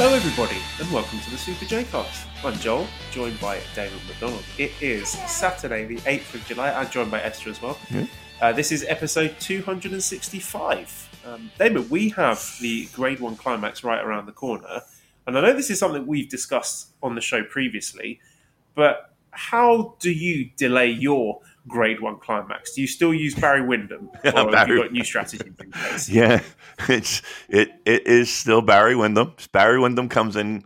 Hello, 0.00 0.14
everybody, 0.14 0.60
and 0.78 0.88
welcome 0.92 1.18
to 1.18 1.28
the 1.28 1.36
Super 1.36 1.64
J 1.64 1.82
Cast. 1.82 2.28
I'm 2.44 2.54
Joel, 2.60 2.86
joined 3.10 3.40
by 3.40 3.58
Damon 3.74 3.98
McDonald. 4.06 4.44
It 4.56 4.70
is 4.80 5.08
Saturday, 5.08 5.86
the 5.86 5.96
8th 5.96 6.34
of 6.36 6.46
July. 6.46 6.70
I'm 6.70 6.88
joined 6.88 7.10
by 7.10 7.20
Esther 7.20 7.50
as 7.50 7.60
well. 7.60 7.76
Uh, 8.40 8.52
this 8.52 8.70
is 8.70 8.84
episode 8.86 9.34
265. 9.40 11.20
Um, 11.26 11.50
Damon, 11.58 11.88
we 11.88 12.10
have 12.10 12.38
the 12.60 12.86
G1 12.86 13.38
climax 13.38 13.82
right 13.82 14.00
around 14.00 14.26
the 14.26 14.32
corner. 14.32 14.82
And 15.26 15.36
I 15.36 15.40
know 15.40 15.52
this 15.52 15.68
is 15.68 15.80
something 15.80 16.06
we've 16.06 16.28
discussed 16.28 16.92
on 17.02 17.16
the 17.16 17.20
show 17.20 17.42
previously, 17.42 18.20
but 18.76 19.12
how 19.32 19.96
do 19.98 20.12
you 20.12 20.50
delay 20.56 20.90
your 20.90 21.40
G1 21.68 22.20
climax? 22.20 22.74
Do 22.74 22.80
you 22.80 22.86
still 22.86 23.14
use 23.14 23.34
Barry 23.34 23.62
Windham? 23.62 24.10
Or 24.24 24.54
have 24.56 24.68
you 24.68 24.82
got 24.82 24.92
new 24.92 25.04
strategies 25.04 25.40
in 25.40 25.54
place? 25.54 26.08
Yeah, 26.18 26.42
it's 26.88 27.22
it 27.48 27.70
it 27.84 28.06
is 28.06 28.32
still 28.32 28.62
Barry 28.62 28.96
Windham. 28.96 29.34
Barry 29.52 29.78
Windham 29.78 30.08
comes 30.08 30.36
in 30.36 30.64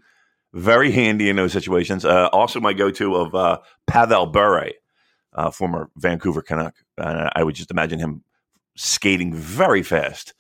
very 0.55 0.91
handy 0.91 1.29
in 1.29 1.37
those 1.37 1.53
situations. 1.53 2.05
Uh, 2.05 2.29
also, 2.33 2.61
my 2.61 2.73
go-to 2.73 3.15
of 3.15 3.35
uh, 3.35 3.59
Pavel 3.87 4.27
Bure, 4.27 4.71
uh, 5.35 5.51
former 5.51 5.91
Vancouver 5.97 6.43
Canuck. 6.43 6.75
Uh, 6.99 7.31
I 7.35 7.43
would 7.43 7.55
just 7.55 7.71
imagine 7.71 7.99
him 7.99 8.23
skating 8.77 9.35
very 9.35 9.83
fast 9.83 10.35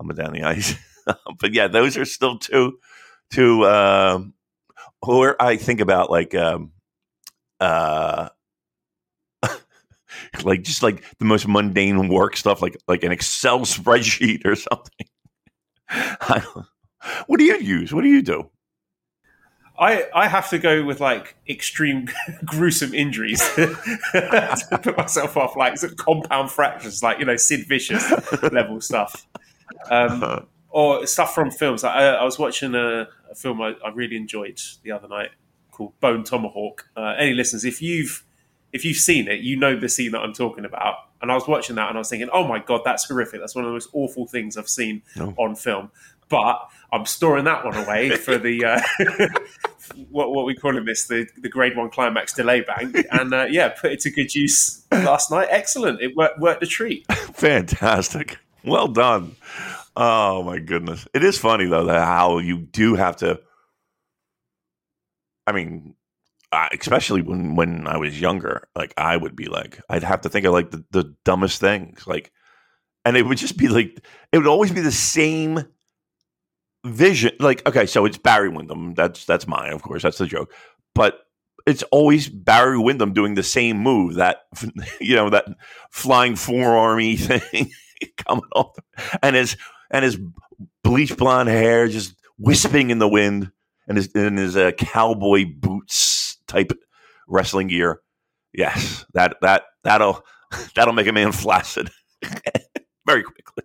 up 0.00 0.08
and 0.08 0.18
down 0.18 0.32
the 0.32 0.42
ice. 0.42 0.74
but 1.40 1.52
yeah, 1.52 1.68
those 1.68 1.96
are 1.96 2.04
still 2.04 2.38
two 2.38 2.78
two. 3.30 3.66
Um, 3.66 4.34
or 5.02 5.40
I 5.40 5.56
think 5.56 5.80
about 5.80 6.10
like 6.10 6.34
um, 6.34 6.72
uh, 7.60 8.28
like 10.42 10.62
just 10.62 10.82
like 10.82 11.04
the 11.18 11.24
most 11.24 11.46
mundane 11.46 12.08
work 12.08 12.36
stuff, 12.36 12.62
like 12.62 12.76
like 12.86 13.04
an 13.04 13.12
Excel 13.12 13.60
spreadsheet 13.60 14.44
or 14.44 14.54
something. 14.56 15.06
What 17.26 17.38
do 17.38 17.44
you 17.44 17.58
use? 17.58 17.92
What 17.92 18.02
do 18.02 18.08
you 18.08 18.22
do? 18.22 18.50
I, 19.78 20.06
I 20.12 20.26
have 20.26 20.50
to 20.50 20.58
go 20.58 20.84
with 20.84 21.00
like 21.00 21.36
extreme 21.48 22.08
gruesome 22.44 22.92
injuries 22.94 23.40
to 23.54 24.80
put 24.82 24.96
myself 24.96 25.36
off 25.36 25.56
like 25.56 25.78
some 25.78 25.94
compound 25.94 26.50
fractures, 26.50 27.02
like 27.02 27.20
you 27.20 27.24
know 27.24 27.36
Sid 27.36 27.66
Vicious 27.68 28.10
level 28.52 28.80
stuff, 28.80 29.26
um, 29.90 30.46
or 30.68 31.06
stuff 31.06 31.32
from 31.34 31.50
films. 31.50 31.84
Like, 31.84 31.94
I, 31.94 32.08
I 32.08 32.24
was 32.24 32.38
watching 32.38 32.74
a, 32.74 33.08
a 33.30 33.34
film 33.36 33.62
I, 33.62 33.74
I 33.84 33.90
really 33.94 34.16
enjoyed 34.16 34.60
the 34.82 34.90
other 34.90 35.06
night 35.06 35.30
called 35.70 35.98
Bone 36.00 36.24
Tomahawk. 36.24 36.88
Uh, 36.96 37.14
any 37.16 37.34
listeners, 37.34 37.64
if 37.64 37.80
you've 37.80 38.24
if 38.72 38.84
you've 38.84 38.96
seen 38.98 39.28
it, 39.28 39.40
you 39.40 39.56
know 39.56 39.78
the 39.78 39.88
scene 39.88 40.12
that 40.12 40.20
I'm 40.20 40.32
talking 40.34 40.64
about. 40.64 40.96
And 41.20 41.32
I 41.32 41.34
was 41.34 41.48
watching 41.48 41.76
that 41.76 41.88
and 41.88 41.96
I 41.96 42.00
was 42.00 42.08
thinking, 42.10 42.28
oh 42.32 42.46
my 42.46 42.58
god, 42.60 42.82
that's 42.84 43.06
horrific. 43.08 43.40
That's 43.40 43.54
one 43.54 43.64
of 43.64 43.68
the 43.70 43.72
most 43.72 43.88
awful 43.92 44.26
things 44.26 44.56
I've 44.56 44.68
seen 44.68 45.02
No. 45.16 45.34
on 45.36 45.56
film. 45.56 45.90
But 46.28 46.68
I'm 46.92 47.06
storing 47.06 47.44
that 47.46 47.64
one 47.64 47.74
away 47.76 48.10
for 48.16 48.36
the 48.36 48.64
uh, 48.64 48.80
what 50.10 50.30
what 50.32 50.44
we 50.44 50.54
calling 50.54 50.84
this 50.84 51.06
the 51.06 51.26
the 51.38 51.50
G1 51.50 51.90
climax 51.90 52.34
delay 52.34 52.60
bank, 52.60 52.96
and 53.10 53.32
uh, 53.32 53.46
yeah, 53.48 53.70
put 53.70 53.92
it 53.92 54.00
to 54.00 54.10
good 54.10 54.34
use 54.34 54.84
last 54.92 55.30
night. 55.30 55.48
Excellent, 55.50 56.02
it 56.02 56.14
worked 56.14 56.38
worked 56.38 56.62
a 56.62 56.66
treat. 56.66 57.06
Fantastic. 57.12 58.36
Well 58.62 58.88
done. 58.88 59.36
Oh 59.96 60.42
my 60.42 60.58
goodness. 60.58 61.08
It 61.14 61.24
is 61.24 61.38
funny 61.38 61.64
though 61.66 61.86
that 61.86 62.04
how 62.04 62.38
you 62.38 62.58
do 62.58 62.94
have 62.94 63.16
to. 63.16 63.40
I 65.46 65.52
mean, 65.52 65.94
uh, 66.50 66.68
especially 66.78 67.22
when 67.22 67.56
when 67.56 67.86
I 67.86 67.98
was 67.98 68.20
younger, 68.20 68.68
like 68.74 68.94
I 68.96 69.16
would 69.16 69.36
be 69.36 69.46
like, 69.46 69.80
I'd 69.88 70.02
have 70.02 70.22
to 70.22 70.28
think 70.28 70.46
of 70.46 70.52
like 70.52 70.70
the, 70.70 70.84
the 70.90 71.14
dumbest 71.24 71.60
things, 71.60 72.06
like, 72.06 72.32
and 73.04 73.16
it 73.16 73.26
would 73.26 73.38
just 73.38 73.58
be 73.58 73.68
like, 73.68 74.04
it 74.32 74.38
would 74.38 74.46
always 74.46 74.72
be 74.72 74.80
the 74.80 74.92
same 74.92 75.64
vision. 76.84 77.32
Like, 77.38 77.66
okay, 77.66 77.84
so 77.86 78.06
it's 78.06 78.16
Barry 78.16 78.48
Windham. 78.48 78.94
That's 78.94 79.26
that's 79.26 79.46
mine, 79.46 79.72
of 79.72 79.82
course. 79.82 80.02
That's 80.02 80.18
the 80.18 80.26
joke, 80.26 80.54
but 80.94 81.20
it's 81.66 81.82
always 81.84 82.30
Barry 82.30 82.78
Windham 82.78 83.12
doing 83.12 83.34
the 83.34 83.42
same 83.42 83.78
move 83.78 84.14
that 84.14 84.46
you 85.00 85.16
know 85.16 85.28
that 85.28 85.46
flying 85.90 86.32
forearmy 86.32 87.18
thing 87.18 87.70
coming 88.16 88.48
off, 88.54 88.74
and 89.22 89.36
his 89.36 89.58
and 89.90 90.02
his 90.02 90.18
bleach 90.82 91.14
blonde 91.14 91.50
hair 91.50 91.88
just 91.88 92.14
wisping 92.38 92.88
in 92.88 93.00
the 93.00 93.08
wind, 93.08 93.52
and 93.86 93.98
his 93.98 94.06
in 94.12 94.38
his 94.38 94.56
uh, 94.56 94.70
cowboy 94.78 95.44
boots 95.44 96.37
type 96.48 96.72
wrestling 97.28 97.68
gear. 97.68 98.00
Yes, 98.52 99.04
that 99.14 99.36
that 99.42 99.64
that'll 99.84 100.24
that'll 100.74 100.94
make 100.94 101.06
a 101.06 101.12
man 101.12 101.30
flaccid 101.32 101.90
very 103.06 103.22
quickly. 103.22 103.64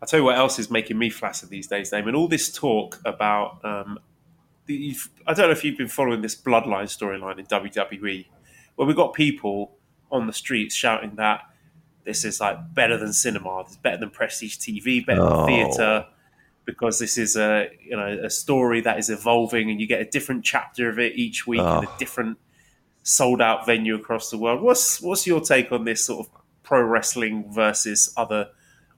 I'll 0.00 0.06
tell 0.08 0.20
you 0.20 0.24
what 0.24 0.36
else 0.36 0.58
is 0.58 0.70
making 0.70 0.98
me 0.98 1.08
flaccid 1.10 1.48
these 1.48 1.66
days, 1.66 1.90
Damon. 1.90 2.14
All 2.14 2.28
this 2.28 2.52
talk 2.52 3.00
about 3.04 3.64
um, 3.64 3.98
the, 4.66 4.74
you've- 4.74 5.08
I 5.26 5.32
don't 5.34 5.46
know 5.46 5.52
if 5.52 5.64
you've 5.64 5.78
been 5.78 5.88
following 5.88 6.20
this 6.20 6.34
bloodline 6.40 6.84
storyline 6.84 7.38
in 7.38 7.46
WWE, 7.46 8.26
where 8.76 8.86
we've 8.86 8.96
got 8.96 9.14
people 9.14 9.76
on 10.10 10.26
the 10.26 10.32
streets 10.32 10.74
shouting 10.74 11.14
that 11.16 11.40
this 12.04 12.24
is 12.24 12.38
like 12.38 12.74
better 12.74 12.98
than 12.98 13.12
cinema, 13.14 13.60
it's 13.60 13.76
better 13.78 13.96
than 13.96 14.10
prestige 14.10 14.58
TV, 14.58 15.04
better 15.04 15.22
Oh. 15.22 15.46
than 15.46 15.46
theatre, 15.46 16.06
because 16.64 16.98
this 16.98 17.18
is 17.18 17.36
a 17.36 17.68
you 17.80 17.96
know 17.96 18.20
a 18.24 18.30
story 18.30 18.80
that 18.80 18.98
is 18.98 19.10
evolving, 19.10 19.70
and 19.70 19.80
you 19.80 19.86
get 19.86 20.00
a 20.00 20.04
different 20.04 20.44
chapter 20.44 20.88
of 20.88 20.98
it 20.98 21.16
each 21.16 21.46
week 21.46 21.60
oh. 21.60 21.78
in 21.78 21.84
a 21.84 21.88
Oh. 21.88 21.96
different 21.98 22.38
sold 23.02 23.42
out 23.42 23.66
venue 23.66 23.94
across 23.94 24.30
the 24.30 24.38
world. 24.38 24.62
What's 24.62 25.00
what's 25.00 25.26
your 25.26 25.40
take 25.40 25.70
on 25.72 25.84
this 25.84 26.04
sort 26.04 26.26
of 26.26 26.32
pro 26.62 26.82
wrestling 26.82 27.52
versus 27.52 28.12
other 28.16 28.48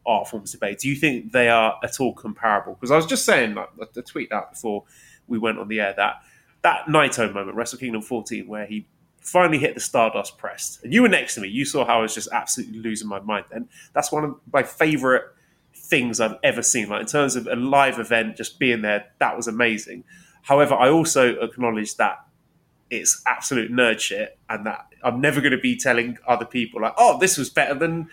art 0.07 0.29
forms 0.29 0.53
debate? 0.53 0.79
Do 0.79 0.89
you 0.89 0.95
think 0.95 1.33
they 1.33 1.49
are 1.49 1.79
at 1.83 2.01
all 2.01 2.15
comparable? 2.15 2.75
Because 2.75 2.91
I 2.91 2.97
was 2.97 3.07
just 3.07 3.25
saying, 3.25 3.55
like, 3.55 3.69
I 3.81 4.01
tweet 4.01 4.31
that 4.31 4.53
before 4.53 4.85
we 5.27 5.39
went 5.39 5.59
on 5.59 5.69
the 5.69 5.81
air 5.81 5.95
that 5.97 6.23
that 6.63 6.87
Naito 6.87 7.33
moment, 7.33 7.57
Wrestle 7.57 7.79
Kingdom 7.79 8.03
14, 8.03 8.47
where 8.47 8.67
he 8.67 8.87
finally 9.21 9.59
hit 9.59 9.75
the 9.75 9.81
Stardust 9.81 10.39
press, 10.39 10.79
and 10.83 10.93
you 10.93 11.03
were 11.03 11.09
next 11.09 11.35
to 11.35 11.41
me. 11.41 11.49
You 11.49 11.65
saw 11.65 11.85
how 11.85 11.99
I 11.99 12.03
was 12.03 12.15
just 12.15 12.29
absolutely 12.33 12.79
losing 12.79 13.09
my 13.09 13.21
mind. 13.21 13.47
Then 13.51 13.69
that's 13.93 14.13
one 14.13 14.25
of 14.25 14.37
my 14.53 14.63
favorite 14.63 15.25
things 15.87 16.21
I've 16.21 16.37
ever 16.43 16.63
seen. 16.63 16.89
Like 16.89 17.03
in 17.03 17.07
terms 17.07 17.37
of 17.37 17.47
a 17.47 17.57
live 17.57 17.99
event, 17.99 18.37
just 18.37 18.59
being 18.59 18.83
there, 18.83 19.07
that 19.19 19.37
was 19.37 19.47
amazing. 19.47 20.05
However, 20.43 20.75
I 20.75 20.89
also 20.91 21.37
acknowledge 21.41 21.97
that 21.97 22.25
it's 22.91 23.23
absolute 23.27 23.73
nerd 23.73 23.99
shit, 23.99 24.39
and 24.49 24.65
that 24.67 24.87
I'm 25.03 25.21
never 25.21 25.41
going 25.41 25.53
to 25.53 25.59
be 25.59 25.77
telling 25.77 26.19
other 26.27 26.45
people 26.45 26.83
like, 26.83 26.95
"Oh, 26.97 27.19
this 27.19 27.37
was 27.37 27.51
better 27.51 27.75
than 27.75 28.09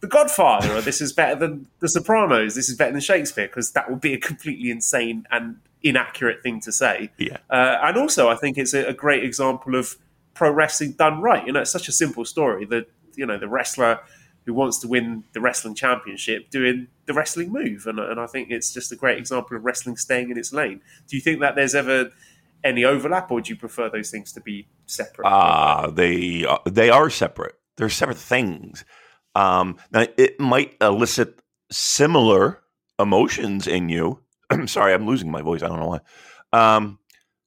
The 0.00 0.06
Godfather," 0.06 0.74
or 0.74 0.80
"This 0.82 1.00
is 1.00 1.12
better 1.12 1.34
than 1.34 1.66
The 1.80 1.88
Sopranos," 1.88 2.54
"This 2.54 2.68
is 2.68 2.76
better 2.76 2.92
than 2.92 3.00
Shakespeare," 3.00 3.46
because 3.46 3.72
that 3.72 3.90
would 3.90 4.00
be 4.00 4.12
a 4.12 4.18
completely 4.18 4.70
insane 4.70 5.26
and 5.30 5.56
inaccurate 5.82 6.42
thing 6.42 6.60
to 6.60 6.72
say. 6.72 7.10
Yeah. 7.16 7.38
Uh, 7.48 7.78
and 7.82 7.96
also, 7.96 8.28
I 8.28 8.34
think 8.34 8.58
it's 8.58 8.74
a, 8.74 8.84
a 8.84 8.92
great 8.92 9.24
example 9.24 9.74
of 9.76 9.96
pro 10.34 10.50
wrestling 10.50 10.92
done 10.92 11.22
right. 11.22 11.46
You 11.46 11.52
know, 11.52 11.60
it's 11.60 11.70
such 11.70 11.88
a 11.88 11.92
simple 11.92 12.24
story 12.24 12.66
that 12.66 12.90
you 13.14 13.24
know 13.24 13.38
the 13.38 13.48
wrestler 13.48 14.00
who 14.48 14.54
wants 14.54 14.78
to 14.78 14.88
win 14.88 15.24
the 15.34 15.40
wrestling 15.42 15.74
championship 15.74 16.48
doing 16.48 16.86
the 17.04 17.12
wrestling 17.12 17.52
move, 17.52 17.86
and, 17.86 17.98
and 17.98 18.18
I 18.18 18.26
think 18.26 18.50
it's 18.50 18.72
just 18.72 18.90
a 18.90 18.96
great 18.96 19.18
example 19.18 19.54
of 19.58 19.62
wrestling 19.62 19.98
staying 19.98 20.30
in 20.30 20.38
its 20.38 20.54
lane. 20.54 20.80
Do 21.06 21.16
you 21.16 21.20
think 21.20 21.40
that 21.40 21.54
there's 21.54 21.74
ever 21.74 22.10
any 22.64 22.82
overlap, 22.82 23.30
or 23.30 23.42
do 23.42 23.50
you 23.52 23.56
prefer 23.58 23.90
those 23.90 24.10
things 24.10 24.32
to 24.32 24.40
be 24.40 24.66
separate? 24.86 25.26
Uh, 25.28 25.90
they 25.90 26.46
are- 26.46 26.62
they 26.64 26.88
are 26.88 27.10
separate. 27.10 27.56
They're 27.76 27.90
separate 27.90 28.16
things. 28.16 28.86
Um, 29.34 29.76
now 29.92 30.06
it 30.16 30.40
might 30.40 30.76
elicit 30.80 31.42
similar 31.70 32.62
emotions 32.98 33.66
in 33.66 33.90
you. 33.90 34.20
I'm 34.48 34.66
sorry, 34.76 34.94
I'm 34.94 35.06
losing 35.06 35.30
my 35.30 35.42
voice. 35.42 35.62
I 35.62 35.68
don't 35.68 35.78
know 35.78 35.88
why. 35.88 36.00
Um, 36.54 36.98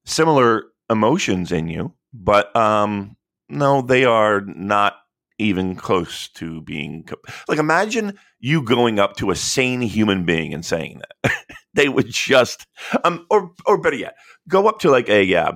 similar 0.06 0.66
emotions 0.88 1.52
in 1.52 1.68
you, 1.68 1.96
but 2.14 2.56
um, 2.56 3.18
no, 3.50 3.82
they 3.82 4.06
are 4.06 4.42
not 4.42 4.98
even 5.42 5.76
close 5.76 6.28
to 6.30 6.62
being 6.62 7.08
like. 7.48 7.60
Imagine 7.60 8.18
you 8.40 8.62
going 8.62 9.00
up 9.00 9.18
to 9.18 9.32
a 9.32 9.36
sane 9.36 9.82
human 9.82 10.26
being 10.26 10.54
and 10.54 10.66
saying 10.66 11.02
that. 11.24 11.34
they 11.74 11.90
would 11.90 12.10
just, 12.10 12.68
um, 13.04 13.26
or 13.30 13.52
or 13.66 13.80
better 13.80 13.96
yet, 13.96 14.16
go 14.48 14.68
up 14.68 14.80
to 14.80 14.92
like 14.92 15.10
a 15.10 15.36
uh, 15.36 15.54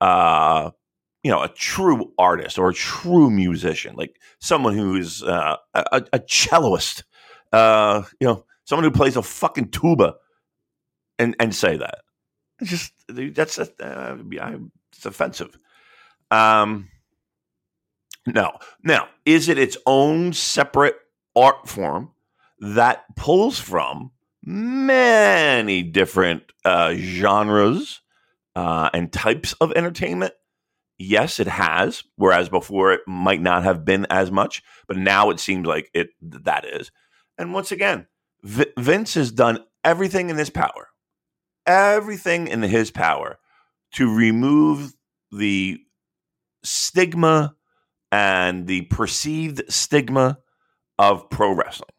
uh 0.00 0.70
you 1.22 1.30
know 1.30 1.42
a 1.42 1.48
true 1.48 2.12
artist 2.18 2.58
or 2.58 2.70
a 2.70 2.74
true 2.74 3.30
musician 3.30 3.94
like 3.96 4.18
someone 4.40 4.74
who's 4.76 5.22
uh, 5.22 5.56
a, 5.74 6.04
a 6.12 6.18
celloist 6.20 7.02
uh 7.52 8.02
you 8.20 8.26
know 8.26 8.44
someone 8.64 8.84
who 8.84 8.90
plays 8.90 9.16
a 9.16 9.22
fucking 9.22 9.68
tuba 9.70 10.14
and 11.18 11.34
and 11.40 11.54
say 11.54 11.76
that 11.76 11.98
it's 12.60 12.70
just 12.70 12.92
that's 13.34 13.58
uh, 13.58 14.16
it's 14.92 15.06
offensive 15.06 15.58
um 16.30 16.88
no 18.34 18.58
now 18.82 19.08
is 19.24 19.48
it 19.48 19.58
its 19.58 19.76
own 19.86 20.32
separate 20.32 20.96
art 21.34 21.68
form 21.68 22.10
that 22.60 23.04
pulls 23.16 23.58
from 23.58 24.10
many 24.42 25.82
different 25.82 26.42
uh, 26.64 26.94
genres 26.94 28.00
uh, 28.56 28.90
and 28.92 29.12
types 29.12 29.52
of 29.60 29.72
entertainment. 29.72 30.32
Yes, 30.98 31.38
it 31.38 31.46
has. 31.46 32.02
Whereas 32.16 32.48
before 32.48 32.92
it 32.92 33.02
might 33.06 33.40
not 33.40 33.62
have 33.62 33.84
been 33.84 34.06
as 34.10 34.30
much, 34.30 34.62
but 34.86 34.96
now 34.96 35.30
it 35.30 35.38
seems 35.38 35.66
like 35.66 35.90
it 35.94 36.08
that 36.20 36.64
is. 36.64 36.90
And 37.36 37.52
once 37.52 37.70
again, 37.70 38.06
V- 38.42 38.72
Vince 38.76 39.14
has 39.14 39.30
done 39.30 39.64
everything 39.84 40.30
in 40.30 40.36
his 40.36 40.50
power, 40.50 40.88
everything 41.66 42.48
in 42.48 42.62
his 42.62 42.90
power 42.90 43.38
to 43.92 44.12
remove 44.12 44.94
the 45.30 45.78
stigma 46.64 47.54
and 48.12 48.66
the 48.66 48.82
perceived 48.82 49.62
stigma 49.72 50.38
of 50.98 51.28
pro 51.30 51.52
wrestling. 51.52 51.90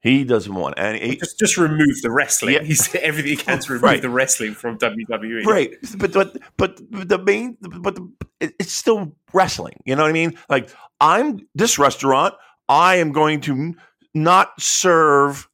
He 0.00 0.22
doesn't 0.24 0.54
want 0.54 0.78
any. 0.78 1.00
he- 1.00 1.16
just 1.16 1.38
just 1.38 1.56
remove 1.56 2.00
the 2.02 2.10
wrestling. 2.10 2.54
Yeah. 2.54 2.62
He's 2.64 2.94
everything 2.94 3.30
he 3.30 3.36
can 3.36 3.58
to 3.60 3.72
remove 3.72 3.82
Right. 3.82 4.02
the 4.02 4.08
wrestling 4.10 4.54
from 4.54 4.78
WWE. 4.78 5.44
right 5.44 5.74
but 5.98 6.12
but 6.12 6.36
but 6.56 6.80
the 6.90 7.18
main 7.18 7.56
but 7.60 7.96
the, 7.96 8.08
it's 8.40 8.72
still 8.72 9.12
wrestling 9.32 9.74
you 9.84 9.96
know 9.96 10.02
what 10.02 10.08
i 10.08 10.12
mean 10.12 10.38
like 10.48 10.70
i'm 11.00 11.40
this 11.56 11.78
restaurant 11.78 12.34
i 12.68 12.94
am 12.96 13.10
going 13.12 13.40
to 13.40 13.74
not 14.14 14.52
serve 14.60 15.48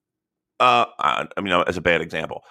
uh 0.61 0.85
i 0.99 1.26
I 1.37 1.40
mean 1.40 1.52
as 1.67 1.76
a 1.79 1.81
bad 1.81 2.02
example 2.02 2.44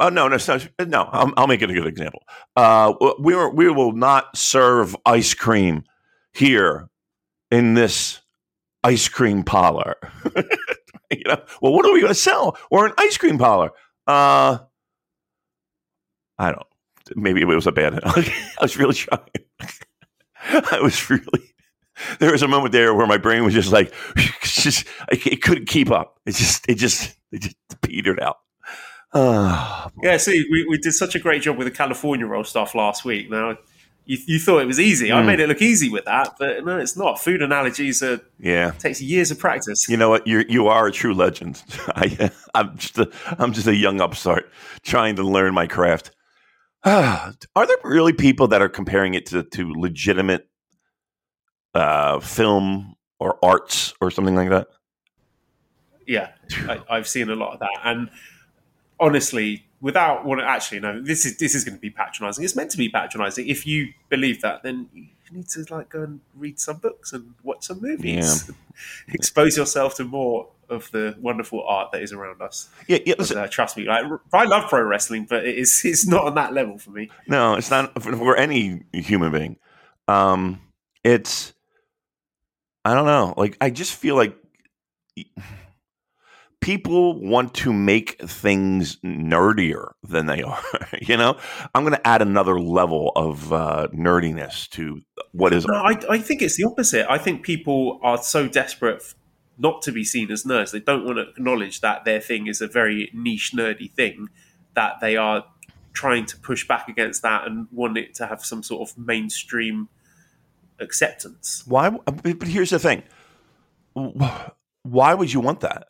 uh, 0.00 0.10
no, 0.10 0.28
no, 0.28 0.36
no, 0.46 0.58
no. 0.84 1.02
I'll, 1.10 1.32
I'll 1.38 1.46
make 1.46 1.62
it 1.62 1.70
a 1.70 1.72
good 1.72 1.86
example. 1.86 2.22
Uh, 2.54 2.92
we 3.20 3.32
are, 3.32 3.48
we 3.48 3.70
will 3.70 3.92
not 3.92 4.36
serve 4.36 4.94
ice 5.06 5.32
cream 5.32 5.82
here 6.38 6.88
in 7.50 7.74
this 7.74 8.20
ice 8.84 9.08
cream 9.08 9.42
parlor. 9.42 9.96
you 11.10 11.24
know, 11.26 11.42
well, 11.60 11.72
what 11.72 11.84
are 11.84 11.92
we 11.92 12.00
going 12.00 12.12
to 12.12 12.18
sell? 12.18 12.56
We're 12.70 12.86
an 12.86 12.94
ice 12.98 13.18
cream 13.18 13.38
parlor. 13.38 13.70
Uh, 14.06 14.58
I 16.38 16.52
don't. 16.52 16.66
Maybe 17.16 17.40
it 17.40 17.46
was 17.46 17.66
a 17.66 17.72
bad. 17.72 18.00
I 18.04 18.32
was 18.60 18.76
really 18.76 18.94
trying. 18.94 19.20
I 20.44 20.80
was 20.80 21.10
really. 21.10 21.54
There 22.20 22.30
was 22.30 22.42
a 22.42 22.48
moment 22.48 22.72
there 22.72 22.94
where 22.94 23.06
my 23.06 23.18
brain 23.18 23.44
was 23.44 23.54
just 23.54 23.72
like, 23.72 23.92
just 24.42 24.86
it 25.10 25.42
couldn't 25.42 25.66
keep 25.66 25.90
up. 25.90 26.20
It 26.26 26.36
just, 26.36 26.68
it 26.68 26.76
just, 26.76 27.16
it 27.32 27.42
just 27.42 27.56
petered 27.82 28.20
out. 28.20 28.38
Ah, 29.14 29.90
Yeah, 30.02 30.18
see, 30.18 30.44
we, 30.52 30.66
we 30.68 30.76
did 30.76 30.92
such 30.92 31.14
a 31.14 31.18
great 31.18 31.40
job 31.40 31.56
with 31.56 31.66
the 31.66 31.70
California 31.70 32.26
roll 32.26 32.44
stuff 32.44 32.74
last 32.74 33.06
week. 33.06 33.30
Now, 33.30 33.56
you, 34.08 34.16
you 34.26 34.38
thought 34.40 34.62
it 34.62 34.66
was 34.66 34.80
easy. 34.80 35.12
I 35.12 35.20
Mm. 35.20 35.26
made 35.26 35.40
it 35.40 35.48
look 35.48 35.60
easy 35.60 35.90
with 35.90 36.06
that, 36.06 36.36
but 36.38 36.64
no, 36.64 36.78
it's 36.78 36.96
not. 36.96 37.20
Food 37.20 37.42
analogies 37.42 38.02
are, 38.02 38.18
yeah. 38.40 38.70
takes 38.72 39.02
years 39.02 39.30
of 39.30 39.38
practice. 39.38 39.86
You 39.86 39.98
know 39.98 40.08
what? 40.08 40.26
You 40.26 40.44
you 40.48 40.66
are 40.68 40.86
a 40.86 40.92
true 40.92 41.12
legend. 41.12 41.62
I, 41.94 42.30
I'm 42.54 42.76
just 42.78 42.98
a 42.98 43.10
I'm 43.38 43.52
just 43.52 43.66
a 43.66 43.76
young 43.76 44.00
upstart 44.00 44.50
trying 44.82 45.16
to 45.16 45.22
learn 45.22 45.52
my 45.52 45.66
craft. 45.66 46.10
are 46.84 47.34
there 47.54 47.76
really 47.84 48.14
people 48.14 48.48
that 48.48 48.62
are 48.62 48.68
comparing 48.70 49.12
it 49.12 49.26
to 49.26 49.42
to 49.42 49.72
legitimate 49.74 50.48
uh, 51.74 52.18
film 52.20 52.94
or 53.20 53.38
arts 53.44 53.92
or 54.00 54.10
something 54.10 54.34
like 54.34 54.48
that? 54.48 54.68
Yeah, 56.06 56.30
I, 56.66 56.80
I've 56.88 57.06
seen 57.06 57.28
a 57.28 57.34
lot 57.36 57.52
of 57.52 57.60
that, 57.60 57.78
and 57.84 58.08
honestly, 58.98 59.67
without 59.80 60.24
to 60.24 60.44
actually 60.44 60.80
no, 60.80 61.00
this 61.00 61.24
is 61.24 61.38
this 61.38 61.54
is 61.54 61.64
going 61.64 61.76
to 61.76 61.80
be 61.80 61.90
patronising. 61.90 62.44
It's 62.44 62.56
meant 62.56 62.70
to 62.72 62.78
be 62.78 62.88
patronising. 62.88 63.48
If 63.48 63.66
you 63.66 63.92
believe 64.08 64.40
that, 64.42 64.62
then 64.62 64.88
you 64.92 65.06
need 65.32 65.48
to 65.50 65.64
like 65.70 65.88
go 65.90 66.02
and 66.02 66.20
read 66.34 66.58
some 66.58 66.78
books 66.78 67.12
and 67.12 67.34
watch 67.42 67.66
some 67.66 67.80
movies. 67.80 68.50
Expose 69.08 69.56
yourself 69.56 69.96
to 69.96 70.04
more 70.04 70.48
of 70.68 70.90
the 70.90 71.16
wonderful 71.20 71.64
art 71.66 71.92
that 71.92 72.02
is 72.02 72.12
around 72.12 72.42
us. 72.42 72.68
Yeah, 72.86 72.98
yeah. 73.06 73.14
uh, 73.14 73.46
trust 73.46 73.76
me, 73.76 73.84
like, 73.84 74.04
I 74.32 74.44
love 74.44 74.68
pro 74.68 74.82
wrestling, 74.82 75.26
but 75.28 75.46
it 75.46 75.56
is 75.56 75.82
it's 75.84 76.06
not 76.06 76.24
on 76.24 76.34
that 76.34 76.52
level 76.52 76.78
for 76.78 76.90
me. 76.90 77.10
no, 77.26 77.54
it's 77.54 77.70
not 77.70 78.00
for, 78.02 78.14
for 78.16 78.36
any 78.36 78.84
human 78.92 79.32
being. 79.32 79.56
Um, 80.06 80.60
it's 81.04 81.52
I 82.84 82.94
don't 82.94 83.06
know. 83.06 83.34
Like 83.36 83.56
I 83.60 83.70
just 83.70 83.94
feel 83.94 84.16
like 84.16 84.36
people 86.60 87.20
want 87.20 87.54
to 87.54 87.72
make 87.72 88.20
things 88.22 88.96
nerdier 88.96 89.92
than 90.02 90.26
they 90.26 90.42
are. 90.42 90.62
you 91.02 91.16
know, 91.16 91.38
I'm 91.74 91.82
going 91.82 91.94
to 91.94 92.06
add 92.06 92.22
another 92.22 92.60
level 92.60 93.12
of 93.16 93.52
uh, 93.52 93.88
nerdiness 93.92 94.68
to 94.70 95.00
what 95.32 95.52
is. 95.52 95.66
No, 95.66 95.74
I, 95.74 95.98
I 96.10 96.18
think 96.18 96.42
it's 96.42 96.56
the 96.56 96.64
opposite. 96.64 97.10
I 97.10 97.18
think 97.18 97.42
people 97.42 98.00
are 98.02 98.18
so 98.18 98.48
desperate 98.48 99.02
not 99.58 99.82
to 99.82 99.92
be 99.92 100.04
seen 100.04 100.30
as 100.30 100.44
nerds. 100.44 100.70
They 100.70 100.80
don't 100.80 101.04
want 101.04 101.18
to 101.18 101.28
acknowledge 101.28 101.80
that 101.80 102.04
their 102.04 102.20
thing 102.20 102.46
is 102.46 102.60
a 102.60 102.68
very 102.68 103.10
niche, 103.12 103.52
nerdy 103.54 103.92
thing, 103.92 104.28
that 104.74 105.00
they 105.00 105.16
are 105.16 105.44
trying 105.92 106.26
to 106.26 106.36
push 106.36 106.66
back 106.66 106.88
against 106.88 107.22
that 107.22 107.46
and 107.46 107.66
want 107.72 107.98
it 107.98 108.14
to 108.14 108.26
have 108.26 108.44
some 108.44 108.62
sort 108.62 108.88
of 108.88 108.96
mainstream 108.96 109.88
acceptance. 110.78 111.64
Why? 111.66 111.90
But 111.90 112.22
but 112.38 112.48
here's 112.48 112.70
the 112.70 112.78
thing. 112.78 113.02
Why 113.94 115.14
would 115.14 115.32
you 115.32 115.40
want 115.40 115.60
that? 115.60 115.88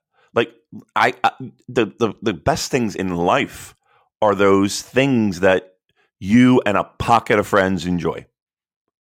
I, 0.95 1.15
I 1.25 1.31
the, 1.69 1.87
the 1.99 2.15
the 2.23 2.35
best 2.35 2.71
things 2.71 2.95
in 2.95 3.15
life 3.15 3.75
are 4.21 4.35
those 4.35 4.83
things 4.83 5.41
that 5.41 5.75
you 6.21 6.61
and 6.67 6.77
a 6.77 6.85
pocket 6.85 7.39
of 7.39 7.47
friends 7.47 7.87
enjoy, 7.87 8.27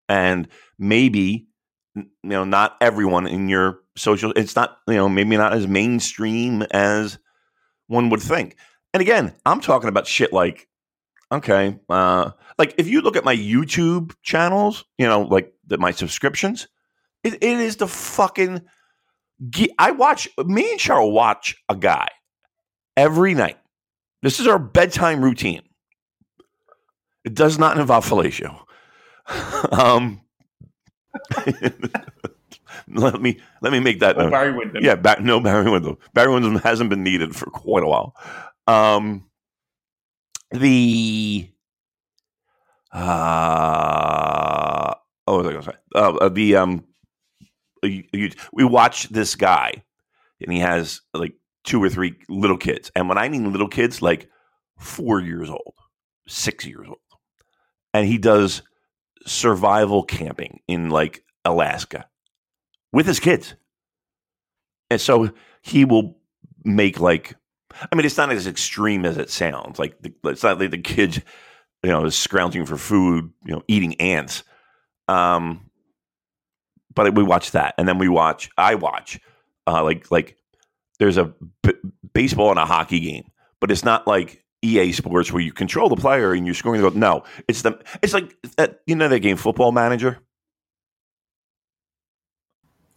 and 0.07 0.47
maybe 0.79 1.47
you 1.95 2.05
know 2.23 2.43
not 2.43 2.77
everyone 2.79 3.27
in 3.27 3.49
your 3.49 3.79
social. 3.95 4.31
It's 4.35 4.55
not 4.55 4.77
you 4.87 4.95
know 4.95 5.09
maybe 5.09 5.35
not 5.37 5.53
as 5.53 5.67
mainstream 5.67 6.61
as 6.71 7.17
one 7.87 8.09
would 8.09 8.21
think. 8.21 8.55
And 8.93 9.01
again, 9.01 9.33
I'm 9.45 9.61
talking 9.61 9.89
about 9.89 10.07
shit 10.07 10.31
like 10.31 10.67
okay, 11.31 11.77
uh, 11.89 12.31
like 12.57 12.75
if 12.77 12.87
you 12.87 13.01
look 13.01 13.15
at 13.15 13.25
my 13.25 13.35
YouTube 13.35 14.15
channels, 14.21 14.85
you 14.97 15.05
know, 15.05 15.21
like 15.21 15.53
the, 15.65 15.77
my 15.77 15.91
subscriptions, 15.91 16.67
it, 17.23 17.33
it 17.35 17.43
is 17.43 17.77
the 17.77 17.87
fucking. 17.87 18.61
I 19.77 19.91
watch 19.91 20.27
me 20.37 20.71
and 20.71 20.79
Cheryl 20.79 21.11
watch 21.11 21.55
a 21.69 21.75
guy 21.75 22.07
every 22.95 23.33
night. 23.33 23.57
This 24.21 24.39
is 24.39 24.47
our 24.47 24.59
bedtime 24.59 25.23
routine. 25.23 25.61
It 27.23 27.33
does 27.33 27.59
not 27.59 27.77
involve 27.77 28.07
fellatio. 28.07 28.61
um, 29.71 30.21
let 32.93 33.21
me 33.21 33.39
let 33.61 33.73
me 33.73 33.79
make 33.79 33.99
that 33.99 34.17
Or 34.17 34.23
known. 34.23 34.31
Barry 34.31 34.53
Windham. 34.53 34.83
Yeah, 34.83 34.95
back, 34.95 35.21
no 35.21 35.39
Barry 35.39 35.69
Windham. 35.69 35.97
Barry 36.13 36.33
Windham 36.33 36.55
hasn't 36.55 36.89
been 36.89 37.03
needed 37.03 37.35
for 37.35 37.45
quite 37.47 37.83
a 37.83 37.87
while. 37.87 38.15
Um, 38.65 39.25
the 40.51 41.49
uh, 42.93 44.93
oh, 45.27 45.35
what 45.35 45.37
was 45.37 45.47
I 45.47 45.51
going 45.51 45.63
to 45.63 45.71
say? 45.71 45.77
Uh, 45.95 46.13
uh, 46.15 46.29
the 46.29 46.55
um, 46.55 46.83
we 47.83 48.63
watch 48.63 49.09
this 49.09 49.35
guy, 49.35 49.83
and 50.41 50.51
he 50.51 50.59
has 50.59 51.01
like 51.13 51.33
two 51.63 51.83
or 51.83 51.89
three 51.89 52.15
little 52.29 52.57
kids, 52.57 52.91
and 52.95 53.09
when 53.09 53.17
I 53.17 53.29
mean 53.29 53.51
little 53.51 53.67
kids, 53.67 54.01
like 54.01 54.29
four 54.77 55.19
years 55.19 55.49
old, 55.49 55.73
six 56.27 56.65
years 56.65 56.87
old, 56.87 56.97
and 57.93 58.07
he 58.07 58.17
does 58.17 58.61
survival 59.25 60.03
camping 60.03 60.61
in 60.67 60.89
like 60.89 61.23
Alaska 61.45 62.07
with 62.91 63.05
his 63.05 63.19
kids. 63.19 63.55
And 64.89 65.01
so 65.01 65.31
he 65.61 65.85
will 65.85 66.17
make 66.63 66.99
like, 66.99 67.35
I 67.91 67.95
mean, 67.95 68.05
it's 68.05 68.17
not 68.17 68.31
as 68.31 68.47
extreme 68.47 69.05
as 69.05 69.17
it 69.17 69.29
sounds. 69.29 69.79
Like 69.79 70.01
the, 70.01 70.13
it's 70.25 70.43
not 70.43 70.59
like 70.59 70.71
the 70.71 70.77
kid, 70.77 71.23
you 71.83 71.89
know, 71.89 72.05
is 72.05 72.15
scrounging 72.15 72.65
for 72.65 72.77
food, 72.77 73.31
you 73.45 73.53
know, 73.53 73.63
eating 73.67 73.99
ants. 73.99 74.43
Um, 75.07 75.66
but 76.97 77.13
we 77.15 77.23
watch 77.23 77.51
that, 77.51 77.75
and 77.77 77.87
then 77.87 77.97
we 77.99 78.09
watch. 78.09 78.49
I 78.57 78.75
watch, 78.75 79.19
uh, 79.67 79.83
like 79.83 80.11
like 80.11 80.35
there's 80.99 81.17
a 81.17 81.33
b- 81.63 81.73
baseball 82.13 82.49
and 82.49 82.59
a 82.59 82.65
hockey 82.65 82.99
game, 82.99 83.29
but 83.61 83.71
it's 83.71 83.85
not 83.85 84.07
like 84.07 84.43
EA 84.63 84.91
Sports 84.91 85.31
where 85.31 85.41
you 85.41 85.53
control 85.53 85.87
the 85.89 85.95
player 85.95 86.33
and 86.33 86.45
you're 86.45 86.55
scoring 86.55 86.81
the 86.81 86.89
goal. 86.89 86.99
No, 86.99 87.23
it's 87.47 87.61
the 87.61 87.79
it's 88.01 88.13
like 88.13 88.35
that. 88.57 88.81
You 88.87 88.95
know 88.95 89.07
that 89.07 89.19
game, 89.19 89.37
Football 89.37 89.71
Manager. 89.71 90.19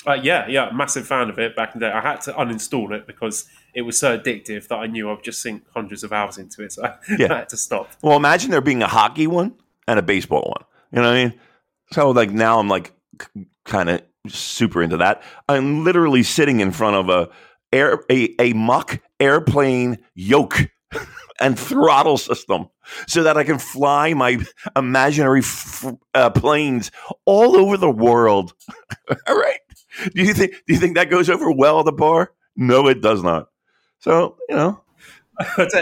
Uh, 0.07 0.15
yeah, 0.15 0.47
yeah, 0.49 0.71
massive 0.73 1.07
fan 1.07 1.29
of 1.29 1.39
it 1.39 1.55
back 1.55 1.75
in 1.75 1.81
the 1.81 1.87
day. 1.87 1.93
I 1.93 2.01
had 2.01 2.23
to 2.23 2.33
uninstall 2.33 2.91
it 2.93 3.07
because 3.07 3.45
it 3.75 3.83
was 3.83 3.99
so 3.99 4.17
addictive 4.17 4.67
that 4.69 4.77
I 4.77 4.87
knew 4.87 5.11
I'd 5.11 5.23
just 5.23 5.43
sink 5.43 5.65
hundreds 5.75 6.03
of 6.03 6.11
hours 6.11 6.39
into 6.39 6.63
it. 6.63 6.73
So 6.73 6.85
I, 6.85 6.95
Yeah. 7.19 7.35
I 7.35 7.39
had 7.41 7.51
to 7.51 7.59
stop. 7.59 7.91
Well, 8.03 8.17
imagine 8.17 8.51
there 8.51 8.63
being 8.63 8.83
a 8.83 8.87
hockey 8.89 9.27
one 9.27 9.57
and 9.87 9.99
a 9.99 10.03
baseball 10.03 10.55
one. 10.57 10.65
You 10.91 11.03
know 11.03 11.09
what 11.11 11.19
I 11.19 11.25
mean? 11.27 11.41
So 11.93 12.11
like 12.13 12.31
now 12.31 12.59
I'm 12.59 12.69
like 12.69 12.93
kind 13.65 13.89
of 13.91 14.03
super 14.29 14.83
into 14.83 14.97
that. 14.99 15.23
I'm 15.49 15.85
literally 15.85 16.23
sitting 16.23 16.61
in 16.61 16.73
front 16.73 16.97
of 16.97 17.09
a 17.09 17.31
air 17.73 18.05
a, 18.11 18.35
a 18.41 18.53
muck 18.53 19.01
airplane 19.19 19.99
yoke 20.15 20.71
and 21.41 21.59
throttle 21.59 22.19
system 22.19 22.69
so 23.07 23.23
that 23.23 23.37
I 23.37 23.45
can 23.45 23.59
fly 23.59 24.15
my 24.15 24.39
imaginary 24.77 25.41
f- 25.41 25.95
uh, 26.15 26.31
planes 26.31 26.91
all 27.25 27.57
over 27.57 27.77
the 27.77 27.91
world. 27.91 28.55
all 29.27 29.39
right. 29.39 29.61
Do 30.15 30.23
you 30.23 30.35
think 30.35 30.53
do 30.67 30.75
you 30.75 30.79
think 30.79 30.97
that 30.97 31.11
goes 31.11 31.31
over 31.31 31.51
well 31.51 31.81
at 31.81 31.85
the 31.85 31.93
bar? 31.93 32.33
No, 32.57 32.89
it 32.89 33.01
does 33.01 33.23
not. 33.23 33.49
So, 34.01 34.37
you 34.49 34.57
know, 34.57 34.81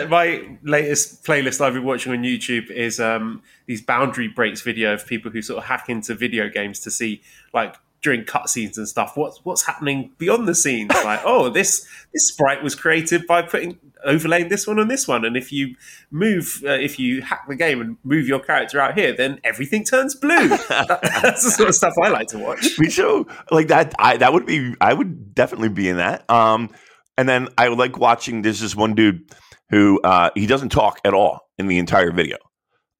my 0.08 0.56
latest 0.62 1.24
playlist 1.24 1.60
I've 1.60 1.74
been 1.74 1.84
watching 1.84 2.12
on 2.12 2.22
YouTube 2.22 2.70
is 2.70 3.00
um, 3.00 3.42
these 3.66 3.82
boundary 3.82 4.28
breaks 4.28 4.60
video 4.60 4.94
of 4.94 5.06
people 5.06 5.30
who 5.30 5.42
sort 5.42 5.58
of 5.58 5.64
hack 5.64 5.88
into 5.88 6.14
video 6.14 6.48
games 6.48 6.80
to 6.80 6.90
see 6.90 7.22
like 7.52 7.76
during 8.00 8.22
cutscenes 8.22 8.76
and 8.76 8.86
stuff 8.88 9.16
what's 9.16 9.44
what's 9.44 9.62
happening 9.62 10.12
beyond 10.18 10.46
the 10.46 10.54
scenes. 10.54 10.90
Like, 11.04 11.20
oh, 11.24 11.48
this 11.48 11.86
this 12.12 12.28
sprite 12.28 12.62
was 12.62 12.74
created 12.74 13.26
by 13.26 13.42
putting 13.42 13.78
overlaying 14.04 14.48
this 14.48 14.66
one 14.66 14.78
on 14.78 14.88
this 14.88 15.08
one, 15.08 15.24
and 15.24 15.36
if 15.36 15.50
you 15.52 15.74
move, 16.10 16.62
uh, 16.64 16.70
if 16.70 16.98
you 16.98 17.22
hack 17.22 17.46
the 17.48 17.56
game 17.56 17.80
and 17.80 17.96
move 18.04 18.28
your 18.28 18.40
character 18.40 18.78
out 18.80 18.96
here, 18.96 19.12
then 19.16 19.40
everything 19.42 19.84
turns 19.84 20.14
blue. 20.14 20.48
That- 20.68 21.00
that's 21.22 21.44
the 21.44 21.50
sort 21.50 21.68
of 21.68 21.74
stuff 21.74 21.94
I 22.02 22.08
like 22.10 22.28
to 22.28 22.38
watch. 22.38 22.78
Me 22.78 22.88
too. 22.88 23.26
Like 23.50 23.68
that. 23.68 23.94
I 23.98 24.18
that 24.18 24.32
would 24.32 24.46
be. 24.46 24.74
I 24.80 24.92
would 24.92 25.34
definitely 25.34 25.70
be 25.70 25.88
in 25.88 25.96
that. 25.96 26.28
Um, 26.30 26.70
and 27.16 27.28
then 27.28 27.48
I 27.56 27.68
like 27.68 27.98
watching. 27.98 28.42
There's 28.42 28.60
this 28.60 28.76
one 28.76 28.94
dude 28.94 29.24
who 29.70 30.00
uh, 30.02 30.30
he 30.34 30.46
doesn't 30.46 30.70
talk 30.70 31.00
at 31.04 31.14
all 31.14 31.40
in 31.58 31.66
the 31.66 31.78
entire 31.78 32.12
video, 32.12 32.38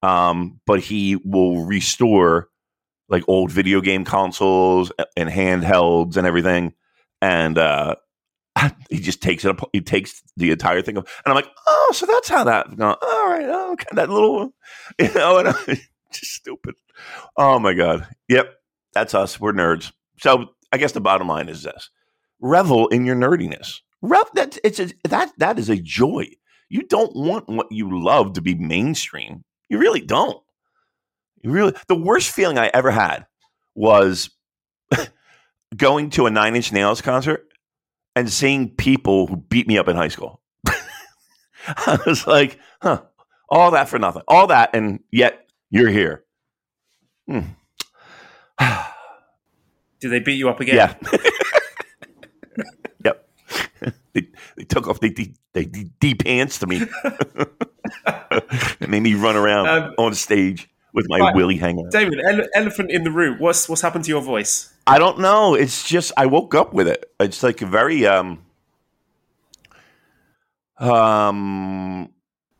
um, 0.03 0.61
but 0.67 0.81
he 0.81 1.17
will 1.17 1.65
restore 1.65 2.49
like 3.09 3.25
old 3.27 3.51
video 3.51 3.81
game 3.81 4.05
consoles 4.05 4.93
and 5.17 5.29
handhelds 5.29 6.17
and 6.17 6.27
everything, 6.27 6.75
and 7.23 7.59
uh, 7.59 7.95
he 8.91 8.99
just 8.99 9.23
takes 9.23 9.45
it. 9.45 9.51
Up, 9.51 9.69
he 9.73 9.81
takes 9.81 10.23
the 10.37 10.51
entire 10.51 10.83
thing, 10.83 10.99
up, 10.99 11.09
and 11.25 11.33
I'm 11.33 11.35
like, 11.35 11.51
oh, 11.67 11.93
so 11.95 12.07
that's 12.07 12.29
how 12.29 12.45
that. 12.45 12.77
No, 12.77 12.97
all 13.01 13.29
right, 13.29 13.47
oh, 13.49 13.73
okay, 13.73 13.87
that 13.93 14.11
little, 14.11 14.53
you 14.99 15.13
know, 15.15 15.39
and 15.39 15.49
I, 15.49 15.55
just 16.13 16.35
stupid. 16.35 16.75
Oh 17.37 17.59
my 17.59 17.75
god. 17.75 18.07
Yep, 18.29 18.55
that's 18.93 19.15
us. 19.15 19.41
We're 19.41 19.53
nerds. 19.53 19.93
So 20.21 20.47
I 20.73 20.79
guess 20.79 20.93
the 20.93 21.01
bottom 21.01 21.29
line 21.29 21.49
is 21.49 21.63
this: 21.63 21.91
revel 22.41 22.89
in 22.89 23.05
your 23.05 23.17
nerdiness. 23.17 23.81
Rev 24.01 24.27
that 24.35 24.59
it's 24.63 24.79
a, 24.79 24.91
that 25.09 25.33
that 25.39 25.59
is 25.59 25.69
a 25.69 25.77
joy. 25.77 26.27
You 26.69 26.83
don't 26.83 27.15
want 27.15 27.49
what 27.49 27.71
you 27.71 28.03
love 28.03 28.35
to 28.35 28.43
be 28.43 28.55
mainstream. 28.55 29.45
You 29.69 29.79
really 29.79 30.01
don't. 30.01 30.43
You 31.43 31.51
really. 31.51 31.75
The 31.89 31.97
worst 31.97 32.31
feeling 32.31 32.59
I 32.59 32.71
ever 32.75 32.91
had 32.91 33.27
was 33.75 34.31
going 35.77 36.11
to 36.11 36.27
a 36.27 36.31
Nine 36.31 36.57
Inch 36.57 36.73
Nails 36.73 37.01
concert 37.01 37.47
and 38.15 38.31
seeing 38.31 38.71
people 38.71 39.27
who 39.27 39.37
beat 39.37 39.69
me 39.69 39.79
up 39.79 39.89
in 39.89 39.97
high 39.97 40.09
school. 40.09 40.41
I 41.67 41.99
was 42.07 42.27
like, 42.27 42.59
huh, 42.83 43.03
all 43.49 43.71
that 43.71 43.89
for 43.89 43.99
nothing. 43.99 44.23
All 44.29 44.49
that, 44.49 44.71
and 44.75 45.01
yet 45.11 45.47
you're 45.71 45.91
here. 45.91 46.25
Hmm. 47.29 47.41
Do 50.01 50.09
they 50.09 50.21
beat 50.21 50.39
you 50.39 50.49
up 50.49 50.61
again? 50.61 50.77
Yeah. 50.77 50.95
they, 54.21 54.29
they 54.57 54.65
took 54.65 54.89
off 54.89 55.01
they 55.01 55.11
they, 55.11 55.35
they 55.53 55.65
de 56.01 56.15
pants 56.15 56.59
to 56.61 56.67
me. 56.67 56.83
it 58.81 58.89
made 58.89 59.01
me 59.03 59.15
run 59.15 59.37
around 59.37 59.69
Um, 59.69 59.95
on 59.99 60.15
stage 60.15 60.69
with 60.93 61.07
my 61.09 61.19
right. 61.19 61.35
willy 61.35 61.57
hanging 61.57 61.87
out. 61.87 61.93
Damon, 61.93 62.21
ele- 62.21 62.49
elephant 62.55 62.91
in 62.91 63.05
the 63.05 63.11
room. 63.11 63.39
What's 63.39 63.69
what's 63.69 63.83
happened 63.83 64.05
to 64.05 64.11
your 64.11 64.23
voice? 64.23 64.73
I 64.87 64.99
don't 64.99 65.19
know. 65.21 65.55
It's 65.55 65.87
just 65.87 66.13
I 66.17 66.27
woke 66.27 66.55
up 66.55 66.73
with 66.73 66.89
it. 66.89 67.11
It's 67.21 67.43
like 67.43 67.61
a 67.63 67.67
very 67.67 68.07
um 68.07 68.45
um 70.79 72.11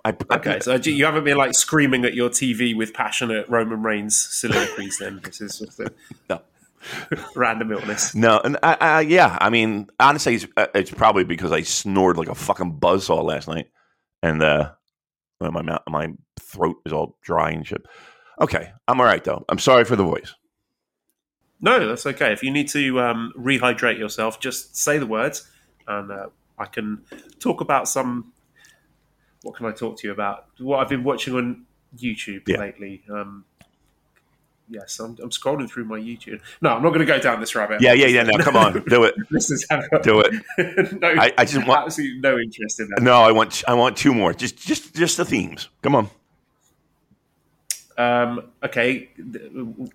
I, 0.05 0.15
Okay, 0.31 0.61
so 0.61 0.75
you 0.77 1.05
haven't 1.05 1.25
been 1.25 1.37
like 1.37 1.55
screaming 1.55 2.05
at 2.05 2.15
your 2.15 2.31
TV 2.31 2.75
with 2.77 2.95
passionate 2.95 3.49
Roman 3.49 3.83
Reigns 3.83 4.17
soliloquies. 4.17 4.99
Then 4.99 5.21
this 5.25 5.41
is 5.41 5.59
just 5.59 5.81
a 5.81 5.93
No. 6.31 6.41
random 7.37 7.73
illness. 7.73 8.15
No, 8.15 8.41
and 8.41 8.57
I, 8.63 8.77
I, 8.81 9.01
yeah, 9.03 9.37
I 9.41 9.51
mean, 9.51 9.89
honestly, 9.99 10.37
it's, 10.37 10.47
uh, 10.57 10.67
it's 10.75 10.91
probably 10.91 11.25
because 11.25 11.53
I 11.53 11.63
snored 11.63 12.17
like 12.17 12.29
a 12.29 12.35
fucking 12.35 12.79
buzzsaw 12.79 13.23
last 13.23 13.49
night, 13.49 13.67
and 14.23 14.43
uh, 14.43 14.73
my 15.41 15.63
mouth, 15.63 15.83
my 15.89 16.13
throat 16.41 16.77
is 16.87 16.93
all 16.93 17.17
dry 17.23 17.51
and 17.51 17.67
shit. 17.67 17.85
Okay, 18.41 18.71
I'm 18.87 19.01
all 19.01 19.07
right 19.07 19.23
though. 19.23 19.45
I'm 19.49 19.59
sorry 19.59 19.85
for 19.85 19.97
the 19.97 20.05
voice. 20.05 20.35
No, 21.61 21.89
that's 21.89 22.07
okay. 22.07 22.33
If 22.33 22.43
you 22.43 22.53
need 22.53 22.69
to 22.69 23.01
um, 23.01 23.33
rehydrate 23.37 23.99
yourself, 23.99 24.39
just 24.39 24.77
say 24.77 24.99
the 24.99 25.07
words, 25.07 25.51
and 25.89 26.11
uh, 26.11 26.27
I 26.59 26.67
can 26.67 27.03
talk 27.41 27.61
about 27.61 27.89
some. 27.89 28.33
What 29.43 29.57
can 29.57 29.67
I 29.67 29.73
talk 29.73 29.99
to 29.99 30.07
you 30.07 30.13
about? 30.13 30.47
What 30.59 30.79
I've 30.79 30.89
been 30.89 31.05
watching 31.05 31.35
on 31.35 31.67
YouTube 31.97 32.43
Yeah. 32.47 32.59
lately. 32.59 33.03
Um, 33.11 33.45
yes, 34.69 34.99
I'm, 34.99 35.17
I'm 35.23 35.31
scrolling 35.31 35.69
through 35.71 35.85
my 35.85 35.99
YouTube. 35.99 36.41
No, 36.61 36.71
I'm 36.71 36.83
not 36.83 36.91
going 36.91 37.01
to 37.01 37.07
go 37.07 37.19
down 37.19 37.41
this 37.41 37.55
rabbit. 37.55 37.81
Yeah, 37.81 37.93
yeah, 37.93 38.07
yeah. 38.07 38.23
No, 38.23 38.39
come 38.39 38.57
on, 38.57 38.83
do 38.89 39.05
it, 39.05 39.15
Listeners 39.31 39.67
have 39.71 39.85
do 40.03 40.21
it. 40.21 41.01
no, 41.01 41.09
I, 41.09 41.33
I 41.39 41.45
just 41.45 41.67
want. 41.67 41.87
absolutely 41.87 42.21
no 42.21 42.39
interest 42.39 42.81
in 42.81 42.89
that. 42.91 43.03
No, 43.03 43.23
I 43.23 43.33
want. 43.33 43.63
I 43.67 43.75
want 43.75 43.97
two 43.97 44.15
more. 44.15 44.33
Just, 44.33 44.59
just, 44.59 44.95
just 44.95 45.17
the 45.17 45.25
themes. 45.25 45.69
Come 45.83 45.95
on. 45.95 46.11
Um, 47.97 48.53
okay, 48.65 49.11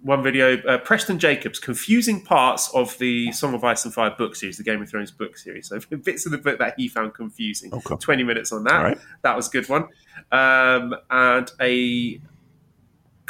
one 0.01 0.21
video. 0.23 0.61
Uh, 0.63 0.77
Preston 0.77 1.19
Jacobs 1.19 1.57
confusing 1.57 2.19
parts 2.19 2.69
of 2.73 2.97
the 2.97 3.31
Song 3.31 3.53
of 3.53 3.63
Ice 3.63 3.85
and 3.85 3.93
Fire 3.93 4.13
book 4.17 4.35
series, 4.35 4.57
the 4.57 4.63
Game 4.63 4.81
of 4.81 4.89
Thrones 4.89 5.09
book 5.09 5.37
series. 5.37 5.69
So 5.69 5.79
bits 5.79 6.25
of 6.25 6.33
the 6.33 6.37
book 6.37 6.59
that 6.59 6.73
he 6.77 6.89
found 6.89 7.13
confusing. 7.13 7.73
Okay. 7.73 7.95
Twenty 8.01 8.23
minutes 8.23 8.51
on 8.51 8.65
that. 8.65 8.81
Right. 8.81 8.97
That 9.21 9.37
was 9.37 9.47
a 9.47 9.51
good 9.51 9.69
one. 9.69 9.87
Um, 10.33 10.95
and 11.09 11.49
a 11.61 12.19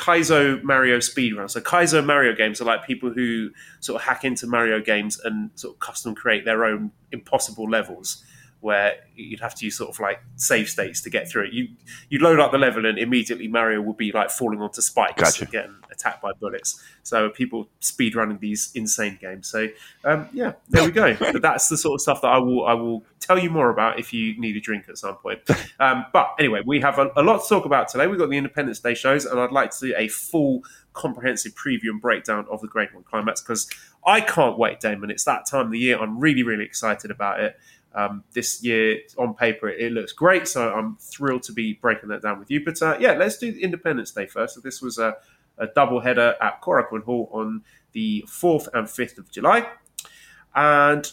Kaizo 0.04 0.62
Mario 0.64 0.98
speedrun. 0.98 1.50
So 1.50 1.62
Kaizo 1.62 2.06
Mario 2.06 2.36
games 2.36 2.60
are 2.60 2.66
like 2.66 2.86
people 2.86 3.10
who 3.14 3.52
sort 3.80 4.02
of 4.02 4.06
hack 4.06 4.26
into 4.26 4.46
Mario 4.48 4.82
games 4.82 5.18
and 5.24 5.50
sort 5.56 5.76
of 5.76 5.80
custom 5.80 6.14
create 6.14 6.44
their 6.44 6.66
own 6.66 6.92
impossible 7.14 7.70
levels 7.70 8.22
where 8.64 8.96
you'd 9.14 9.42
have 9.42 9.54
to 9.54 9.66
use 9.66 9.78
sort 9.78 9.90
of 9.90 10.00
like 10.00 10.22
save 10.38 10.70
states 10.70 11.02
to 11.02 11.10
get 11.10 11.30
through 11.30 11.44
it. 11.44 11.54
You 11.54 11.68
you 12.10 12.20
load 12.20 12.40
up 12.40 12.52
the 12.52 12.58
level 12.58 12.86
and 12.86 12.98
immediately 12.98 13.48
Mario 13.48 13.82
would 13.82 13.98
be 13.98 14.12
like 14.12 14.32
falling 14.32 14.62
onto 14.62 14.82
spikes 14.82 15.22
Gotcha. 15.22 15.44
and 15.44 15.52
getting 15.52 15.76
attacked 15.92 16.22
by 16.22 16.32
bullets. 16.40 16.82
So 17.04 17.30
people 17.30 17.68
speed 17.82 18.16
running 18.16 18.40
these 18.40 18.72
insane 18.74 19.18
games. 19.20 19.50
So 19.50 19.68
um, 20.06 20.30
yeah, 20.32 20.54
there 20.70 20.86
we 20.86 20.92
go. 20.92 21.16
But 21.34 21.42
that's 21.42 21.68
the 21.68 21.78
sort 21.78 21.96
of 21.96 22.02
stuff 22.02 22.22
that 22.22 22.30
I 22.30 22.38
will 22.38 22.66
I 22.66 22.74
will 22.74 23.06
tell 23.20 23.38
you 23.38 23.50
more 23.50 23.70
about 23.70 24.00
if 24.00 24.14
you 24.14 24.40
need 24.40 24.56
a 24.56 24.62
drink 24.62 24.86
at 24.90 24.98
some 24.98 25.16
point. 25.16 25.40
Um, 25.80 26.06
but 26.14 26.36
anyway, 26.40 26.62
we 26.66 26.80
have 26.80 26.98
a, 26.98 27.12
a 27.18 27.24
lot 27.24 27.42
to 27.42 27.50
talk 27.50 27.66
about 27.66 27.90
today. 27.90 28.08
We've 28.08 28.20
got 28.20 28.30
the 28.30 28.38
Independence 28.38 28.80
Day 28.80 28.94
shows, 28.94 29.26
and 29.26 29.38
I'd 29.40 29.52
like 29.52 29.72
to 29.72 29.88
do 29.88 29.94
a 29.98 30.08
full 30.08 30.64
comprehensive 30.94 31.54
preview 31.56 31.90
and 31.90 32.00
breakdown 32.00 32.46
of 32.50 32.62
the 32.62 32.68
G1 32.68 33.04
Climax 33.04 33.42
because 33.42 33.70
I 34.06 34.22
can't 34.22 34.58
wait, 34.58 34.80
Damon. 34.80 35.10
It's 35.10 35.24
that 35.26 35.46
time 35.46 35.68
of 35.68 35.72
the 35.72 35.80
year. 35.80 36.00
I'm 36.00 36.20
really, 36.20 36.44
really 36.44 36.64
excited 36.64 37.12
about 37.12 37.40
it. 37.40 37.60
Um, 37.96 38.24
this 38.34 38.64
year, 38.64 39.00
on 39.18 39.36
paper, 39.36 39.70
it, 39.70 39.80
it, 39.80 39.92
looks 39.92 40.14
great, 40.14 40.48
so 40.48 40.74
I'm 40.74 40.98
thrilled 40.98 41.44
to 41.44 41.52
be 41.52 41.74
breaking 41.74 42.10
that 42.10 42.24
down 42.24 42.40
with 42.40 42.50
you. 42.50 42.66
But 42.66 42.82
uh, 42.82 42.98
yeah, 43.00 43.14
let's 43.14 43.38
do 43.38 43.56
Independence 43.62 44.12
Day 44.12 44.26
first. 44.26 44.56
So 44.56 44.62
this 44.62 44.82
was 44.82 44.98
a, 44.98 45.18
a 45.60 45.68
double 45.68 46.00
header 46.00 46.36
at 46.42 46.62
Korakuen 46.62 47.04
Hall 47.04 47.30
on 47.32 47.62
the 47.92 48.26
4th 48.28 48.68
and 48.74 48.88
5th 48.88 49.20
of 49.20 49.32
July. 49.32 49.68
And 50.56 51.12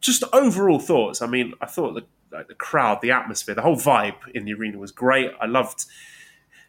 just 0.00 0.24
overall 0.32 0.78
thoughts. 0.78 1.20
I 1.20 1.26
mean, 1.26 1.52
I 1.60 1.66
thought 1.66 1.94
the, 1.94 2.04
like, 2.34 2.48
the 2.48 2.54
crowd, 2.54 3.00
the 3.02 3.10
atmosphere, 3.10 3.54
the 3.54 3.62
whole 3.62 3.76
vibe 3.76 4.16
in 4.34 4.44
the 4.44 4.54
arena 4.54 4.78
was 4.78 4.90
great. 4.90 5.30
I 5.40 5.46
loved 5.46 5.84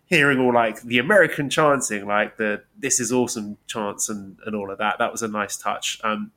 hearing 0.05 0.39
all 0.39 0.53
like 0.53 0.81
the 0.81 0.99
American 0.99 1.49
chanting, 1.49 2.05
like 2.05 2.37
the 2.37 2.63
"This 2.77 2.99
is 2.99 3.11
awesome" 3.11 3.57
chants 3.67 4.09
and, 4.09 4.37
and 4.45 4.55
all 4.55 4.69
of 4.69 4.77
that. 4.77 4.97
That 4.99 5.11
was 5.11 5.23
a 5.23 5.27
nice 5.27 5.57
touch. 5.57 5.99
Um, 6.03 6.31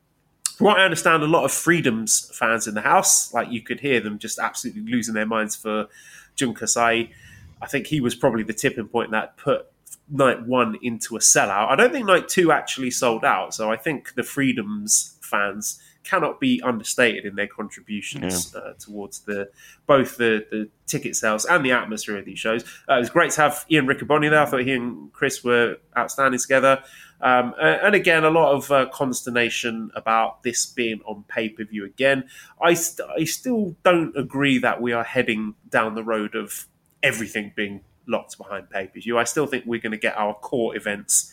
from 0.57 0.67
what 0.67 0.79
I 0.79 0.85
understand, 0.85 1.23
a 1.23 1.27
lot 1.27 1.45
of 1.45 1.53
Freedoms 1.53 2.31
fans 2.35 2.67
in 2.67 2.75
the 2.75 2.81
house, 2.81 3.33
like 3.35 3.51
you 3.51 3.61
could 3.61 3.81
hear 3.81 4.01
them 4.01 4.19
just 4.19 4.39
absolutely 4.39 4.91
losing 4.91 5.15
their 5.15 5.27
minds 5.27 5.55
for 5.55 5.89
Jun 6.35 6.55
Kasai. 6.55 7.13
I 7.61 7.67
think 7.67 7.87
he 7.87 8.01
was 8.01 8.15
probably 8.15 8.43
the 8.43 8.55
tipping 8.55 8.89
point 8.89 9.11
that 9.11 9.37
put 9.37 9.67
night 10.09 10.47
one 10.47 10.77
into 10.83 11.17
a 11.17 11.21
sellout. 11.21 11.69
I 11.69 11.77
don't 11.77 11.93
think 11.93 12.07
night 12.07 12.29
two 12.29 12.53
actually 12.53 12.91
sold 12.91 13.25
out, 13.25 13.55
so 13.55 13.71
I 13.71 13.77
think 13.77 14.15
the 14.15 14.23
Freedoms 14.23 15.19
fans 15.21 15.81
cannot 16.07 16.41
be 16.41 16.63
understated 16.63 17.25
in 17.25 17.35
their 17.35 17.47
contributions 17.47 18.55
yeah. 18.55 18.61
uh, 18.61 18.73
towards 18.79 19.21
the 19.21 19.51
both 19.87 20.17
the, 20.17 20.47
the 20.51 20.69
ticket 20.87 21.17
sales 21.17 21.45
and 21.45 21.65
the 21.65 21.73
atmosphere 21.73 22.17
of 22.17 22.25
these 22.25 22.39
shows. 22.39 22.65
Uh, 22.89 22.95
it 22.95 23.01
was 23.01 23.11
great 23.11 23.33
to 23.33 23.41
have 23.41 23.67
Ian 23.71 23.87
Riccaboni 23.87 24.31
there. 24.31 24.41
I 24.41 24.47
thought 24.47 24.61
he 24.61 24.73
and 24.73 25.13
Chris 25.13 25.43
were 25.43 25.77
outstanding 25.97 26.41
together. 26.41 26.83
Um, 27.21 27.55
and 27.61 27.95
again, 27.95 28.25
a 28.25 28.31
lot 28.31 28.55
of 28.55 28.71
uh, 28.71 28.87
consternation 28.93 29.91
about 29.95 30.43
this 30.43 30.67
being 30.67 31.01
on 31.07 31.25
pay 31.29 31.49
per 31.49 31.65
view 31.65 31.85
again. 31.85 32.29
I, 32.61 32.75
st- 32.75 33.09
I 33.09 33.25
still 33.25 33.75
don't 33.85 34.17
agree 34.17 34.59
that 34.59 34.81
we 34.83 34.93
are 34.93 35.05
heading 35.05 35.55
down 35.69 35.95
the 35.95 36.05
road 36.05 36.35
of 36.35 36.67
everything 37.03 37.53
being 37.57 37.81
locked 38.07 38.39
behind 38.39 38.71
pay 38.71 38.87
per 38.87 39.01
view. 39.01 39.19
I 39.19 39.25
still 39.25 39.47
think 39.47 39.65
we're 39.67 39.81
going 39.81 39.93
to 39.93 39.99
get 39.99 40.17
our 40.17 40.35
core 40.35 40.77
events 40.77 41.33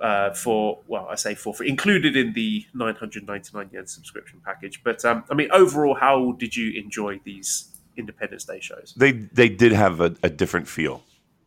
uh, 0.00 0.32
for 0.32 0.80
well, 0.86 1.06
I 1.10 1.14
say 1.14 1.34
for 1.34 1.54
free, 1.54 1.68
included 1.68 2.16
in 2.16 2.32
the 2.32 2.64
999 2.74 3.70
yen 3.72 3.86
subscription 3.86 4.40
package. 4.44 4.82
But 4.84 5.04
um, 5.04 5.24
I 5.30 5.34
mean, 5.34 5.48
overall, 5.52 5.94
how 5.94 6.32
did 6.32 6.56
you 6.56 6.78
enjoy 6.78 7.20
these 7.24 7.72
Independence 7.96 8.44
Day 8.44 8.60
shows? 8.60 8.94
They 8.96 9.12
they 9.12 9.48
did 9.48 9.72
have 9.72 10.00
a, 10.00 10.14
a 10.22 10.28
different 10.28 10.68
feel, 10.68 11.02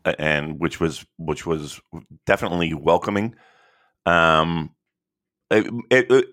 and 0.05 0.59
which 0.59 0.79
was 0.79 1.05
which 1.17 1.45
was 1.45 1.79
definitely 2.25 2.73
welcoming. 2.73 3.35
Um, 4.05 4.75
it, 5.51 5.67
it, 5.89 6.11
it, 6.11 6.25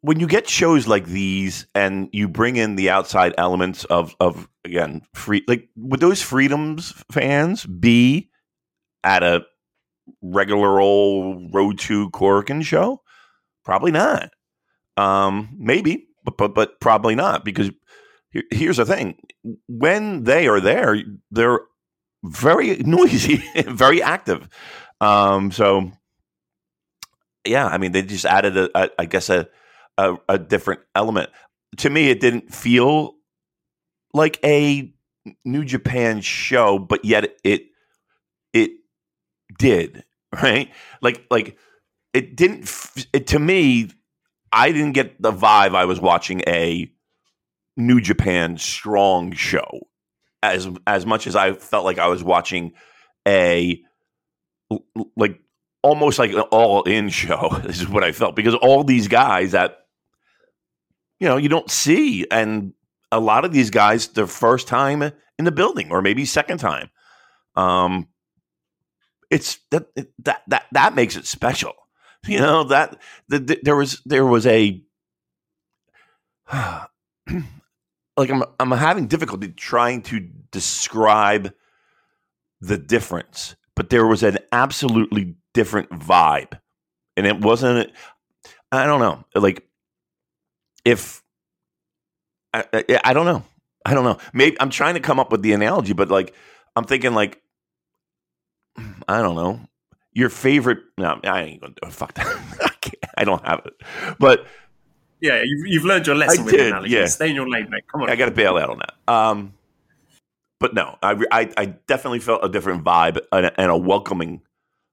when 0.00 0.20
you 0.20 0.26
get 0.26 0.48
shows 0.48 0.86
like 0.86 1.06
these 1.06 1.66
and 1.74 2.08
you 2.12 2.28
bring 2.28 2.56
in 2.56 2.76
the 2.76 2.90
outside 2.90 3.34
elements 3.38 3.84
of 3.86 4.14
of 4.20 4.48
again 4.64 5.02
free 5.14 5.42
like 5.48 5.68
would 5.76 6.00
those 6.00 6.22
freedoms 6.22 6.92
fans 7.10 7.64
be 7.66 8.30
at 9.02 9.22
a 9.22 9.44
regular 10.22 10.80
old 10.80 11.54
Road 11.54 11.78
to 11.80 12.10
Korakuen 12.10 12.62
show? 12.64 13.02
Probably 13.64 13.92
not. 13.92 14.30
Um, 14.96 15.50
maybe, 15.58 16.08
but, 16.24 16.36
but 16.36 16.54
but 16.54 16.80
probably 16.80 17.14
not 17.14 17.44
because 17.44 17.70
here's 18.50 18.78
the 18.78 18.86
thing: 18.86 19.18
when 19.68 20.24
they 20.24 20.48
are 20.48 20.60
there, 20.60 20.96
they're 21.30 21.60
very 22.24 22.76
noisy, 22.78 23.42
very 23.66 24.02
active. 24.02 24.48
Um, 25.00 25.50
so 25.50 25.92
yeah, 27.46 27.66
I 27.66 27.78
mean, 27.78 27.92
they 27.92 28.02
just 28.02 28.24
added 28.24 28.56
a, 28.56 28.70
a 28.78 28.90
I 28.98 29.04
guess 29.06 29.30
a, 29.30 29.48
a 29.98 30.16
a 30.28 30.38
different 30.38 30.80
element. 30.94 31.30
To 31.78 31.90
me, 31.90 32.10
it 32.10 32.20
didn't 32.20 32.54
feel 32.54 33.14
like 34.14 34.38
a 34.44 34.92
New 35.44 35.64
Japan 35.64 36.20
show, 36.20 36.78
but 36.78 37.04
yet 37.04 37.36
it 37.44 37.66
did, 39.58 40.04
right? 40.42 40.70
Like 41.00 41.24
like 41.30 41.56
it 42.12 42.36
didn't 42.36 42.70
it, 43.12 43.28
to 43.28 43.38
me 43.38 43.90
I 44.52 44.72
didn't 44.72 44.92
get 44.92 45.20
the 45.20 45.32
vibe 45.32 45.74
I 45.74 45.84
was 45.84 46.00
watching 46.00 46.42
a 46.46 46.90
New 47.76 48.00
Japan 48.00 48.56
strong 48.56 49.32
show 49.32 49.88
as 50.42 50.68
as 50.86 51.04
much 51.04 51.26
as 51.26 51.36
I 51.36 51.52
felt 51.52 51.84
like 51.84 51.98
I 51.98 52.08
was 52.08 52.22
watching 52.22 52.72
a 53.26 53.82
like 55.16 55.40
almost 55.82 56.18
like 56.18 56.32
an 56.32 56.40
all 56.40 56.82
in 56.84 57.08
show. 57.08 57.60
This 57.62 57.80
is 57.80 57.88
what 57.88 58.04
I 58.04 58.12
felt 58.12 58.36
because 58.36 58.54
all 58.54 58.84
these 58.84 59.08
guys 59.08 59.52
that 59.52 59.86
you 61.20 61.28
know 61.28 61.36
you 61.36 61.48
don't 61.48 61.70
see, 61.70 62.26
and 62.30 62.72
a 63.12 63.20
lot 63.20 63.44
of 63.44 63.52
these 63.52 63.70
guys 63.70 64.08
their 64.08 64.26
first 64.26 64.68
time 64.68 65.02
in 65.02 65.44
the 65.44 65.52
building 65.52 65.90
or 65.90 66.02
maybe 66.02 66.24
second 66.24 66.58
time. 66.58 66.90
Um, 67.54 68.08
it's 69.30 69.58
that 69.70 69.86
that 70.24 70.42
that 70.48 70.66
that 70.72 70.94
makes 70.94 71.16
it 71.16 71.26
special. 71.26 71.74
You 72.26 72.38
know 72.38 72.64
that 72.64 73.00
the, 73.28 73.38
the, 73.38 73.60
there 73.62 73.76
was 73.76 74.02
there 74.04 74.26
was 74.26 74.46
a 74.46 74.82
like 76.52 76.90
I'm 78.18 78.42
I'm 78.58 78.70
having 78.72 79.06
difficulty 79.06 79.48
trying 79.48 80.02
to 80.02 80.20
describe 80.50 81.52
the 82.60 82.78
difference, 82.78 83.56
but 83.74 83.90
there 83.90 84.06
was 84.06 84.22
an 84.22 84.38
absolutely 84.52 85.36
different 85.54 85.90
vibe, 85.90 86.58
and 87.16 87.26
it 87.26 87.40
wasn't. 87.40 87.92
I 88.72 88.86
don't 88.86 89.00
know, 89.00 89.24
like 89.40 89.64
if 90.84 91.22
I, 92.52 92.64
I, 92.72 93.00
I 93.04 93.12
don't 93.12 93.26
know, 93.26 93.44
I 93.84 93.94
don't 93.94 94.04
know. 94.04 94.18
Maybe 94.32 94.56
I'm 94.60 94.70
trying 94.70 94.94
to 94.94 95.00
come 95.00 95.20
up 95.20 95.30
with 95.30 95.42
the 95.42 95.52
analogy, 95.52 95.92
but 95.92 96.08
like 96.08 96.34
I'm 96.74 96.84
thinking 96.84 97.14
like 97.14 97.40
I 99.08 99.22
don't 99.22 99.36
know, 99.36 99.60
your 100.12 100.28
favorite. 100.30 100.78
No, 100.98 101.20
I 101.24 101.42
ain't 101.42 101.60
gonna 101.60 101.74
do 101.80 101.88
it. 101.88 101.92
Fuck 101.92 102.14
that. 102.14 102.26
I, 102.60 102.92
I 103.18 103.24
don't 103.24 103.44
have 103.46 103.62
it. 103.64 103.74
But 104.18 104.46
yeah, 105.20 105.42
you've, 105.44 105.66
you've 105.66 105.84
learned 105.84 106.06
your 106.06 106.16
lesson 106.16 106.42
I 106.42 106.44
with 106.44 106.54
did, 106.54 106.66
analogies. 106.68 106.92
yeah. 106.92 107.06
Stay 107.06 107.30
in 107.30 107.34
your 107.36 107.48
lane, 107.48 107.68
mate. 107.70 107.84
Come 107.90 108.02
on. 108.02 108.10
I 108.10 108.16
got 108.16 108.26
to 108.26 108.32
bail 108.32 108.56
out 108.58 108.70
on 108.70 108.78
that. 108.78 109.12
Um, 109.12 109.54
but 110.60 110.74
no, 110.74 110.96
I, 111.02 111.22
I, 111.30 111.52
I 111.56 111.66
definitely 111.86 112.20
felt 112.20 112.44
a 112.44 112.48
different 112.48 112.84
vibe 112.84 113.18
and 113.32 113.46
a, 113.46 113.60
and 113.60 113.70
a 113.70 113.76
welcoming 113.76 114.42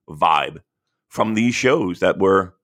vibe 0.08 0.60
from 1.08 1.34
these 1.34 1.54
shows 1.54 2.00
that 2.00 2.18
were 2.18 2.54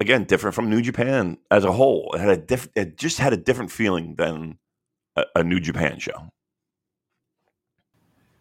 again 0.00 0.24
different 0.24 0.54
from 0.54 0.70
New 0.70 0.82
Japan 0.82 1.38
as 1.50 1.64
a 1.64 1.72
whole. 1.72 2.12
It 2.14 2.20
had 2.20 2.30
a 2.30 2.36
diff- 2.36 2.70
it 2.74 2.96
just 2.96 3.18
had 3.18 3.32
a 3.32 3.36
different 3.36 3.70
feeling 3.70 4.14
than 4.16 4.58
a, 5.16 5.24
a 5.36 5.44
New 5.44 5.60
Japan 5.60 5.98
show. 5.98 6.30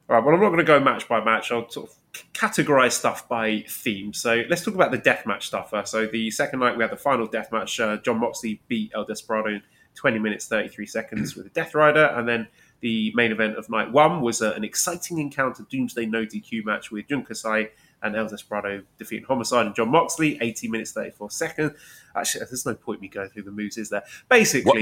All 0.10 0.16
right, 0.16 0.26
well, 0.26 0.34
I'm 0.34 0.42
not 0.42 0.48
going 0.48 0.58
to 0.58 0.64
go 0.64 0.80
match 0.80 1.08
by 1.08 1.24
match. 1.24 1.52
I'll 1.52 1.70
sort 1.70 1.92
of 1.92 2.34
categorize 2.34 2.94
stuff 2.94 3.30
by 3.30 3.64
theme. 3.70 4.12
So 4.12 4.44
let's 4.50 4.66
talk 4.66 4.74
about 4.74 4.90
the 4.90 4.98
death 4.98 5.28
match 5.28 5.46
stuff 5.46 5.70
first. 5.70 5.92
So 5.92 6.08
the 6.08 6.32
second 6.32 6.62
night, 6.62 6.76
we 6.76 6.84
had 6.84 6.92
the 6.92 6.98
final 6.98 7.28
death 7.28 7.52
match. 7.52 7.80
Uh, 7.80 7.98
Jon 7.98 8.20
Moxley 8.20 8.60
beat 8.68 8.92
El 8.96 9.06
Desperado 9.06 9.50
in 9.50 9.62
20 9.94 10.18
minutes, 10.18 10.48
33 10.48 10.88
seconds 10.88 11.36
with 11.36 11.46
a 11.46 11.50
Death 11.50 11.76
Rider. 11.76 12.06
And 12.06 12.28
then 12.28 12.48
the 12.80 13.12
main 13.14 13.32
event 13.32 13.58
of 13.58 13.70
night 13.70 13.92
one 13.92 14.22
was 14.22 14.42
uh, 14.42 14.54
an 14.56 14.64
exciting 14.64 15.20
encounter 15.20 15.64
Doomsday 15.70 16.08
no 16.08 16.26
DQ 16.26 16.66
match 16.66 16.90
with 16.90 17.08
Jun 17.08 17.24
Kasai 17.24 17.70
and 18.02 18.16
El 18.16 18.30
Desperado 18.30 18.82
defeating 18.98 19.26
Homicide 19.26 19.68
and 19.68 19.76
Jon 19.76 19.90
Moxley, 19.90 20.40
80 20.42 20.70
minutes, 20.70 20.92
34 20.94 21.30
seconds. 21.30 21.74
Actually, 22.16 22.46
there's 22.46 22.66
no 22.66 22.74
point 22.74 23.00
me 23.00 23.10
going 23.10 23.30
through 23.30 23.44
the 23.44 23.52
moves, 23.52 23.78
is 23.78 23.90
there? 23.90 24.04
Basically, 24.28 24.82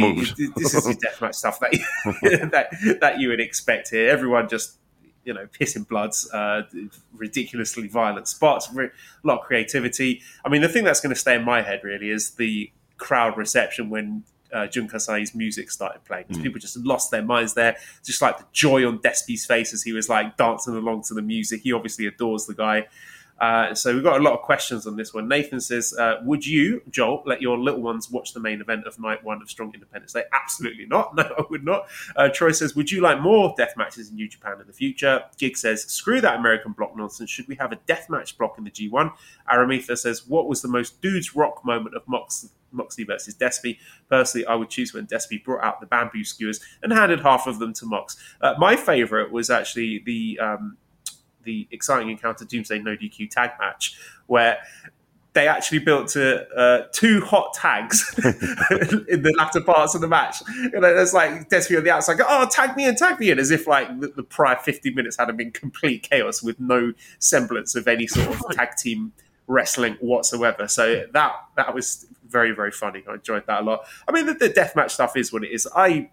this 0.55 0.73
is 0.73 0.85
the 0.85 0.93
deathmatch 0.93 1.35
stuff 1.35 1.59
that, 1.59 1.71
that, 2.51 2.97
that 3.01 3.19
you 3.19 3.27
would 3.27 3.41
expect 3.41 3.89
here. 3.89 4.07
Everyone 4.07 4.47
just 4.47 4.77
you 5.27 5.33
know, 5.33 5.45
pissing 5.47 5.85
bloods, 5.85 6.31
uh, 6.31 6.63
ridiculously 7.13 7.89
violent 7.89 8.29
spots, 8.29 8.69
a 8.73 8.89
lot 9.23 9.39
of 9.39 9.45
creativity. 9.45 10.21
I 10.45 10.49
mean, 10.49 10.61
the 10.61 10.69
thing 10.69 10.85
that's 10.85 11.01
going 11.01 11.13
to 11.13 11.19
stay 11.19 11.35
in 11.35 11.43
my 11.43 11.61
head 11.61 11.81
really 11.83 12.09
is 12.09 12.31
the 12.31 12.71
crowd 12.97 13.37
reception 13.37 13.89
when 13.89 14.23
uh, 14.53 14.67
Jun 14.67 14.87
Kasai's 14.87 15.35
music 15.35 15.69
started 15.69 16.05
playing. 16.05 16.27
Mm. 16.27 16.43
People 16.43 16.61
just 16.61 16.77
lost 16.77 17.11
their 17.11 17.21
minds 17.21 17.55
there. 17.55 17.75
Just 18.05 18.21
like 18.21 18.37
the 18.37 18.45
joy 18.53 18.87
on 18.87 18.99
Despy's 18.99 19.45
face 19.45 19.73
as 19.73 19.83
he 19.83 19.91
was 19.91 20.07
like 20.07 20.37
dancing 20.37 20.77
along 20.77 21.03
to 21.03 21.13
the 21.13 21.21
music. 21.21 21.61
He 21.63 21.73
obviously 21.73 22.07
adores 22.07 22.45
the 22.45 22.53
guy. 22.53 22.87
Uh, 23.39 23.73
so 23.73 23.93
we've 23.93 24.03
got 24.03 24.19
a 24.19 24.23
lot 24.23 24.33
of 24.33 24.41
questions 24.41 24.87
on 24.87 24.95
this 24.95 25.13
one. 25.13 25.27
Nathan 25.27 25.59
says, 25.59 25.93
uh, 25.97 26.15
"Would 26.23 26.45
you, 26.45 26.81
Joel, 26.89 27.23
let 27.25 27.41
your 27.41 27.57
little 27.57 27.81
ones 27.81 28.09
watch 28.09 28.33
the 28.33 28.39
main 28.39 28.61
event 28.61 28.85
of 28.87 28.99
night 28.99 29.23
one 29.23 29.41
of 29.41 29.49
Strong 29.49 29.73
Independence 29.73 30.13
Day?" 30.13 30.23
Absolutely 30.33 30.85
not. 30.85 31.07
No, 31.17 31.23
I 31.23 31.43
would 31.49 31.65
not. 31.65 31.87
Uh, 32.15 32.29
Troy 32.29 32.51
says, 32.51 32.75
"Would 32.75 32.91
you 32.91 33.01
like 33.01 33.19
more 33.19 33.53
death 33.57 33.73
matches 33.75 34.09
in 34.09 34.15
New 34.15 34.27
Japan 34.27 34.59
in 34.61 34.67
the 34.67 34.73
future?" 34.73 35.23
Gig 35.37 35.57
says, 35.57 35.83
"Screw 35.83 36.21
that 36.21 36.35
American 36.35 36.73
block 36.73 36.95
nonsense. 36.95 37.29
Should 37.29 37.47
we 37.47 37.55
have 37.55 37.71
a 37.71 37.77
death 37.87 38.07
match 38.09 38.37
block 38.37 38.57
in 38.57 38.63
the 38.63 38.71
G1?" 38.71 39.11
Aramitha 39.51 39.97
says, 39.97 40.27
"What 40.27 40.47
was 40.47 40.61
the 40.61 40.67
most 40.67 41.01
dudes 41.01 41.35
rock 41.35 41.65
moment 41.65 41.95
of 41.95 42.07
Mox?" 42.07 42.49
Moxley 42.71 43.03
versus 43.03 43.35
Despy. 43.35 43.77
Personally, 44.09 44.45
I 44.45 44.55
would 44.55 44.69
choose 44.69 44.93
when 44.93 45.07
Despy 45.07 45.43
brought 45.43 45.63
out 45.63 45.79
the 45.79 45.87
bamboo 45.87 46.23
skewers 46.23 46.59
and 46.83 46.91
handed 46.91 47.21
half 47.21 47.47
of 47.47 47.59
them 47.59 47.73
to 47.73 47.85
Mox. 47.85 48.17
Uh, 48.41 48.55
my 48.57 48.75
favourite 48.75 49.31
was 49.31 49.49
actually 49.49 50.03
the 50.05 50.37
um, 50.39 50.77
the 51.47 51.67
exciting 51.71 52.11
encounter 52.11 52.45
Doomsday 52.45 52.79
No 52.79 52.95
DQ 52.95 53.31
tag 53.31 53.51
match, 53.59 53.97
where 54.27 54.59
they 55.33 55.47
actually 55.47 55.77
built 55.77 56.17
uh, 56.17 56.85
two 56.91 57.21
hot 57.21 57.53
tags 57.53 58.11
in 59.07 59.21
the 59.21 59.33
latter 59.37 59.61
parts 59.61 59.93
of 59.93 60.01
the 60.01 60.07
match. 60.07 60.41
You 60.55 60.79
know, 60.79 61.05
like 61.13 61.47
Despy 61.49 61.77
on 61.77 61.83
the 61.83 61.91
outside, 61.91 62.19
oh, 62.27 62.47
tag 62.51 62.75
me 62.75 62.85
and 62.85 62.97
tag 62.97 63.19
me 63.19 63.29
in, 63.29 63.37
as 63.37 63.51
if 63.51 63.67
like 63.67 63.99
the, 63.99 64.07
the 64.07 64.23
prior 64.23 64.55
50 64.55 64.93
minutes 64.95 65.17
had 65.17 65.35
been 65.37 65.51
complete 65.51 66.07
chaos 66.09 66.41
with 66.41 66.59
no 66.59 66.93
semblance 67.19 67.75
of 67.75 67.87
any 67.87 68.07
sort 68.07 68.27
of 68.27 68.41
tag 68.51 68.75
team 68.77 69.13
wrestling 69.45 69.93
whatsoever. 69.99 70.67
So 70.67 71.05
that 71.13 71.33
that 71.55 71.73
was 71.73 72.07
very 72.27 72.51
very 72.51 72.71
funny. 72.71 73.03
I 73.07 73.13
enjoyed 73.13 73.45
that 73.45 73.61
a 73.61 73.63
lot. 73.63 73.85
I 74.07 74.11
mean, 74.11 74.25
the, 74.25 74.33
the 74.33 74.49
deathmatch 74.49 74.91
stuff 74.91 75.15
is 75.15 75.31
what 75.31 75.43
it 75.43 75.51
is. 75.51 75.67
I 75.75 76.09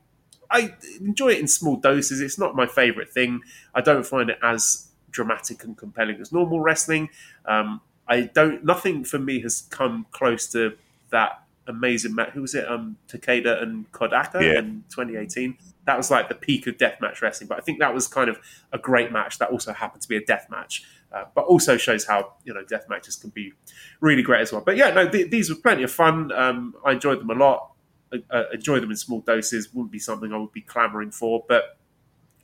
I 0.50 0.74
enjoy 1.00 1.30
it 1.30 1.40
in 1.40 1.48
small 1.48 1.76
doses. 1.76 2.20
It's 2.20 2.38
not 2.38 2.54
my 2.54 2.66
favorite 2.66 3.10
thing. 3.10 3.40
I 3.74 3.80
don't 3.80 4.06
find 4.06 4.30
it 4.30 4.38
as 4.42 4.88
dramatic 5.18 5.64
and 5.64 5.76
compelling 5.78 6.20
as 6.20 6.32
normal 6.32 6.60
wrestling. 6.60 7.08
Um, 7.46 7.80
I 8.06 8.22
don't. 8.22 8.62
Nothing 8.64 9.04
for 9.04 9.18
me 9.18 9.40
has 9.40 9.62
come 9.70 10.04
close 10.10 10.46
to 10.52 10.76
that 11.10 11.42
amazing 11.66 12.14
match. 12.14 12.30
Who 12.34 12.42
was 12.42 12.54
it? 12.54 12.68
Um, 12.70 12.98
Takeda 13.08 13.62
and 13.62 13.90
Kodaka 13.92 14.42
Yeah. 14.42 14.58
in 14.58 14.84
2018. 14.90 15.56
That 15.86 15.96
was 15.96 16.10
like 16.10 16.28
the 16.28 16.34
peak 16.34 16.66
of 16.66 16.76
deathmatch 16.76 17.22
wrestling. 17.22 17.48
But 17.48 17.56
I 17.58 17.60
think 17.62 17.78
that 17.78 17.94
was 17.94 18.06
kind 18.06 18.28
of 18.28 18.38
a 18.72 18.78
great 18.78 19.10
match. 19.12 19.38
That 19.38 19.50
also 19.50 19.72
happened 19.72 20.02
to 20.02 20.08
be 20.08 20.16
a 20.16 20.24
death 20.24 20.48
match, 20.50 20.84
uh, 21.12 21.24
but 21.34 21.44
also 21.44 21.76
shows 21.78 22.04
how 22.06 22.34
you 22.44 22.52
know 22.52 22.64
death 22.64 22.86
matches 22.90 23.16
can 23.16 23.30
be 23.30 23.52
really 24.00 24.22
great 24.22 24.42
as 24.42 24.52
well. 24.52 24.60
But 24.62 24.76
yeah, 24.76 24.90
no, 24.90 25.08
th- 25.08 25.30
these 25.30 25.48
were 25.48 25.56
plenty 25.56 25.82
of 25.84 25.90
fun. 25.92 26.30
Um, 26.32 26.74
I 26.84 26.92
enjoyed 26.92 27.20
them 27.20 27.30
a 27.30 27.34
lot. 27.34 27.70
I, 28.12 28.22
I 28.30 28.44
enjoy 28.52 28.80
them 28.80 28.90
in 28.90 28.96
small 28.96 29.20
doses. 29.20 29.72
Wouldn't 29.72 29.92
be 29.92 29.98
something 29.98 30.32
I 30.32 30.36
would 30.36 30.52
be 30.52 30.60
clamoring 30.60 31.12
for, 31.12 31.44
but 31.48 31.78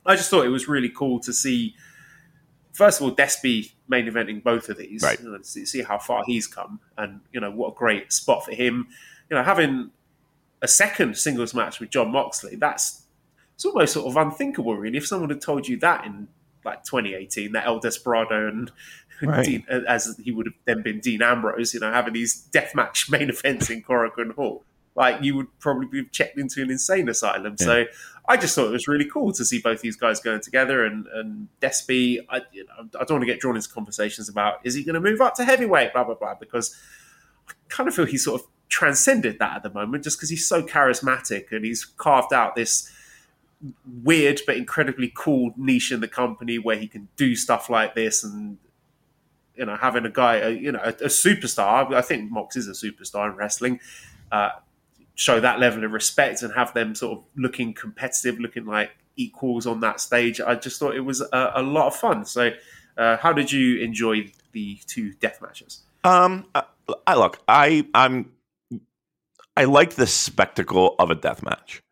I 0.05 0.15
just 0.15 0.29
thought 0.31 0.45
it 0.45 0.49
was 0.49 0.67
really 0.67 0.89
cool 0.89 1.19
to 1.19 1.31
see. 1.33 1.75
First 2.73 3.01
of 3.01 3.05
all, 3.07 3.15
Despy 3.15 3.71
main 3.87 4.05
eventing 4.05 4.41
both 4.43 4.69
of 4.69 4.77
these, 4.77 5.03
Right. 5.03 5.19
you 5.21 5.29
know, 5.29 5.41
see, 5.41 5.65
see 5.65 5.81
how 5.81 5.97
far 5.97 6.23
he's 6.25 6.47
come, 6.47 6.79
and 6.97 7.21
you 7.33 7.39
know 7.39 7.51
what 7.51 7.73
a 7.73 7.75
great 7.75 8.11
spot 8.13 8.45
for 8.45 8.53
him. 8.53 8.87
You 9.29 9.37
know, 9.37 9.43
having 9.43 9.91
a 10.61 10.67
second 10.67 11.17
singles 11.17 11.53
match 11.53 11.79
with 11.79 11.89
Jon 11.89 12.11
Moxley, 12.11 12.55
that's 12.55 13.03
it's 13.55 13.65
almost 13.65 13.93
sort 13.93 14.07
of 14.07 14.17
unthinkable, 14.17 14.75
really. 14.77 14.97
If 14.97 15.05
someone 15.07 15.29
had 15.29 15.41
told 15.41 15.67
you 15.67 15.77
that 15.79 16.05
in 16.05 16.27
like 16.63 16.83
2018, 16.83 17.51
that 17.53 17.65
El 17.65 17.79
Desperado 17.79 18.47
and 18.47 18.71
Right. 19.21 19.45
Dean, 19.45 19.65
as 19.87 20.17
he 20.23 20.31
would 20.31 20.47
have 20.47 20.55
then 20.65 20.81
been 20.81 20.99
Dean 20.99 21.21
Ambrose, 21.21 21.75
you 21.75 21.79
know, 21.79 21.91
having 21.91 22.13
these 22.13 22.47
deathmatch 22.51 23.07
main 23.11 23.29
events 23.29 23.69
in 23.69 23.83
Korakuen 23.83 24.33
Hall, 24.33 24.63
like 24.95 25.23
you 25.23 25.35
would 25.35 25.59
probably 25.59 25.87
be 25.87 26.05
checked 26.09 26.37
into 26.37 26.61
an 26.61 26.69
insane 26.69 27.07
asylum. 27.07 27.57
So 27.57 27.85
I 28.27 28.37
just 28.37 28.55
thought 28.55 28.67
it 28.67 28.71
was 28.71 28.87
really 28.87 29.05
cool 29.05 29.31
to 29.33 29.45
see 29.45 29.59
both 29.59 29.81
these 29.81 29.95
guys 29.95 30.19
going 30.19 30.41
together. 30.41 30.85
And 30.85 31.07
and 31.07 31.47
Despy, 31.61 32.19
I, 32.29 32.41
you 32.51 32.65
know, 32.65 32.89
I 32.99 33.03
don't 33.03 33.11
want 33.11 33.21
to 33.21 33.25
get 33.25 33.39
drawn 33.39 33.55
into 33.55 33.69
conversations 33.69 34.29
about 34.29 34.59
is 34.63 34.73
he 34.73 34.83
going 34.83 34.95
to 34.95 35.01
move 35.01 35.21
up 35.21 35.35
to 35.35 35.45
heavyweight, 35.45 35.93
blah 35.93 36.03
blah 36.03 36.15
blah, 36.15 36.35
because 36.35 36.75
I 37.47 37.53
kind 37.69 37.87
of 37.87 37.95
feel 37.95 38.05
he's 38.05 38.25
sort 38.25 38.41
of 38.41 38.47
transcended 38.69 39.39
that 39.39 39.57
at 39.57 39.63
the 39.63 39.69
moment, 39.69 40.03
just 40.03 40.17
because 40.17 40.29
he's 40.29 40.47
so 40.47 40.63
charismatic 40.63 41.51
and 41.51 41.65
he's 41.65 41.85
carved 41.85 42.33
out 42.33 42.55
this 42.55 42.91
weird 44.03 44.41
but 44.47 44.57
incredibly 44.57 45.11
cool 45.15 45.53
niche 45.55 45.91
in 45.91 45.99
the 45.99 46.07
company 46.07 46.57
where 46.57 46.75
he 46.75 46.87
can 46.87 47.07
do 47.15 47.35
stuff 47.35 47.69
like 47.69 47.93
this 47.93 48.23
and 48.23 48.57
you 49.55 49.63
know 49.65 49.75
having 49.75 50.03
a 50.03 50.09
guy 50.09 50.37
a, 50.37 50.49
you 50.49 50.71
know 50.71 50.79
a, 50.83 50.89
a 50.89 51.09
superstar 51.09 51.93
i 51.93 52.01
think 52.01 52.31
mox 52.31 52.55
is 52.55 52.67
a 52.67 52.71
superstar 52.71 53.29
in 53.29 53.35
wrestling 53.35 53.79
uh, 54.31 54.49
show 55.15 55.39
that 55.39 55.59
level 55.59 55.83
of 55.83 55.91
respect 55.91 56.41
and 56.41 56.53
have 56.53 56.73
them 56.73 56.95
sort 56.95 57.17
of 57.17 57.23
looking 57.35 57.73
competitive 57.73 58.39
looking 58.39 58.65
like 58.65 58.91
equals 59.17 59.67
on 59.67 59.79
that 59.81 59.99
stage 59.99 60.39
i 60.41 60.55
just 60.55 60.79
thought 60.79 60.95
it 60.95 61.01
was 61.01 61.21
a, 61.21 61.51
a 61.55 61.61
lot 61.61 61.87
of 61.87 61.95
fun 61.95 62.25
so 62.25 62.49
uh, 62.97 63.17
how 63.17 63.31
did 63.33 63.51
you 63.51 63.79
enjoy 63.81 64.25
the 64.53 64.77
two 64.87 65.13
death 65.13 65.41
matches 65.41 65.81
Um, 66.03 66.45
I, 66.55 66.63
I 67.07 67.15
look, 67.15 67.39
I 67.47 67.85
I'm 67.93 68.31
I 69.55 69.65
like 69.65 69.95
the 69.95 70.07
spectacle 70.07 70.95
of 70.97 71.11
a 71.11 71.15
death 71.15 71.43
match, 71.43 71.83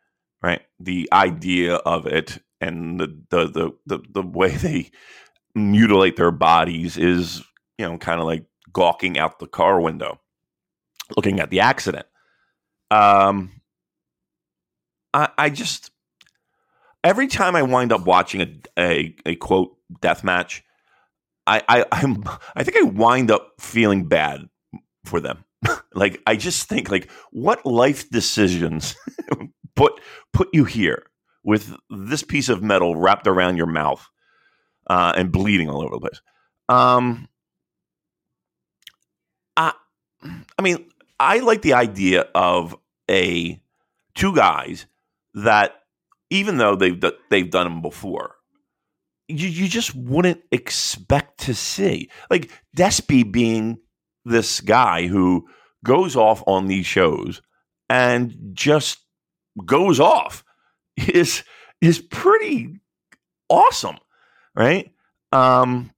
right? 0.41 0.62
The 0.79 1.08
idea 1.12 1.75
of 1.75 2.05
it 2.08 2.39
and 2.62 2.99
the 2.99 3.08
the 3.29 3.47
the 3.47 3.71
the, 3.86 3.99
the 4.12 4.21
way 4.23 4.49
they 4.49 4.91
mutilate 5.55 6.15
their 6.15 6.32
bodies 6.32 6.97
is, 6.97 7.43
you 7.77 7.88
know, 7.88 7.97
kind 7.97 8.19
of 8.19 8.25
like 8.25 8.45
gawking 8.73 9.17
out 9.19 9.39
the 9.39 9.47
car 9.47 9.79
window, 9.82 10.19
looking 11.15 11.39
at 11.39 11.49
the 11.49 11.60
accident. 11.60 12.08
Um, 12.91 13.62
I 15.13 15.30
I 15.38 15.49
just 15.49 15.91
every 17.04 17.28
time 17.28 17.56
I 17.56 17.63
wind 17.63 17.91
up 17.91 18.06
watching 18.06 18.41
a 18.41 18.82
a, 18.82 19.15
a 19.25 19.36
quote 19.36 19.75
death 20.02 20.23
match. 20.23 20.63
I, 21.47 21.63
I 21.67 21.86
I'm 21.91 22.23
I 22.56 22.63
think 22.63 22.78
I 22.78 22.84
wind 22.84 23.32
up 23.32 23.54
feeling 23.60 24.08
bad 24.08 24.49
for 25.06 25.19
them. 25.19 25.43
like 25.93 26.21
I 26.25 26.36
just 26.36 26.69
think 26.69 26.89
like 26.89 27.10
what 27.32 27.65
life 27.65 28.10
decisions 28.10 28.95
put 29.75 29.99
put 30.32 30.49
you 30.54 30.65
here 30.65 31.04
with 31.43 31.75
this 31.89 32.23
piece 32.23 32.49
of 32.49 32.62
metal 32.62 32.95
wrapped 32.95 33.28
around 33.28 33.58
your 33.58 33.65
mouth 33.65 34.08
uh, 34.89 35.13
and 35.15 35.32
bleeding 35.32 35.69
all 35.69 35.82
over 35.82 35.95
the 35.95 35.99
place. 35.99 36.21
Um, 36.67 37.28
I 39.58 39.73
I 40.58 40.62
mean 40.62 40.86
I 41.19 41.39
like 41.39 41.62
the 41.62 41.73
idea 41.73 42.27
of 42.34 42.75
a 43.10 43.62
two 44.15 44.36
guys 44.36 44.86
that 45.34 45.75
even 46.29 46.58
though 46.58 46.75
they've 46.75 47.03
they've 47.29 47.49
done 47.49 47.65
them 47.65 47.82
before 47.82 48.36
you, 49.29 49.47
you 49.47 49.67
just 49.67 49.95
wouldn't 49.95 50.41
expect 50.51 51.41
to 51.41 51.53
see. 51.53 52.10
Like 52.29 52.49
Despy 52.75 53.29
being 53.32 53.79
this 54.25 54.60
guy 54.60 55.08
who 55.08 55.47
goes 55.86 56.15
off 56.15 56.43
on 56.47 56.67
these 56.67 56.86
shows 56.86 57.41
and 57.89 58.36
just 58.53 58.99
goes 59.65 59.99
off 59.99 60.43
is 60.97 61.43
is 61.79 61.99
pretty 61.99 62.79
awesome, 63.47 63.97
right? 64.55 64.91
Um 65.32 65.91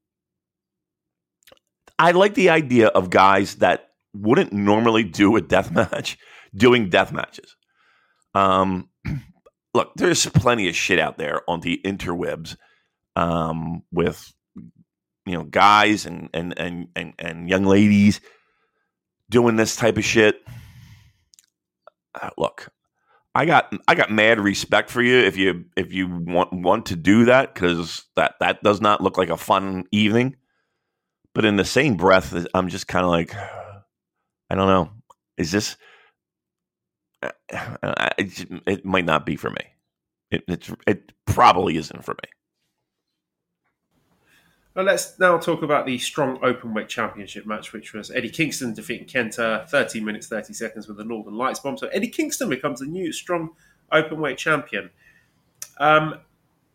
I 1.98 2.12
like 2.12 2.34
the 2.34 2.50
idea 2.50 2.88
of 2.88 3.10
guys 3.10 3.56
that 3.56 3.91
wouldn't 4.14 4.54
normally 4.54 5.04
do 5.04 5.36
a 5.36 5.42
death 5.42 5.72
match 5.92 6.18
doing 6.56 6.90
death 6.90 7.12
matches. 7.12 7.56
Um 8.34 8.90
look, 9.74 9.92
there's 9.96 10.26
plenty 10.28 10.68
of 10.70 10.76
shit 10.76 11.00
out 11.00 11.18
there 11.18 11.42
on 11.50 11.62
the 11.62 11.80
interwebs 11.86 12.56
um, 13.16 13.84
with 13.92 14.32
you 15.26 15.34
know 15.34 15.44
guys 15.44 16.06
and 16.06 16.30
and 16.34 16.58
and 16.58 16.88
and, 16.96 17.14
and 17.20 17.50
young 17.50 17.66
ladies 17.66 18.22
doing 19.30 19.56
this 19.56 19.76
type 19.76 19.98
of 19.98 20.04
shit. 20.04 20.42
Uh, 22.20 22.30
look, 22.38 22.70
I 23.34 23.46
got 23.46 23.74
I 23.88 23.96
got 23.96 24.12
mad 24.12 24.40
respect 24.40 24.90
for 24.90 25.02
you 25.02 25.18
if 25.20 25.38
you 25.38 25.66
if 25.78 25.94
you 25.94 26.08
want 26.08 26.52
want 26.54 26.88
to 26.88 26.96
do 26.96 27.26
that 27.26 27.54
because 27.54 28.04
that 28.16 28.36
that 28.40 28.64
does 28.64 28.82
not 28.82 29.02
look 29.02 29.18
like 29.18 29.30
a 29.30 29.38
fun 29.38 29.86
evening. 29.92 30.36
But 31.34 31.46
in 31.46 31.56
the 31.56 31.64
same 31.64 31.96
breath, 31.96 32.46
I'm 32.54 32.68
just 32.68 32.90
kind 32.90 33.06
of 33.06 33.12
like, 33.12 33.34
I 34.52 34.56
don't 34.56 34.68
know, 34.68 34.92
is 35.38 35.52
this? 35.52 35.78
uh, 37.24 38.10
It, 38.18 38.50
it 38.68 38.86
might 38.86 39.06
not 39.06 39.26
be 39.26 39.38
for 39.38 39.50
me. 39.50 39.64
It, 40.30 40.44
it's 40.50 40.70
it 40.86 41.14
probably 41.26 41.78
isn't 41.78 42.04
for 42.04 42.14
me. 42.16 42.30
Well, 44.76 44.86
let's 44.86 45.18
now 45.20 45.38
talk 45.38 45.62
about 45.64 45.86
the 45.86 45.98
strong 46.00 46.38
openweight 46.40 46.90
championship 46.90 47.46
match, 47.46 47.72
which 47.72 47.94
was 47.94 48.12
Eddie 48.12 48.30
Kingston 48.30 48.74
defeating 48.74 49.08
Kenta 49.08 49.68
13 49.70 50.04
minutes 50.04 50.28
30 50.28 50.54
seconds 50.54 50.88
with 50.88 50.98
the 50.98 51.04
Northern 51.06 51.36
Lights 51.36 51.60
bomb. 51.60 51.78
So 51.78 51.88
Eddie 51.88 52.10
Kingston 52.10 52.50
becomes 52.50 52.82
the 52.82 52.86
new 52.88 53.14
strong 53.14 53.52
openweight 53.94 54.38
champion. 54.38 54.90
Um, 55.78 56.20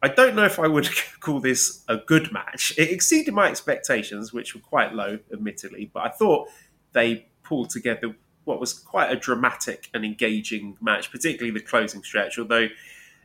I 0.02 0.08
don't 0.08 0.34
know 0.34 0.44
if 0.44 0.58
I 0.58 0.66
would 0.66 0.88
call 1.20 1.40
this 1.40 1.84
a 1.88 1.96
good 1.96 2.32
match. 2.32 2.72
It 2.78 2.90
exceeded 2.90 3.34
my 3.34 3.48
expectations, 3.48 4.32
which 4.32 4.54
were 4.54 4.60
quite 4.62 4.94
low, 4.94 5.18
admittedly, 5.32 5.90
but 5.92 6.04
I 6.04 6.08
thought 6.10 6.48
they 6.92 7.26
pulled 7.46 7.70
together 7.70 8.14
what 8.44 8.60
was 8.60 8.72
quite 8.72 9.10
a 9.10 9.16
dramatic 9.16 9.90
and 9.92 10.04
engaging 10.04 10.76
match, 10.80 11.10
particularly 11.10 11.50
the 11.50 11.64
closing 11.64 12.02
stretch, 12.02 12.38
although 12.38 12.68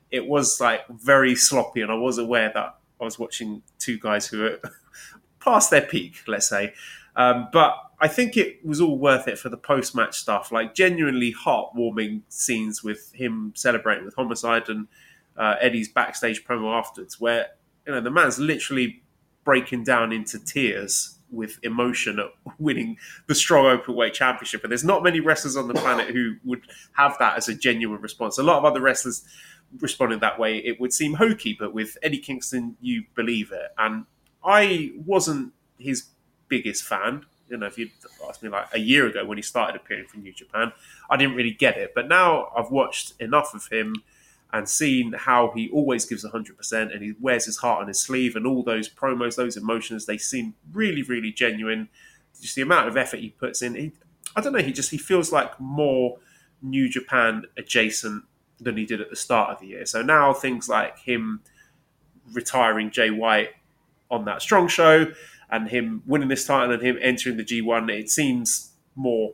it 0.10 0.28
was 0.28 0.60
like 0.60 0.82
very 0.90 1.36
sloppy 1.36 1.82
and 1.82 1.92
I 1.92 1.96
was 1.96 2.18
aware 2.18 2.52
that 2.54 2.76
I 3.00 3.04
was 3.04 3.18
watching 3.18 3.62
two 3.80 3.98
guys 4.00 4.28
who 4.28 4.46
are 4.46 4.60
past 5.40 5.70
their 5.70 5.82
peak, 5.82 6.16
let's 6.28 6.50
say. 6.50 6.74
Um, 7.16 7.50
but 7.54 7.76
I 8.00 8.08
think 8.08 8.36
it 8.36 8.66
was 8.66 8.82
all 8.82 8.98
worth 8.98 9.28
it 9.28 9.38
for 9.38 9.50
the 9.50 9.58
post 9.58 9.96
match 9.96 10.18
stuff, 10.18 10.52
like 10.52 10.74
genuinely 10.74 11.34
heartwarming 11.34 12.22
scenes 12.30 12.84
with 12.84 13.12
him 13.14 13.54
celebrating 13.56 14.06
with 14.06 14.16
Homicide 14.16 14.70
and 14.70 14.88
uh, 15.38 15.56
Eddie's 15.62 15.88
backstage 15.88 16.44
promo 16.44 16.78
afterwards, 16.78 17.20
where 17.20 17.48
you 17.86 17.94
know 17.94 18.02
the 18.02 18.12
man's 18.12 18.40
literally 18.40 19.04
breaking 19.44 19.84
down 19.84 20.12
into 20.12 20.40
tears 20.40 21.20
with 21.32 21.60
emotion 21.64 22.20
at 22.20 22.28
winning 22.60 22.98
the 23.28 23.36
strong 23.36 23.66
openweight 23.66 24.14
championship. 24.14 24.64
And 24.64 24.72
there's 24.72 24.84
not 24.84 25.04
many 25.04 25.20
wrestlers 25.20 25.56
on 25.56 25.68
the 25.68 25.74
planet 25.74 26.10
who 26.10 26.36
would 26.44 26.62
have 26.94 27.18
that 27.20 27.38
as 27.38 27.48
a 27.48 27.56
genuine 27.56 28.02
response. 28.02 28.38
A 28.38 28.44
lot 28.44 28.58
of 28.58 28.66
other 28.66 28.82
wrestlers 28.82 29.26
responded 29.80 30.20
that 30.20 30.38
way, 30.38 30.58
it 30.58 30.80
would 30.82 30.94
seem 30.94 31.14
hokey, 31.14 31.56
but 31.58 31.74
with 31.74 31.98
Eddie 32.04 32.18
Kingston, 32.18 32.76
you 32.82 33.06
believe 33.16 33.52
it. 33.52 33.72
And 33.78 34.06
I 34.44 34.92
wasn't 35.06 35.54
his 35.78 36.08
biggest 36.48 36.84
fan. 36.84 37.26
you 37.50 37.58
know, 37.58 37.66
if 37.66 37.78
you'd 37.78 37.92
asked 38.28 38.44
me 38.44 38.50
like 38.50 38.68
a 38.74 38.80
year 38.80 39.08
ago 39.08 39.26
when 39.26 39.38
he 39.38 39.42
started 39.42 39.76
appearing 39.76 40.08
for 40.08 40.18
New 40.18 40.34
Japan, 40.34 40.74
I 41.10 41.18
didn't 41.18 41.36
really 41.36 41.52
get 41.52 41.78
it. 41.78 41.94
But 41.96 42.08
now 42.08 42.52
I've 42.56 42.72
watched 42.72 43.14
enough 43.20 43.54
of 43.54 43.68
him 43.68 43.96
and 44.54 44.68
seen 44.68 45.14
how 45.14 45.52
he 45.56 45.70
always 45.70 46.06
gives 46.06 46.26
100% 46.26 46.94
and 46.94 47.02
he 47.02 47.14
wears 47.20 47.46
his 47.46 47.58
heart 47.58 47.82
on 47.82 47.88
his 47.88 48.02
sleeve 48.02 48.36
and 48.36 48.46
all 48.46 48.64
those 48.64 48.90
promos, 48.90 49.36
those 49.36 49.56
emotions, 49.56 50.06
they 50.06 50.18
seem 50.18 50.56
really, 50.74 51.04
really 51.04 51.32
genuine. 51.32 51.88
Just 52.40 52.56
the 52.56 52.62
amount 52.62 52.88
of 52.88 52.98
effort 52.98 53.22
he 53.22 53.30
puts 53.30 53.62
in. 53.62 53.76
He, 53.76 53.92
I 54.36 54.42
don't 54.42 54.54
know, 54.54 54.60
he 54.60 54.74
just 54.74 54.92
he 54.92 54.98
feels 54.98 55.32
like 55.32 55.60
more 55.60 56.18
New 56.62 56.90
Japan 56.90 57.44
adjacent 57.58 58.24
than 58.60 58.78
he 58.78 58.86
did 58.86 59.02
at 59.02 59.10
the 59.10 59.16
start 59.16 59.52
of 59.52 59.60
the 59.60 59.68
year. 59.68 59.86
So 59.86 60.02
now 60.02 60.34
things 60.34 60.68
like 60.68 61.00
him 61.00 61.42
retiring 62.34 62.92
Jay 62.92 63.10
White 63.10 63.50
on 64.10 64.26
that 64.26 64.42
strong 64.42 64.68
show 64.68 65.08
and 65.50 65.70
him 65.70 66.04
winning 66.06 66.28
this 66.28 66.46
title 66.46 66.74
and 66.74 66.82
him 66.82 66.98
entering 67.02 67.38
the 67.38 67.44
G1, 67.44 67.90
it 67.90 68.10
seems 68.10 68.72
more 68.96 69.34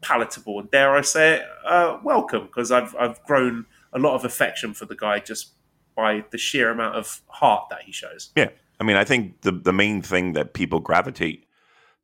palatable 0.00 0.60
and 0.60 0.70
dare 0.70 0.94
I 0.94 1.00
say 1.00 1.36
it, 1.36 1.42
uh, 1.64 1.98
welcome 2.02 2.46
because 2.46 2.70
I've 2.70 2.94
I've 2.96 3.22
grown 3.24 3.66
a 3.96 3.98
lot 3.98 4.14
of 4.14 4.24
affection 4.24 4.74
for 4.74 4.84
the 4.84 4.94
guy 4.94 5.18
just 5.18 5.54
by 5.96 6.24
the 6.30 6.38
sheer 6.38 6.70
amount 6.70 6.94
of 6.94 7.22
heart 7.28 7.68
that 7.70 7.82
he 7.82 7.90
shows. 7.90 8.30
Yeah, 8.36 8.50
I 8.78 8.84
mean, 8.84 8.96
I 8.96 9.04
think 9.04 9.40
the 9.40 9.52
the 9.52 9.72
main 9.72 10.02
thing 10.02 10.34
that 10.34 10.52
people 10.52 10.78
gravitate 10.78 11.46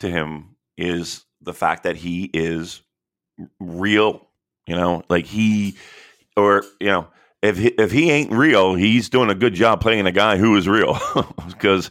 to 0.01 0.09
him 0.09 0.57
is 0.77 1.25
the 1.41 1.53
fact 1.53 1.85
that 1.85 1.97
he 1.97 2.31
is 2.33 2.83
real. 3.61 4.29
You 4.67 4.75
know, 4.77 5.03
like 5.09 5.27
he 5.27 5.77
or 6.37 6.65
you 6.81 6.89
know 6.89 7.09
if 7.43 7.59
he, 7.59 7.69
if 7.69 7.93
he 7.93 8.11
ain't 8.11 8.33
real, 8.33 8.75
he's 8.75 9.11
doing 9.11 9.29
a 9.29 9.35
good 9.35 9.55
job 9.55 9.81
playing 9.81 10.07
a 10.07 10.13
guy 10.13 10.39
who 10.39 10.57
is 10.57 10.67
real. 10.67 10.99
because 11.47 11.91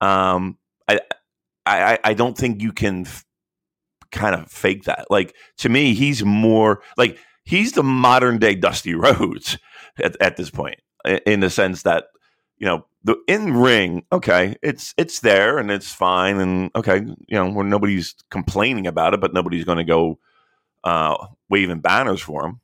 um, 0.00 0.58
I, 0.88 1.00
I 1.66 1.98
I 2.02 2.14
don't 2.14 2.36
think 2.36 2.60
you 2.62 2.72
can 2.72 3.06
f- 3.06 3.24
kind 4.10 4.34
of 4.34 4.50
fake 4.50 4.84
that. 4.84 5.06
Like 5.08 5.36
to 5.58 5.68
me, 5.68 5.94
he's 5.94 6.24
more 6.24 6.82
like 6.96 7.18
he's 7.50 7.72
the 7.72 7.82
modern 7.82 8.38
day 8.38 8.54
Dusty 8.54 8.94
Rhodes 8.94 9.58
at, 9.98 10.16
at 10.20 10.36
this 10.36 10.50
point, 10.50 10.78
in 11.26 11.40
the 11.40 11.50
sense 11.50 11.82
that 11.82 12.04
you 12.56 12.66
know 12.66 12.86
the 13.02 13.16
in 13.26 13.54
ring, 13.54 14.04
okay, 14.12 14.56
it's 14.62 14.94
it's 14.96 15.20
there 15.20 15.58
and 15.58 15.70
it's 15.70 15.92
fine, 15.92 16.38
and 16.38 16.70
okay, 16.74 16.98
you 17.00 17.34
know 17.34 17.50
where 17.50 17.64
nobody's 17.64 18.14
complaining 18.30 18.86
about 18.86 19.14
it, 19.14 19.20
but 19.20 19.34
nobody's 19.34 19.64
going 19.64 19.78
to 19.78 19.84
go 19.84 20.18
uh, 20.84 21.26
waving 21.48 21.80
banners 21.80 22.20
for 22.20 22.44
him. 22.46 22.60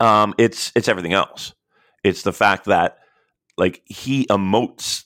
Um, 0.00 0.34
it's 0.38 0.72
it's 0.74 0.88
everything 0.88 1.12
else. 1.12 1.54
It's 2.04 2.22
the 2.22 2.32
fact 2.32 2.66
that 2.66 2.98
like 3.56 3.82
he 3.86 4.26
emotes 4.26 5.04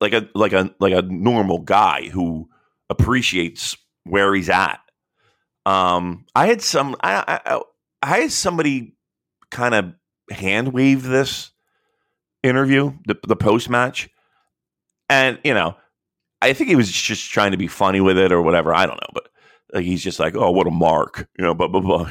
like 0.00 0.12
a 0.12 0.28
like 0.34 0.52
a 0.52 0.74
like 0.78 0.92
a 0.92 1.02
normal 1.02 1.58
guy 1.58 2.08
who 2.08 2.48
appreciates 2.88 3.76
where 4.04 4.32
he's 4.34 4.48
at. 4.48 4.80
Um, 5.66 6.24
I 6.34 6.46
had 6.46 6.62
some 6.62 6.96
I 7.02 7.40
I, 7.44 7.60
I 8.02 8.20
had 8.20 8.32
somebody 8.32 8.96
kind 9.50 9.74
of 9.74 9.92
hand 10.30 10.72
wave 10.72 11.02
this 11.02 11.50
interview, 12.42 12.92
the 13.06 13.18
the 13.26 13.36
post 13.36 13.68
match, 13.68 14.08
and 15.08 15.38
you 15.44 15.54
know, 15.54 15.76
I 16.40 16.52
think 16.52 16.70
he 16.70 16.76
was 16.76 16.90
just 16.90 17.30
trying 17.30 17.52
to 17.52 17.56
be 17.56 17.66
funny 17.66 18.00
with 18.00 18.18
it 18.18 18.32
or 18.32 18.42
whatever. 18.42 18.74
I 18.74 18.86
don't 18.86 18.96
know, 18.96 19.10
but 19.12 19.28
like, 19.72 19.84
he's 19.84 20.02
just 20.02 20.20
like, 20.20 20.36
oh, 20.36 20.50
what 20.50 20.66
a 20.66 20.70
mark, 20.70 21.28
you 21.38 21.44
know, 21.44 21.54
blah 21.54 21.68
blah 21.68 21.80
blah. 21.80 22.10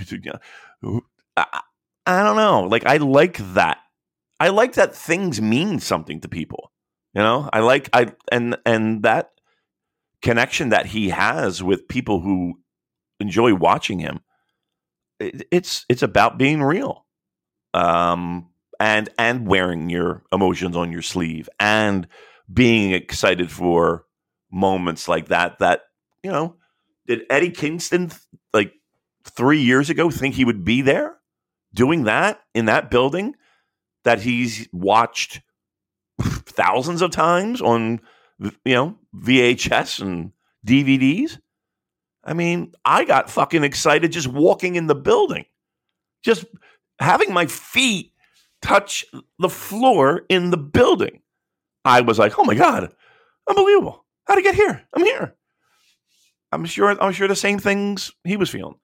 I, 1.38 1.62
I 2.06 2.23
don't 2.23 2.38
know. 2.38 2.63
Like 2.63 2.86
I 2.86 2.97
like 2.97 3.38
that. 3.54 3.80
I 4.39 4.50
like 4.50 4.73
that 4.73 4.95
things 4.95 5.41
mean 5.41 5.80
something 5.80 6.21
to 6.21 6.28
people. 6.28 6.71
You 7.13 7.21
know, 7.21 7.50
I 7.52 7.60
like 7.60 7.89
I 7.93 8.12
and 8.32 8.58
and 8.65 9.04
that 9.04 9.32
connection 10.21 10.69
that 10.69 10.88
he 10.88 11.10
has 11.10 11.63
with 11.63 11.88
people 11.88 12.19
who 12.19 12.60
enjoy 13.19 13.56
watching 13.56 14.00
him. 14.00 14.19
It, 15.19 15.47
it's 15.51 15.86
it's 15.89 16.03
about 16.03 16.38
being 16.38 16.62
real, 16.62 17.06
um, 17.73 18.49
and 18.80 19.10
and 19.17 19.47
wearing 19.47 19.89
your 19.89 20.23
emotions 20.32 20.75
on 20.75 20.91
your 20.91 21.01
sleeve 21.01 21.49
and 21.60 22.08
being 22.51 22.91
excited 22.91 23.51
for 23.51 24.06
moments 24.51 25.08
like 25.08 25.27
that. 25.27 25.60
That 25.60 25.82
you 26.23 26.32
know, 26.32 26.56
did 27.06 27.25
Eddie 27.30 27.51
Kingston 27.51 28.12
like 28.53 28.73
three 29.23 29.62
years 29.62 29.89
ago 29.89 30.10
think 30.10 30.36
he 30.36 30.45
would 30.45 30.63
be 30.63 30.82
there? 30.82 31.17
doing 31.77 32.06
that 32.06 32.41
in 32.56 32.65
that 32.65 32.89
building 32.89 33.36
that 34.03 34.21
he's 34.21 34.67
watched 34.73 35.41
thousands 36.21 37.01
of 37.01 37.12
times 37.12 37.62
on 37.62 38.01
you 38.39 38.73
know 38.73 38.95
VHS 39.15 40.01
and 40.01 40.32
DVDs. 40.65 41.39
I 42.28 42.34
mean, 42.34 42.74
I 42.86 43.06
got 43.06 43.32
fucking 43.32 43.63
excited 43.63 44.12
just 44.12 44.28
walking 44.28 44.76
in 44.76 44.86
the 44.86 44.96
building. 44.96 45.46
Just 46.24 46.46
having 47.00 47.34
my 47.34 47.48
feet 47.48 48.12
touch 48.62 49.06
the 49.40 49.50
floor 49.50 50.26
in 50.30 50.52
the 50.52 50.58
building. 50.58 51.22
I 51.86 52.02
was 52.02 52.20
like, 52.20 52.38
"Oh 52.38 52.44
my 52.44 52.54
god, 52.54 52.94
unbelievable! 53.50 54.06
How 54.26 54.36
to 54.36 54.42
get 54.42 54.56
here? 54.56 54.84
I'm 54.94 55.04
here." 55.04 55.36
I'm 56.52 56.66
sure. 56.66 56.96
I'm 57.02 57.12
sure 57.12 57.28
the 57.28 57.36
same 57.36 57.60
things 57.60 58.12
he 58.24 58.38
was 58.38 58.50
feeling. 58.50 58.76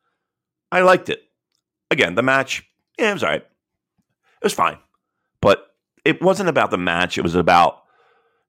I 0.71 0.81
liked 0.81 1.09
it. 1.09 1.21
Again, 1.91 2.15
the 2.15 2.23
match 2.23 2.63
yeah, 2.97 3.11
it 3.11 3.13
was 3.13 3.23
all 3.23 3.29
right. 3.29 3.41
It 3.41 4.43
was 4.43 4.53
fine. 4.53 4.77
But 5.41 5.67
it 6.05 6.21
wasn't 6.21 6.49
about 6.49 6.71
the 6.71 6.77
match. 6.77 7.17
It 7.17 7.21
was 7.21 7.35
about 7.35 7.83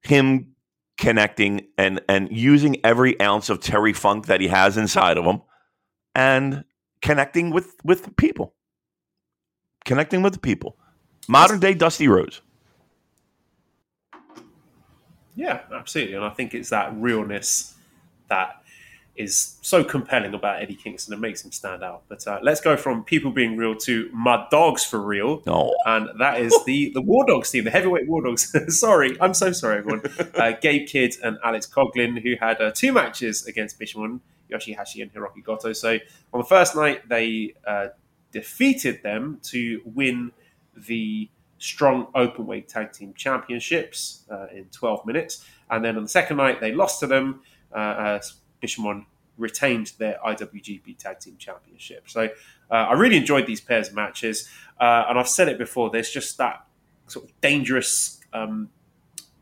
him 0.03 0.54
connecting 0.97 1.67
and 1.77 2.01
and 2.09 2.29
using 2.31 2.85
every 2.85 3.21
ounce 3.21 3.51
of 3.51 3.61
Terry 3.61 3.93
Funk 3.93 4.27
that 4.27 4.41
he 4.41 4.49
has 4.49 4.77
inside 4.77 5.17
of 5.19 5.25
him 5.25 5.43
and 6.15 6.65
connecting 7.03 7.51
with 7.51 7.75
with 7.85 8.17
people. 8.17 8.55
Connecting 9.85 10.23
with 10.23 10.33
the 10.33 10.39
people. 10.39 10.77
Modern 11.29 11.61
day 11.61 11.75
Dusty 11.75 12.09
Rhodes. 12.09 12.41
Yeah, 15.37 15.61
absolutely. 15.75 16.15
And 16.15 16.25
I 16.25 16.31
think 16.31 16.55
it's 16.55 16.71
that 16.71 16.95
realness 16.97 17.75
that 18.29 18.63
is 19.17 19.59
so 19.63 19.85
compelling 19.85 20.35
about 20.35 20.61
Eddie 20.61 20.75
Kingston 20.75 21.13
and 21.13 21.23
makes 21.23 21.45
him 21.45 21.53
stand 21.53 21.85
out. 21.85 22.03
But 22.09 22.27
uh, 22.27 22.41
let's 22.43 22.61
go 22.61 22.77
from 22.77 23.05
people 23.05 23.31
being 23.31 23.57
real 23.57 23.77
to 23.77 24.11
Mud 24.13 24.51
dogs 24.51 24.85
for 24.85 25.01
real. 25.01 25.43
Oh. 25.47 25.73
And 25.87 26.09
that 26.19 26.41
is 26.41 26.53
the, 26.65 26.91
the 26.95 27.01
War 27.01 27.25
Dogs 27.25 27.51
team, 27.51 27.65
the 27.65 27.71
heavyweight 27.71 28.09
War 28.09 28.23
Dogs. 28.23 28.53
sorry, 28.79 29.17
I'm 29.21 29.35
so 29.35 29.53
sorry, 29.53 29.79
everyone. 29.79 30.03
Uh, 30.35 30.53
Gabe 30.61 30.89
Kidd 30.89 31.15
and 31.23 31.39
Alex 31.45 31.67
Coughlin, 31.67 32.21
who 32.21 32.35
had 32.41 32.61
uh, 32.61 32.73
two 32.73 32.93
matches 32.93 33.47
against 33.47 33.79
Bishamon, 33.79 34.21
Yoshihashi, 34.51 35.01
and 35.01 35.13
Hiroki 35.13 35.45
Goto. 35.45 35.73
So 35.73 35.99
on 36.33 36.41
the 36.41 36.45
first 36.45 36.75
night, 36.75 37.09
they 37.09 37.55
uh, 37.67 37.89
defeated 38.33 39.03
them 39.03 39.39
to 39.45 39.81
win 39.85 40.33
the 40.77 41.31
strong 41.59 42.07
openweight 42.15 42.67
tag 42.67 42.93
team 42.93 43.15
championships 43.17 44.25
uh, 44.31 44.47
in 44.53 44.65
12 44.67 45.07
minutes. 45.07 45.45
And 45.71 45.85
then 45.85 45.97
on 45.97 46.03
the 46.03 46.09
second 46.09 46.39
night, 46.39 46.61
they 46.61 46.73
lost 46.73 47.01
to 47.01 47.07
them. 47.07 47.43
Uh, 47.73 48.19
Bishamon 48.65 49.05
retained 49.37 49.93
their 49.99 50.19
IWGP 50.25 50.97
Tag 50.97 51.21
Team 51.21 51.37
Championship. 51.39 52.05
So 52.09 52.29
uh, 52.71 52.75
I 52.75 52.93
really 52.95 53.17
enjoyed 53.17 53.47
these 53.47 53.61
pairs 53.61 53.89
of 53.89 53.95
matches, 53.95 54.49
uh, 54.81 55.05
and 55.09 55.19
I've 55.19 55.29
said 55.29 55.49
it 55.49 55.59
before. 55.59 55.91
There's 55.91 56.11
just 56.11 56.39
that 56.39 56.65
sort 57.07 57.27
of 57.27 57.41
dangerous 57.41 58.21
um, 58.33 58.71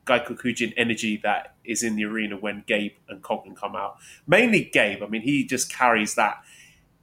Gaikokujin 0.07 0.73
energy 0.77 1.19
that 1.19 1.55
is 1.65 1.83
in 1.83 1.97
the 1.97 2.05
arena 2.05 2.37
when 2.37 2.65
Gabe 2.67 2.93
and 3.09 3.23
Coughlin 3.23 3.55
come 3.55 3.77
out. 3.77 3.99
Mainly 4.27 4.65
Gabe. 4.65 5.03
I 5.03 5.07
mean, 5.07 5.23
he 5.23 5.45
just 5.45 5.73
carries 5.73 6.15
that 6.17 6.43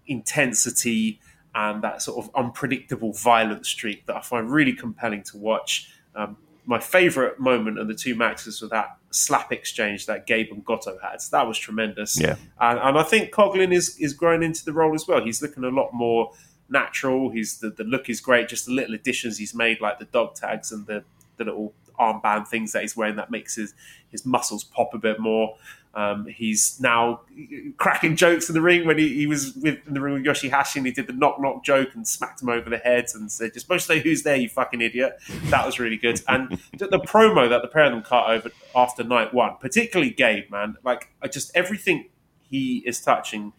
intensity 0.08 1.20
and 1.56 1.82
that 1.84 2.02
sort 2.02 2.24
of 2.24 2.32
unpredictable 2.36 3.14
violent 3.14 3.66
streak 3.66 4.06
that 4.08 4.16
I 4.16 4.22
find 4.22 4.52
really 4.52 4.74
compelling 4.74 5.24
to 5.24 5.38
watch. 5.38 5.92
Um, 6.16 6.38
my 6.70 6.80
favourite 6.80 7.40
moment 7.40 7.80
of 7.80 7.88
the 7.88 7.96
two 7.96 8.14
matches 8.14 8.62
was 8.62 8.70
that 8.70 8.96
slap 9.10 9.52
exchange 9.52 10.06
that 10.06 10.28
Gabe 10.28 10.50
and 10.52 10.64
Goto 10.64 11.00
had. 11.02 11.20
So 11.20 11.36
that 11.36 11.48
was 11.48 11.58
tremendous. 11.58 12.22
Yeah. 12.22 12.36
And, 12.62 12.78
and 12.78 12.96
I 12.96 13.02
think 13.02 13.34
Coughlin 13.34 13.74
is 13.74 13.98
is 13.98 14.14
growing 14.14 14.44
into 14.44 14.64
the 14.64 14.72
role 14.72 14.94
as 14.94 15.08
well. 15.08 15.26
He's 15.26 15.42
looking 15.42 15.64
a 15.64 15.70
lot 15.70 15.90
more 15.94 16.32
natural. 16.70 17.32
He's 17.32 17.58
the, 17.58 17.72
the 17.72 17.84
look 17.84 18.08
is 18.08 18.22
great. 18.22 18.48
Just 18.48 18.68
the 18.68 18.72
little 18.72 18.94
additions 18.94 19.40
he's 19.40 19.56
made, 19.56 19.82
like 19.82 19.98
the 19.98 20.06
dog 20.06 20.36
tags 20.36 20.72
and 20.72 20.86
the, 20.86 21.04
the 21.38 21.46
little 21.46 21.74
armband 22.00 22.48
things 22.48 22.72
that 22.74 22.84
he's 22.84 22.96
wearing 22.96 23.16
that 23.16 23.32
makes 23.32 23.56
his 23.56 23.74
his 24.12 24.24
muscles 24.24 24.64
pop 24.64 24.94
a 24.94 25.00
bit 25.00 25.20
more. 25.20 25.56
Um, 25.96 26.28
he's 26.28 26.80
now 26.80 27.22
cracking 27.78 28.16
jokes 28.16 28.48
in 28.48 28.54
the 28.54 28.62
ring 28.62 28.86
when 28.86 29.00
he, 29.00 29.16
he 29.16 29.26
was 29.26 29.56
with, 29.56 29.80
in 29.88 29.96
the 29.96 30.02
ring 30.02 30.14
with 30.14 30.24
Yoshihashi 30.24 30.78
and 30.78 30.86
he 30.86 30.92
did 30.92 31.08
the 31.08 31.14
knock 31.14 31.42
knock 31.42 31.64
joke 31.64 31.96
and 31.96 32.08
smacked 32.08 32.42
him 32.42 32.50
over 32.50 32.70
the 32.70 32.78
head 32.78 33.06
and 33.16 33.32
said, 33.32 33.54
"Just 33.54 33.66
supposed 33.66 33.88
to 33.88 33.94
say 33.94 34.00
who's 34.00 34.22
there, 34.22 34.36
you 34.36 34.50
fucking 34.50 34.82
idiot." 34.82 35.18
That 35.46 35.66
was 35.66 35.80
really 35.80 35.98
good. 35.98 36.22
And 36.28 36.60
the, 36.78 36.88
the, 36.88 37.00
promo 37.00 37.50
that 37.50 37.64
the 37.64 37.68
pair 37.68 37.86
of 37.86 37.92
them 37.92 38.04
cut 38.04 38.30
over 38.30 38.52
after 38.76 39.04
night 39.04 39.34
one, 39.34 39.56
particularly 39.60 40.12
Gabe, 40.12 40.52
man, 40.52 40.78
like 40.84 41.10
I 41.24 41.28
just 41.28 41.52
everything 41.56 42.10
he 42.44 42.84
is 42.86 43.02
touching, 43.02 43.54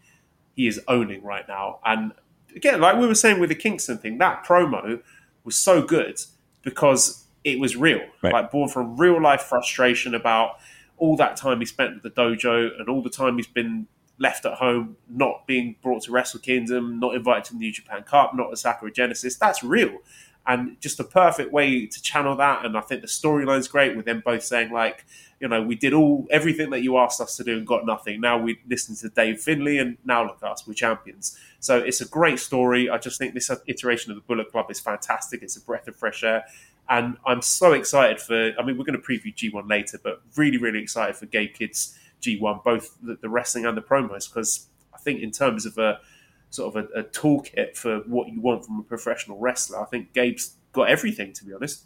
he 0.55 0.67
is 0.67 0.79
owning 0.87 1.23
right 1.23 1.45
now. 1.47 1.79
And 1.85 2.13
again, 2.55 2.79
like 2.79 2.97
we 2.97 3.07
were 3.07 3.15
saying 3.15 3.39
with 3.39 3.49
the 3.49 3.55
Kingston 3.55 3.97
thing, 3.97 4.17
that 4.19 4.45
promo 4.45 5.01
was 5.43 5.57
so 5.57 5.81
good 5.81 6.21
because 6.61 7.25
it 7.43 7.59
was 7.59 7.75
real, 7.75 8.01
right. 8.21 8.33
like 8.33 8.51
born 8.51 8.69
from 8.69 8.97
real 8.97 9.21
life 9.21 9.41
frustration 9.41 10.13
about 10.13 10.59
all 11.01 11.17
that 11.17 11.35
time 11.35 11.59
he 11.59 11.65
spent 11.65 11.95
at 11.97 12.03
the 12.03 12.11
dojo 12.11 12.69
and 12.79 12.87
all 12.87 13.01
the 13.01 13.09
time 13.09 13.35
he's 13.35 13.47
been 13.47 13.87
left 14.19 14.45
at 14.45 14.53
home, 14.53 14.97
not 15.09 15.47
being 15.47 15.75
brought 15.81 16.03
to 16.03 16.11
Wrestle 16.11 16.39
Kingdom, 16.39 16.99
not 16.99 17.15
invited 17.15 17.45
to 17.45 17.53
the 17.53 17.59
New 17.59 17.71
Japan 17.71 18.03
Cup, 18.03 18.35
not 18.35 18.53
a 18.53 18.55
Sakura 18.55 18.91
Genesis. 18.91 19.35
That's 19.35 19.63
real. 19.63 19.97
And 20.45 20.79
just 20.79 20.99
a 20.99 21.03
perfect 21.03 21.51
way 21.51 21.87
to 21.87 22.01
channel 22.01 22.35
that. 22.35 22.63
And 22.63 22.77
I 22.77 22.81
think 22.81 23.01
the 23.01 23.07
storyline's 23.07 23.67
great 23.67 23.95
with 23.95 24.05
them 24.05 24.21
both 24.23 24.43
saying, 24.43 24.71
like, 24.71 25.05
you 25.39 25.47
know, 25.47 25.61
we 25.61 25.73
did 25.73 25.91
all 25.91 26.27
everything 26.29 26.69
that 26.69 26.83
you 26.83 26.97
asked 26.97 27.19
us 27.19 27.35
to 27.37 27.43
do 27.43 27.57
and 27.57 27.65
got 27.65 27.83
nothing. 27.83 28.21
Now 28.21 28.37
we 28.37 28.59
listen 28.69 28.95
to 28.97 29.09
Dave 29.09 29.39
Finlay, 29.41 29.79
and 29.79 29.97
now 30.05 30.23
look 30.23 30.37
at 30.43 30.51
us, 30.51 30.67
we're 30.67 30.75
champions. 30.75 31.35
So 31.59 31.79
it's 31.79 31.99
a 31.99 32.07
great 32.07 32.39
story. 32.39 32.91
I 32.91 32.99
just 32.99 33.17
think 33.17 33.33
this 33.33 33.49
iteration 33.65 34.11
of 34.11 34.17
the 34.17 34.21
Bullet 34.21 34.51
Club 34.51 34.69
is 34.69 34.79
fantastic. 34.79 35.41
It's 35.41 35.57
a 35.57 35.61
breath 35.61 35.87
of 35.87 35.95
fresh 35.95 36.23
air. 36.23 36.45
And 36.91 37.15
I'm 37.25 37.41
so 37.41 37.71
excited 37.71 38.19
for, 38.19 38.51
I 38.59 38.65
mean, 38.65 38.77
we're 38.77 38.83
going 38.83 39.01
to 39.01 39.07
preview 39.07 39.33
G1 39.33 39.69
later, 39.69 39.97
but 40.03 40.21
really, 40.35 40.57
really 40.57 40.79
excited 40.79 41.15
for 41.15 41.25
Gabe 41.25 41.53
Kidd's 41.53 41.97
G1, 42.21 42.65
both 42.65 42.97
the, 43.01 43.17
the 43.21 43.29
wrestling 43.29 43.65
and 43.65 43.77
the 43.77 43.81
promos, 43.81 44.31
because 44.31 44.67
I 44.93 44.97
think 44.97 45.21
in 45.21 45.31
terms 45.31 45.65
of 45.65 45.77
a 45.77 46.01
sort 46.49 46.75
of 46.75 46.83
a, 46.83 46.99
a 46.99 47.03
toolkit 47.05 47.77
for 47.77 47.99
what 47.99 48.27
you 48.27 48.41
want 48.41 48.65
from 48.65 48.79
a 48.79 48.83
professional 48.83 49.39
wrestler, 49.39 49.81
I 49.81 49.85
think 49.85 50.11
Gabe's 50.11 50.57
got 50.73 50.89
everything, 50.89 51.31
to 51.31 51.45
be 51.45 51.53
honest. 51.53 51.85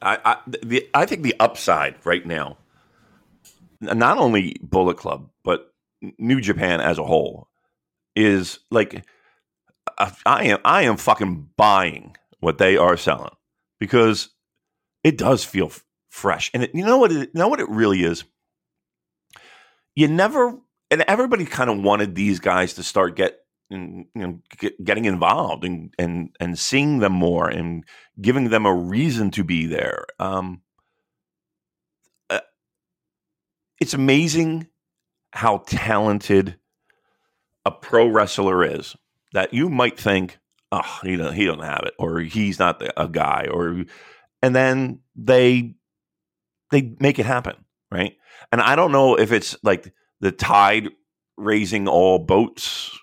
I, 0.00 0.18
I, 0.24 0.36
the, 0.46 0.88
I 0.94 1.04
think 1.04 1.24
the 1.24 1.34
upside 1.40 1.96
right 2.06 2.24
now 2.24 2.58
not 3.80 4.18
only 4.18 4.56
Bullet 4.62 4.96
Club 4.96 5.28
but 5.42 5.72
New 6.18 6.40
Japan 6.40 6.80
as 6.80 6.98
a 6.98 7.04
whole 7.04 7.48
is 8.14 8.60
like 8.70 9.04
I 9.98 10.44
am 10.44 10.58
I 10.64 10.82
am 10.82 10.96
fucking 10.96 11.48
buying 11.56 12.16
what 12.38 12.58
they 12.58 12.76
are 12.76 12.96
selling 12.96 13.34
because 13.78 14.30
it 15.04 15.18
does 15.18 15.44
feel 15.44 15.66
f- 15.66 15.84
fresh. 16.10 16.50
And 16.54 16.64
it, 16.64 16.74
you 16.74 16.84
know 16.84 16.98
what 16.98 17.12
it, 17.12 17.30
you 17.32 17.38
know 17.38 17.48
what 17.48 17.60
it 17.60 17.68
really 17.68 18.04
is? 18.04 18.24
You 19.94 20.08
never 20.08 20.58
and 20.90 21.02
everybody 21.02 21.44
kind 21.44 21.70
of 21.70 21.82
wanted 21.82 22.14
these 22.14 22.40
guys 22.40 22.74
to 22.74 22.82
start 22.82 23.16
get 23.16 23.38
you 23.70 24.06
know 24.14 24.40
get, 24.58 24.82
getting 24.82 25.04
involved 25.04 25.64
and 25.64 25.92
and 25.98 26.34
and 26.40 26.58
seeing 26.58 26.98
them 26.98 27.12
more 27.12 27.48
and 27.48 27.84
giving 28.20 28.50
them 28.50 28.64
a 28.66 28.74
reason 28.74 29.30
to 29.32 29.44
be 29.44 29.66
there. 29.66 30.04
Um 30.18 30.62
it's 33.80 33.94
amazing 33.94 34.66
how 35.32 35.58
talented 35.66 36.58
a 37.64 37.70
pro 37.70 38.08
wrestler 38.08 38.64
is 38.64 38.96
that 39.32 39.52
you 39.52 39.68
might 39.68 39.98
think, 39.98 40.38
oh, 40.72 40.98
he 41.02 41.16
don't, 41.16 41.34
he 41.34 41.44
don't 41.44 41.62
have 41.62 41.82
it, 41.84 41.94
or 41.98 42.20
he's 42.20 42.58
not 42.58 42.82
a 42.96 43.08
guy, 43.08 43.48
or 43.50 43.84
and 44.42 44.54
then 44.54 45.00
they 45.16 45.74
they 46.70 46.94
make 47.00 47.18
it 47.18 47.26
happen, 47.26 47.56
right? 47.90 48.16
And 48.52 48.60
I 48.60 48.76
don't 48.76 48.92
know 48.92 49.18
if 49.18 49.32
it's 49.32 49.56
like 49.62 49.92
the 50.20 50.32
tide 50.32 50.90
raising 51.36 51.88
all 51.88 52.18
boats 52.18 52.96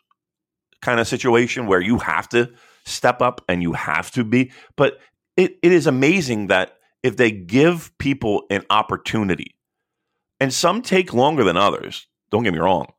kind 0.81 0.99
of 0.99 1.07
situation 1.07 1.65
where 1.65 1.81
you 1.81 1.97
have 1.97 2.29
to 2.29 2.51
step 2.85 3.21
up 3.21 3.41
and 3.47 3.63
you 3.63 3.73
have 3.73 4.11
to 4.11 4.23
be, 4.23 4.51
but 4.75 4.99
it, 5.35 5.57
it 5.63 5.71
is 5.71 5.87
amazing 5.87 6.47
that 6.47 6.77
if 7.01 7.17
they 7.17 7.31
give 7.31 7.91
people 7.97 8.43
an 8.49 8.63
opportunity 8.69 9.55
and 10.39 10.53
some 10.53 10.81
take 10.81 11.13
longer 11.13 11.43
than 11.43 11.57
others. 11.57 12.07
Don't 12.31 12.43
get 12.43 12.53
me 12.53 12.59
wrong. 12.59 12.91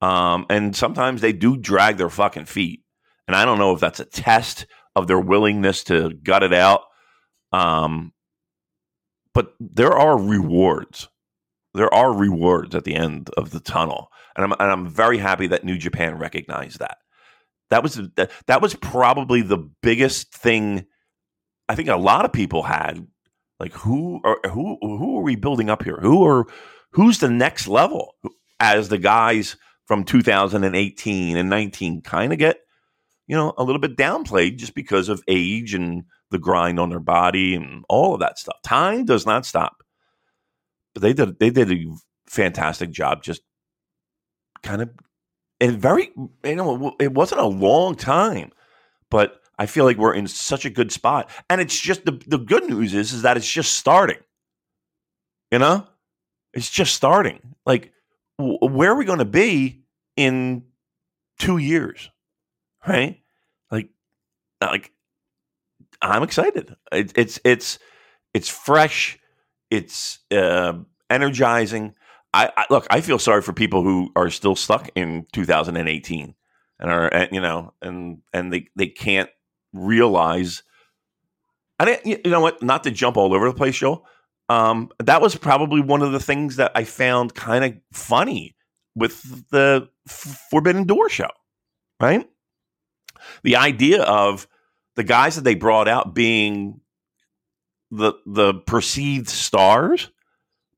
Um, 0.00 0.46
and 0.50 0.76
sometimes 0.76 1.20
they 1.20 1.32
do 1.32 1.56
drag 1.56 1.96
their 1.96 2.10
fucking 2.10 2.46
feet. 2.46 2.84
And 3.26 3.36
I 3.36 3.44
don't 3.44 3.58
know 3.58 3.72
if 3.72 3.80
that's 3.80 4.00
a 4.00 4.04
test 4.04 4.66
of 4.94 5.06
their 5.06 5.20
willingness 5.20 5.84
to 5.84 6.10
gut 6.22 6.42
it 6.42 6.52
out. 6.52 6.82
Um, 7.52 8.12
but 9.34 9.54
there 9.60 9.92
are 9.92 10.18
rewards. 10.18 11.08
There 11.74 11.92
are 11.92 12.12
rewards 12.12 12.74
at 12.74 12.84
the 12.84 12.94
end 12.94 13.28
of 13.36 13.50
the 13.50 13.60
tunnel, 13.60 14.08
and 14.34 14.44
I'm 14.44 14.52
and 14.52 14.72
I'm 14.72 14.88
very 14.88 15.18
happy 15.18 15.48
that 15.48 15.62
New 15.62 15.76
Japan 15.76 16.18
recognized 16.18 16.78
that. 16.78 16.98
That 17.68 17.82
was 17.82 18.00
that, 18.16 18.30
that 18.46 18.62
was 18.62 18.74
probably 18.74 19.42
the 19.42 19.58
biggest 19.82 20.32
thing. 20.34 20.86
I 21.68 21.74
think 21.74 21.90
a 21.90 21.96
lot 21.96 22.24
of 22.24 22.32
people 22.32 22.62
had 22.62 23.06
like 23.60 23.74
who 23.74 24.20
are 24.24 24.38
who 24.50 24.78
who 24.80 25.18
are 25.18 25.22
we 25.22 25.36
building 25.36 25.68
up 25.68 25.82
here? 25.82 25.98
Who 26.00 26.24
are 26.24 26.46
who's 26.92 27.18
the 27.18 27.28
next 27.28 27.68
level 27.68 28.14
as 28.58 28.88
the 28.88 28.98
guys 28.98 29.56
from 29.86 30.04
2018 30.04 31.36
and 31.36 31.50
19 31.50 32.00
kind 32.00 32.32
of 32.32 32.38
get 32.38 32.60
you 33.26 33.36
know 33.36 33.52
a 33.56 33.64
little 33.64 33.80
bit 33.80 33.96
downplayed 33.96 34.56
just 34.56 34.74
because 34.74 35.08
of 35.08 35.22
age 35.28 35.74
and 35.74 36.04
the 36.30 36.38
grind 36.38 36.80
on 36.80 36.90
their 36.90 37.00
body 37.00 37.54
and 37.54 37.84
all 37.88 38.14
of 38.14 38.20
that 38.20 38.38
stuff. 38.38 38.56
Time 38.64 39.04
does 39.04 39.26
not 39.26 39.46
stop. 39.46 39.82
But 40.94 41.02
they 41.02 41.12
did 41.12 41.38
they 41.38 41.50
did 41.50 41.70
a 41.70 41.84
fantastic 42.26 42.90
job 42.90 43.22
just 43.22 43.42
kind 44.62 44.82
of 44.82 44.90
and 45.60 45.78
very 45.80 46.10
you 46.44 46.56
know 46.56 46.94
it 46.98 47.12
wasn't 47.12 47.40
a 47.40 47.46
long 47.46 47.94
time 47.94 48.50
but 49.10 49.40
i 49.58 49.66
feel 49.66 49.84
like 49.84 49.96
we're 49.96 50.14
in 50.14 50.26
such 50.26 50.64
a 50.64 50.70
good 50.70 50.90
spot. 50.90 51.30
And 51.48 51.60
it's 51.60 51.78
just 51.78 52.04
the, 52.04 52.20
the 52.26 52.38
good 52.38 52.68
news 52.68 52.94
is 52.94 53.12
is 53.12 53.22
that 53.22 53.36
it's 53.36 53.50
just 53.50 53.74
starting. 53.74 54.18
You 55.50 55.58
know? 55.58 55.86
It's 56.52 56.70
just 56.70 56.94
starting. 56.94 57.40
Like, 57.64 57.92
where 58.38 58.90
are 58.90 58.96
we 58.96 59.04
going 59.04 59.18
to 59.18 59.24
be 59.24 59.82
in 60.16 60.64
two 61.38 61.58
years? 61.58 62.10
Right? 62.86 63.20
Like, 63.70 63.90
like 64.60 64.92
I'm 66.00 66.22
excited. 66.22 66.76
It, 66.92 67.12
it's 67.16 67.40
it's 67.44 67.78
it's 68.32 68.48
fresh. 68.48 69.18
It's 69.70 70.20
uh, 70.30 70.74
energizing. 71.10 71.94
I, 72.32 72.52
I, 72.56 72.66
look. 72.70 72.86
I 72.90 73.00
feel 73.00 73.18
sorry 73.18 73.42
for 73.42 73.52
people 73.52 73.82
who 73.82 74.10
are 74.14 74.30
still 74.30 74.54
stuck 74.54 74.90
in 74.94 75.26
2018 75.32 76.34
and 76.78 76.90
are 76.90 77.28
you 77.32 77.40
know 77.40 77.72
and 77.82 78.18
and 78.32 78.52
they 78.52 78.68
they 78.76 78.86
can't 78.86 79.30
realize. 79.72 80.62
I 81.78 81.84
didn't. 81.86 82.24
You 82.24 82.30
know 82.30 82.40
what? 82.40 82.62
Not 82.62 82.84
to 82.84 82.90
jump 82.90 83.16
all 83.16 83.34
over 83.34 83.48
the 83.48 83.54
place, 83.54 83.76
Joe 83.76 84.04
um, 84.48 84.90
that 84.98 85.20
was 85.20 85.34
probably 85.34 85.80
one 85.80 86.02
of 86.02 86.12
the 86.12 86.20
things 86.20 86.56
that 86.56 86.72
I 86.74 86.84
found 86.84 87.34
kind 87.34 87.64
of 87.64 87.74
funny 87.92 88.54
with 88.94 89.48
the 89.50 89.88
Forbidden 90.06 90.84
Door 90.84 91.10
show, 91.10 91.30
right? 92.00 92.28
The 93.42 93.56
idea 93.56 94.02
of 94.02 94.46
the 94.94 95.04
guys 95.04 95.36
that 95.36 95.44
they 95.44 95.54
brought 95.54 95.88
out 95.88 96.14
being 96.14 96.80
the 97.90 98.14
the 98.26 98.54
perceived 98.54 99.28
stars, 99.28 100.10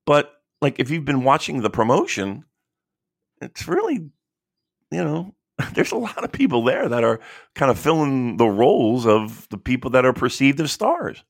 but 0.04 0.32
like 0.61 0.78
if 0.78 0.90
you've 0.90 1.04
been 1.04 1.24
watching 1.24 1.62
the 1.62 1.70
promotion, 1.70 2.44
it's 3.40 3.66
really, 3.66 4.11
you 4.90 5.04
know, 5.04 5.34
there's 5.74 5.92
a 5.92 5.96
lot 5.96 6.22
of 6.24 6.32
people 6.32 6.64
there 6.64 6.88
that 6.88 7.04
are 7.04 7.20
kind 7.54 7.70
of 7.70 7.78
filling 7.78 8.37
the 8.37 8.46
roles 8.46 9.06
of 9.06 9.48
the 9.50 9.58
people 9.58 9.90
that 9.90 10.04
are 10.04 10.12
perceived 10.12 10.61
as 10.61 10.72
stars. 10.72 11.24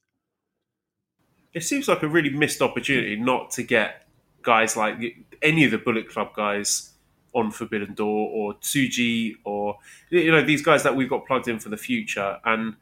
It 1.55 1.65
seems 1.65 1.89
like 1.89 2.03
a 2.03 2.09
really 2.09 2.31
missed 2.31 2.61
opportunity 2.61 3.17
not 3.17 3.51
to 3.53 3.63
get 3.63 4.07
guys 4.43 4.77
like 4.77 4.99
any 5.43 5.65
of 5.65 5.71
the 5.71 5.79
Bullet 5.79 6.09
Club 6.09 6.35
guys 6.35 6.88
on 7.35 7.51
Forbidden 7.51 7.95
Door 7.95 8.31
or 8.31 8.55
Tsuji 8.55 9.37
or 9.45 9.79
you 10.11 10.31
know 10.31 10.43
these 10.43 10.63
guys 10.63 10.83
that 10.83 10.97
we've 10.97 11.11
got 11.11 11.27
plugged 11.27 11.49
in 11.49 11.59
for 11.59 11.69
the 11.69 11.77
future, 11.77 12.39
and 12.45 12.77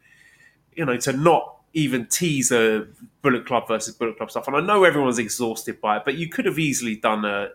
you 0.74 0.84
know 0.84 0.96
to 0.98 1.12
not 1.12 1.56
even 1.72 2.06
tease 2.06 2.50
a 2.52 2.86
Bullet 3.20 3.44
Club 3.44 3.68
versus 3.68 3.94
Bullet 3.94 4.16
Club 4.16 4.30
stuff. 4.30 4.48
And 4.48 4.56
I 4.56 4.60
know 4.60 4.84
everyone's 4.84 5.18
exhausted 5.18 5.78
by 5.80 5.98
it, 5.98 6.04
but 6.06 6.14
you 6.14 6.28
could 6.28 6.46
have 6.46 6.58
easily 6.58 6.96
done 6.96 7.24
a 7.24 7.50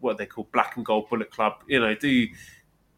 what 0.00 0.18
they 0.18 0.26
call 0.26 0.48
Black 0.52 0.76
and 0.76 0.84
Gold 0.84 1.08
Bullet 1.08 1.30
Club. 1.30 1.62
You 1.66 1.80
know, 1.80 1.94
do 1.94 2.26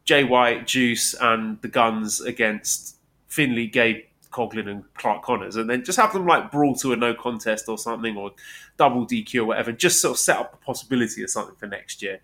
Jay 0.05 0.23
White, 0.23 0.65
Juice, 0.65 1.13
and 1.13 1.61
the 1.61 1.67
Guns 1.67 2.21
against 2.21 2.97
Finlay, 3.27 3.67
Gabe 3.67 4.03
Coughlin, 4.31 4.67
and 4.67 4.83
Clark 4.95 5.23
Connors, 5.23 5.55
and 5.55 5.69
then 5.69 5.83
just 5.83 5.99
have 5.99 6.11
them 6.11 6.25
like 6.25 6.51
brawl 6.51 6.75
to 6.75 6.91
a 6.93 6.95
no 6.95 7.13
contest 7.13 7.69
or 7.69 7.77
something, 7.77 8.17
or 8.17 8.31
double 8.77 9.05
DQ 9.05 9.41
or 9.41 9.45
whatever, 9.45 9.71
just 9.71 10.01
sort 10.01 10.15
of 10.15 10.19
set 10.19 10.37
up 10.37 10.51
the 10.51 10.57
possibility 10.57 11.23
of 11.23 11.29
something 11.29 11.55
for 11.55 11.67
next 11.67 12.01
year. 12.01 12.19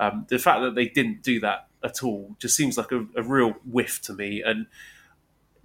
Um, 0.00 0.26
the 0.28 0.38
fact 0.38 0.62
that 0.62 0.74
they 0.74 0.86
didn't 0.86 1.22
do 1.22 1.38
that 1.40 1.68
at 1.84 2.02
all 2.02 2.34
just 2.40 2.56
seems 2.56 2.76
like 2.76 2.90
a, 2.90 3.06
a 3.16 3.22
real 3.22 3.54
whiff 3.64 4.02
to 4.02 4.12
me, 4.12 4.42
and 4.42 4.66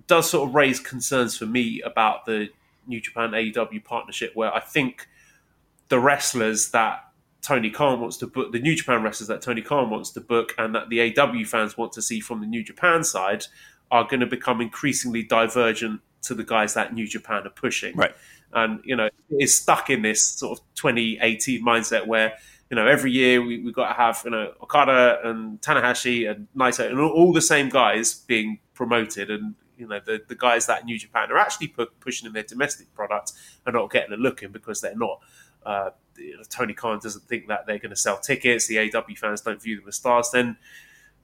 does 0.07 0.29
sort 0.29 0.49
of 0.49 0.53
raise 0.53 0.79
concerns 0.79 1.37
for 1.37 1.45
me 1.45 1.81
about 1.81 2.25
the 2.25 2.49
New 2.85 3.01
Japan 3.01 3.31
AEW 3.31 3.83
partnership, 3.83 4.35
where 4.35 4.53
I 4.53 4.59
think 4.59 5.07
the 5.87 5.99
wrestlers 5.99 6.69
that 6.71 7.05
Tony 7.41 7.69
Khan 7.69 7.99
wants 7.99 8.17
to 8.17 8.27
book, 8.27 8.51
the 8.51 8.59
New 8.59 8.75
Japan 8.75 9.03
wrestlers 9.03 9.27
that 9.27 9.41
Tony 9.41 9.61
Khan 9.61 9.89
wants 9.89 10.11
to 10.11 10.21
book, 10.21 10.53
and 10.57 10.75
that 10.75 10.89
the 10.89 10.97
AEW 10.97 11.47
fans 11.47 11.77
want 11.77 11.93
to 11.93 12.01
see 12.01 12.19
from 12.19 12.41
the 12.41 12.47
New 12.47 12.63
Japan 12.63 13.03
side 13.03 13.45
are 13.91 14.03
going 14.03 14.19
to 14.19 14.25
become 14.25 14.61
increasingly 14.61 15.23
divergent 15.23 16.01
to 16.23 16.33
the 16.33 16.43
guys 16.43 16.73
that 16.73 16.93
New 16.93 17.07
Japan 17.07 17.45
are 17.45 17.51
pushing. 17.51 17.95
Right. 17.95 18.15
And, 18.51 18.81
you 18.83 18.95
know, 18.95 19.09
is 19.29 19.55
stuck 19.55 19.89
in 19.89 20.01
this 20.01 20.27
sort 20.27 20.59
of 20.59 20.65
2018 20.75 21.63
mindset 21.63 22.07
where, 22.07 22.37
you 22.69 22.75
know, 22.75 22.87
every 22.87 23.11
year 23.11 23.41
we, 23.41 23.59
we've 23.59 23.75
got 23.75 23.89
to 23.89 23.93
have, 23.93 24.21
you 24.25 24.31
know, 24.31 24.53
Okada 24.61 25.19
and 25.23 25.61
Tanahashi 25.61 26.29
and 26.29 26.47
Naito 26.55 26.89
and 26.89 26.99
all, 26.99 27.09
all 27.09 27.33
the 27.33 27.41
same 27.41 27.69
guys 27.69 28.13
being 28.13 28.59
promoted. 28.73 29.29
And, 29.29 29.55
you 29.77 29.87
know 29.87 29.99
the, 30.03 30.21
the 30.27 30.35
guys 30.35 30.65
that 30.67 30.85
New 30.85 30.97
Japan 30.97 31.31
are 31.31 31.37
actually 31.37 31.69
pu- 31.69 31.87
pushing 31.99 32.27
in 32.27 32.33
their 32.33 32.43
domestic 32.43 32.93
product 32.93 33.33
are 33.65 33.73
not 33.73 33.91
getting 33.91 34.13
a 34.13 34.17
look 34.17 34.43
in 34.43 34.51
because 34.51 34.81
they're 34.81 34.95
not. 34.95 35.19
Uh, 35.65 35.89
Tony 36.49 36.73
Khan 36.73 36.99
doesn't 37.01 37.25
think 37.25 37.47
that 37.47 37.65
they're 37.65 37.79
going 37.79 37.89
to 37.89 37.95
sell 37.95 38.17
tickets. 38.17 38.67
The 38.67 38.75
AEW 38.75 39.17
fans 39.17 39.41
don't 39.41 39.61
view 39.61 39.79
them 39.79 39.87
as 39.87 39.95
stars. 39.95 40.29
Then, 40.31 40.55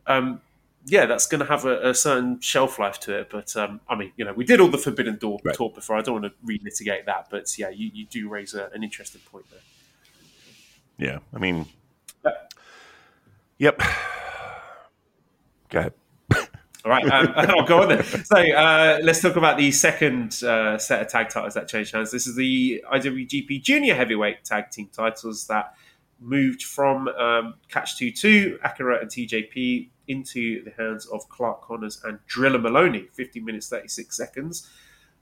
um, 0.08 0.42
yeah, 0.86 1.06
that's 1.06 1.28
going 1.28 1.40
to 1.40 1.46
have 1.46 1.64
a, 1.64 1.90
a, 1.90 1.94
certain 1.94 2.42
shelf 2.42 2.80
life 2.80 3.00
to 3.02 3.20
it. 3.20 3.30
But 3.30 3.56
um, 3.56 3.80
I 3.88 3.96
mean, 3.96 4.12
you 4.18 4.26
know, 4.26 4.34
we 4.34 4.44
did 4.44 4.60
all 4.60 4.68
the 4.68 4.80
Forbidden 4.80 5.18
Door 5.18 5.40
right. 5.44 5.56
talk 5.56 5.76
before. 5.76 5.96
I 5.96 6.02
don't 6.02 6.22
want 6.22 6.34
to 6.34 6.46
relitigate 6.46 7.06
that, 7.06 7.28
but 7.30 7.58
yeah, 7.58 7.70
you, 7.70 7.92
you 7.94 8.06
do 8.06 8.28
raise 8.28 8.54
a, 8.54 8.70
an 8.74 8.84
interesting 8.84 9.22
point 9.32 9.46
there. 9.50 9.60
Yeah, 11.02 11.18
I 11.34 11.40
mean, 11.40 11.66
uh, 12.24 12.30
yep. 13.58 13.82
Go 15.70 15.80
ahead. 15.80 15.94
All 16.86 16.92
right, 16.92 17.04
um, 17.12 17.34
I'll 17.36 17.66
go 17.66 17.82
on 17.82 17.90
then. 17.90 18.04
So 18.04 18.38
uh, 18.38 19.00
let's 19.02 19.20
talk 19.20 19.36
about 19.36 19.58
the 19.58 19.72
second 19.72 20.44
uh, 20.44 20.78
set 20.78 21.02
of 21.02 21.08
tag 21.08 21.30
titles 21.30 21.56
that 21.56 21.68
changed 21.68 21.96
hands. 21.96 22.12
This 22.12 22.28
is 22.28 22.36
the 22.36 22.84
IWGP 22.94 23.64
Junior 23.64 23.96
Heavyweight 23.96 24.44
Tag 24.44 24.70
Team 24.70 24.90
titles 24.94 25.48
that 25.48 25.74
moved 26.20 26.62
from 26.62 27.08
um, 27.08 27.56
Catch 27.68 27.98
2 27.98 28.12
2, 28.12 28.60
Akira 28.64 29.02
and 29.02 29.10
TJP, 29.10 29.90
into 30.08 30.64
the 30.64 30.72
hands 30.78 31.08
of 31.08 31.28
Clark 31.30 31.64
Connors 31.64 32.00
and 32.04 32.20
Drilla 32.28 32.62
Moloney, 32.62 33.08
50 33.12 33.40
minutes, 33.40 33.70
36 33.70 34.16
seconds. 34.16 34.70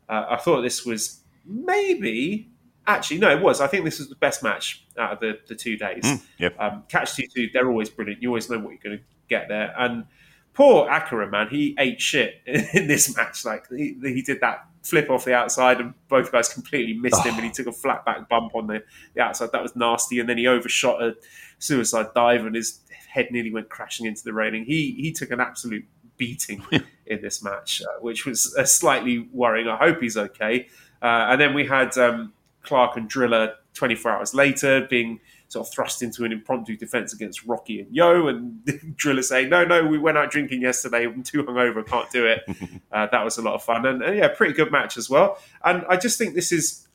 Uh, 0.10 0.26
I 0.32 0.36
thought 0.36 0.62
this 0.62 0.86
was 0.86 1.22
maybe, 1.46 2.50
actually, 2.90 3.20
no, 3.20 3.30
it 3.30 3.42
was. 3.42 3.62
I 3.62 3.68
think 3.68 3.86
this 3.86 4.00
was 4.00 4.10
the 4.10 4.16
best 4.16 4.44
match 4.44 4.86
out 4.98 5.14
of 5.14 5.20
the, 5.20 5.40
the 5.48 5.56
two 5.56 5.78
days. 5.78 6.04
Mm, 6.04 6.22
yep. 6.38 6.56
um, 6.60 6.84
Catch 6.90 7.16
2 7.16 7.28
2, 7.34 7.50
they're 7.54 7.68
always 7.68 7.90
brilliant. 7.90 8.22
You 8.22 8.30
always 8.30 8.50
know 8.50 8.60
what 8.60 8.72
you're 8.72 8.80
going 8.84 8.98
to 8.98 9.04
get 9.30 9.48
there. 9.48 9.74
And 9.78 10.06
poor 10.54 10.90
Akira, 10.90 11.30
man, 11.30 11.48
he 11.50 11.76
ate 11.80 12.02
shit 12.02 12.42
in 12.46 12.88
this 12.88 13.16
match. 13.16 13.46
Like 13.46 13.66
he, 13.70 13.96
he 14.02 14.22
did 14.22 14.42
that 14.42 14.66
flip 14.84 15.10
off 15.10 15.26
the 15.26 15.34
outside, 15.34 15.80
and 15.80 15.94
both 16.08 16.32
guys 16.32 16.50
completely 16.50 16.94
missed 16.96 17.24
him, 17.24 17.36
and 17.36 17.44
he 17.44 17.52
took 17.52 17.68
a 17.68 17.72
flat 17.72 18.06
back 18.06 18.28
bump 18.28 18.56
on 18.56 18.68
the, 18.68 18.84
the 19.14 19.22
outside. 19.22 19.52
That 19.52 19.62
was 19.62 19.76
nasty. 19.76 20.20
And 20.20 20.28
then 20.28 20.38
he 20.38 20.48
overshot 20.48 21.02
a 21.02 21.16
suicide 21.60 22.08
dive, 22.16 22.46
and 22.46 22.56
his 22.56 22.80
head 23.08 23.30
nearly 23.32 23.52
went 23.52 23.70
crashing 23.70 24.06
into 24.06 24.24
the 24.24 24.34
railing. 24.34 24.66
He 24.66 24.96
he 25.00 25.12
took 25.12 25.32
an 25.32 25.40
absolute 25.40 25.86
beating 26.18 26.64
in 27.06 27.22
this 27.22 27.44
match, 27.44 27.82
uh, 27.82 28.00
which 28.02 28.26
was 28.26 28.56
uh, 28.58 28.66
slightly 28.66 29.30
worrying. 29.32 29.68
I 29.68 29.78
hope 29.78 30.02
he's 30.02 30.18
okay. 30.18 30.68
Uh, 31.02 31.30
and 31.30 31.40
then 31.40 31.54
we 31.54 31.66
had 31.66 31.98
um, 31.98 32.34
Clark 32.64 32.98
and 32.98 33.10
Drilla 33.10 33.54
24 33.74 34.12
hours 34.12 34.34
later 34.34 34.86
being 34.90 35.20
sort 35.48 35.68
of 35.68 35.74
thrust 35.74 36.04
into 36.04 36.26
an 36.26 36.32
impromptu 36.32 36.78
defense 36.78 37.14
against 37.14 37.46
Rocky 37.46 37.82
and 37.82 37.94
YOH, 37.96 38.28
and 38.28 38.62
Drilla 38.98 39.24
saying, 39.24 39.50
"No, 39.50 39.66
no, 39.66 39.86
we 39.86 39.98
went 39.98 40.18
out 40.18 40.32
drinking 40.32 40.62
yesterday. 40.62 41.06
I'm 41.06 41.24
too 41.24 41.44
hungover, 41.44 41.86
can't 41.86 42.10
do 42.12 42.26
it." 42.26 42.44
uh, 42.92 43.08
that 43.12 43.24
was 43.24 43.38
a 43.38 43.42
lot 43.42 43.56
of 43.56 43.64
fun, 43.64 43.86
and, 43.86 44.02
and, 44.02 44.18
yeah, 44.18 44.28
pretty 44.28 44.54
good 44.54 44.72
match 44.72 44.98
as 44.98 45.10
well. 45.10 45.40
And 45.64 45.84
I 45.90 45.98
just 45.98 46.18
think 46.18 46.36
this 46.36 46.52
is. 46.52 46.88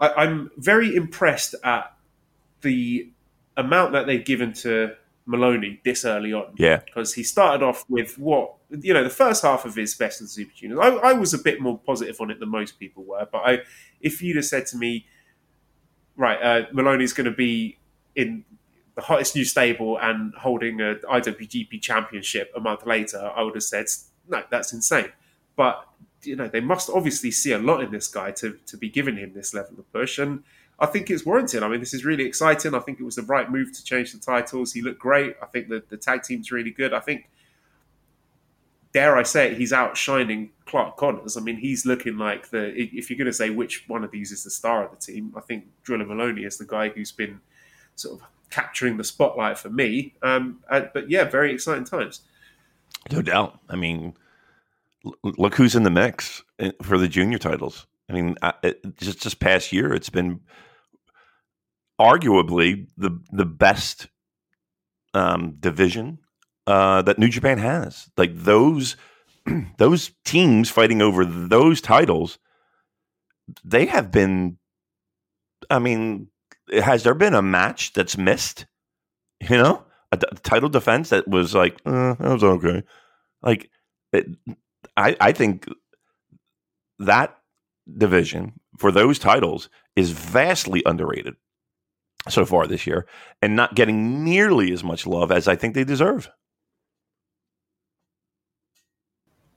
I, 0.00 0.08
I'm 0.08 0.50
very 0.56 0.94
impressed 0.94 1.54
at 1.64 1.94
the 2.62 3.10
amount 3.56 3.92
that 3.92 4.06
they've 4.06 4.24
given 4.24 4.52
to 4.52 4.94
Moloney 5.26 5.80
this 5.84 6.04
early 6.04 6.32
on. 6.32 6.54
Yeah. 6.56 6.80
Because 6.84 7.14
he 7.14 7.22
started 7.22 7.64
off 7.64 7.84
with 7.88 8.18
what, 8.18 8.54
you 8.70 8.94
know, 8.94 9.02
the 9.02 9.10
first 9.10 9.42
half 9.42 9.64
of 9.64 9.74
his 9.74 9.94
best 9.94 10.20
of 10.20 10.28
the 10.28 10.30
Super 10.30 10.52
Juniors. 10.54 10.78
I, 10.80 10.88
I, 11.10 11.12
was 11.14 11.34
a 11.34 11.38
bit 11.38 11.60
more 11.60 11.78
positive 11.78 12.20
on 12.20 12.30
it 12.30 12.38
than 12.38 12.48
most 12.48 12.78
people 12.78 13.04
were. 13.04 13.26
But 13.30 13.38
I, 13.38 13.58
if 14.06 14.22
you'd 14.22 14.36
have 14.36 14.44
said 14.44 14.66
to 14.66 14.76
me, 14.76 15.06
right, 16.16 16.40
uh, 16.42 16.66
Moloney's 16.72 17.12
going 17.12 17.30
to 17.30 17.36
be 17.36 17.78
in 18.14 18.44
the 18.94 19.02
hottest 19.02 19.36
new 19.36 19.44
stable 19.44 19.98
and 20.00 20.34
holding 20.34 20.80
a 20.80 20.94
IWGP 20.94 21.82
championship 21.82 22.50
a 22.56 22.60
month 22.60 22.86
later, 22.86 23.30
I 23.36 23.42
would 23.42 23.54
have 23.54 23.62
said, 23.62 23.86
no, 24.28 24.42
that's 24.50 24.72
insane. 24.72 25.12
But 25.56 25.86
you 26.22 26.36
know, 26.36 26.48
they 26.48 26.60
must 26.60 26.90
obviously 26.90 27.30
see 27.30 27.52
a 27.52 27.58
lot 27.58 27.82
in 27.82 27.90
this 27.90 28.08
guy 28.08 28.30
to 28.32 28.58
to 28.66 28.76
be 28.76 28.88
giving 28.88 29.16
him 29.16 29.32
this 29.32 29.54
level 29.54 29.78
of 29.78 29.92
push, 29.92 30.18
and 30.18 30.42
I 30.78 30.86
think 30.86 31.10
it's 31.10 31.24
warranted. 31.24 31.62
I 31.62 31.68
mean, 31.68 31.80
this 31.80 31.94
is 31.94 32.04
really 32.04 32.24
exciting. 32.24 32.74
I 32.74 32.80
think 32.80 33.00
it 33.00 33.04
was 33.04 33.16
the 33.16 33.22
right 33.22 33.50
move 33.50 33.72
to 33.72 33.84
change 33.84 34.12
the 34.12 34.18
titles. 34.18 34.72
He 34.72 34.82
looked 34.82 34.98
great. 34.98 35.36
I 35.42 35.46
think 35.46 35.68
the 35.68 35.96
tag 35.96 36.22
team's 36.22 36.50
really 36.50 36.70
good. 36.70 36.92
I 36.92 37.00
think, 37.00 37.28
dare 38.96 39.18
I 39.18 39.24
say 39.24 39.50
it, 39.50 39.58
he's 39.58 39.74
outshining 39.74 40.48
Clark 40.64 40.96
Connors. 40.96 41.36
I 41.36 41.42
mean, 41.42 41.58
he's 41.58 41.84
looking 41.84 42.16
like 42.16 42.48
the. 42.48 42.72
If 42.74 43.10
you're 43.10 43.18
going 43.18 43.26
to 43.26 43.32
say 43.32 43.50
which 43.50 43.84
one 43.88 44.02
of 44.02 44.10
these 44.10 44.32
is 44.32 44.42
the 44.42 44.50
star 44.50 44.86
of 44.86 44.90
the 44.90 44.96
team, 44.96 45.34
I 45.36 45.40
think 45.40 45.66
Drilla 45.86 46.06
Moloney 46.06 46.44
is 46.44 46.56
the 46.56 46.64
guy 46.64 46.88
who's 46.88 47.12
been 47.12 47.40
sort 47.94 48.18
of 48.18 48.26
capturing 48.48 48.96
the 48.96 49.04
spotlight 49.04 49.58
for 49.58 49.68
me. 49.68 50.14
Um, 50.22 50.60
but 50.70 51.10
yeah, 51.10 51.24
very 51.24 51.52
exciting 51.52 51.84
times. 51.84 52.22
No 53.12 53.20
doubt. 53.20 53.60
I 53.68 53.76
mean, 53.76 54.14
look 55.22 55.56
who's 55.56 55.76
in 55.76 55.82
the 55.82 55.90
mix 55.90 56.42
eh, 56.58 56.72
for 56.80 56.96
the 56.96 57.06
junior 57.06 57.36
titles. 57.36 57.86
I 58.08 58.14
mean, 58.14 58.36
just 58.96 59.24
this 59.24 59.34
past 59.34 59.72
year, 59.72 59.92
it's 59.92 60.08
been 60.08 60.40
arguably 62.00 62.86
the 62.96 63.20
the 63.30 63.44
best 63.44 64.06
um, 65.12 65.56
division 65.60 66.20
uh, 66.66 67.02
that 67.02 67.18
New 67.18 67.28
Japan 67.28 67.58
has. 67.58 68.08
Like 68.16 68.32
those 68.34 68.96
those 69.78 70.12
teams 70.24 70.70
fighting 70.70 71.02
over 71.02 71.24
those 71.24 71.80
titles, 71.80 72.38
they 73.64 73.86
have 73.86 74.10
been. 74.10 74.58
I 75.70 75.78
mean, 75.78 76.28
has 76.72 77.02
there 77.02 77.14
been 77.14 77.34
a 77.34 77.42
match 77.42 77.92
that's 77.92 78.16
missed? 78.18 78.66
You 79.40 79.58
know, 79.58 79.84
a, 80.12 80.16
d- 80.16 80.26
title 80.42 80.68
defense 80.68 81.10
that 81.10 81.28
was 81.28 81.54
like 81.54 81.80
uh, 81.84 82.14
that 82.14 82.32
was 82.32 82.44
okay. 82.44 82.82
Like, 83.42 83.70
it, 84.12 84.26
I 84.96 85.16
I 85.20 85.32
think 85.32 85.66
that 86.98 87.36
division 87.96 88.54
for 88.78 88.90
those 88.90 89.18
titles 89.18 89.68
is 89.94 90.10
vastly 90.10 90.82
underrated 90.86 91.34
so 92.28 92.44
far 92.44 92.66
this 92.66 92.86
year 92.86 93.06
and 93.40 93.54
not 93.54 93.74
getting 93.74 94.24
nearly 94.24 94.72
as 94.72 94.82
much 94.82 95.06
love 95.06 95.30
as 95.30 95.46
I 95.46 95.56
think 95.56 95.74
they 95.74 95.84
deserve. 95.84 96.30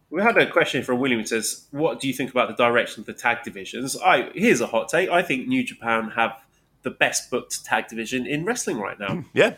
We 0.10 0.22
had 0.22 0.38
a 0.38 0.50
question 0.50 0.84
from 0.84 1.00
William. 1.00 1.20
It 1.20 1.30
says, 1.30 1.68
"What 1.72 2.00
do 2.00 2.08
you 2.08 2.14
think 2.14 2.32
about 2.32 2.48
the 2.48 2.56
direction 2.56 3.02
of 3.02 3.06
the 3.06 3.14
tag 3.14 3.44
divisions?" 3.44 3.98
I 3.98 4.32
here's 4.34 4.62
a 4.62 4.68
hot 4.68 4.90
take. 4.90 5.10
I 5.10 5.22
think 5.22 5.48
New 5.48 5.64
Japan 5.64 6.12
have 6.16 6.42
the 6.82 6.90
best 6.90 7.30
booked 7.30 7.64
tag 7.64 7.88
division 7.88 8.26
in 8.26 8.46
wrestling 8.46 8.80
right 8.80 9.00
now. 9.00 9.16
Hmm, 9.16 9.22
yeah, 9.34 9.54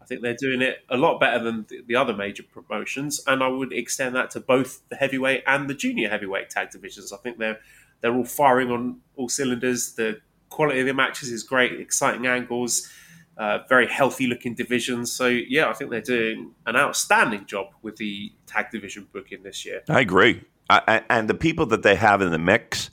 I 0.00 0.04
think 0.06 0.22
they're 0.22 0.36
doing 0.38 0.62
it 0.62 0.84
a 0.88 0.96
lot 0.96 1.20
better 1.20 1.42
than 1.42 1.66
the 1.86 1.96
other 1.96 2.14
major 2.14 2.42
promotions, 2.42 3.22
and 3.26 3.42
I 3.42 3.48
would 3.48 3.72
extend 3.72 4.16
that 4.16 4.30
to 4.32 4.40
both 4.40 4.80
the 4.88 4.96
heavyweight 4.96 5.44
and 5.46 5.68
the 5.68 5.74
junior 5.74 6.08
heavyweight 6.08 6.50
tag 6.50 6.70
divisions. 6.70 7.12
I 7.12 7.18
think 7.18 7.38
they're 7.38 7.60
they're 8.00 8.14
all 8.14 8.24
firing 8.24 8.70
on 8.70 9.00
all 9.16 9.28
cylinders. 9.28 9.94
The 9.94 10.20
quality 10.48 10.80
of 10.80 10.86
the 10.86 10.94
matches 10.94 11.30
is 11.30 11.42
great, 11.42 11.78
exciting 11.78 12.26
angles, 12.26 12.90
uh, 13.36 13.58
very 13.68 13.86
healthy 13.86 14.26
looking 14.26 14.54
divisions. 14.54 15.12
So 15.12 15.26
yeah, 15.26 15.68
I 15.68 15.72
think 15.72 15.90
they're 15.90 16.00
doing 16.00 16.54
an 16.66 16.76
outstanding 16.76 17.46
job 17.46 17.66
with 17.82 17.96
the 17.96 18.32
tag 18.46 18.70
division 18.70 19.08
booking 19.12 19.42
this 19.42 19.64
year. 19.64 19.82
I 19.88 20.00
agree, 20.00 20.42
I, 20.68 21.02
and 21.10 21.28
the 21.28 21.34
people 21.34 21.66
that 21.66 21.82
they 21.82 21.94
have 21.94 22.22
in 22.22 22.30
the 22.30 22.38
mix, 22.38 22.90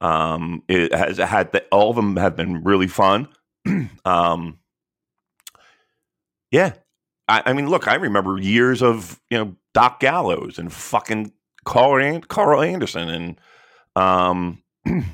um, 0.00 0.62
it 0.68 0.94
has 0.94 1.18
had 1.18 1.52
the, 1.52 1.64
all 1.70 1.90
of 1.90 1.96
them 1.96 2.16
have 2.16 2.36
been 2.36 2.62
really 2.64 2.86
fun. 2.88 3.28
um, 4.04 4.58
yeah, 6.50 6.74
I, 7.28 7.42
I, 7.46 7.52
mean, 7.52 7.68
look, 7.68 7.88
I 7.88 7.94
remember 7.94 8.38
years 8.38 8.82
of 8.82 9.20
you 9.30 9.38
know 9.38 9.56
Doc 9.74 10.00
Gallows 10.00 10.58
and 10.58 10.72
fucking 10.72 11.32
Karl, 11.64 12.20
Karl 12.28 12.62
Anderson 12.62 13.08
and 13.08 13.40
um, 13.96 14.62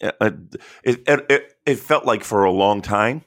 it, 0.00 0.64
it, 0.84 1.52
it 1.64 1.78
felt 1.78 2.04
like 2.04 2.24
for 2.24 2.44
a 2.44 2.50
long 2.50 2.82
time 2.82 3.22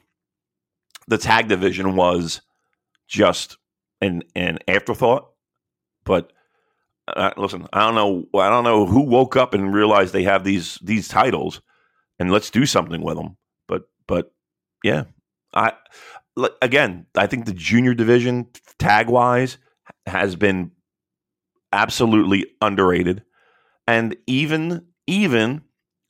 the 1.06 1.18
tag 1.18 1.48
division 1.48 1.96
was 1.96 2.42
just 3.08 3.56
an 4.00 4.22
an 4.34 4.58
afterthought. 4.68 5.30
But 6.04 6.32
uh, 7.08 7.32
listen, 7.36 7.66
I 7.72 7.80
don't 7.80 7.94
know. 7.94 8.40
I 8.40 8.48
don't 8.50 8.64
know 8.64 8.86
who 8.86 9.02
woke 9.02 9.36
up 9.36 9.54
and 9.54 9.74
realized 9.74 10.12
they 10.12 10.24
have 10.24 10.44
these 10.44 10.78
these 10.82 11.08
titles, 11.08 11.60
and 12.18 12.30
let's 12.30 12.50
do 12.50 12.66
something 12.66 13.02
with 13.02 13.16
them. 13.16 13.36
But 13.66 13.88
but 14.06 14.32
yeah, 14.84 15.04
I 15.54 15.72
again, 16.60 17.06
I 17.16 17.26
think 17.26 17.46
the 17.46 17.54
junior 17.54 17.94
division 17.94 18.48
tag 18.78 19.08
wise 19.08 19.58
has 20.06 20.36
been 20.36 20.70
absolutely 21.72 22.46
underrated 22.60 23.22
and 23.86 24.16
even 24.26 24.86
even 25.06 25.62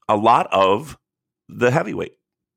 a 0.09 0.17
lot 0.17 0.49
of 0.53 0.99
the 1.49 1.71
heavyweight 1.71 2.17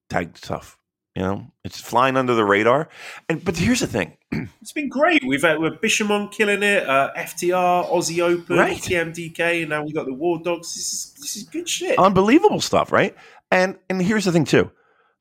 tag 0.10 0.38
stuff. 0.38 0.78
You 1.16 1.24
know, 1.24 1.52
it's 1.66 1.80
flying 1.80 2.16
under 2.16 2.36
the 2.36 2.46
radar. 2.46 2.88
And 3.28 3.44
but 3.44 3.58
here's 3.58 3.82
the 3.82 3.88
thing: 3.88 4.18
it's 4.62 4.72
been 4.72 4.90
great. 4.90 5.24
We've 5.28 5.42
had 5.42 5.60
with 5.60 5.82
Bishamon 5.82 6.32
killing 6.32 6.64
it, 6.64 6.88
uh, 6.88 7.12
FTR, 7.18 7.90
Aussie 7.90 8.22
Open, 8.24 8.58
right. 8.58 8.78
TMDK, 8.78 9.62
and 9.62 9.70
now 9.70 9.84
we 9.84 9.92
got 9.92 10.06
the 10.06 10.14
War 10.14 10.40
Dogs. 10.42 10.74
This 10.74 10.94
is 10.94 11.14
this 11.20 11.36
is 11.36 11.44
good 11.44 11.68
shit. 11.68 12.00
Unbelievable 12.00 12.62
stuff, 12.62 12.92
right? 12.94 13.16
And 13.52 13.78
and 13.90 14.02
here's 14.02 14.24
the 14.26 14.32
thing 14.32 14.46
too: 14.46 14.72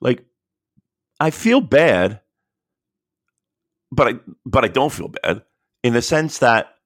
like, 0.00 0.24
I 1.18 1.30
feel 1.30 1.60
bad, 1.60 2.20
but 3.90 4.08
I 4.08 4.20
but 4.46 4.64
I 4.64 4.68
don't 4.68 4.92
feel 4.92 5.08
bad 5.08 5.42
in 5.82 5.92
the 5.92 6.02
sense 6.02 6.38
that 6.38 6.76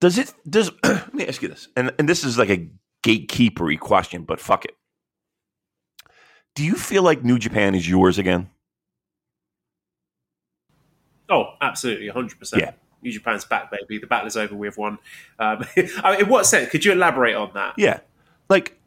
Does 0.00 0.18
it? 0.18 0.34
Does 0.48 0.70
let 0.84 1.14
me 1.14 1.26
ask 1.26 1.40
you 1.40 1.48
this, 1.48 1.68
and 1.76 1.92
and 1.98 2.06
this 2.06 2.24
is 2.24 2.36
like 2.36 2.50
a 2.50 2.68
gatekeepery 3.04 3.78
question, 3.78 4.22
but 4.22 4.40
fuck 4.40 4.64
it. 4.64 4.76
Do 6.54 6.64
you 6.64 6.74
feel 6.74 7.02
like 7.02 7.24
New 7.24 7.38
Japan 7.38 7.74
is 7.74 7.88
yours 7.88 8.18
again? 8.18 8.48
Oh, 11.28 11.54
absolutely, 11.60 12.08
hundred 12.08 12.38
percent. 12.38 12.62
Yeah. 12.62 12.72
New 13.02 13.12
Japan's 13.12 13.44
back, 13.44 13.70
baby. 13.70 13.98
The 13.98 14.06
battle 14.06 14.26
is 14.26 14.36
over. 14.36 14.54
We 14.54 14.66
have 14.66 14.78
won. 14.78 14.98
Um, 15.38 15.64
I 15.76 16.12
mean, 16.12 16.20
in 16.20 16.28
what 16.28 16.46
sense? 16.46 16.70
Could 16.70 16.84
you 16.84 16.92
elaborate 16.92 17.34
on 17.34 17.50
that? 17.54 17.74
Yeah. 17.76 18.00
Like, 18.48 18.78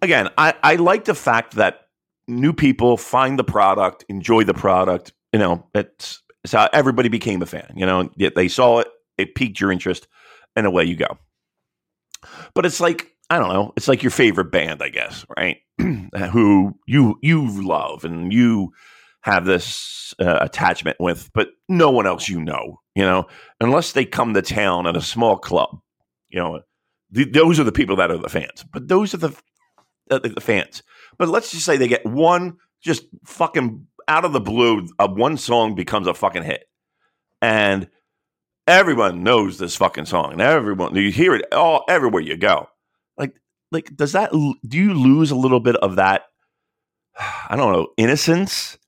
again, 0.00 0.30
I, 0.38 0.54
I 0.62 0.76
like 0.76 1.04
the 1.04 1.14
fact 1.14 1.54
that 1.56 1.88
new 2.26 2.52
people 2.52 2.96
find 2.96 3.38
the 3.38 3.44
product, 3.44 4.04
enjoy 4.08 4.44
the 4.44 4.54
product. 4.54 5.12
You 5.32 5.40
know, 5.40 5.66
it's, 5.74 6.22
it's 6.42 6.54
how 6.54 6.68
everybody 6.72 7.10
became 7.10 7.42
a 7.42 7.46
fan. 7.46 7.70
You 7.76 7.84
know, 7.84 8.10
they 8.16 8.48
saw 8.48 8.78
it, 8.78 8.88
it 9.18 9.34
piqued 9.34 9.60
your 9.60 9.70
interest, 9.70 10.06
and 10.56 10.66
away 10.66 10.84
you 10.84 10.96
go. 10.96 11.18
But 12.54 12.64
it's 12.64 12.80
like, 12.80 13.14
I 13.30 13.38
don't 13.38 13.52
know, 13.52 13.72
it's 13.76 13.88
like 13.88 14.02
your 14.02 14.10
favorite 14.10 14.50
band, 14.50 14.82
I 14.82 14.88
guess, 14.88 15.26
right? 15.36 15.58
Who 15.78 16.78
you 16.86 17.18
you 17.22 17.62
love 17.62 18.04
and 18.04 18.32
you 18.32 18.72
have 19.22 19.44
this 19.44 20.14
uh, 20.20 20.38
attachment 20.40 20.96
with, 20.98 21.30
but 21.34 21.48
no 21.68 21.90
one 21.90 22.06
else 22.06 22.28
you 22.28 22.40
know, 22.40 22.80
you 22.94 23.02
know, 23.02 23.26
unless 23.60 23.92
they 23.92 24.04
come 24.04 24.32
to 24.32 24.42
town 24.42 24.86
at 24.86 24.96
a 24.96 25.02
small 25.02 25.36
club, 25.36 25.78
you 26.30 26.38
know, 26.38 26.60
th- 27.14 27.32
those 27.32 27.60
are 27.60 27.64
the 27.64 27.72
people 27.72 27.96
that 27.96 28.10
are 28.10 28.16
the 28.16 28.28
fans. 28.28 28.64
But 28.72 28.88
those 28.88 29.12
are 29.12 29.18
the 29.18 29.36
uh, 30.10 30.20
the 30.20 30.40
fans. 30.40 30.82
But 31.18 31.28
let's 31.28 31.50
just 31.50 31.66
say 31.66 31.76
they 31.76 31.88
get 31.88 32.06
one 32.06 32.56
just 32.80 33.04
fucking 33.26 33.86
out 34.06 34.24
of 34.24 34.32
the 34.32 34.40
blue, 34.40 34.88
uh, 34.98 35.08
one 35.08 35.36
song 35.36 35.74
becomes 35.74 36.06
a 36.06 36.14
fucking 36.14 36.44
hit, 36.44 36.64
and 37.42 37.88
everyone 38.66 39.22
knows 39.22 39.58
this 39.58 39.76
fucking 39.76 40.06
song, 40.06 40.32
and 40.32 40.40
everyone 40.40 40.94
you 40.94 41.10
hear 41.10 41.34
it 41.34 41.52
all 41.52 41.84
everywhere 41.88 42.22
you 42.22 42.36
go. 42.36 42.68
Like, 43.70 43.96
does 43.96 44.12
that 44.12 44.32
do 44.32 44.78
you 44.78 44.94
lose 44.94 45.30
a 45.30 45.36
little 45.36 45.60
bit 45.60 45.76
of 45.76 45.96
that? 45.96 46.22
I 47.48 47.56
don't 47.56 47.72
know 47.72 47.88
innocence 47.96 48.78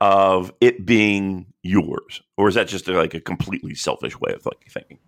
of 0.00 0.52
it 0.60 0.84
being 0.84 1.46
yours, 1.62 2.22
or 2.36 2.48
is 2.48 2.54
that 2.54 2.68
just 2.68 2.86
like 2.88 3.14
a 3.14 3.20
completely 3.20 3.74
selfish 3.74 4.18
way 4.20 4.32
of 4.32 4.44
like 4.44 4.70
thinking? 4.70 4.98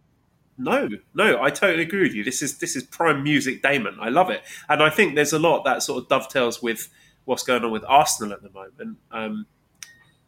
No, 0.57 0.89
no, 1.14 1.41
I 1.41 1.51
totally 1.51 1.85
agree 1.85 2.03
with 2.03 2.14
you. 2.14 2.24
This 2.24 2.43
is 2.43 2.59
this 2.59 2.74
is 2.74 2.83
prime 2.83 3.22
music, 3.22 3.62
Damon. 3.62 3.97
I 4.01 4.09
love 4.09 4.31
it, 4.31 4.43
and 4.68 4.83
I 4.83 4.91
think 4.91 5.14
there's 5.14 5.33
a 5.33 5.39
lot 5.39 5.64
that 5.64 5.83
sort 5.83 6.03
of 6.03 6.09
dovetails 6.09 6.62
with 6.62 6.89
what's 7.26 7.43
going 7.43 7.62
on 7.62 7.70
with 7.70 7.85
Arsenal 7.87 8.33
at 8.33 8.43
the 8.43 8.51
moment. 8.51 8.99
Um, 9.11 9.47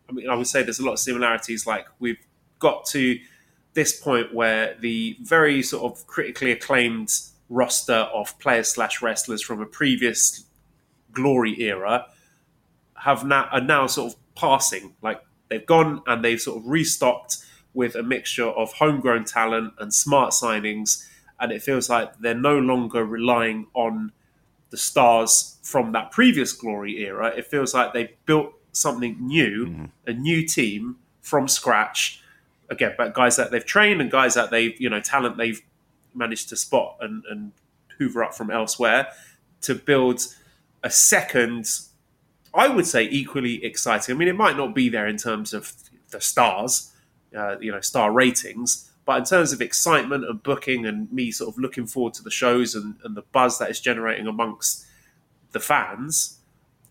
I 0.09 0.13
mean, 0.13 0.29
I 0.29 0.35
would 0.35 0.47
say 0.47 0.63
there's 0.63 0.79
a 0.79 0.85
lot 0.85 0.93
of 0.93 0.99
similarities. 0.99 1.67
Like 1.67 1.87
we've 1.99 2.19
got 2.59 2.85
to 2.87 3.19
this 3.73 3.99
point 3.99 4.35
where 4.35 4.77
the 4.81 5.17
very 5.23 5.63
sort 5.63 5.91
of 5.91 6.07
critically 6.07 6.53
acclaimed 6.53 7.11
roster 7.51 7.93
of 8.15 8.39
players 8.39 8.69
slash 8.69 9.03
wrestlers 9.03 9.43
from 9.43 9.61
a 9.61 9.67
previous 9.67 10.45
glory 11.13 11.61
era 11.61 12.07
have 12.95 13.25
now 13.25 13.49
are 13.51 13.61
now 13.61 13.87
sort 13.87 14.13
of 14.13 14.19
passing. 14.35 14.95
Like 15.03 15.21
they've 15.49 15.67
gone 15.67 16.03
and 16.07 16.25
they've 16.25 16.41
sort 16.41 16.59
of 16.59 16.67
restocked 16.67 17.39
with 17.75 17.95
a 17.95 18.03
mixture 18.03 18.47
of 18.47 18.73
homegrown 18.75 19.25
talent 19.25 19.75
and 19.79 19.93
smart 19.93 20.33
signings, 20.33 21.07
and 21.39 21.53
it 21.53 21.63
feels 21.63 21.91
like 21.91 22.19
they're 22.19 22.35
no 22.35 22.59
longer 22.59 23.05
relying 23.05 23.67
on 23.75 24.13
the 24.71 24.77
stars 24.77 25.59
from 25.63 25.93
that 25.93 26.11
previous 26.11 26.53
glory 26.53 27.05
era. 27.05 27.29
It 27.37 27.47
feels 27.47 27.75
like 27.75 27.93
they've 27.93 28.15
built 28.27 28.55
something 28.73 29.17
new, 29.21 29.67
mm-hmm. 29.67 29.85
a 30.07 30.13
new 30.13 30.47
team 30.47 30.97
from 31.21 31.49
scratch. 31.49 32.23
Again, 32.69 32.95
but 32.97 33.15
guys 33.15 33.37
that 33.37 33.51
they've 33.51 33.65
trained 33.65 34.01
and 34.01 34.11
guys 34.11 34.35
that 34.35 34.51
they've, 34.51 34.81
you 34.81 34.89
know, 34.89 35.01
talent 35.01 35.37
they've 35.37 35.61
managed 36.15 36.49
to 36.51 36.57
spot 36.57 36.97
and, 37.01 37.25
and 37.31 37.53
hoover 37.99 38.25
up 38.25 38.35
from 38.35 38.51
elsewhere 38.51 39.09
to 39.63 39.75
build 39.75 40.23
a 40.83 40.91
second 40.91 41.67
I 42.53 42.69
would 42.69 42.87
say 42.87 43.05
equally 43.05 43.65
exciting. 43.65 44.15
I 44.15 44.19
mean, 44.19 44.29
it 44.29 44.37
might 44.37 44.57
not 44.57 44.75
be 44.75 44.89
there 44.89 45.07
in 45.07 45.17
terms 45.17 45.55
of 45.55 45.73
the 46.11 46.21
stars, 46.21 46.93
uh, 47.37 47.59
you 47.61 47.71
know, 47.71 47.81
star 47.81 48.11
ratings, 48.11 48.91
but 49.05 49.19
in 49.19 49.25
terms 49.25 49.53
of 49.53 49.63
excitement 49.63 50.25
and 50.25 50.43
booking 50.43 50.85
and 50.85 51.11
me 51.13 51.31
sort 51.31 51.55
of 51.55 51.59
looking 51.59 51.87
forward 51.87 52.15
to 52.15 52.23
the 52.23 52.31
shows 52.31 52.75
and, 52.75 52.97
and 53.05 53.17
the 53.17 53.23
buzz 53.23 53.59
that 53.59 53.71
it's 53.71 53.81
generating 53.81 54.27
amongst 54.27 54.85
the 55.53 55.61
fans, 55.61 56.39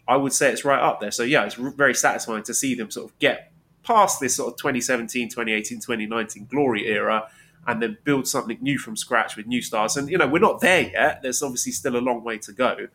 I 0.07 0.15
would 0.15 0.33
say 0.33 0.51
it's 0.51 0.65
right 0.65 0.79
up 0.79 1.01
there. 1.01 1.11
So 1.11 1.23
yeah, 1.23 1.45
it's 1.45 1.55
very 1.55 1.93
satisfying 1.93 2.43
to 2.43 2.53
see 2.53 2.73
them 2.73 2.89
sort 2.89 3.11
of 3.11 3.19
get 3.19 3.51
past 3.83 4.19
this 4.19 4.35
sort 4.35 4.53
of 4.53 4.57
2017, 4.57 5.29
2018, 5.29 5.79
2019 5.79 6.47
glory 6.49 6.87
era 6.87 7.27
and 7.69 7.83
then 7.83 7.99
build 8.03 8.27
something 8.27 8.57
new 8.61 8.79
from 8.79 8.97
scratch 8.97 9.37
with 9.37 9.45
new 9.45 9.61
stars. 9.61 9.95
And 9.95 10.09
you 10.09 10.17
know, 10.17 10.27
we're 10.27 10.39
not 10.39 10.59
there 10.59 10.89
yet. 10.89 11.21
There's 11.21 11.43
obviously 11.43 11.71
still 11.71 11.95
a 11.95 12.01
long 12.01 12.23
way 12.23 12.39
to 12.39 12.51
go. 12.51 12.87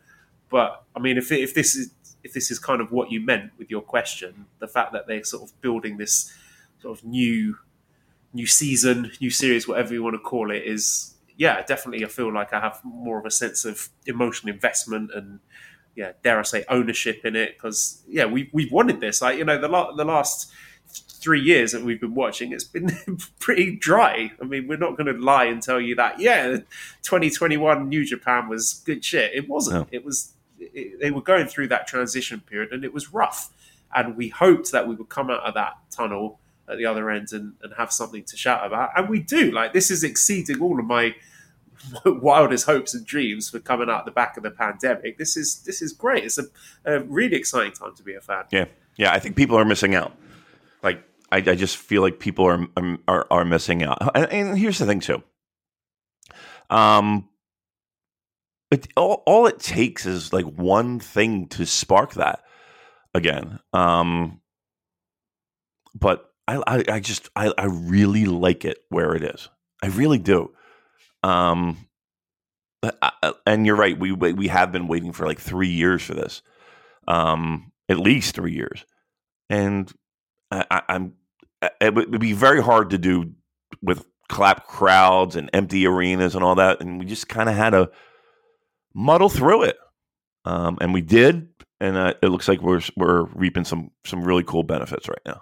But 0.49 0.83
I 0.93 0.99
mean, 0.99 1.17
if 1.17 1.31
if 1.31 1.53
this 1.53 1.75
is 1.75 1.91
if 2.25 2.33
this 2.33 2.51
is 2.51 2.59
kind 2.59 2.81
of 2.81 2.91
what 2.91 3.09
you 3.09 3.21
meant 3.21 3.51
with 3.57 3.71
your 3.71 3.81
question, 3.81 4.47
the 4.59 4.67
fact 4.67 4.91
that 4.91 5.07
they're 5.07 5.23
sort 5.23 5.43
of 5.43 5.61
building 5.61 5.95
this 5.95 6.33
sort 6.81 6.99
of 6.99 7.05
new 7.05 7.57
new 8.33 8.45
season, 8.45 9.13
new 9.21 9.29
series, 9.29 9.65
whatever 9.65 9.93
you 9.93 10.03
want 10.03 10.15
to 10.15 10.19
call 10.19 10.51
it, 10.51 10.63
is 10.65 11.15
yeah, 11.37 11.61
definitely. 11.61 12.03
I 12.03 12.09
feel 12.09 12.33
like 12.33 12.51
I 12.51 12.59
have 12.59 12.81
more 12.83 13.17
of 13.17 13.25
a 13.25 13.31
sense 13.31 13.63
of 13.63 13.87
emotional 14.05 14.53
investment 14.53 15.11
and 15.15 15.39
yeah, 15.95 16.11
dare 16.21 16.39
I 16.39 16.43
say, 16.43 16.65
ownership 16.67 17.23
in 17.23 17.37
it 17.37 17.55
because 17.55 18.03
yeah, 18.09 18.25
we 18.25 18.49
we've 18.51 18.73
wanted 18.73 18.99
this. 18.99 19.21
Like 19.21 19.37
you 19.37 19.45
know, 19.45 19.57
the 19.57 19.69
la- 19.69 19.93
the 19.93 20.03
last 20.03 20.51
three 20.99 21.41
years 21.41 21.71
that 21.71 21.83
we've 21.83 21.99
been 21.99 22.15
watching, 22.15 22.51
it's 22.51 22.63
been 22.63 22.89
pretty 23.39 23.75
dry. 23.75 24.31
I 24.41 24.45
mean, 24.45 24.67
we're 24.67 24.77
not 24.77 24.97
going 24.97 25.13
to 25.13 25.19
lie 25.19 25.45
and 25.45 25.61
tell 25.61 25.79
you 25.79 25.95
that 25.95 26.19
yeah, 26.19 26.57
2021 27.03 27.89
New 27.89 28.05
Japan 28.05 28.49
was 28.49 28.81
good 28.85 29.03
shit. 29.03 29.33
It 29.33 29.49
wasn't. 29.49 29.81
No. 29.81 29.87
It 29.91 30.05
was 30.05 30.33
it, 30.59 30.99
they 30.99 31.11
were 31.11 31.21
going 31.21 31.47
through 31.47 31.67
that 31.69 31.87
transition 31.87 32.41
period 32.41 32.71
and 32.71 32.83
it 32.83 32.93
was 32.93 33.13
rough. 33.13 33.51
And 33.93 34.17
we 34.17 34.29
hoped 34.29 34.71
that 34.71 34.87
we 34.87 34.95
would 34.95 35.09
come 35.09 35.29
out 35.29 35.43
of 35.43 35.53
that 35.53 35.77
tunnel 35.89 36.39
at 36.67 36.77
the 36.77 36.85
other 36.85 37.09
end 37.09 37.31
and, 37.31 37.53
and 37.61 37.73
have 37.77 37.91
something 37.91 38.23
to 38.23 38.37
shout 38.37 38.65
about. 38.65 38.89
And 38.97 39.07
we 39.07 39.19
do. 39.19 39.51
Like, 39.51 39.73
this 39.73 39.89
is 39.91 40.03
exceeding 40.03 40.61
all 40.61 40.79
of 40.79 40.85
my 40.85 41.15
wildest 42.05 42.65
hopes 42.65 42.93
and 42.93 43.05
dreams 43.05 43.49
for 43.49 43.59
coming 43.59 43.89
out 43.89 44.05
the 44.05 44.11
back 44.11 44.37
of 44.37 44.43
the 44.43 44.51
pandemic. 44.51 45.17
This 45.17 45.37
is 45.37 45.61
this 45.61 45.81
is 45.81 45.93
great. 45.93 46.23
It's 46.25 46.37
a, 46.37 46.45
a, 46.85 46.99
really 47.01 47.35
exciting 47.35 47.73
time 47.73 47.95
to 47.95 48.03
be 48.03 48.15
a 48.15 48.21
fan. 48.21 48.45
Yeah, 48.51 48.65
yeah. 48.97 49.13
I 49.13 49.19
think 49.19 49.35
people 49.35 49.57
are 49.57 49.65
missing 49.65 49.95
out. 49.95 50.15
Like 50.85 51.03
I, 51.31 51.37
I 51.37 51.55
just 51.55 51.75
feel 51.75 52.01
like 52.01 52.19
people 52.19 52.45
are 52.45 52.65
are, 53.07 53.27
are 53.29 53.43
missing 53.43 53.83
out. 53.83 53.97
And, 54.15 54.31
and, 54.31 54.57
here's 54.57 54.77
the 54.77 54.85
thing 54.85 55.01
too. 55.01 55.21
Um, 56.69 57.27
it, 58.71 58.87
all, 58.95 59.23
all 59.25 59.47
it 59.47 59.59
takes 59.59 60.05
is 60.05 60.31
like 60.31 60.45
one 60.45 60.99
thing 60.99 61.47
to 61.49 61.65
spark 61.65 62.13
that 62.13 62.43
again. 63.13 63.59
Um, 63.73 64.41
but 65.93 66.31
I, 66.47 66.61
I, 66.65 66.83
I 66.93 66.99
just 66.99 67.29
I, 67.35 67.51
I 67.57 67.65
really 67.65 68.25
like 68.25 68.65
it 68.65 68.77
where 68.89 69.15
it 69.15 69.23
is. 69.23 69.49
I 69.83 69.87
really 69.87 70.19
do. 70.19 70.53
Um, 71.23 71.87
and 73.45 73.65
you're 73.65 73.75
right. 73.75 73.97
We 73.97 74.11
we 74.11 74.47
have 74.47 74.71
been 74.71 74.87
waiting 74.87 75.11
for 75.11 75.25
like 75.25 75.39
three 75.39 75.69
years 75.69 76.03
for 76.03 76.13
this, 76.13 76.43
um, 77.07 77.71
at 77.89 77.97
least 77.97 78.35
three 78.35 78.53
years, 78.53 78.85
and 79.49 79.91
I, 80.51 80.81
am 80.89 81.13
it 81.81 81.93
would 81.93 82.19
be 82.19 82.33
very 82.33 82.61
hard 82.61 82.91
to 82.91 82.97
do 82.97 83.31
with 83.81 84.05
clap 84.29 84.67
crowds 84.67 85.35
and 85.35 85.49
empty 85.53 85.85
arenas 85.87 86.35
and 86.35 86.43
all 86.43 86.55
that, 86.55 86.81
and 86.81 86.99
we 86.99 87.05
just 87.05 87.29
kind 87.29 87.49
of 87.49 87.55
had 87.55 87.71
to 87.71 87.89
muddle 88.93 89.29
through 89.29 89.63
it. 89.63 89.77
Um, 90.45 90.77
and 90.79 90.93
we 90.93 91.01
did, 91.01 91.47
and 91.79 91.97
uh, 91.97 92.13
it 92.21 92.27
looks 92.27 92.47
like 92.47 92.61
we're 92.61 92.81
we're 92.95 93.25
reaping 93.25 93.65
some 93.65 93.91
some 94.05 94.23
really 94.23 94.43
cool 94.43 94.63
benefits 94.63 95.07
right 95.07 95.21
now. 95.25 95.41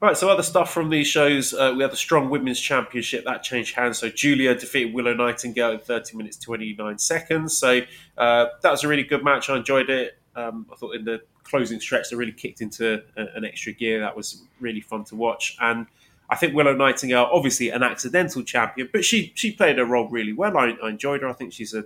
Right, 0.00 0.16
so 0.16 0.28
other 0.28 0.44
stuff 0.44 0.72
from 0.72 0.90
these 0.90 1.08
shows, 1.08 1.52
uh, 1.52 1.74
we 1.76 1.82
had 1.82 1.90
the 1.90 1.96
Strong 1.96 2.30
Women's 2.30 2.60
Championship 2.60 3.24
that 3.24 3.42
changed 3.42 3.74
hands. 3.74 3.98
So 3.98 4.08
Julia 4.08 4.54
defeated 4.54 4.94
Willow 4.94 5.12
Nightingale 5.12 5.72
in 5.72 5.80
30 5.80 6.16
minutes 6.16 6.36
29 6.36 6.98
seconds. 6.98 7.58
So 7.58 7.80
uh, 8.16 8.46
that 8.62 8.70
was 8.70 8.84
a 8.84 8.88
really 8.88 9.02
good 9.02 9.24
match. 9.24 9.50
I 9.50 9.56
enjoyed 9.56 9.90
it. 9.90 10.17
Um, 10.38 10.66
I 10.72 10.76
thought 10.76 10.94
in 10.94 11.04
the 11.04 11.20
closing 11.42 11.80
stretch 11.80 12.10
they 12.10 12.16
really 12.16 12.32
kicked 12.32 12.60
into 12.60 13.02
a, 13.16 13.26
an 13.34 13.44
extra 13.44 13.72
gear. 13.72 14.00
That 14.00 14.16
was 14.16 14.42
really 14.60 14.80
fun 14.80 15.04
to 15.04 15.16
watch. 15.16 15.56
And 15.60 15.86
I 16.30 16.36
think 16.36 16.54
Willow 16.54 16.74
Nightingale, 16.74 17.28
obviously 17.32 17.70
an 17.70 17.82
accidental 17.82 18.42
champion, 18.42 18.88
but 18.92 19.04
she 19.04 19.32
she 19.34 19.52
played 19.52 19.78
her 19.78 19.84
role 19.84 20.08
really 20.08 20.32
well. 20.32 20.56
I, 20.56 20.76
I 20.82 20.90
enjoyed 20.90 21.22
her. 21.22 21.28
I 21.28 21.32
think 21.32 21.52
she's 21.52 21.74
a, 21.74 21.84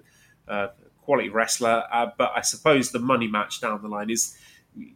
a 0.49 0.71
quality 1.03 1.29
wrestler. 1.29 1.85
Uh, 1.93 2.09
but 2.19 2.33
I 2.35 2.43
suppose 2.43 2.91
the 2.91 2.99
money 2.99 3.29
match 3.29 3.61
down 3.61 3.81
the 3.83 3.89
line 3.89 4.11
is 4.11 4.37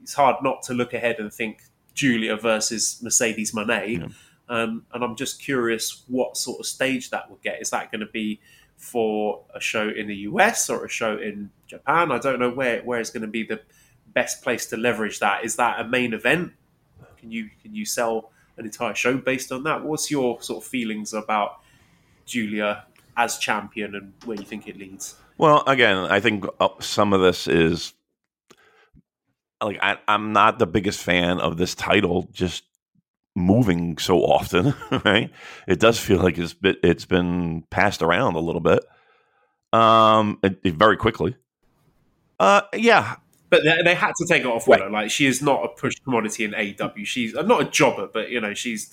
it's 0.02 0.14
hard 0.14 0.36
not 0.42 0.62
to 0.64 0.74
look 0.74 0.92
ahead 0.94 1.16
and 1.18 1.32
think 1.32 1.62
Julia 1.94 2.36
versus 2.36 3.00
Mercedes 3.02 3.52
Moné. 3.52 3.98
Yeah. 3.98 4.08
Um, 4.48 4.84
and 4.92 5.02
I'm 5.02 5.16
just 5.16 5.40
curious 5.40 6.04
what 6.08 6.36
sort 6.36 6.60
of 6.60 6.66
stage 6.66 7.10
that 7.10 7.28
will 7.28 7.40
get. 7.42 7.60
Is 7.60 7.70
that 7.70 7.90
going 7.90 8.00
to 8.00 8.12
be 8.12 8.40
for 8.76 9.44
a 9.54 9.60
show 9.60 9.88
in 9.88 10.06
the 10.06 10.16
US 10.16 10.70
or 10.70 10.84
a 10.84 10.88
show 10.88 11.16
in 11.18 11.50
Japan? 11.66 12.12
I 12.12 12.18
don't 12.18 12.38
know 12.38 12.50
where 12.50 12.82
where 12.82 13.00
is 13.00 13.10
going 13.10 13.22
to 13.22 13.28
be 13.28 13.44
the 13.44 13.60
best 14.08 14.42
place 14.42 14.66
to 14.66 14.76
leverage 14.76 15.18
that. 15.20 15.44
Is 15.44 15.56
that 15.56 15.80
a 15.80 15.84
main 15.84 16.14
event? 16.14 16.52
Can 17.18 17.30
you 17.30 17.50
can 17.62 17.74
you 17.74 17.84
sell 17.84 18.30
an 18.56 18.64
entire 18.64 18.94
show 18.94 19.16
based 19.16 19.52
on 19.52 19.62
that. 19.64 19.84
What's 19.84 20.10
your 20.10 20.40
sort 20.42 20.64
of 20.64 20.68
feelings 20.68 21.12
about 21.12 21.60
Julia 22.24 22.84
as 23.16 23.38
champion 23.38 23.94
and 23.94 24.12
where 24.24 24.36
you 24.36 24.44
think 24.44 24.66
it 24.68 24.78
leads? 24.78 25.16
Well, 25.38 25.62
again, 25.66 25.96
I 25.96 26.20
think 26.20 26.46
uh, 26.60 26.68
some 26.80 27.12
of 27.12 27.20
this 27.20 27.46
is 27.46 27.92
like 29.62 29.78
I, 29.82 29.98
I'm 30.08 30.32
not 30.32 30.58
the 30.58 30.66
biggest 30.66 31.02
fan 31.02 31.38
of 31.40 31.56
this 31.56 31.74
title 31.74 32.28
just 32.32 32.64
moving 33.36 33.98
so 33.98 34.20
often, 34.20 34.74
right? 35.04 35.30
It 35.68 35.78
does 35.78 36.00
feel 36.00 36.18
like 36.18 36.38
it's 36.38 36.54
been, 36.54 36.76
it's 36.82 37.04
been 37.04 37.62
passed 37.70 38.02
around 38.02 38.34
a 38.34 38.40
little 38.40 38.60
bit, 38.60 38.84
um, 39.72 40.38
it, 40.42 40.58
it 40.64 40.74
very 40.74 40.96
quickly. 40.96 41.36
Uh, 42.40 42.62
yeah, 42.74 43.16
but 43.48 43.62
they, 43.62 43.82
they, 43.82 43.94
had 43.94 44.12
to 44.16 44.26
take 44.26 44.42
it 44.42 44.46
off 44.46 44.66
Willow. 44.66 44.84
Right. 44.84 45.04
Like 45.04 45.10
she 45.10 45.26
is 45.26 45.40
not 45.40 45.64
a 45.64 45.68
push 45.68 45.94
commodity 46.04 46.44
in 46.44 46.52
AEW. 46.52 47.06
She's 47.06 47.34
uh, 47.34 47.42
not 47.42 47.62
a 47.62 47.64
jobber, 47.64 48.08
but 48.12 48.30
you 48.30 48.40
know 48.40 48.54
she's 48.54 48.90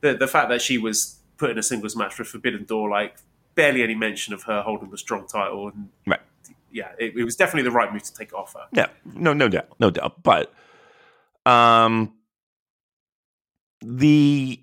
the 0.00 0.14
the 0.14 0.28
fact 0.28 0.48
that 0.50 0.62
she 0.62 0.78
was 0.78 1.18
put 1.36 1.50
in 1.50 1.58
a 1.58 1.62
singles 1.62 1.96
match 1.96 2.14
for 2.14 2.24
Forbidden 2.24 2.64
Door, 2.64 2.90
like 2.90 3.16
barely 3.54 3.82
any 3.82 3.94
mention 3.94 4.32
of 4.32 4.44
her 4.44 4.62
holding 4.62 4.90
the 4.90 4.98
strong 4.98 5.26
title, 5.26 5.68
and 5.68 5.90
right. 6.06 6.20
yeah, 6.70 6.92
it, 6.98 7.16
it 7.16 7.24
was 7.24 7.36
definitely 7.36 7.68
the 7.68 7.74
right 7.74 7.92
move 7.92 8.02
to 8.04 8.14
take 8.14 8.28
it 8.28 8.34
off 8.34 8.54
her. 8.54 8.66
Yeah, 8.72 8.86
no, 9.04 9.32
no 9.32 9.48
doubt, 9.48 9.68
no 9.78 9.90
doubt. 9.90 10.22
But 10.22 10.52
um, 11.44 12.14
the 13.80 14.60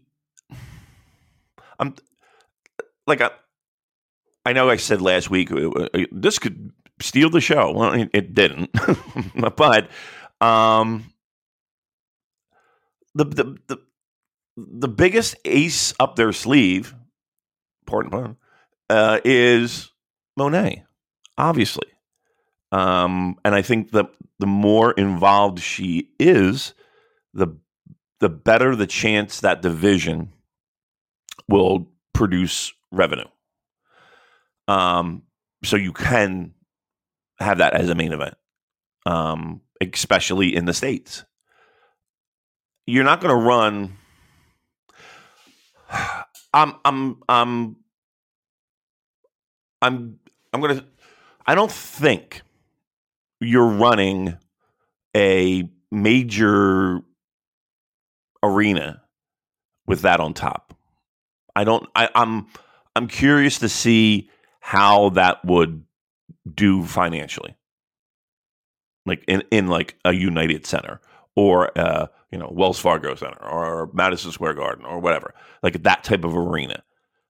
I'm 1.80 1.96
like 3.08 3.22
I, 3.22 3.32
I 4.46 4.54
know 4.54 4.70
I 4.70 4.78
said 4.78 5.02
last 5.02 5.30
week 5.30 5.52
uh, 5.52 5.70
uh, 5.70 6.06
this 6.12 6.40
could 6.40 6.72
steal 7.02 7.30
the 7.30 7.42
show. 7.42 7.72
Well, 7.72 7.94
it, 7.94 8.10
it 8.14 8.34
didn't, 8.34 8.72
but 9.56 9.90
um, 10.42 11.14
the, 13.16 13.26
the 13.26 13.58
the 13.68 13.78
the 14.56 14.88
biggest 14.88 15.36
ace 15.46 15.94
up 16.00 16.16
their 16.16 16.34
sleeve, 16.34 16.96
pardon 17.86 18.12
pardon, 18.12 18.38
uh, 18.90 19.20
is 19.24 19.92
Moné, 20.40 20.84
obviously. 21.38 21.88
Um, 22.72 23.38
and 23.46 23.54
I 23.54 23.62
think 23.62 23.92
that 23.92 24.10
the 24.40 24.48
more 24.48 24.94
involved 24.94 25.60
she 25.60 26.10
is, 26.20 26.74
the 27.34 27.56
the 28.24 28.30
better 28.30 28.74
the 28.74 28.88
chance 28.88 29.42
that 29.42 29.62
division 29.62 30.32
will 31.50 31.92
produce 32.14 32.72
revenue. 32.90 33.28
Um, 34.70 35.24
so 35.66 35.76
you 35.76 35.92
can 35.92 36.54
have 37.38 37.58
that 37.58 37.74
as 37.74 37.90
a 37.90 37.96
main 37.96 38.14
event, 38.14 38.36
um, 39.06 39.60
especially 39.82 40.56
in 40.56 40.64
the 40.64 40.74
states. 40.74 41.26
You're 42.88 43.04
not 43.04 43.20
going 43.20 43.38
to 43.38 43.46
run. 43.46 43.98
I'm 46.54 46.76
I'm 46.86 47.22
I'm 47.28 47.76
I'm 49.82 50.20
I'm 50.54 50.62
going 50.62 50.78
to. 50.78 50.86
I 51.46 51.56
don't 51.56 51.72
think 51.72 52.42
you're 53.42 53.68
running 53.68 54.38
a 55.14 55.68
major 55.92 57.02
arena 58.44 59.02
with 59.88 60.02
that 60.02 60.20
on 60.20 60.34
top. 60.34 60.78
I 61.56 61.64
don't. 61.64 61.88
I, 61.96 62.10
I'm 62.14 62.48
I'm 62.96 63.08
curious 63.08 63.60
to 63.60 63.70
see 63.70 64.30
how 64.60 65.10
that 65.10 65.44
would 65.46 65.84
do 66.52 66.86
financially, 66.86 67.56
like 69.06 69.24
in 69.28 69.44
in 69.52 69.68
like 69.68 69.98
a 70.06 70.14
United 70.14 70.66
Center 70.66 71.00
or 71.36 71.78
uh, 71.78 72.08
you 72.32 72.38
know 72.38 72.50
Wells 72.52 72.80
Fargo 72.80 73.16
Center 73.16 73.44
or 73.44 73.90
Madison 73.94 74.32
Square 74.32 74.56
Garden 74.56 74.86
or 74.86 75.00
whatever, 75.00 75.34
like 75.62 75.84
that 75.84 76.04
type 76.04 76.24
of 76.24 76.36
arena. 76.36 76.84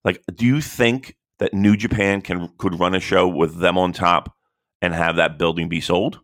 Like, 0.04 0.22
do 0.34 0.46
you 0.46 0.62
think 0.62 1.16
that 1.40 1.54
New 1.54 1.76
Japan 1.76 2.22
can 2.22 2.50
could 2.58 2.80
run 2.80 2.96
a 2.96 3.00
show 3.00 3.28
with 3.28 3.60
them 3.60 3.78
on 3.78 3.94
top 3.94 4.36
and 4.82 4.94
have 4.94 5.18
that 5.18 5.38
building 5.38 5.70
be 5.70 5.82
sold? 5.82 6.20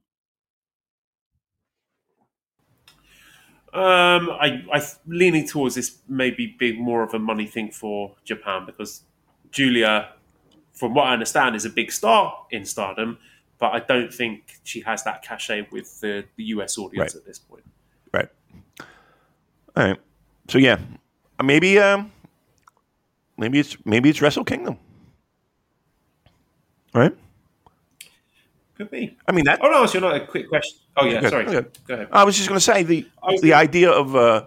Um, 3.71 4.31
I, 4.31 4.63
I 4.73 4.81
leaning 5.05 5.47
towards 5.47 5.75
this 5.75 5.99
maybe 6.07 6.55
being 6.57 6.81
more 6.81 7.03
of 7.03 7.13
a 7.13 7.19
money 7.19 7.45
thing 7.45 7.71
for 7.71 8.15
Japan 8.23 8.65
because 8.65 9.03
Julia, 9.51 10.09
from 10.73 10.93
what 10.95 11.07
I 11.07 11.13
understand, 11.13 11.55
is 11.55 11.65
a 11.65 11.69
big 11.69 11.91
star 11.91 12.45
in 12.49 12.65
Stardom, 12.65 13.19
but 13.59 13.73
I 13.73 13.79
don't 13.79 14.11
think 14.11 14.59
she 14.63 14.81
has 14.81 15.03
that 15.03 15.21
cachet 15.21 15.67
with 15.71 15.99
the, 16.01 16.25
the 16.35 16.45
US 16.45 16.77
audience 16.77 17.13
right. 17.13 17.19
at 17.19 17.25
this 17.25 17.37
point. 17.37 17.63
Right. 18.11 18.29
All 19.75 19.83
right. 19.85 19.97
So 20.47 20.57
yeah, 20.57 20.79
maybe 21.43 21.77
um, 21.77 22.11
maybe 23.37 23.59
it's 23.59 23.77
maybe 23.85 24.09
it's 24.09 24.21
Wrestle 24.21 24.43
Kingdom. 24.43 24.77
Right. 26.93 27.15
Could 28.79 28.91
be. 28.91 29.17
I 29.27 29.33
mean 29.33 29.43
that. 29.43 29.59
Oh 29.61 29.69
no, 29.69 29.85
so 29.87 29.99
not 29.99 30.15
a 30.15 30.25
quick 30.25 30.47
question. 30.47 30.79
Oh 30.95 31.05
yeah, 31.05 31.27
sorry. 31.27 31.45
Okay. 31.47 31.67
Go 31.85 31.93
ahead. 31.95 32.07
I 32.13 32.23
was 32.23 32.37
just 32.37 32.47
going 32.47 32.57
to 32.57 32.63
say 32.63 32.83
the 32.83 33.05
the 33.41 33.53
idea 33.53 33.91
of 33.91 34.15
uh, 34.15 34.45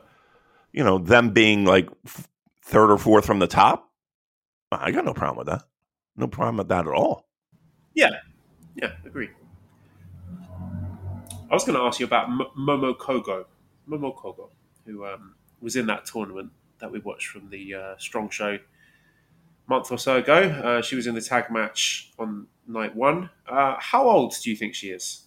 you 0.72 0.82
know 0.82 0.96
them 0.96 1.34
being 1.34 1.66
like 1.66 1.90
third 2.62 2.90
or 2.90 2.96
fourth 2.96 3.26
from 3.26 3.40
the 3.40 3.46
top. 3.46 3.90
I 4.72 4.90
got 4.90 5.04
no 5.04 5.12
problem 5.12 5.36
with 5.36 5.48
that. 5.48 5.64
No 6.16 6.28
problem 6.28 6.56
with 6.56 6.68
that 6.68 6.86
at 6.86 6.94
all. 6.94 7.26
Yeah, 7.92 8.08
yeah, 8.74 8.92
agree. 9.04 9.28
I 11.50 11.54
was 11.54 11.64
going 11.64 11.78
to 11.78 11.84
ask 11.84 12.00
you 12.00 12.06
about 12.06 12.30
M- 12.30 12.40
Momo 12.58 12.96
Kohgo, 12.96 13.44
Momo 13.86 14.16
Kohgo, 14.16 14.48
who 14.86 15.04
um, 15.04 15.34
was 15.60 15.76
in 15.76 15.84
that 15.88 16.06
tournament 16.06 16.50
that 16.78 16.90
we 16.90 17.00
watched 17.00 17.26
from 17.28 17.50
the 17.50 17.74
uh, 17.74 17.94
Strong 17.98 18.30
Show 18.30 18.58
month 19.68 19.92
or 19.92 19.98
so 19.98 20.16
ago. 20.16 20.34
Uh, 20.34 20.80
she 20.80 20.96
was 20.96 21.06
in 21.06 21.14
the 21.14 21.20
tag 21.20 21.50
match 21.50 22.10
on 22.18 22.46
night 22.66 22.94
one. 22.94 23.30
Uh, 23.48 23.76
how 23.78 24.08
old 24.08 24.34
do 24.42 24.50
you 24.50 24.56
think 24.56 24.74
she 24.74 24.88
is? 24.90 25.24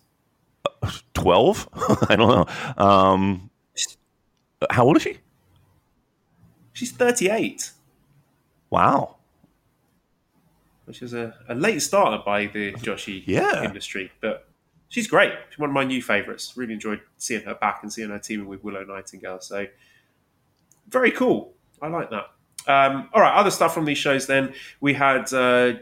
12? 1.13 1.69
I 2.09 2.15
don't 2.15 2.29
know. 2.29 2.83
Um, 2.83 3.49
how 4.69 4.85
old 4.85 4.97
is 4.97 5.03
she? 5.03 5.17
She's 6.73 6.91
38. 6.91 7.71
Wow. 8.69 9.17
Which 10.85 11.01
is 11.01 11.13
a, 11.13 11.33
a 11.47 11.55
late 11.55 11.81
starter 11.81 12.21
by 12.23 12.47
the 12.47 12.73
Joshi 12.73 13.23
yeah. 13.25 13.63
industry. 13.63 14.11
But 14.21 14.47
she's 14.89 15.07
great. 15.07 15.31
She's 15.49 15.59
one 15.59 15.69
of 15.69 15.73
my 15.73 15.83
new 15.83 16.01
favourites. 16.01 16.53
Really 16.55 16.73
enjoyed 16.73 17.01
seeing 17.17 17.43
her 17.43 17.55
back 17.55 17.79
and 17.81 17.91
seeing 17.91 18.09
her 18.09 18.19
teaming 18.19 18.47
with 18.47 18.63
Willow 18.63 18.83
Nightingale. 18.83 19.39
So, 19.39 19.67
very 20.89 21.11
cool. 21.11 21.53
I 21.81 21.87
like 21.87 22.09
that. 22.11 22.25
Um, 22.67 23.09
all 23.13 23.21
right, 23.21 23.35
other 23.35 23.51
stuff 23.51 23.73
from 23.73 23.85
these 23.85 23.97
shows 23.97 24.27
then. 24.27 24.53
We 24.81 24.93
had 24.93 25.31
uh, 25.33 25.73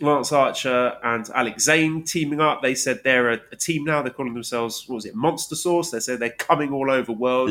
Lance 0.00 0.32
Archer 0.32 0.96
and 1.02 1.28
Alex 1.34 1.64
Zayne 1.64 2.04
teaming 2.04 2.40
up. 2.40 2.62
They 2.62 2.74
said 2.74 3.00
they're 3.02 3.30
a, 3.30 3.40
a, 3.52 3.56
team 3.56 3.84
now. 3.84 4.02
They're 4.02 4.12
calling 4.12 4.34
themselves, 4.34 4.84
what 4.86 4.96
was 4.96 5.06
it, 5.06 5.14
Monster 5.14 5.56
Sauce? 5.56 5.90
They 5.90 6.00
said 6.00 6.20
they're 6.20 6.30
coming 6.30 6.72
all 6.72 6.90
over 6.90 7.06
the 7.06 7.12
world, 7.12 7.50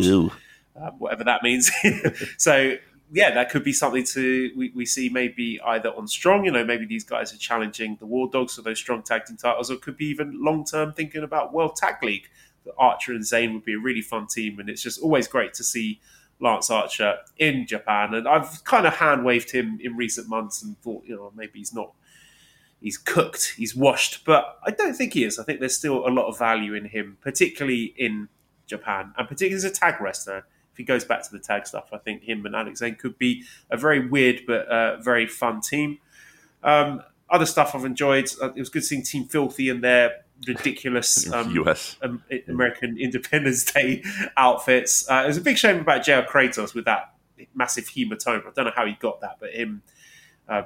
uh, 0.80 0.92
whatever 0.92 1.24
that 1.26 1.44
means. 1.44 1.72
so, 2.38 2.76
yeah, 3.12 3.34
that 3.34 3.50
could 3.50 3.64
be 3.64 3.74
something 3.74 4.04
to 4.04 4.52
we, 4.56 4.72
we 4.76 4.86
see 4.86 5.10
maybe 5.10 5.60
either 5.66 5.90
on 5.90 6.08
Strong, 6.08 6.46
you 6.46 6.52
know, 6.52 6.64
maybe 6.64 6.86
these 6.86 7.04
guys 7.04 7.34
are 7.34 7.38
challenging 7.38 7.98
the 8.00 8.06
War 8.06 8.30
Dogs 8.30 8.56
for 8.56 8.62
those 8.62 8.80
strong 8.80 9.02
tag 9.02 9.26
team 9.26 9.38
titles, 9.38 9.72
or 9.72 9.76
it 9.76 9.82
could 9.82 9.98
be 9.98 10.06
even 10.06 10.44
long 10.44 10.66
term 10.66 10.94
thinking 10.94 11.24
about 11.24 11.54
World 11.54 11.76
Tag 11.76 12.02
League. 12.04 12.30
Archer 12.78 13.14
and 13.14 13.26
Zayne 13.26 13.54
would 13.54 13.64
be 13.64 13.74
a 13.74 13.80
really 13.80 14.02
fun 14.02 14.28
team, 14.28 14.60
and 14.60 14.70
it's 14.70 14.82
just 14.82 15.02
always 15.02 15.28
great 15.28 15.54
to 15.54 15.64
see 15.64 16.02
Lance 16.40 16.70
Archer 16.70 17.16
in 17.38 17.66
Japan. 17.66 18.14
And 18.14 18.28
I've 18.28 18.64
kind 18.64 18.86
of 18.86 18.96
hand 18.96 19.24
waved 19.24 19.52
him 19.52 19.80
in 19.82 19.96
recent 19.96 20.28
months 20.28 20.62
and 20.64 20.78
thought, 20.82 21.04
you 21.06 21.16
know, 21.16 21.32
maybe 21.36 21.60
he's 21.60 21.74
not 21.74 21.94
he's 22.82 22.98
cooked, 22.98 23.54
he's 23.58 23.76
washed, 23.76 24.26
but 24.26 24.60
I 24.66 24.72
don't 24.72 24.94
think 24.94 25.14
he 25.14 25.24
is. 25.24 25.40
I 25.40 25.44
think 25.44 25.60
there's 25.60 25.76
still 25.76 26.08
a 26.08 26.10
lot 26.10 26.28
of 26.28 26.38
value 26.38 26.74
in 26.74 26.86
him, 26.86 27.18
particularly 27.22 27.94
in 27.98 28.30
Japan, 28.66 29.14
and 29.18 29.28
particularly 29.28 29.56
as 29.56 29.64
a 29.64 29.72
tag 29.72 30.00
wrestler. 30.02 30.46
If 30.72 30.78
he 30.78 30.84
goes 30.84 31.04
back 31.04 31.24
to 31.24 31.32
the 31.32 31.40
tag 31.40 31.66
stuff, 31.66 31.90
I 31.92 31.98
think 31.98 32.24
him 32.24 32.46
and 32.46 32.56
Alex 32.56 32.80
Zayne 32.80 32.96
could 32.96 33.18
be 33.18 33.44
a 33.72 33.78
very 33.78 34.08
weird 34.08 34.42
but 34.46 34.68
uh, 34.68 34.98
very 34.98 35.26
fun 35.26 35.62
team. 35.62 35.98
Um, 36.64 37.02
other 37.30 37.48
stuff 37.48 37.74
I've 37.74 37.84
enjoyed. 37.84 38.30
Uh, 38.42 38.52
it 38.54 38.60
was 38.60 38.70
good 38.70 38.84
seeing 38.84 39.02
Team 39.02 39.26
Filthy 39.26 39.70
in 39.70 39.82
their 39.82 40.24
ridiculous 40.48 41.32
um, 41.34 41.52
US 41.56 41.98
um, 42.04 42.24
American 42.48 42.98
Independence 43.00 43.64
Day 43.64 44.04
outfits. 44.38 45.10
Uh, 45.10 45.24
it 45.24 45.28
was 45.28 45.38
a 45.38 45.42
big 45.42 45.58
shame 45.58 45.80
about 45.80 46.04
JR 46.04 46.22
Kratos 46.22 46.76
with 46.76 46.86
that 46.86 47.16
massive 47.56 47.86
hematoma. 47.86 48.48
I 48.48 48.52
don't 48.56 48.66
know 48.66 48.72
how 48.76 48.86
he 48.86 48.94
got 48.94 49.22
that, 49.22 49.38
but 49.40 49.52
him 49.52 49.82
uh, 50.48 50.64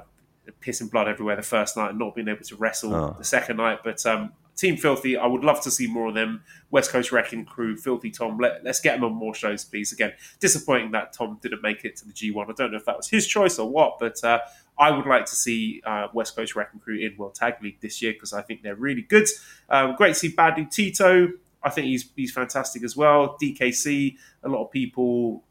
pissing 0.60 0.90
blood 0.90 1.08
everywhere 1.08 1.36
the 1.36 1.42
first 1.42 1.76
night 1.76 1.90
and 1.90 1.98
not 1.98 2.14
being 2.14 2.28
able 2.28 2.44
to 2.44 2.56
wrestle 2.56 2.94
oh. 2.94 3.14
the 3.18 3.24
second 3.24 3.56
night. 3.58 3.80
But 3.84 4.04
um, 4.06 4.32
Team 4.56 4.76
Filthy, 4.76 5.16
I 5.16 5.26
would 5.26 5.44
love 5.44 5.62
to 5.62 5.70
see 5.70 5.86
more 5.86 6.08
of 6.08 6.14
them. 6.14 6.42
West 6.70 6.90
Coast 6.90 7.12
Wrecking 7.12 7.44
Crew, 7.44 7.76
Filthy 7.76 8.10
Tom, 8.10 8.38
let, 8.38 8.66
us 8.66 8.80
get 8.80 8.96
them 8.96 9.04
on 9.04 9.12
more 9.12 9.34
shows, 9.34 9.64
please. 9.64 9.92
Again, 9.92 10.12
disappointing 10.40 10.92
that 10.92 11.12
Tom 11.12 11.38
didn't 11.42 11.62
make 11.62 11.84
it 11.84 11.96
to 11.96 12.06
the 12.06 12.12
G1. 12.12 12.50
I 12.50 12.52
don't 12.52 12.72
know 12.72 12.76
if 12.76 12.84
that 12.84 12.96
was 12.96 13.08
his 13.08 13.26
choice 13.26 13.58
or 13.58 13.68
what, 13.68 13.98
but 13.98 14.22
uh, 14.22 14.40
I 14.78 14.90
would 14.90 15.06
like 15.06 15.26
to 15.26 15.34
see 15.34 15.82
uh, 15.84 16.08
West 16.12 16.36
Coast 16.36 16.54
Wrecking 16.54 16.80
Crew 16.80 16.98
in 16.98 17.16
World 17.16 17.34
Tag 17.34 17.54
League 17.62 17.80
this 17.80 18.02
year 18.02 18.12
because 18.12 18.32
I 18.32 18.42
think 18.42 18.62
they're 18.62 18.74
really 18.74 19.02
good. 19.02 19.28
Um, 19.70 19.94
great 19.96 20.10
to 20.10 20.14
see 20.14 20.28
Bad 20.28 20.56
Dude 20.56 20.70
Tito. 20.70 21.28
I 21.62 21.70
think 21.70 21.86
he's 21.86 22.10
he's 22.16 22.32
fantastic 22.32 22.82
as 22.82 22.96
well. 22.96 23.36
DKC, 23.40 24.16
a 24.42 24.48
lot 24.48 24.64
of 24.64 24.70
people 24.70 25.44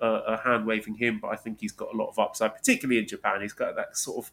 uh, 0.00 0.22
a 0.26 0.36
hand 0.36 0.66
waving 0.66 0.94
him, 0.94 1.18
but 1.20 1.28
I 1.28 1.36
think 1.36 1.60
he's 1.60 1.72
got 1.72 1.92
a 1.92 1.96
lot 1.96 2.08
of 2.08 2.18
upside, 2.18 2.54
particularly 2.54 3.00
in 3.00 3.06
Japan. 3.06 3.40
He's 3.40 3.52
got 3.52 3.76
that 3.76 3.96
sort 3.96 4.24
of 4.24 4.32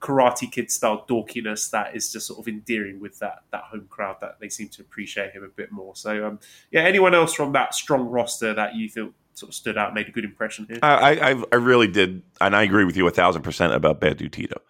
Karate 0.00 0.50
Kid 0.50 0.70
style 0.70 1.06
dorkiness 1.08 1.70
that 1.70 1.96
is 1.96 2.12
just 2.12 2.26
sort 2.26 2.38
of 2.38 2.48
endearing 2.48 3.00
with 3.00 3.18
that 3.20 3.44
that 3.50 3.64
home 3.64 3.86
crowd 3.88 4.16
that 4.20 4.38
they 4.40 4.48
seem 4.48 4.68
to 4.68 4.82
appreciate 4.82 5.32
him 5.32 5.42
a 5.42 5.48
bit 5.48 5.72
more. 5.72 5.96
So 5.96 6.26
um, 6.26 6.38
yeah, 6.70 6.82
anyone 6.82 7.14
else 7.14 7.32
from 7.32 7.52
that 7.52 7.74
strong 7.74 8.06
roster 8.06 8.52
that 8.54 8.74
you 8.74 8.88
think 8.88 9.14
sort 9.34 9.50
of 9.50 9.54
stood 9.54 9.76
out, 9.76 9.94
made 9.94 10.08
a 10.08 10.10
good 10.10 10.24
impression 10.24 10.66
here? 10.68 10.78
I, 10.82 11.32
I, 11.32 11.42
I 11.52 11.56
really 11.56 11.88
did, 11.88 12.22
and 12.40 12.56
I 12.56 12.62
agree 12.62 12.84
with 12.84 12.96
you 12.96 13.06
a 13.06 13.10
thousand 13.10 13.42
percent 13.42 13.72
about 13.72 14.00
Bad 14.00 14.16
Dude 14.16 14.32
Tito, 14.32 14.60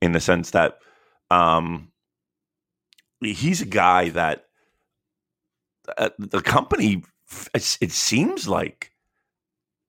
in 0.00 0.12
the 0.12 0.20
sense 0.20 0.50
that 0.50 0.78
um, 1.30 1.90
he's 3.20 3.62
a 3.62 3.66
guy 3.66 4.10
that 4.10 4.46
uh, 5.98 6.10
the 6.18 6.40
company, 6.40 7.02
it 7.54 7.62
seems 7.62 8.46
like, 8.46 8.91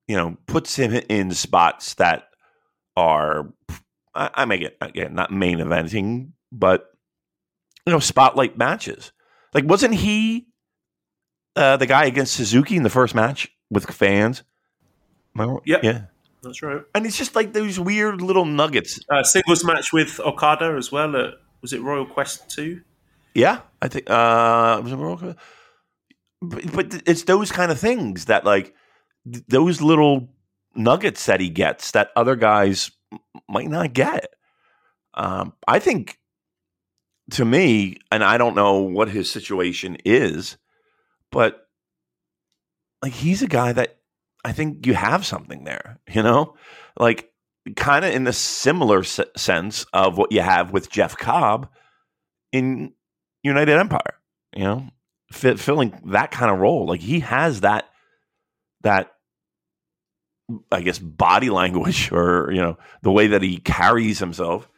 you 0.06 0.16
know, 0.16 0.36
puts 0.46 0.76
him 0.76 0.92
in 1.08 1.32
spots 1.32 1.94
that 1.94 2.28
are, 2.96 3.52
I, 4.14 4.30
I 4.34 4.44
make 4.44 4.62
it 4.62 4.76
again 4.80 5.14
not 5.14 5.32
main 5.32 5.58
eventing, 5.58 6.32
but 6.52 6.90
you 7.86 7.92
know, 7.92 7.98
spotlight 7.98 8.56
matches. 8.56 9.12
Like, 9.52 9.64
wasn't 9.64 9.94
he 9.94 10.46
uh, 11.56 11.76
the 11.76 11.86
guy 11.86 12.06
against 12.06 12.34
Suzuki 12.34 12.76
in 12.76 12.82
the 12.82 12.90
first 12.90 13.14
match 13.14 13.48
with 13.70 13.90
fans? 13.90 14.42
Yep. 15.36 15.82
Yeah. 15.82 16.02
That's 16.42 16.62
right. 16.62 16.82
And 16.94 17.06
it's 17.06 17.16
just 17.16 17.34
like 17.34 17.52
those 17.52 17.80
weird 17.80 18.20
little 18.20 18.44
nuggets. 18.44 19.00
Uh, 19.10 19.22
singles 19.22 19.64
match 19.64 19.92
with 19.92 20.20
Okada 20.20 20.74
as 20.76 20.92
well. 20.92 21.16
At, 21.16 21.34
was 21.62 21.72
it 21.72 21.80
Royal 21.80 22.06
Quest 22.06 22.48
two? 22.50 22.82
Yeah, 23.34 23.62
I 23.82 23.88
think 23.88 24.08
uh 24.08 24.80
was 24.82 24.92
it 24.92 24.96
Morocco? 24.96 25.34
But, 26.42 26.72
but 26.72 27.02
it's 27.06 27.24
those 27.24 27.50
kind 27.50 27.72
of 27.72 27.80
things 27.80 28.26
that 28.26 28.44
like 28.44 28.74
th- 29.30 29.44
those 29.48 29.80
little 29.80 30.28
nuggets 30.74 31.26
that 31.26 31.40
he 31.40 31.48
gets 31.48 31.92
that 31.92 32.10
other 32.16 32.36
guys 32.36 32.90
might 33.48 33.68
not 33.68 33.92
get. 33.92 34.34
Um, 35.14 35.52
I 35.68 35.78
think 35.78 36.18
to 37.32 37.44
me, 37.44 37.98
and 38.10 38.22
I 38.24 38.38
don't 38.38 38.54
know 38.56 38.80
what 38.80 39.08
his 39.08 39.30
situation 39.30 39.96
is, 40.04 40.56
but 41.30 41.66
like 43.02 43.12
he's 43.12 43.42
a 43.42 43.48
guy 43.48 43.72
that 43.72 43.98
I 44.44 44.52
think 44.52 44.86
you 44.86 44.94
have 44.94 45.24
something 45.24 45.64
there, 45.64 46.00
you 46.08 46.22
know, 46.22 46.56
like 46.98 47.30
kind 47.76 48.04
of 48.04 48.12
in 48.12 48.24
the 48.24 48.32
similar 48.32 49.00
s- 49.00 49.20
sense 49.36 49.86
of 49.92 50.18
what 50.18 50.32
you 50.32 50.42
have 50.42 50.72
with 50.72 50.90
Jeff 50.90 51.16
Cobb 51.16 51.68
in 52.52 52.92
United 53.42 53.78
Empire, 53.78 54.14
you 54.54 54.64
know, 54.64 54.88
fi- 55.32 55.56
filling 55.56 55.98
that 56.06 56.30
kind 56.30 56.50
of 56.50 56.58
role. 56.58 56.86
Like 56.86 57.00
he 57.00 57.20
has 57.20 57.62
that 57.62 57.88
that 58.82 59.13
I 60.70 60.82
guess 60.82 60.98
body 60.98 61.50
language 61.50 62.10
or 62.12 62.50
you 62.52 62.60
know 62.60 62.78
the 63.02 63.12
way 63.12 63.28
that 63.28 63.42
he 63.42 63.58
carries 63.58 64.18
himself 64.18 64.68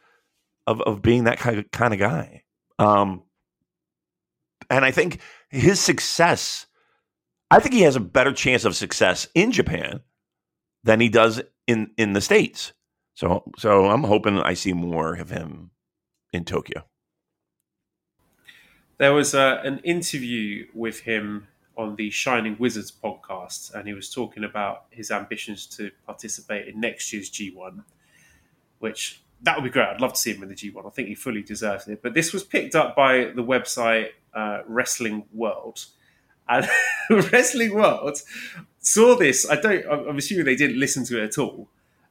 of 0.65 0.81
of 0.81 1.01
being 1.01 1.25
that 1.25 1.39
kind 1.39 1.59
of 1.59 1.71
kind 1.71 1.93
of 1.93 1.99
guy. 1.99 2.43
Um, 2.79 3.23
and 4.69 4.83
I 4.83 4.91
think 4.91 5.19
his 5.49 5.79
success, 5.79 6.67
I 7.49 7.59
think 7.59 7.73
he 7.73 7.81
has 7.81 7.95
a 7.95 8.01
better 8.01 8.33
chance 8.33 8.65
of 8.65 8.75
success 8.75 9.27
in 9.33 9.51
Japan 9.51 10.01
than 10.83 10.99
he 10.99 11.09
does 11.09 11.41
in 11.65 11.91
in 11.97 12.13
the 12.13 12.21
states. 12.21 12.73
So 13.15 13.43
so 13.57 13.87
I'm 13.87 14.03
hoping 14.03 14.39
I 14.39 14.53
see 14.53 14.73
more 14.73 15.15
of 15.15 15.29
him 15.29 15.71
in 16.33 16.45
Tokyo. 16.45 16.83
There 18.97 19.13
was 19.13 19.35
uh, 19.35 19.61
an 19.63 19.79
interview 19.79 20.67
with 20.73 21.01
him 21.01 21.47
on 21.77 21.95
the 21.95 22.09
Shining 22.09 22.55
Wizards 22.59 22.91
podcast, 22.91 23.73
and 23.73 23.87
he 23.87 23.93
was 23.93 24.09
talking 24.09 24.43
about 24.43 24.85
his 24.89 25.11
ambitions 25.11 25.65
to 25.67 25.91
participate 26.05 26.67
in 26.67 26.79
next 26.79 27.13
year's 27.13 27.29
G1, 27.29 27.83
which 28.79 29.21
that 29.43 29.55
would 29.55 29.63
be 29.63 29.69
great. 29.69 29.87
I'd 29.87 30.01
love 30.01 30.13
to 30.13 30.19
see 30.19 30.33
him 30.33 30.43
in 30.43 30.49
the 30.49 30.55
G1. 30.55 30.85
I 30.85 30.89
think 30.89 31.07
he 31.07 31.15
fully 31.15 31.43
deserves 31.43 31.87
it. 31.87 32.01
But 32.01 32.13
this 32.13 32.33
was 32.33 32.43
picked 32.43 32.75
up 32.75 32.95
by 32.95 33.31
the 33.35 33.43
website 33.43 34.09
uh, 34.33 34.61
Wrestling 34.67 35.25
World, 35.31 35.85
and 36.49 36.67
Wrestling 37.09 37.73
World 37.73 38.21
saw 38.79 39.15
this. 39.15 39.49
I 39.49 39.59
don't. 39.59 39.85
I'm 39.85 40.09
I'm 40.09 40.17
assuming 40.17 40.45
they 40.45 40.55
didn't 40.55 40.79
listen 40.79 41.05
to 41.05 41.21
it 41.21 41.25
at 41.25 41.37
all. 41.37 41.69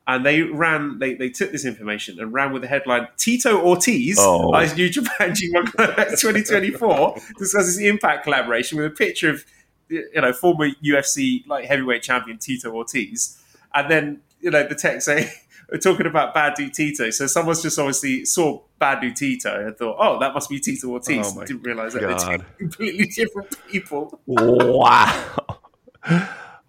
And 0.09 0.25
they 0.25 0.43
ran, 0.43 1.01
they, 1.01 1.15
they 1.15 1.29
took 1.31 1.51
this 1.51 1.65
information 1.65 2.21
and 2.21 2.33
ran 2.33 2.53
with 2.53 2.63
the 2.63 2.69
headline 2.69 3.09
Tito 3.17 3.61
Ortiz, 3.61 4.17
Oh. 4.21 4.53
Eyes 4.53 4.77
New 4.77 4.89
Japan 4.89 5.31
G1 5.33 5.73
Climax 5.73 6.21
2024, 6.21 7.17
discusses 7.39 7.77
the 7.77 7.89
Impact 7.89 8.23
collaboration 8.23 8.79
with 8.79 8.87
a 8.87 8.95
picture 8.95 9.31
of, 9.31 9.45
you 9.89 10.09
know, 10.15 10.33
former 10.33 10.69
UFC 10.85 11.45
like 11.49 11.65
heavyweight 11.65 12.03
champion 12.03 12.39
Tito 12.39 12.71
Ortiz. 12.73 13.43
And 13.75 13.91
then, 13.91 14.21
you 14.41 14.51
know, 14.53 14.67
the 14.67 14.77
text 14.77 15.07
saying, 15.07 15.29
we're 15.73 15.79
talking 15.79 16.07
about 16.07 16.33
Bad 16.35 16.55
Dude 16.55 16.73
Tito. 16.73 17.11
So 17.11 17.27
someone's 17.27 17.63
just 17.63 17.77
obviously 17.79 18.25
saw 18.25 18.63
Bad 18.79 19.01
Dude 19.01 19.17
Tito 19.17 19.67
and 19.67 19.77
thought, 19.77 19.97
oh, 19.99 20.21
that 20.21 20.33
must 20.35 20.49
be 20.49 20.61
Tito 20.61 20.89
Ortiz. 20.89 21.35
Oh 21.37 21.45
Didn't 21.45 21.63
realize 21.63 21.95
that 21.95 22.03
they're 22.03 22.39
two 22.39 22.45
completely 22.59 23.07
different 23.07 23.57
people. 23.69 24.21
Wow. 24.27 25.59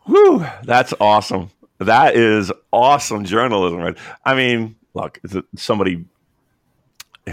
Whew, 0.06 0.46
that's 0.64 0.94
awesome. 1.00 1.52
That 1.80 2.16
is 2.16 2.52
awesome 2.72 3.24
journalism, 3.24 3.80
right? 3.80 3.98
I 4.26 4.36
mean, 4.36 4.76
look, 4.94 5.20
somebody 5.56 6.06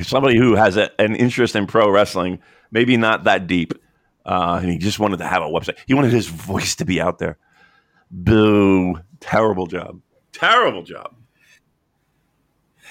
somebody 0.02 0.36
who 0.36 0.54
has 0.54 0.76
a, 0.76 0.90
an 1.00 1.14
interest 1.14 1.54
in 1.56 1.66
pro 1.66 1.88
wrestling, 1.90 2.40
maybe 2.70 2.96
not 2.96 3.24
that 3.24 3.46
deep, 3.46 3.74
uh, 4.26 4.58
and 4.60 4.70
he 4.70 4.78
just 4.78 4.98
wanted 4.98 5.18
to 5.18 5.26
have 5.26 5.42
a 5.42 5.46
website. 5.46 5.78
He 5.86 5.94
wanted 5.94 6.12
his 6.12 6.26
voice 6.26 6.74
to 6.76 6.84
be 6.84 7.00
out 7.00 7.18
there. 7.18 7.38
Boo! 8.10 9.00
Terrible 9.20 9.66
job. 9.66 10.00
Terrible 10.32 10.82
job. 10.82 11.14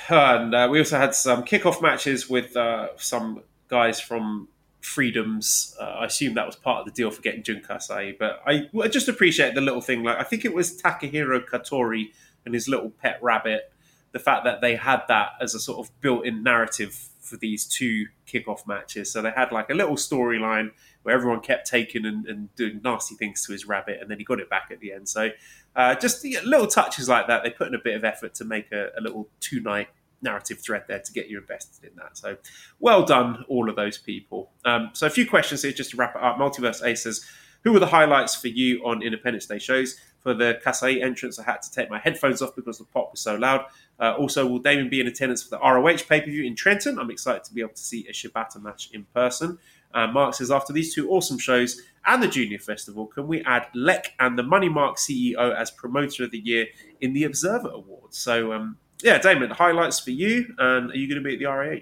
And 0.10 0.54
uh, 0.54 0.68
we 0.70 0.80
also 0.80 0.98
had 0.98 1.16
some 1.16 1.44
kickoff 1.44 1.82
matches 1.82 2.30
with 2.30 2.58
uh, 2.58 2.90
some 2.98 3.44
guys 3.70 4.02
from 4.02 4.48
Freedoms. 4.84 5.76
Uh, 5.80 5.84
I 5.84 6.06
assume 6.06 6.34
that 6.34 6.46
was 6.46 6.58
part 6.58 6.82
of 6.82 6.86
the 6.86 6.92
deal 6.92 7.10
for 7.10 7.22
getting 7.22 7.42
Jun 7.42 7.62
Kasai, 7.66 8.18
but 8.20 8.42
I, 8.46 8.70
I 8.82 8.90
just 8.90 9.08
appreciate 9.08 9.56
the 9.56 9.62
little 9.62 9.82
thing. 9.82 10.04
Like 10.04 10.20
I 10.20 10.24
think 10.24 10.44
it 10.44 10.54
was 10.54 10.80
Takahiro 10.80 11.48
Katori 11.48 12.12
and 12.46 12.54
his 12.54 12.68
little 12.68 12.90
pet 12.90 13.18
rabbit. 13.22 13.72
The 14.12 14.20
fact 14.20 14.44
that 14.44 14.60
they 14.60 14.76
had 14.76 15.04
that 15.08 15.30
as 15.42 15.56
a 15.56 15.60
sort 15.60 15.80
of 15.80 16.02
built-in 16.02 16.44
narrative 16.44 17.10
for 17.22 17.38
these 17.38 17.66
two 17.66 18.08
kickoff 18.28 18.68
matches. 18.68 19.10
So 19.10 19.22
they 19.22 19.32
had 19.32 19.54
like 19.54 19.70
a 19.70 19.74
little 19.74 19.96
storyline 19.96 20.72
where 21.04 21.16
everyone 21.16 21.40
kept 21.40 21.66
taking 21.66 22.06
and, 22.06 22.28
and 22.28 22.54
doing 22.56 22.82
nasty 22.84 23.16
things 23.16 23.46
to 23.46 23.54
his 23.54 23.66
rabbit, 23.66 24.00
and 24.02 24.12
then 24.12 24.18
he 24.18 24.26
got 24.26 24.42
it 24.42 24.50
back 24.50 24.68
at 24.70 24.82
the 24.82 24.92
end. 24.92 25.08
So 25.08 25.30
uh, 25.76 25.96
just 25.96 26.24
yeah, 26.26 26.42
little 26.44 26.68
touches 26.68 27.08
like 27.08 27.28
that. 27.28 27.44
They 27.44 27.50
put 27.50 27.70
in 27.70 27.76
a 27.76 27.82
bit 27.82 27.96
of 27.96 28.04
effort 28.04 28.36
to 28.36 28.46
make 28.46 28.72
a, 28.74 28.90
a 28.98 29.02
little 29.02 29.30
two-night 29.40 29.88
narrative 30.24 30.60
thread 30.60 30.86
there 30.88 31.00
to 31.00 31.14
get 31.14 31.28
you 31.28 31.38
invested 31.38 31.90
in 31.90 31.96
that. 31.98 32.18
So 32.18 32.38
well 32.80 33.04
done, 33.04 33.46
all 33.48 33.70
of 33.70 33.76
those 33.76 33.98
people. 33.98 34.52
Um, 34.66 34.90
so 34.94 35.08
a 35.08 35.10
few 35.10 35.28
questions 35.28 35.62
here 35.62 35.72
just 35.72 35.92
to 35.92 35.98
wrap 35.98 36.16
it 36.16 36.22
up. 36.22 36.38
Multiverse 36.38 36.84
Aces, 36.84 37.26
who 37.64 37.72
were 37.72 37.80
the 37.80 37.88
highlights 37.88 38.36
for 38.36 38.48
you 38.48 38.84
on 38.86 39.02
Independence 39.02 39.46
Day 39.46 39.60
shows? 39.60 40.00
For 40.20 40.34
the 40.34 40.60
Kasai 40.64 41.02
entrance, 41.02 41.38
I 41.38 41.44
had 41.44 41.62
to 41.64 41.72
take 41.72 41.90
my 41.90 42.00
headphones 42.00 42.42
off 42.42 42.56
because 42.56 42.78
the 42.78 42.86
pop 42.86 43.12
was 43.12 43.20
so 43.20 43.36
loud. 43.36 43.66
Uh, 44.00 44.14
also, 44.18 44.48
will 44.48 44.60
Damon 44.60 44.90
be 44.90 45.02
in 45.02 45.08
attendance 45.08 45.44
for 45.44 45.50
the 45.50 45.60
ROH 45.60 46.08
pay 46.08 46.22
per 46.22 46.28
view 46.28 46.46
in 46.46 46.56
Trenton? 46.56 46.98
I'm 46.98 47.12
excited 47.12 47.44
to 47.44 47.54
be 47.54 47.60
able 47.60 47.74
to 47.74 47.82
see 47.82 48.08
a 48.08 48.14
Shibata 48.14 48.62
match 48.62 48.90
in 48.94 49.04
person. 49.14 49.60
Uh, 49.94 50.08
Mark 50.08 50.34
says, 50.34 50.50
after 50.50 50.74
these 50.74 50.94
two 50.94 51.10
awesome 51.12 51.38
shows 51.38 51.82
and 52.06 52.24
the 52.24 52.28
Junior 52.28 52.58
Festival, 52.58 53.06
can 53.06 53.28
we 53.28 53.44
add 53.44 53.68
Lek 53.76 54.14
and 54.20 54.38
the 54.38 54.44
Money 54.44 54.70
Mark 54.70 54.98
CEO 54.98 55.56
as 55.56 55.70
Promoter 55.72 56.24
of 56.24 56.32
the 56.32 56.40
Year 56.40 56.68
in 57.02 57.14
the 57.14 57.26
Observer 57.26 57.70
Awards? 57.70 58.18
So, 58.18 58.54
um, 58.54 58.78
yeah, 59.04 59.18
Damon, 59.20 59.52
highlights 59.52 60.00
for 60.00 60.12
you, 60.12 60.54
and 60.58 60.92
are 60.92 60.96
you 60.96 61.08
going 61.08 61.22
to 61.22 61.28
be 61.28 61.34
at 61.34 61.40
the 61.40 61.46
ROH, 61.46 61.82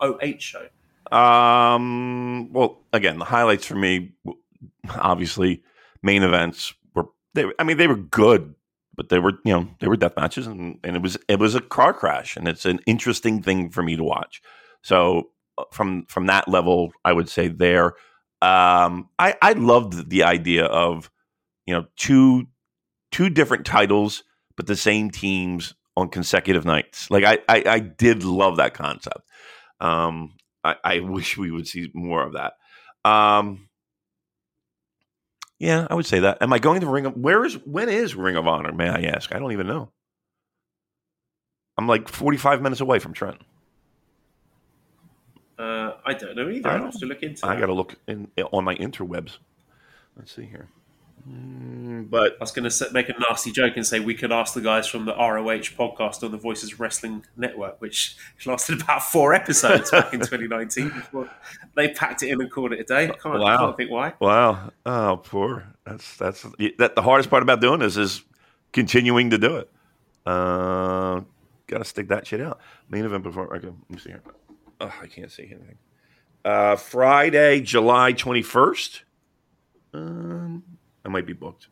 ROH 0.00 0.38
show? 0.38 0.66
Um. 1.14 2.52
Well, 2.52 2.78
again, 2.92 3.18
the 3.18 3.24
highlights 3.24 3.66
for 3.66 3.74
me, 3.74 4.12
obviously, 4.96 5.62
main 6.02 6.22
events 6.22 6.72
were. 6.94 7.06
They, 7.34 7.46
I 7.58 7.64
mean, 7.64 7.78
they 7.78 7.88
were 7.88 7.96
good, 7.96 8.54
but 8.94 9.08
they 9.08 9.18
were, 9.18 9.32
you 9.44 9.52
know, 9.52 9.68
they 9.80 9.88
were 9.88 9.96
death 9.96 10.14
matches, 10.16 10.46
and, 10.46 10.78
and 10.84 10.94
it 10.94 11.02
was 11.02 11.18
it 11.28 11.40
was 11.40 11.56
a 11.56 11.60
car 11.60 11.92
crash, 11.92 12.36
and 12.36 12.46
it's 12.46 12.64
an 12.64 12.78
interesting 12.86 13.42
thing 13.42 13.70
for 13.70 13.82
me 13.82 13.96
to 13.96 14.04
watch. 14.04 14.40
So 14.82 15.30
uh, 15.58 15.64
from 15.72 16.06
from 16.06 16.26
that 16.26 16.46
level, 16.48 16.92
I 17.04 17.12
would 17.12 17.28
say 17.28 17.48
there. 17.48 17.94
Um, 18.40 19.08
I 19.18 19.34
I 19.42 19.52
loved 19.54 20.10
the 20.10 20.22
idea 20.22 20.64
of, 20.66 21.10
you 21.66 21.74
know, 21.74 21.86
two 21.96 22.46
two 23.10 23.28
different 23.30 23.66
titles, 23.66 24.22
but 24.56 24.66
the 24.66 24.76
same 24.76 25.10
teams 25.10 25.74
on 26.00 26.08
consecutive 26.08 26.64
nights. 26.64 27.10
Like 27.10 27.24
I 27.24 27.38
I, 27.48 27.62
I 27.66 27.78
did 27.78 28.24
love 28.24 28.56
that 28.56 28.74
concept. 28.74 29.22
Um, 29.80 30.34
I, 30.64 30.76
I 30.82 31.00
wish 31.00 31.36
we 31.36 31.50
would 31.50 31.66
see 31.68 31.90
more 31.94 32.22
of 32.22 32.34
that. 32.34 32.54
Um, 33.04 33.68
yeah, 35.58 35.86
I 35.90 35.94
would 35.94 36.06
say 36.06 36.20
that. 36.20 36.38
Am 36.42 36.52
I 36.52 36.58
going 36.58 36.80
to 36.80 36.86
Ring 36.86 37.06
of 37.06 37.16
Where 37.16 37.44
is 37.44 37.54
when 37.66 37.88
is 37.88 38.14
Ring 38.14 38.36
of 38.36 38.46
Honor? 38.46 38.72
May 38.72 38.88
I 38.88 39.02
ask? 39.02 39.34
I 39.34 39.38
don't 39.38 39.52
even 39.52 39.66
know. 39.66 39.90
I'm 41.78 41.86
like 41.86 42.08
45 42.08 42.60
minutes 42.60 42.80
away 42.80 42.98
from 42.98 43.14
Trent. 43.14 43.40
Uh, 45.58 45.92
I 46.04 46.14
don't 46.14 46.36
know 46.36 46.48
either. 46.48 46.68
I 46.68 46.74
don't- 46.74 46.86
have 46.86 47.00
to 47.00 47.06
look 47.06 47.22
into 47.22 47.46
I 47.46 47.58
got 47.58 47.66
to 47.66 47.74
look 47.74 47.94
in 48.06 48.28
on 48.52 48.64
my 48.64 48.74
interwebs. 48.76 49.38
Let's 50.16 50.34
see 50.34 50.44
here. 50.44 50.68
Mm, 51.28 52.08
but 52.08 52.32
I 52.34 52.36
was 52.40 52.50
going 52.52 52.68
to 52.68 52.92
make 52.92 53.08
a 53.08 53.14
nasty 53.18 53.50
joke 53.52 53.74
and 53.76 53.86
say 53.86 54.00
we 54.00 54.14
could 54.14 54.32
ask 54.32 54.54
the 54.54 54.60
guys 54.60 54.86
from 54.86 55.04
the 55.04 55.12
ROH 55.14 55.74
podcast 55.76 56.22
on 56.22 56.30
the 56.30 56.36
Voices 56.38 56.78
Wrestling 56.78 57.24
Network, 57.36 57.80
which 57.80 58.16
lasted 58.46 58.80
about 58.82 59.02
four 59.02 59.34
episodes 59.34 59.90
back 59.90 60.12
in 60.14 60.20
2019 60.20 60.88
before 60.88 61.28
they 61.74 61.88
packed 61.88 62.22
it 62.22 62.28
in 62.30 62.40
and 62.40 62.50
called 62.50 62.72
it 62.72 62.80
a 62.80 62.84
day. 62.84 63.04
I 63.04 63.06
can't, 63.08 63.38
Wow. 63.40 63.58
can't 63.66 63.76
think 63.76 63.90
why. 63.90 64.14
wow, 64.20 64.70
oh 64.86 65.20
poor. 65.22 65.64
That's 65.84 66.16
that's 66.16 66.42
that. 66.78 66.94
The 66.94 67.02
hardest 67.02 67.30
part 67.30 67.42
about 67.42 67.60
doing 67.60 67.80
this 67.80 67.96
is 67.96 68.22
continuing 68.72 69.30
to 69.30 69.38
do 69.38 69.56
it. 69.56 69.70
Uh, 70.26 71.20
Got 71.66 71.78
to 71.78 71.84
stick 71.84 72.08
that 72.08 72.26
shit 72.26 72.40
out. 72.40 72.60
Main 72.88 73.04
event 73.04 73.22
before. 73.22 73.54
Okay, 73.56 73.68
let 73.68 73.90
me 73.90 73.98
see 73.98 74.10
here. 74.10 74.22
Oh, 74.80 74.92
I 75.02 75.06
can't 75.06 75.30
see 75.30 75.44
anything. 75.44 75.78
Uh, 76.44 76.74
Friday, 76.76 77.60
July 77.60 78.12
twenty 78.12 78.42
first. 78.42 79.04
Um, 79.94 80.62
I 81.04 81.08
might 81.08 81.26
be 81.26 81.32
booked. 81.32 81.68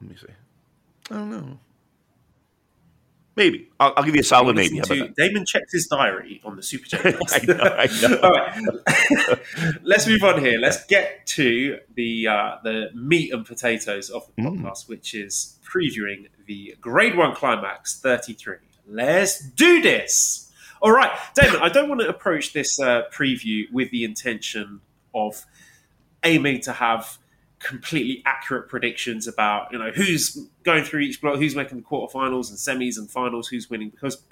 Let 0.00 0.10
me 0.10 0.16
see. 0.16 0.26
I 1.10 1.14
don't 1.14 1.30
know. 1.30 1.58
Maybe 3.36 3.70
I'll, 3.78 3.94
I'll 3.96 4.02
give 4.02 4.14
you 4.16 4.20
a 4.20 4.24
solid 4.24 4.56
maybe. 4.56 4.78
How 4.78 4.84
to- 4.84 5.08
Damon 5.16 5.46
checks 5.46 5.72
his 5.72 5.86
diary 5.86 6.40
on 6.44 6.56
the 6.56 6.62
Super 6.62 6.86
J. 6.86 6.98
I 7.30 7.46
know, 7.46 7.58
I 7.62 7.86
know. 8.02 8.18
All 8.22 8.30
right, 8.32 9.40
let's 9.82 10.06
move 10.06 10.22
on 10.24 10.40
here. 10.44 10.58
Let's 10.58 10.84
get 10.86 11.26
to 11.28 11.78
the 11.94 12.26
uh, 12.26 12.56
the 12.64 12.90
meat 12.94 13.32
and 13.32 13.46
potatoes 13.46 14.10
of 14.10 14.26
the 14.36 14.42
Mm. 14.42 14.60
podcast, 14.62 14.88
which 14.88 15.14
is 15.14 15.58
previewing 15.64 16.26
the 16.46 16.76
Grade 16.80 17.16
One 17.16 17.34
Climax 17.34 18.00
33. 18.00 18.56
Let's 18.88 19.40
do 19.50 19.80
this. 19.80 20.52
All 20.82 20.90
right, 20.92 21.12
Damon. 21.34 21.60
I 21.62 21.68
don't 21.68 21.88
want 21.88 22.00
to 22.00 22.08
approach 22.08 22.52
this 22.52 22.80
uh, 22.80 23.02
preview 23.12 23.70
with 23.72 23.90
the 23.90 24.02
intention 24.04 24.80
of 25.14 25.46
aiming 26.24 26.60
to 26.62 26.72
have 26.72 27.18
completely 27.60 28.22
accurate 28.26 28.68
predictions 28.68 29.28
about 29.28 29.70
you 29.72 29.78
know 29.78 29.90
who's 29.90 30.46
going 30.64 30.82
through 30.84 31.00
each 31.00 31.20
block, 31.20 31.38
who's 31.38 31.54
making 31.54 31.78
the 31.78 31.84
quarterfinals 31.84 32.48
and 32.50 32.58
semis 32.58 32.98
and 32.98 33.08
finals, 33.10 33.48
who's 33.48 33.70
winning 33.70 33.90
because 33.90 34.22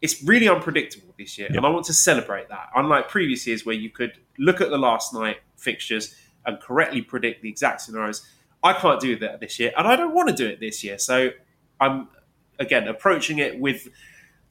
it's 0.00 0.22
really 0.22 0.48
unpredictable 0.48 1.12
this 1.18 1.36
year, 1.38 1.48
Yep. 1.50 1.56
and 1.56 1.66
I 1.66 1.70
want 1.70 1.86
to 1.86 1.92
celebrate 1.92 2.48
that. 2.50 2.68
Unlike 2.76 3.08
previous 3.08 3.46
years 3.48 3.66
where 3.66 3.74
you 3.74 3.90
could 3.90 4.12
look 4.38 4.60
at 4.60 4.70
the 4.70 4.78
last 4.78 5.12
night 5.12 5.38
fixtures 5.56 6.14
and 6.46 6.60
correctly 6.60 7.02
predict 7.02 7.42
the 7.42 7.48
exact 7.48 7.80
scenarios, 7.80 8.24
I 8.62 8.74
can't 8.74 9.00
do 9.00 9.16
that 9.18 9.40
this 9.40 9.58
year, 9.58 9.72
and 9.76 9.88
I 9.88 9.96
don't 9.96 10.14
want 10.14 10.28
to 10.28 10.34
do 10.34 10.46
it 10.46 10.60
this 10.60 10.84
year. 10.84 10.98
So 10.98 11.30
I'm 11.80 12.08
again 12.60 12.86
approaching 12.86 13.38
it 13.38 13.58
with 13.58 13.88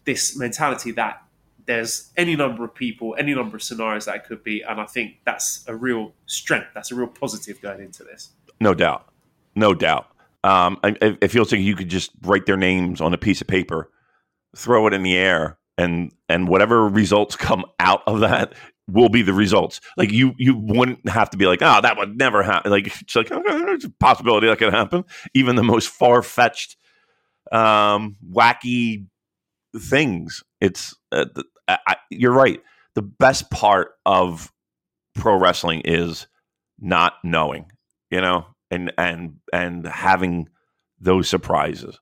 this 0.06 0.38
mentality 0.38 0.92
that 0.92 1.22
there's 1.68 2.12
any 2.18 2.36
number 2.36 2.64
of 2.64 2.74
people, 2.74 3.16
any 3.20 3.36
number 3.36 3.58
of 3.58 3.64
scenarios 3.64 4.06
that 4.06 4.16
it 4.16 4.24
could 4.26 4.44
be, 4.44 4.62
and 4.64 4.80
I 4.82 4.86
think 4.86 5.18
that's 5.26 5.64
a 5.68 5.76
real 5.76 6.14
strength. 6.26 6.68
That's 6.74 6.92
a 6.92 6.96
real 6.96 7.08
positive 7.08 7.62
going 7.62 7.82
into 7.82 8.04
this. 8.04 8.32
No 8.60 8.74
doubt, 8.74 9.08
no 9.56 9.74
doubt. 9.74 10.08
Um, 10.44 10.80
I, 10.84 10.96
I- 11.02 11.18
it 11.22 11.28
feels 11.30 11.52
like 11.52 11.62
you 11.62 11.76
could 11.76 11.90
just 11.90 12.12
write 12.24 12.46
their 12.46 12.58
names 12.58 13.02
on 13.02 13.14
a 13.14 13.18
piece 13.18 13.42
of 13.42 13.48
paper, 13.48 13.92
throw 14.56 14.88
it 14.88 14.94
in 14.94 15.04
the 15.04 15.16
air, 15.18 15.58
and 15.78 16.12
and 16.30 16.48
whatever 16.48 16.88
results 16.88 17.36
come 17.36 17.66
out 17.80 18.02
of 18.08 18.22
that 18.22 18.54
will 18.90 19.10
be 19.10 19.22
the 19.22 19.34
results. 19.34 19.82
Like 19.98 20.14
you, 20.14 20.34
you 20.38 20.56
wouldn't 20.58 21.10
have 21.10 21.30
to 21.32 21.38
be 21.38 21.46
like, 21.46 21.62
oh, 21.62 21.82
that 21.82 21.98
would 21.98 22.18
never 22.18 22.42
happen. 22.42 22.72
Like 22.72 22.88
it's 23.02 23.16
like 23.16 23.28
there's 23.28 23.84
a 23.84 23.90
possibility 24.00 24.48
that 24.48 24.58
could 24.60 24.74
happen. 24.74 25.04
Even 25.34 25.58
the 25.58 25.64
most 25.64 25.90
far 25.90 26.24
fetched, 26.24 26.78
um, 27.52 28.16
wacky 28.34 29.08
things. 29.78 30.44
It's 30.62 30.96
uh, 31.12 31.26
I, 31.68 31.98
you're 32.10 32.34
right. 32.34 32.62
The 32.96 33.02
best 33.02 33.50
part 33.52 33.92
of 34.06 34.52
pro 35.16 35.38
wrestling 35.38 35.82
is 35.86 36.28
not 36.80 37.14
knowing, 37.24 37.72
you 38.10 38.22
know, 38.22 38.46
and 38.72 38.92
and 38.98 39.38
and 39.52 39.88
having 39.88 40.50
those 41.00 41.30
surprises. 41.30 42.00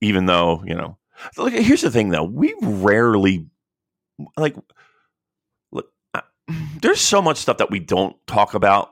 Even 0.00 0.26
though 0.26 0.62
you 0.66 0.74
know, 0.74 0.98
look. 1.36 1.52
Here's 1.52 1.82
the 1.82 1.90
thing, 1.90 2.08
though. 2.08 2.24
We 2.24 2.54
rarely 2.62 3.46
like. 4.36 4.56
Look, 5.70 5.90
there's 6.80 7.00
so 7.00 7.22
much 7.22 7.38
stuff 7.38 7.58
that 7.58 7.70
we 7.70 7.78
don't 7.78 8.16
talk 8.26 8.54
about 8.54 8.90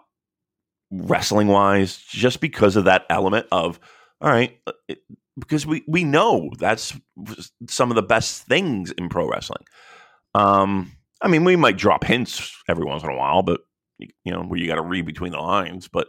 wrestling 0.91 1.49
wise, 1.49 1.97
just 1.97 2.41
because 2.41 2.77
of 2.77 2.85
that 2.85 3.07
element 3.11 3.47
of 3.51 3.81
all 4.21 4.31
right. 4.31 4.59
uh, 4.67 4.73
It, 4.89 4.99
because 5.39 5.67
we 5.67 5.83
we 5.87 6.05
know 6.05 6.51
that's 6.59 6.95
some 7.69 7.91
of 7.91 7.95
the 7.95 8.03
best 8.03 8.43
things 8.47 8.91
in 8.93 9.09
pro 9.09 9.29
wrestling. 9.29 9.65
Um, 10.35 10.93
I 11.23 11.29
mean, 11.29 11.45
we 11.45 11.57
might 11.57 11.77
drop 11.77 12.05
hints 12.05 12.57
every 12.69 12.85
once 12.85 13.03
in 13.03 13.11
a 13.11 13.17
while, 13.17 13.43
but 13.43 13.61
you 13.99 14.33
know, 14.33 14.43
where 14.43 14.59
you 14.59 14.67
got 14.67 14.77
to 14.77 14.83
read 14.83 15.05
between 15.07 15.33
the 15.33 15.39
lines. 15.39 15.89
But 15.89 16.09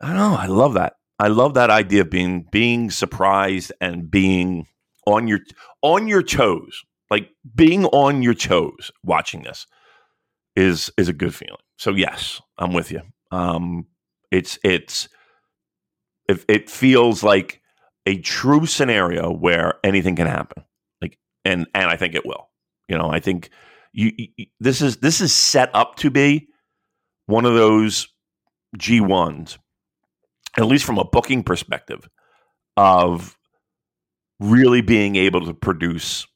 I 0.00 0.08
don't 0.08 0.16
know. 0.16 0.36
I 0.36 0.46
love 0.46 0.74
that. 0.74 0.94
I 1.18 1.28
love 1.28 1.54
that 1.54 1.70
idea 1.70 2.02
of 2.02 2.10
being 2.10 2.46
being 2.50 2.90
surprised 2.90 3.72
and 3.80 4.10
being 4.10 4.66
on 5.06 5.26
your 5.26 5.40
on 5.82 6.06
your 6.08 6.22
toes. 6.22 6.82
Like 7.10 7.30
being 7.54 7.86
on 7.86 8.22
your 8.22 8.34
toes 8.34 8.92
watching 9.02 9.42
this 9.42 9.66
is 10.54 10.90
is 10.96 11.08
a 11.08 11.12
good 11.12 11.34
feeling. 11.34 11.56
So 11.78 11.92
yes, 11.92 12.40
I'm 12.58 12.72
with 12.72 12.92
you. 12.92 13.02
Um, 13.30 13.86
it's 14.30 14.58
it's 14.62 15.08
it, 16.28 16.44
it 16.48 16.70
feels 16.70 17.22
like 17.22 17.62
a 18.06 18.18
true 18.18 18.66
scenario 18.66 19.32
where 19.32 19.74
anything 19.82 20.16
can 20.16 20.26
happen. 20.26 20.64
Like 21.00 21.18
and 21.44 21.66
and 21.74 21.88
I 21.90 21.96
think 21.96 22.14
it 22.14 22.26
will. 22.26 22.47
You 22.88 22.96
know, 22.96 23.10
I 23.10 23.20
think 23.20 23.50
you, 23.92 24.12
you 24.16 24.46
this 24.60 24.82
is 24.82 24.98
this 24.98 25.20
is 25.20 25.34
set 25.34 25.70
up 25.74 25.96
to 25.96 26.10
be 26.10 26.48
one 27.26 27.44
of 27.44 27.54
those 27.54 28.08
G1s, 28.76 29.58
at 30.56 30.66
least 30.66 30.84
from 30.84 30.98
a 30.98 31.04
booking 31.04 31.42
perspective, 31.42 32.08
of 32.76 33.36
really 34.40 34.80
being 34.80 35.16
able 35.16 35.44
to 35.44 35.54
produce 35.54 36.26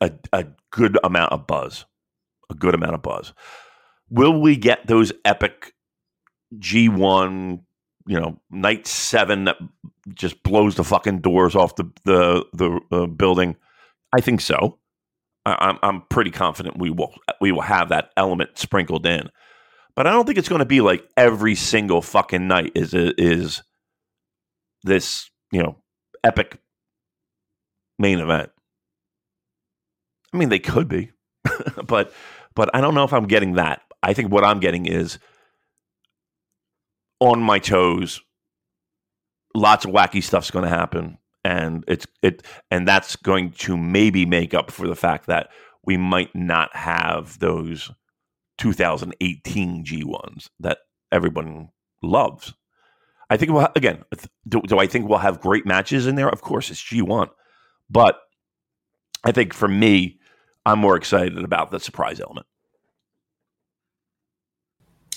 a, 0.00 0.10
a 0.32 0.46
good 0.70 0.98
amount 1.04 1.32
of 1.32 1.46
buzz. 1.46 1.84
A 2.50 2.54
good 2.54 2.74
amount 2.74 2.94
of 2.94 3.02
buzz. 3.02 3.32
Will 4.10 4.40
we 4.40 4.56
get 4.56 4.86
those 4.86 5.12
epic 5.24 5.72
G1, 6.58 7.60
you 8.06 8.20
know, 8.20 8.40
night 8.50 8.86
seven 8.86 9.44
that 9.44 9.56
just 10.12 10.42
blows 10.42 10.74
the 10.74 10.84
fucking 10.84 11.20
doors 11.20 11.54
off 11.54 11.76
the 11.76 11.90
the 12.04 12.44
the 12.52 12.80
uh, 12.90 13.06
building? 13.06 13.56
I 14.12 14.20
think 14.20 14.40
so. 14.40 14.78
I, 15.44 15.56
I'm 15.60 15.78
I'm 15.82 16.00
pretty 16.02 16.30
confident 16.30 16.78
we 16.78 16.90
will 16.90 17.14
we 17.40 17.52
will 17.52 17.62
have 17.62 17.88
that 17.90 18.10
element 18.16 18.58
sprinkled 18.58 19.06
in, 19.06 19.30
but 19.96 20.06
I 20.06 20.10
don't 20.12 20.26
think 20.26 20.38
it's 20.38 20.48
going 20.48 20.60
to 20.60 20.64
be 20.64 20.80
like 20.80 21.06
every 21.16 21.54
single 21.54 22.02
fucking 22.02 22.46
night 22.46 22.72
is 22.74 22.94
is 22.94 23.62
this 24.84 25.30
you 25.50 25.62
know 25.62 25.76
epic 26.24 26.60
main 27.98 28.18
event. 28.18 28.50
I 30.32 30.36
mean, 30.36 30.48
they 30.48 30.58
could 30.58 30.88
be, 30.88 31.10
but 31.86 32.12
but 32.54 32.70
I 32.74 32.80
don't 32.80 32.94
know 32.94 33.04
if 33.04 33.12
I'm 33.12 33.26
getting 33.26 33.54
that. 33.54 33.82
I 34.02 34.14
think 34.14 34.30
what 34.32 34.44
I'm 34.44 34.60
getting 34.60 34.86
is 34.86 35.18
on 37.20 37.40
my 37.40 37.58
toes. 37.58 38.20
Lots 39.54 39.84
of 39.84 39.90
wacky 39.90 40.22
stuff's 40.22 40.50
going 40.50 40.64
to 40.64 40.70
happen, 40.70 41.18
and 41.44 41.84
it's 41.88 42.06
it, 42.22 42.42
and 42.70 42.86
that's 42.86 43.16
going 43.16 43.52
to 43.52 43.76
maybe 43.76 44.26
make 44.26 44.54
up 44.54 44.70
for 44.70 44.86
the 44.86 44.96
fact 44.96 45.26
that 45.26 45.50
we 45.84 45.96
might 45.96 46.34
not 46.34 46.74
have 46.76 47.38
those 47.38 47.90
2018 48.58 49.84
G1s 49.84 50.48
that 50.60 50.78
everyone 51.10 51.70
loves. 52.02 52.54
I 53.28 53.36
think 53.36 53.52
we'll 53.52 53.68
again. 53.74 54.04
Do, 54.46 54.60
do 54.62 54.78
I 54.78 54.86
think 54.86 55.08
we'll 55.08 55.18
have 55.18 55.40
great 55.40 55.66
matches 55.66 56.06
in 56.06 56.16
there? 56.16 56.28
Of 56.28 56.42
course, 56.42 56.70
it's 56.70 56.82
G1, 56.82 57.30
but 57.90 58.20
I 59.24 59.32
think 59.32 59.54
for 59.54 59.68
me, 59.68 60.18
I'm 60.66 60.78
more 60.78 60.96
excited 60.96 61.38
about 61.38 61.70
the 61.70 61.80
surprise 61.80 62.20
element. 62.20 62.46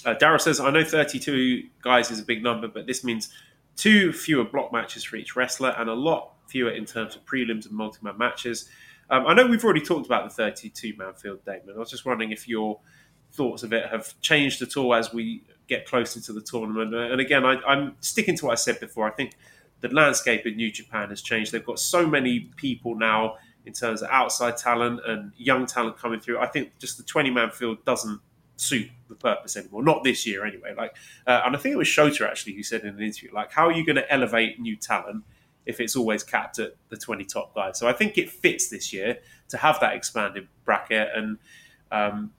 Uh, 0.05 0.13
Darrell 0.13 0.39
says, 0.39 0.59
I 0.59 0.69
know 0.69 0.83
32 0.83 1.63
guys 1.81 2.11
is 2.11 2.19
a 2.19 2.23
big 2.23 2.43
number, 2.43 2.67
but 2.67 2.85
this 2.85 3.03
means 3.03 3.29
two 3.75 4.13
fewer 4.13 4.43
block 4.43 4.71
matches 4.71 5.03
for 5.03 5.15
each 5.15 5.35
wrestler 5.35 5.75
and 5.77 5.89
a 5.89 5.93
lot 5.93 6.33
fewer 6.47 6.71
in 6.71 6.85
terms 6.85 7.15
of 7.15 7.25
prelims 7.25 7.65
and 7.65 7.71
multi 7.73 7.99
man 8.01 8.17
matches. 8.17 8.69
Um, 9.09 9.27
I 9.27 9.33
know 9.33 9.45
we've 9.45 9.63
already 9.63 9.81
talked 9.81 10.05
about 10.05 10.23
the 10.23 10.33
32 10.33 10.95
man 10.97 11.13
field, 11.13 11.39
Damon. 11.45 11.75
I 11.75 11.79
was 11.79 11.91
just 11.91 12.05
wondering 12.05 12.31
if 12.31 12.47
your 12.47 12.79
thoughts 13.33 13.63
of 13.63 13.73
it 13.73 13.87
have 13.89 14.19
changed 14.21 14.61
at 14.61 14.77
all 14.77 14.93
as 14.93 15.13
we 15.13 15.43
get 15.67 15.85
closer 15.85 16.19
to 16.21 16.33
the 16.33 16.41
tournament. 16.41 16.93
Uh, 16.93 17.11
And 17.11 17.19
again, 17.19 17.45
I, 17.45 17.55
I'm 17.67 17.95
sticking 17.99 18.35
to 18.37 18.45
what 18.45 18.51
I 18.53 18.55
said 18.55 18.79
before. 18.79 19.07
I 19.07 19.11
think 19.11 19.33
the 19.81 19.89
landscape 19.89 20.45
in 20.45 20.55
New 20.55 20.71
Japan 20.71 21.09
has 21.09 21.21
changed. 21.21 21.51
They've 21.51 21.65
got 21.65 21.79
so 21.79 22.07
many 22.07 22.51
people 22.55 22.95
now 22.95 23.35
in 23.65 23.73
terms 23.73 24.01
of 24.01 24.09
outside 24.09 24.57
talent 24.57 25.01
and 25.05 25.31
young 25.37 25.65
talent 25.65 25.97
coming 25.97 26.19
through. 26.19 26.39
I 26.39 26.47
think 26.47 26.77
just 26.79 26.97
the 26.97 27.03
20 27.03 27.29
man 27.31 27.49
field 27.51 27.83
doesn't 27.83 28.21
suit 28.57 28.89
the 29.07 29.15
purpose 29.15 29.55
anymore. 29.55 29.83
Not 29.83 30.03
this 30.03 30.25
year, 30.25 30.45
anyway. 30.45 30.73
Like, 30.75 30.95
uh, 31.27 31.41
and 31.45 31.55
I 31.55 31.59
think 31.59 31.73
it 31.73 31.77
was 31.77 31.87
Shota 31.87 32.27
actually 32.27 32.53
who 32.53 32.63
said 32.63 32.81
in 32.81 32.89
an 32.89 33.01
interview, 33.01 33.29
like, 33.33 33.51
how 33.51 33.67
are 33.67 33.71
you 33.71 33.85
going 33.85 33.97
to 33.97 34.11
elevate 34.11 34.59
new 34.59 34.75
talent 34.75 35.23
if 35.65 35.79
it's 35.79 35.95
always 35.95 36.23
capped 36.23 36.59
at 36.59 36.75
the 36.89 36.97
twenty 36.97 37.25
top 37.25 37.53
guys? 37.55 37.77
So 37.79 37.87
I 37.87 37.93
think 37.93 38.17
it 38.17 38.29
fits 38.29 38.69
this 38.69 38.91
year 38.91 39.19
to 39.49 39.57
have 39.57 39.79
that 39.79 39.95
expanded 39.95 40.47
bracket. 40.63 41.09
And 41.15 41.37
um, 41.91 42.31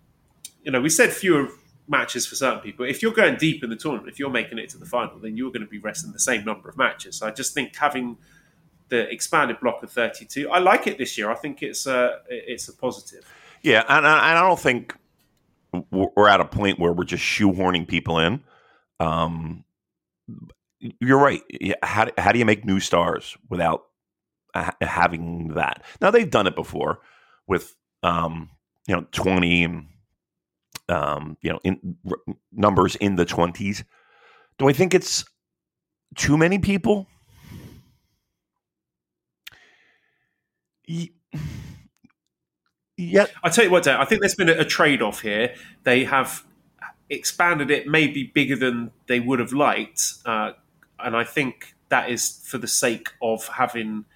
you 0.62 0.70
know, 0.70 0.80
we 0.80 0.88
said 0.88 1.12
fewer 1.12 1.48
matches 1.88 2.26
for 2.26 2.34
certain 2.34 2.60
people. 2.60 2.84
If 2.84 3.02
you're 3.02 3.12
going 3.12 3.36
deep 3.36 3.62
in 3.62 3.70
the 3.70 3.76
tournament, 3.76 4.08
if 4.08 4.18
you're 4.18 4.30
making 4.30 4.58
it 4.58 4.68
to 4.70 4.78
the 4.78 4.86
final, 4.86 5.18
then 5.18 5.36
you're 5.36 5.50
going 5.50 5.64
to 5.64 5.68
be 5.68 5.78
wrestling 5.78 6.12
the 6.12 6.18
same 6.18 6.44
number 6.44 6.68
of 6.68 6.76
matches. 6.76 7.16
So 7.16 7.26
I 7.26 7.30
just 7.30 7.54
think 7.54 7.76
having 7.76 8.16
the 8.88 9.10
expanded 9.10 9.60
block 9.60 9.82
of 9.82 9.90
32, 9.90 10.50
I 10.50 10.58
like 10.58 10.86
it 10.86 10.98
this 10.98 11.16
year. 11.16 11.30
I 11.30 11.34
think 11.34 11.62
it's 11.62 11.86
a 11.86 12.20
it's 12.28 12.68
a 12.68 12.72
positive. 12.72 13.24
Yeah, 13.62 13.84
and 13.88 14.06
and 14.06 14.06
I 14.06 14.40
don't 14.40 14.58
think 14.58 14.94
we're 15.90 16.28
at 16.28 16.40
a 16.40 16.44
point 16.44 16.78
where 16.78 16.92
we're 16.92 17.04
just 17.04 17.22
shoehorning 17.22 17.86
people 17.88 18.18
in. 18.18 18.42
Um, 19.00 19.64
you're 21.00 21.18
right. 21.18 21.42
How, 21.82 22.08
how 22.18 22.32
do 22.32 22.38
you 22.38 22.44
make 22.44 22.64
new 22.64 22.80
stars 22.80 23.36
without 23.48 23.84
having 24.80 25.54
that? 25.54 25.82
Now 26.00 26.10
they've 26.10 26.30
done 26.30 26.46
it 26.46 26.54
before 26.54 27.00
with 27.46 27.74
um, 28.02 28.50
you 28.86 28.94
know 28.96 29.06
twenty 29.12 29.64
and 29.64 29.86
um, 30.88 31.36
you 31.42 31.50
know 31.50 31.60
in 31.64 31.96
r- 32.08 32.34
numbers 32.52 32.96
in 32.96 33.16
the 33.16 33.24
twenties. 33.24 33.84
Do 34.58 34.68
I 34.68 34.72
think 34.72 34.94
it's 34.94 35.24
too 36.16 36.36
many 36.36 36.58
people? 36.58 37.06
Yeah, 42.96 43.26
I 43.42 43.50
tell 43.50 43.64
you 43.64 43.70
what, 43.70 43.84
Dan, 43.84 44.00
I 44.00 44.06
think 44.06 44.22
there's 44.22 44.34
been 44.34 44.48
a, 44.48 44.60
a 44.60 44.64
trade 44.64 45.02
off 45.02 45.20
here. 45.20 45.54
They 45.84 46.04
have 46.04 46.44
expanded 47.10 47.70
it 47.70 47.86
maybe 47.86 48.24
bigger 48.24 48.56
than 48.56 48.90
they 49.06 49.20
would 49.20 49.38
have 49.38 49.52
liked, 49.52 50.14
uh, 50.24 50.52
and 50.98 51.14
I 51.14 51.24
think 51.24 51.74
that 51.90 52.10
is 52.10 52.42
for 52.44 52.58
the 52.58 52.66
sake 52.66 53.10
of 53.20 53.46
having 53.48 54.06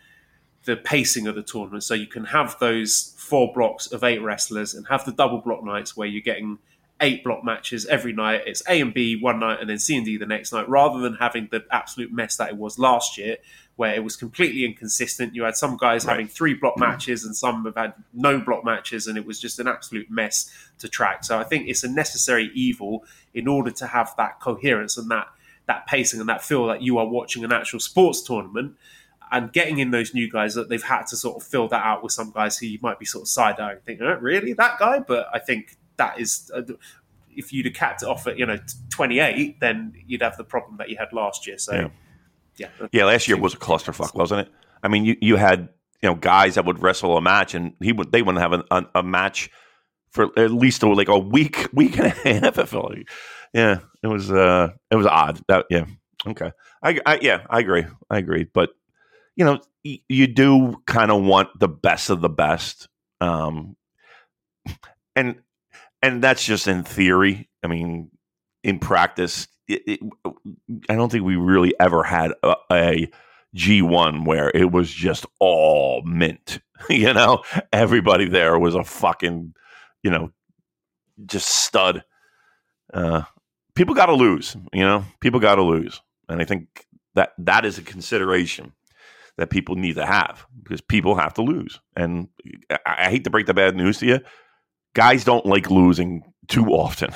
the 0.64 0.76
pacing 0.76 1.26
of 1.26 1.34
the 1.34 1.42
tournament. 1.42 1.84
So 1.84 1.94
you 1.94 2.06
can 2.06 2.24
have 2.24 2.58
those 2.58 3.14
four 3.18 3.52
blocks 3.52 3.92
of 3.92 4.02
eight 4.02 4.22
wrestlers 4.22 4.74
and 4.74 4.86
have 4.88 5.04
the 5.04 5.12
double 5.12 5.40
block 5.40 5.62
nights 5.62 5.96
where 5.96 6.08
you're 6.08 6.22
getting 6.22 6.58
eight 7.00 7.22
block 7.22 7.44
matches 7.44 7.86
every 7.86 8.12
night. 8.12 8.42
It's 8.46 8.62
A 8.68 8.80
and 8.80 8.92
B 8.92 9.16
one 9.20 9.40
night 9.40 9.60
and 9.60 9.70
then 9.70 9.78
C 9.78 9.96
and 9.96 10.04
D 10.04 10.16
the 10.16 10.26
next 10.26 10.52
night, 10.52 10.68
rather 10.68 10.98
than 11.00 11.14
having 11.14 11.48
the 11.50 11.64
absolute 11.70 12.12
mess 12.12 12.36
that 12.36 12.50
it 12.50 12.56
was 12.56 12.78
last 12.78 13.16
year, 13.18 13.36
where 13.80 13.94
it 13.94 14.04
was 14.04 14.14
completely 14.14 14.66
inconsistent. 14.66 15.34
You 15.34 15.44
had 15.44 15.56
some 15.56 15.78
guys 15.78 16.04
right. 16.04 16.12
having 16.12 16.28
three 16.28 16.52
block 16.52 16.76
matches 16.76 17.24
and 17.24 17.34
some 17.34 17.64
have 17.64 17.76
had 17.76 17.94
no 18.12 18.38
block 18.38 18.62
matches, 18.62 19.06
and 19.06 19.16
it 19.16 19.24
was 19.24 19.40
just 19.40 19.58
an 19.58 19.66
absolute 19.66 20.10
mess 20.10 20.50
to 20.80 20.86
track. 20.86 21.24
So 21.24 21.38
I 21.38 21.44
think 21.44 21.66
it's 21.66 21.82
a 21.82 21.88
necessary 21.88 22.50
evil 22.54 23.06
in 23.32 23.48
order 23.48 23.70
to 23.70 23.86
have 23.86 24.12
that 24.18 24.38
coherence 24.38 24.98
and 24.98 25.10
that 25.10 25.28
that 25.66 25.86
pacing 25.86 26.20
and 26.20 26.28
that 26.28 26.44
feel 26.44 26.66
that 26.66 26.82
you 26.82 26.98
are 26.98 27.06
watching 27.06 27.42
an 27.42 27.52
actual 27.52 27.80
sports 27.80 28.20
tournament. 28.20 28.74
And 29.32 29.50
getting 29.50 29.78
in 29.78 29.92
those 29.92 30.12
new 30.12 30.30
guys 30.30 30.52
that 30.56 30.68
they've 30.68 30.82
had 30.82 31.06
to 31.06 31.16
sort 31.16 31.36
of 31.38 31.42
fill 31.42 31.66
that 31.68 31.82
out 31.82 32.02
with 32.02 32.12
some 32.12 32.32
guys 32.32 32.58
who 32.58 32.66
you 32.66 32.80
might 32.82 32.98
be 32.98 33.06
sort 33.06 33.22
of 33.22 33.28
side 33.28 33.58
eyeing, 33.60 33.78
thinking, 33.86 34.06
oh, 34.06 34.18
"Really, 34.20 34.52
that 34.52 34.78
guy?" 34.78 34.98
But 34.98 35.28
I 35.32 35.38
think 35.38 35.78
that 35.96 36.20
is 36.20 36.50
uh, 36.54 36.62
if 37.34 37.50
you'd 37.50 37.64
have 37.64 37.74
capped 37.74 38.02
it 38.02 38.08
off 38.10 38.26
at 38.26 38.38
you 38.38 38.44
know 38.44 38.58
28, 38.90 39.58
then 39.58 39.94
you'd 40.06 40.20
have 40.20 40.36
the 40.36 40.44
problem 40.44 40.76
that 40.76 40.90
you 40.90 40.98
had 40.98 41.14
last 41.14 41.46
year. 41.46 41.56
So, 41.56 41.74
yeah, 41.74 41.88
yeah, 42.60 42.68
yeah 42.92 43.04
last 43.06 43.26
year 43.28 43.38
was 43.38 43.54
a 43.54 43.58
clusterfuck, 43.58 44.14
wasn't 44.14 44.42
it? 44.42 44.52
I 44.82 44.88
mean, 44.88 45.04
you 45.04 45.16
you 45.20 45.36
had 45.36 45.68
you 46.02 46.08
know 46.08 46.14
guys 46.14 46.54
that 46.56 46.64
would 46.64 46.82
wrestle 46.82 47.16
a 47.16 47.20
match, 47.22 47.54
and 47.54 47.72
he 47.80 47.92
would 47.92 48.12
they 48.12 48.22
wouldn't 48.22 48.42
have 48.42 48.52
a, 48.52 48.64
a, 48.70 48.86
a 48.96 49.02
match 49.02 49.50
for 50.10 50.38
at 50.38 50.50
least 50.50 50.82
like 50.82 51.08
a 51.08 51.18
week, 51.18 51.68
week 51.72 51.98
and 51.98 52.06
a 52.08 52.10
half. 52.10 52.58
I 52.58 52.64
felt 52.64 52.90
like, 52.90 53.08
yeah, 53.54 53.78
it 54.02 54.06
was 54.06 54.30
uh, 54.30 54.72
it 54.90 54.96
was 54.96 55.06
odd. 55.06 55.40
That 55.48 55.66
yeah, 55.70 55.86
okay, 56.26 56.52
I, 56.82 57.00
I 57.06 57.18
yeah, 57.22 57.46
I 57.48 57.60
agree, 57.60 57.86
I 58.10 58.18
agree, 58.18 58.44
but 58.44 58.70
you 59.36 59.44
know, 59.44 59.60
y- 59.84 60.00
you 60.08 60.26
do 60.26 60.82
kind 60.86 61.10
of 61.10 61.22
want 61.22 61.48
the 61.58 61.68
best 61.68 62.10
of 62.10 62.20
the 62.20 62.28
best, 62.28 62.88
um, 63.20 63.76
and 65.16 65.36
and 66.02 66.22
that's 66.22 66.44
just 66.44 66.68
in 66.68 66.84
theory. 66.84 67.48
I 67.62 67.68
mean, 67.68 68.10
in 68.62 68.78
practice, 68.78 69.48
it, 69.74 69.82
it, 69.86 70.00
I 70.88 70.94
don't 70.94 71.10
think 71.10 71.24
we 71.24 71.36
really 71.36 71.74
ever 71.80 72.02
had 72.02 72.32
a, 72.42 72.54
a 72.70 73.10
G1 73.56 74.26
where 74.26 74.50
it 74.54 74.70
was 74.70 74.90
just 74.90 75.26
all 75.38 76.02
mint. 76.02 76.60
you 76.90 77.12
know, 77.12 77.42
everybody 77.72 78.28
there 78.28 78.58
was 78.58 78.74
a 78.74 78.84
fucking, 78.84 79.54
you 80.02 80.10
know, 80.10 80.30
just 81.26 81.48
stud. 81.48 82.04
Uh, 82.92 83.22
people 83.74 83.94
got 83.94 84.06
to 84.06 84.14
lose. 84.14 84.56
You 84.72 84.84
know, 84.84 85.04
people 85.20 85.40
got 85.40 85.56
to 85.56 85.62
lose, 85.62 86.00
and 86.28 86.40
I 86.40 86.44
think 86.44 86.86
that 87.14 87.32
that 87.38 87.64
is 87.64 87.78
a 87.78 87.82
consideration 87.82 88.72
that 89.36 89.50
people 89.50 89.74
need 89.74 89.94
to 89.94 90.06
have 90.06 90.46
because 90.62 90.80
people 90.80 91.14
have 91.14 91.34
to 91.34 91.42
lose. 91.42 91.80
And 91.96 92.28
I, 92.70 92.78
I 92.86 93.10
hate 93.10 93.24
to 93.24 93.30
break 93.30 93.46
the 93.46 93.54
bad 93.54 93.76
news 93.76 93.98
to 93.98 94.06
you 94.06 94.20
guys 94.94 95.24
don't 95.24 95.46
like 95.46 95.70
losing 95.70 96.22
too 96.48 96.66
often. 96.66 97.10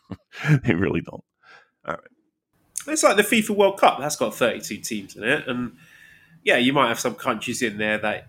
they 0.64 0.74
really 0.74 1.00
don't. 1.00 1.24
All 1.86 1.94
right. 1.94 2.00
It's 2.86 3.02
like 3.02 3.16
the 3.16 3.22
FIFA 3.22 3.50
World 3.50 3.78
Cup. 3.78 3.98
That's 3.98 4.16
got 4.16 4.34
32 4.34 4.78
teams 4.78 5.16
in 5.16 5.24
it. 5.24 5.48
And 5.48 5.76
yeah, 6.42 6.58
you 6.58 6.72
might 6.72 6.88
have 6.88 7.00
some 7.00 7.14
countries 7.14 7.62
in 7.62 7.78
there 7.78 7.98
that 7.98 8.28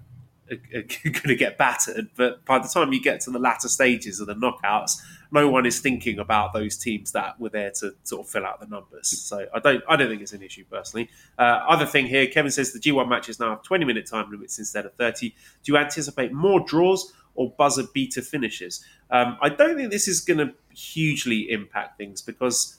are, 0.50 0.58
are 0.78 0.82
going 1.04 1.28
to 1.28 1.36
get 1.36 1.58
battered. 1.58 2.10
But 2.16 2.46
by 2.46 2.60
the 2.60 2.68
time 2.68 2.94
you 2.94 3.02
get 3.02 3.20
to 3.22 3.32
the 3.32 3.40
latter 3.40 3.68
stages 3.68 4.20
of 4.20 4.28
the 4.28 4.36
knockouts, 4.36 4.98
no 5.32 5.50
one 5.50 5.66
is 5.66 5.80
thinking 5.80 6.20
about 6.20 6.54
those 6.54 6.78
teams 6.78 7.12
that 7.12 7.40
were 7.40 7.50
there 7.50 7.72
to 7.80 7.96
sort 8.04 8.26
of 8.26 8.32
fill 8.32 8.46
out 8.46 8.62
the 8.62 8.68
numbers. 8.68 9.10
So 9.10 9.46
I 9.54 9.60
don't, 9.60 9.84
I 9.90 9.98
don't 9.98 10.08
think 10.08 10.22
it's 10.22 10.34
an 10.34 10.42
issue 10.42 10.64
personally. 10.72 11.10
Uh, 11.38 11.66
other 11.68 11.86
thing 11.86 12.06
here, 12.06 12.28
Kevin 12.28 12.52
says 12.52 12.72
the 12.72 12.80
G1 12.80 13.10
matches 13.10 13.40
now 13.40 13.50
have 13.50 13.64
20 13.64 13.84
minute 13.84 14.08
time 14.08 14.32
limits 14.32 14.58
instead 14.60 14.86
of 14.86 14.94
30. 14.94 15.30
Do 15.30 15.72
you 15.74 15.78
anticipate 15.78 16.32
more 16.32 16.62
draws 16.62 17.12
or 17.36 17.54
buzzer 17.58 17.84
beater 17.94 18.22
finishes. 18.22 18.84
Um, 19.12 19.38
I 19.42 19.50
don't 19.50 19.76
think 19.76 19.92
this 19.92 20.08
is 20.08 20.22
going 20.22 20.40
to 20.40 20.54
hugely 20.74 21.52
impact 21.52 21.98
things 21.98 22.22
because 22.22 22.78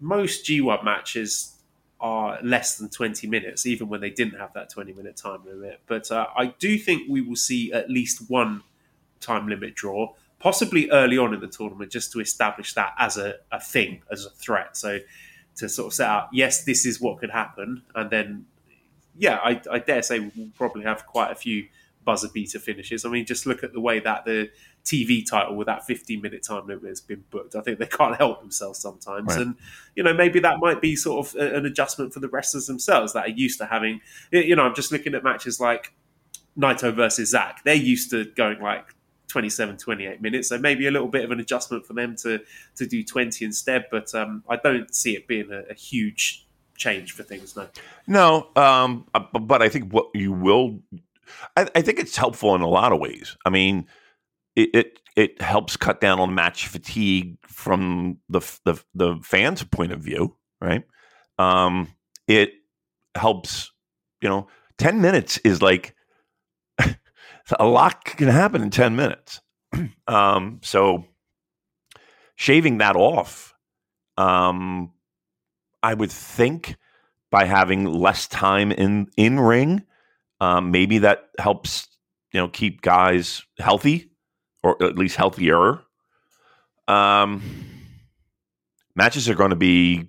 most 0.00 0.44
G1 0.44 0.84
matches 0.84 1.52
are 2.00 2.38
less 2.42 2.76
than 2.76 2.88
20 2.88 3.26
minutes, 3.26 3.64
even 3.66 3.88
when 3.88 4.00
they 4.00 4.10
didn't 4.10 4.38
have 4.38 4.52
that 4.52 4.68
20 4.70 4.92
minute 4.92 5.16
time 5.16 5.40
limit. 5.46 5.80
But 5.86 6.10
uh, 6.10 6.26
I 6.36 6.46
do 6.58 6.78
think 6.78 7.08
we 7.08 7.20
will 7.20 7.36
see 7.36 7.72
at 7.72 7.90
least 7.90 8.28
one 8.28 8.62
time 9.20 9.48
limit 9.48 9.74
draw, 9.74 10.12
possibly 10.38 10.90
early 10.90 11.16
on 11.16 11.32
in 11.32 11.40
the 11.40 11.46
tournament, 11.46 11.90
just 11.90 12.12
to 12.12 12.20
establish 12.20 12.74
that 12.74 12.94
as 12.98 13.16
a, 13.16 13.36
a 13.50 13.60
thing, 13.60 14.02
as 14.10 14.26
a 14.26 14.30
threat. 14.30 14.76
So 14.76 14.98
to 15.56 15.68
sort 15.68 15.88
of 15.88 15.94
set 15.94 16.08
out, 16.08 16.28
yes, 16.32 16.64
this 16.64 16.84
is 16.84 17.00
what 17.00 17.18
could 17.18 17.30
happen. 17.30 17.82
And 17.94 18.10
then, 18.10 18.46
yeah, 19.16 19.38
I, 19.42 19.60
I 19.70 19.78
dare 19.78 20.02
say 20.02 20.20
we'll 20.20 20.50
probably 20.54 20.84
have 20.84 21.06
quite 21.06 21.32
a 21.32 21.34
few 21.34 21.66
buzzer 22.04 22.28
beater 22.28 22.58
finishes. 22.58 23.04
I 23.04 23.08
mean, 23.08 23.24
just 23.24 23.46
look 23.46 23.64
at 23.64 23.72
the 23.72 23.80
way 23.80 24.00
that 24.00 24.26
the 24.26 24.50
TV 24.86 25.28
title 25.28 25.56
with 25.56 25.66
that 25.66 25.84
15 25.84 26.22
minute 26.22 26.42
time 26.42 26.66
limit 26.66 26.84
has 26.84 27.00
been 27.00 27.24
booked. 27.30 27.54
I 27.54 27.60
think 27.60 27.78
they 27.78 27.86
can't 27.86 28.16
help 28.16 28.40
themselves 28.40 28.78
sometimes. 28.78 29.28
Right. 29.28 29.46
And, 29.46 29.56
you 29.94 30.02
know, 30.02 30.14
maybe 30.14 30.40
that 30.40 30.58
might 30.60 30.80
be 30.80 30.96
sort 30.96 31.26
of 31.26 31.34
an 31.34 31.66
adjustment 31.66 32.14
for 32.14 32.20
the 32.20 32.28
wrestlers 32.28 32.66
themselves 32.66 33.12
that 33.12 33.26
are 33.26 33.30
used 33.30 33.58
to 33.58 33.66
having, 33.66 34.00
you 34.30 34.56
know, 34.56 34.62
I'm 34.62 34.74
just 34.74 34.92
looking 34.92 35.14
at 35.14 35.24
matches 35.24 35.60
like 35.60 35.92
Naito 36.58 36.94
versus 36.94 37.30
Zack. 37.30 37.62
They're 37.64 37.74
used 37.74 38.10
to 38.10 38.24
going 38.36 38.60
like 38.60 38.94
27, 39.28 39.76
28 39.76 40.22
minutes. 40.22 40.48
So 40.48 40.58
maybe 40.58 40.86
a 40.86 40.90
little 40.90 41.08
bit 41.08 41.24
of 41.24 41.32
an 41.32 41.40
adjustment 41.40 41.84
for 41.84 41.92
them 41.92 42.16
to, 42.22 42.40
to 42.76 42.86
do 42.86 43.02
20 43.02 43.44
instead. 43.44 43.86
But 43.90 44.14
um, 44.14 44.44
I 44.48 44.56
don't 44.56 44.94
see 44.94 45.16
it 45.16 45.26
being 45.26 45.50
a, 45.50 45.62
a 45.70 45.74
huge 45.74 46.46
change 46.76 47.12
for 47.12 47.24
things. 47.24 47.56
No, 47.56 47.68
no. 48.06 48.48
Um, 48.54 49.06
uh, 49.14 49.20
but 49.40 49.62
I 49.62 49.68
think 49.68 49.92
what 49.92 50.10
you 50.14 50.32
will 50.32 50.80
I, 51.56 51.68
I, 51.74 51.82
think 51.82 51.98
it's 51.98 52.16
helpful 52.16 52.54
in 52.54 52.60
a 52.60 52.68
lot 52.68 52.92
of 52.92 53.00
ways. 53.00 53.36
I 53.44 53.50
mean, 53.50 53.86
it, 54.56 54.70
it, 54.74 55.00
it 55.14 55.42
helps 55.42 55.76
cut 55.76 56.00
down 56.00 56.18
on 56.18 56.34
match 56.34 56.66
fatigue 56.66 57.36
from 57.46 58.18
the 58.28 58.40
the, 58.64 58.82
the 58.94 59.18
fans' 59.22 59.62
point 59.62 59.92
of 59.92 60.00
view, 60.00 60.36
right? 60.60 60.84
Um, 61.38 61.92
it 62.26 62.52
helps. 63.14 63.72
You 64.22 64.30
know, 64.30 64.48
ten 64.78 65.00
minutes 65.02 65.38
is 65.38 65.60
like 65.60 65.94
a 66.78 67.66
lot 67.66 68.04
can 68.04 68.28
happen 68.28 68.62
in 68.62 68.70
ten 68.70 68.96
minutes. 68.96 69.40
um, 70.08 70.60
so 70.62 71.04
shaving 72.34 72.78
that 72.78 72.96
off, 72.96 73.54
um, 74.16 74.92
I 75.82 75.94
would 75.94 76.10
think 76.10 76.76
by 77.30 77.44
having 77.44 77.84
less 77.84 78.26
time 78.26 78.72
in 78.72 79.08
in 79.16 79.38
ring 79.38 79.82
um, 80.40 80.70
maybe 80.70 80.98
that 80.98 81.30
helps, 81.38 81.88
you 82.32 82.40
know, 82.40 82.48
keep 82.48 82.82
guys 82.82 83.42
healthy 83.58 84.10
or 84.62 84.82
at 84.82 84.96
least 84.96 85.16
healthier. 85.16 85.80
Um, 86.88 87.42
matches 88.94 89.28
are 89.28 89.34
going 89.34 89.50
to 89.50 89.56
be, 89.56 90.06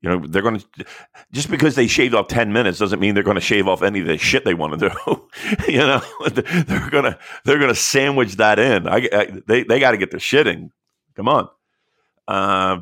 you 0.00 0.10
know, 0.10 0.18
they're 0.26 0.42
going 0.42 0.60
to 0.60 0.84
just 1.32 1.50
because 1.50 1.74
they 1.74 1.86
shaved 1.86 2.14
off 2.14 2.28
ten 2.28 2.52
minutes 2.52 2.78
doesn't 2.78 3.00
mean 3.00 3.14
they're 3.14 3.24
going 3.24 3.36
to 3.36 3.40
shave 3.40 3.66
off 3.68 3.82
any 3.82 4.00
of 4.00 4.06
the 4.06 4.18
shit 4.18 4.44
they 4.44 4.54
want 4.54 4.78
to 4.78 4.88
do. 4.88 5.28
you 5.72 5.78
know, 5.78 6.02
they're 6.30 6.90
gonna 6.90 7.18
they're 7.44 7.58
gonna 7.58 7.74
sandwich 7.74 8.36
that 8.36 8.58
in. 8.58 8.86
I, 8.86 9.08
I 9.12 9.40
they 9.46 9.64
they 9.64 9.80
got 9.80 9.92
to 9.92 9.96
get 9.96 10.10
their 10.10 10.20
shitting. 10.20 10.70
Come 11.16 11.28
on. 11.28 11.48
Uh, 12.28 12.80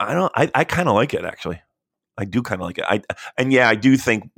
I 0.00 0.14
don't. 0.14 0.32
I, 0.34 0.50
I 0.54 0.64
kind 0.64 0.88
of 0.88 0.94
like 0.94 1.14
it 1.14 1.24
actually. 1.24 1.60
I 2.18 2.24
do 2.24 2.42
kind 2.42 2.60
of 2.60 2.66
like 2.66 2.78
it. 2.78 2.84
I 2.88 3.02
and 3.38 3.52
yeah, 3.52 3.68
I 3.68 3.74
do 3.74 3.96
think 3.96 4.30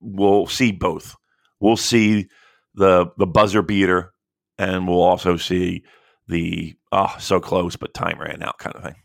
we'll 0.00 0.46
see 0.46 0.72
both. 0.72 1.16
We'll 1.60 1.76
see 1.76 2.28
the 2.76 3.10
the 3.16 3.26
buzzer 3.26 3.62
beater, 3.62 4.12
and 4.58 4.86
we'll 4.86 5.02
also 5.02 5.36
see 5.36 5.84
the 6.28 6.76
oh 6.92 7.14
so 7.18 7.40
close 7.40 7.76
but 7.76 7.94
time 7.94 8.20
ran 8.20 8.42
out 8.42 8.58
kind 8.58 8.76
of 8.76 8.82
thing. 8.82 8.96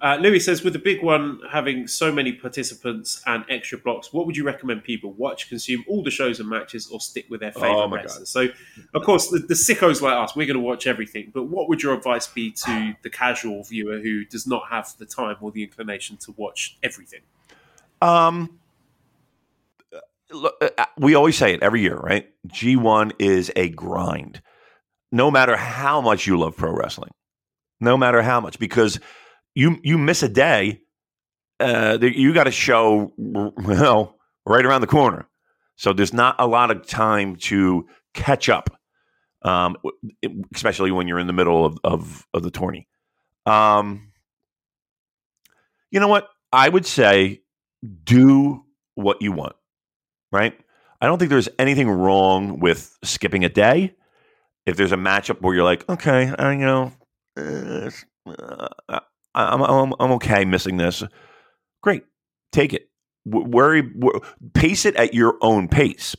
Uh, 0.00 0.16
Louis 0.20 0.38
says, 0.38 0.62
with 0.62 0.72
the 0.72 0.78
big 0.78 1.02
one 1.02 1.40
having 1.50 1.88
so 1.88 2.12
many 2.12 2.32
participants 2.32 3.20
and 3.26 3.44
extra 3.48 3.76
blocks, 3.76 4.12
what 4.12 4.26
would 4.26 4.36
you 4.36 4.44
recommend 4.44 4.84
people 4.84 5.12
watch, 5.14 5.48
consume 5.48 5.84
all 5.88 6.04
the 6.04 6.10
shows 6.10 6.38
and 6.38 6.48
matches, 6.48 6.88
or 6.88 7.00
stick 7.00 7.26
with 7.28 7.40
their 7.40 7.50
favorite 7.50 7.70
Oh 7.70 7.88
my 7.88 7.96
wrestlers? 7.96 8.28
So, 8.28 8.46
of 8.94 9.02
course, 9.02 9.28
the, 9.28 9.40
the 9.40 9.54
sickos 9.54 10.00
like 10.00 10.14
us, 10.14 10.36
we're 10.36 10.46
going 10.46 10.56
to 10.56 10.62
watch 10.62 10.86
everything. 10.86 11.32
But 11.34 11.44
what 11.44 11.68
would 11.68 11.82
your 11.82 11.94
advice 11.94 12.28
be 12.28 12.52
to 12.52 12.94
the 13.02 13.10
casual 13.10 13.64
viewer 13.64 13.98
who 13.98 14.24
does 14.24 14.46
not 14.46 14.68
have 14.70 14.94
the 14.98 15.06
time 15.06 15.36
or 15.40 15.50
the 15.50 15.64
inclination 15.64 16.16
to 16.18 16.34
watch 16.36 16.78
everything? 16.84 17.22
Um, 18.00 18.57
we 20.98 21.14
always 21.14 21.36
say 21.36 21.54
it 21.54 21.62
every 21.62 21.82
year, 21.82 21.96
right? 21.96 22.26
G1 22.48 23.12
is 23.18 23.50
a 23.56 23.68
grind. 23.70 24.42
No 25.10 25.30
matter 25.30 25.56
how 25.56 26.00
much 26.00 26.26
you 26.26 26.38
love 26.38 26.56
pro 26.56 26.70
wrestling, 26.70 27.10
no 27.80 27.96
matter 27.96 28.20
how 28.22 28.40
much, 28.40 28.58
because 28.58 29.00
you 29.54 29.78
you 29.82 29.96
miss 29.96 30.22
a 30.22 30.28
day, 30.28 30.80
uh, 31.60 31.98
you 32.00 32.34
got 32.34 32.46
a 32.46 32.50
show 32.50 33.12
well 33.16 34.18
right 34.44 34.64
around 34.64 34.82
the 34.82 34.86
corner. 34.86 35.26
So 35.76 35.92
there's 35.92 36.12
not 36.12 36.36
a 36.38 36.46
lot 36.46 36.70
of 36.70 36.86
time 36.86 37.36
to 37.36 37.86
catch 38.12 38.48
up, 38.48 38.70
um, 39.42 39.76
especially 40.54 40.90
when 40.90 41.08
you're 41.08 41.18
in 41.20 41.26
the 41.26 41.32
middle 41.32 41.64
of 41.64 41.78
of, 41.84 42.26
of 42.34 42.42
the 42.42 42.50
tourney. 42.50 42.86
Um, 43.46 44.12
you 45.90 46.00
know 46.00 46.08
what? 46.08 46.28
I 46.52 46.68
would 46.68 46.86
say 46.86 47.42
do 48.04 48.64
what 48.94 49.22
you 49.22 49.32
want, 49.32 49.54
right? 50.32 50.58
I 51.00 51.06
don't 51.06 51.18
think 51.18 51.30
there's 51.30 51.48
anything 51.58 51.88
wrong 51.88 52.58
with 52.60 52.96
skipping 53.04 53.44
a 53.44 53.48
day. 53.48 53.94
If 54.66 54.76
there's 54.76 54.92
a 54.92 54.96
matchup 54.96 55.40
where 55.40 55.54
you're 55.54 55.64
like, 55.64 55.88
okay, 55.88 56.32
I 56.38 56.52
you 56.52 56.58
know, 56.58 56.92
uh, 57.36 57.90
I'm, 59.34 59.62
I'm 59.62 59.94
I'm 59.98 60.12
okay 60.12 60.44
missing 60.44 60.76
this. 60.76 61.02
Great, 61.82 62.04
take 62.52 62.74
it. 62.74 62.90
W- 63.28 63.48
Worry, 63.48 63.82
w- 63.82 64.20
pace 64.54 64.84
it 64.84 64.96
at 64.96 65.14
your 65.14 65.36
own 65.40 65.68
pace. 65.68 66.16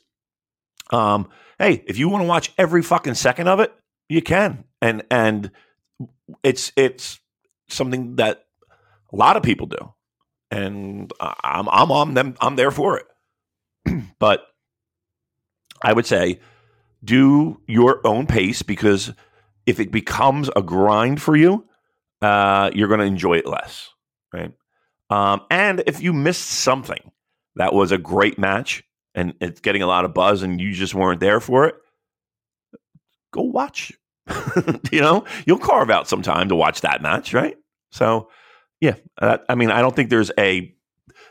Um, 0.91 1.29
hey, 1.59 1.83
if 1.87 1.97
you 1.99 2.09
want 2.09 2.23
to 2.23 2.27
watch 2.27 2.51
every 2.57 2.81
fucking 2.81 3.15
second 3.15 3.47
of 3.47 3.59
it, 3.59 3.73
you 4.07 4.21
can, 4.21 4.63
and 4.81 5.03
and 5.11 5.51
it's 6.43 6.71
it's 6.75 7.19
something 7.69 8.15
that 8.15 8.45
a 9.13 9.15
lot 9.15 9.37
of 9.37 9.43
people 9.43 9.67
do, 9.67 9.93
and 10.51 11.11
I'm 11.21 11.69
I'm 11.69 11.91
on 11.91 12.13
them. 12.15 12.35
I'm 12.41 12.55
there 12.55 12.71
for 12.71 12.97
it. 12.97 13.05
but 14.19 14.45
I 15.81 15.93
would 15.93 16.05
say 16.05 16.39
do 17.03 17.61
your 17.67 18.05
own 18.05 18.27
pace 18.27 18.61
because 18.61 19.13
if 19.65 19.79
it 19.79 19.91
becomes 19.91 20.49
a 20.55 20.61
grind 20.61 21.21
for 21.21 21.35
you, 21.35 21.65
uh, 22.21 22.71
you're 22.73 22.87
going 22.87 22.99
to 22.99 23.05
enjoy 23.05 23.37
it 23.37 23.45
less, 23.45 23.89
right? 24.33 24.51
Um, 25.09 25.41
and 25.49 25.83
if 25.87 26.01
you 26.01 26.13
missed 26.13 26.45
something 26.45 27.11
that 27.55 27.73
was 27.73 27.91
a 27.91 27.97
great 27.97 28.37
match 28.37 28.83
and 29.15 29.33
it's 29.41 29.61
getting 29.61 29.81
a 29.81 29.87
lot 29.87 30.05
of 30.05 30.13
buzz 30.13 30.43
and 30.43 30.59
you 30.59 30.73
just 30.73 30.93
weren't 30.93 31.19
there 31.19 31.39
for 31.39 31.65
it, 31.65 31.75
go 33.31 33.43
watch. 33.43 33.93
you 34.91 35.01
know, 35.01 35.25
you'll 35.45 35.57
carve 35.57 35.89
out 35.89 36.07
some 36.07 36.21
time 36.21 36.49
to 36.49 36.55
watch 36.55 36.81
that 36.81 37.01
match, 37.01 37.33
right? 37.33 37.57
So, 37.91 38.29
yeah, 38.81 38.95
uh, 39.19 39.39
I 39.47 39.55
mean, 39.55 39.71
I 39.71 39.81
don't 39.81 39.95
think 39.95 40.09
there's 40.09 40.31
a 40.37 40.73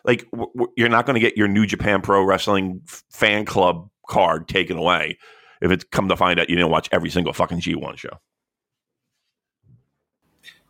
like 0.05 0.31
w- 0.31 0.51
w- 0.55 0.73
you're 0.77 0.89
not 0.89 1.07
going 1.07 1.15
to 1.15 1.21
get 1.21 1.37
your 1.37 1.49
New 1.49 1.67
Japan 1.67 2.01
Pro 2.03 2.23
Wrestling 2.23 2.83
f- 2.87 3.05
fan 3.11 3.45
club 3.45 3.89
card 4.09 4.49
taken 4.49 4.77
away 4.77 5.19
if 5.61 5.71
it's 5.71 5.85
come 5.85 6.09
to 6.09 6.17
find 6.17 6.39
out 6.39 6.49
you 6.49 6.57
didn't 6.57 6.71
watch 6.71 6.89
every 6.93 7.11
single 7.11 7.33
fucking 7.33 7.61
G1 7.61 7.97
show. 7.99 8.19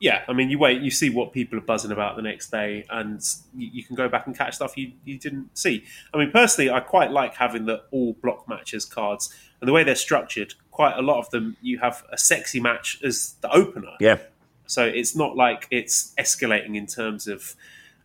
Yeah, 0.01 0.23
I 0.29 0.33
mean, 0.33 0.49
you 0.49 0.61
wait, 0.61 0.81
you 0.81 0.93
see 0.93 1.11
what 1.11 1.33
people 1.33 1.59
are 1.59 1.63
buzzing 1.63 1.91
about 1.91 2.15
the 2.15 2.23
next 2.23 2.51
day, 2.51 2.85
and 2.89 3.21
you, 3.57 3.69
you 3.73 3.85
can 3.85 3.97
go 3.97 4.09
back 4.09 4.27
and 4.29 4.37
catch 4.37 4.55
stuff 4.55 4.77
you, 4.77 4.93
you 5.05 5.19
didn't 5.19 5.59
see. 5.59 5.85
I 6.15 6.19
mean, 6.19 6.31
personally, 6.31 6.71
I 6.71 6.79
quite 6.81 7.11
like 7.11 7.35
having 7.35 7.67
the 7.67 7.83
all 7.91 8.13
block 8.13 8.49
matches 8.49 8.85
cards, 8.85 9.35
and 9.61 9.67
the 9.67 9.73
way 9.73 9.83
they're 9.83 9.97
structured. 9.97 10.55
Quite 10.71 10.97
a 10.97 11.03
lot 11.03 11.19
of 11.19 11.31
them, 11.31 11.57
you 11.61 11.79
have 11.81 12.05
a 12.13 12.19
sexy 12.19 12.61
match 12.61 13.01
as 13.03 13.35
the 13.41 13.51
opener. 13.51 13.97
Yeah. 13.99 14.19
So 14.67 14.85
it's 14.85 15.17
not 15.17 15.35
like 15.35 15.67
it's 15.73 16.15
escalating 16.17 16.77
in 16.77 16.87
terms 16.87 17.27
of, 17.27 17.57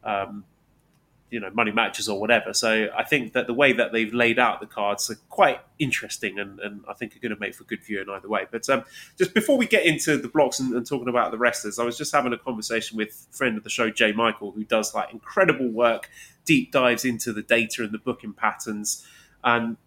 um, 0.03 0.45
you 1.33 1.39
know, 1.39 1.49
money 1.49 1.71
matches 1.71 2.07
or 2.07 2.19
whatever. 2.19 2.53
So 2.53 2.89
I 2.95 3.03
think 3.03 3.33
that 3.33 3.47
the 3.47 3.55
way 3.55 3.73
that 3.73 3.91
they've 3.91 4.13
laid 4.13 4.37
out 4.37 4.59
the 4.59 4.67
cards 4.67 5.09
are 5.09 5.15
quite 5.29 5.61
interesting, 5.79 6.37
and, 6.37 6.59
and 6.59 6.83
I 6.87 6.93
think 6.93 7.15
are 7.15 7.19
going 7.19 7.33
to 7.33 7.39
make 7.39 7.55
for 7.55 7.63
good 7.63 7.83
viewing 7.83 8.07
either 8.07 8.29
way. 8.29 8.45
But 8.51 8.69
um, 8.69 8.83
just 9.17 9.33
before 9.33 9.57
we 9.57 9.65
get 9.65 9.83
into 9.83 10.15
the 10.17 10.27
blocks 10.27 10.59
and, 10.59 10.75
and 10.75 10.85
talking 10.85 11.07
about 11.07 11.31
the 11.31 11.39
wrestlers, 11.39 11.79
I 11.79 11.85
was 11.85 11.97
just 11.97 12.13
having 12.13 12.33
a 12.33 12.37
conversation 12.37 12.97
with 12.97 13.27
friend 13.31 13.57
of 13.57 13.63
the 13.63 13.69
show, 13.71 13.89
Jay 13.89 14.11
Michael, 14.11 14.51
who 14.51 14.63
does 14.63 14.93
like 14.93 15.11
incredible 15.11 15.69
work, 15.69 16.07
deep 16.45 16.71
dives 16.71 17.03
into 17.03 17.33
the 17.33 17.41
data 17.41 17.83
and 17.83 17.91
the 17.91 17.97
booking 17.97 18.33
patterns, 18.33 19.03
and 19.43 19.77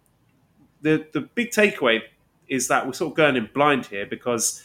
the 0.82 1.07
the 1.12 1.20
big 1.20 1.51
takeaway 1.51 2.01
is 2.49 2.66
that 2.66 2.86
we're 2.86 2.92
sort 2.92 3.12
of 3.12 3.16
going 3.16 3.36
in 3.36 3.49
blind 3.55 3.86
here 3.86 4.07
because 4.07 4.64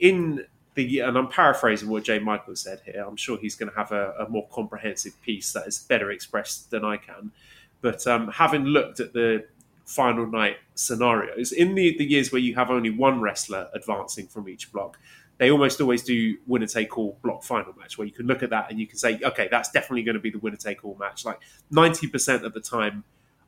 in 0.00 0.44
the 0.76 1.00
and 1.00 1.18
I'm 1.18 1.28
paraphrasing 1.28 1.88
what 1.88 2.04
Jay 2.04 2.20
Michael 2.20 2.54
said 2.54 2.82
here. 2.84 3.04
I'm 3.06 3.16
sure 3.16 3.36
he's 3.38 3.56
going 3.56 3.70
to 3.70 3.76
have 3.76 3.90
a, 3.90 4.12
a 4.20 4.28
more 4.28 4.46
comprehensive 4.52 5.20
piece 5.22 5.52
that 5.52 5.66
is 5.66 5.78
better 5.80 6.10
expressed 6.12 6.70
than 6.70 6.84
I 6.84 6.98
can. 6.98 7.32
But 7.80 8.06
um, 8.06 8.28
having 8.28 8.64
looked 8.64 9.00
at 9.00 9.12
the 9.12 9.46
final 9.84 10.26
night 10.26 10.56
scenarios 10.74 11.52
in 11.52 11.74
the, 11.74 11.96
the 11.96 12.04
years 12.04 12.32
where 12.32 12.40
you 12.40 12.54
have 12.54 12.70
only 12.70 12.90
one 12.90 13.20
wrestler 13.20 13.68
advancing 13.74 14.26
from 14.26 14.48
each 14.48 14.70
block, 14.72 14.98
they 15.38 15.50
almost 15.50 15.80
always 15.80 16.02
do 16.02 16.36
winner 16.46 16.66
take 16.66 16.96
all 16.96 17.18
block 17.22 17.42
final 17.42 17.72
match 17.78 17.96
where 17.98 18.06
you 18.06 18.12
can 18.12 18.26
look 18.26 18.42
at 18.42 18.50
that 18.50 18.70
and 18.70 18.78
you 18.78 18.86
can 18.86 18.98
say, 18.98 19.18
okay, 19.22 19.48
that's 19.50 19.70
definitely 19.70 20.02
going 20.02 20.14
to 20.14 20.20
be 20.20 20.30
the 20.30 20.38
winner 20.38 20.56
take 20.56 20.84
all 20.84 20.96
match. 20.98 21.24
Like 21.24 21.40
90% 21.72 22.42
of 22.42 22.52
the 22.52 22.60
time 22.60 23.04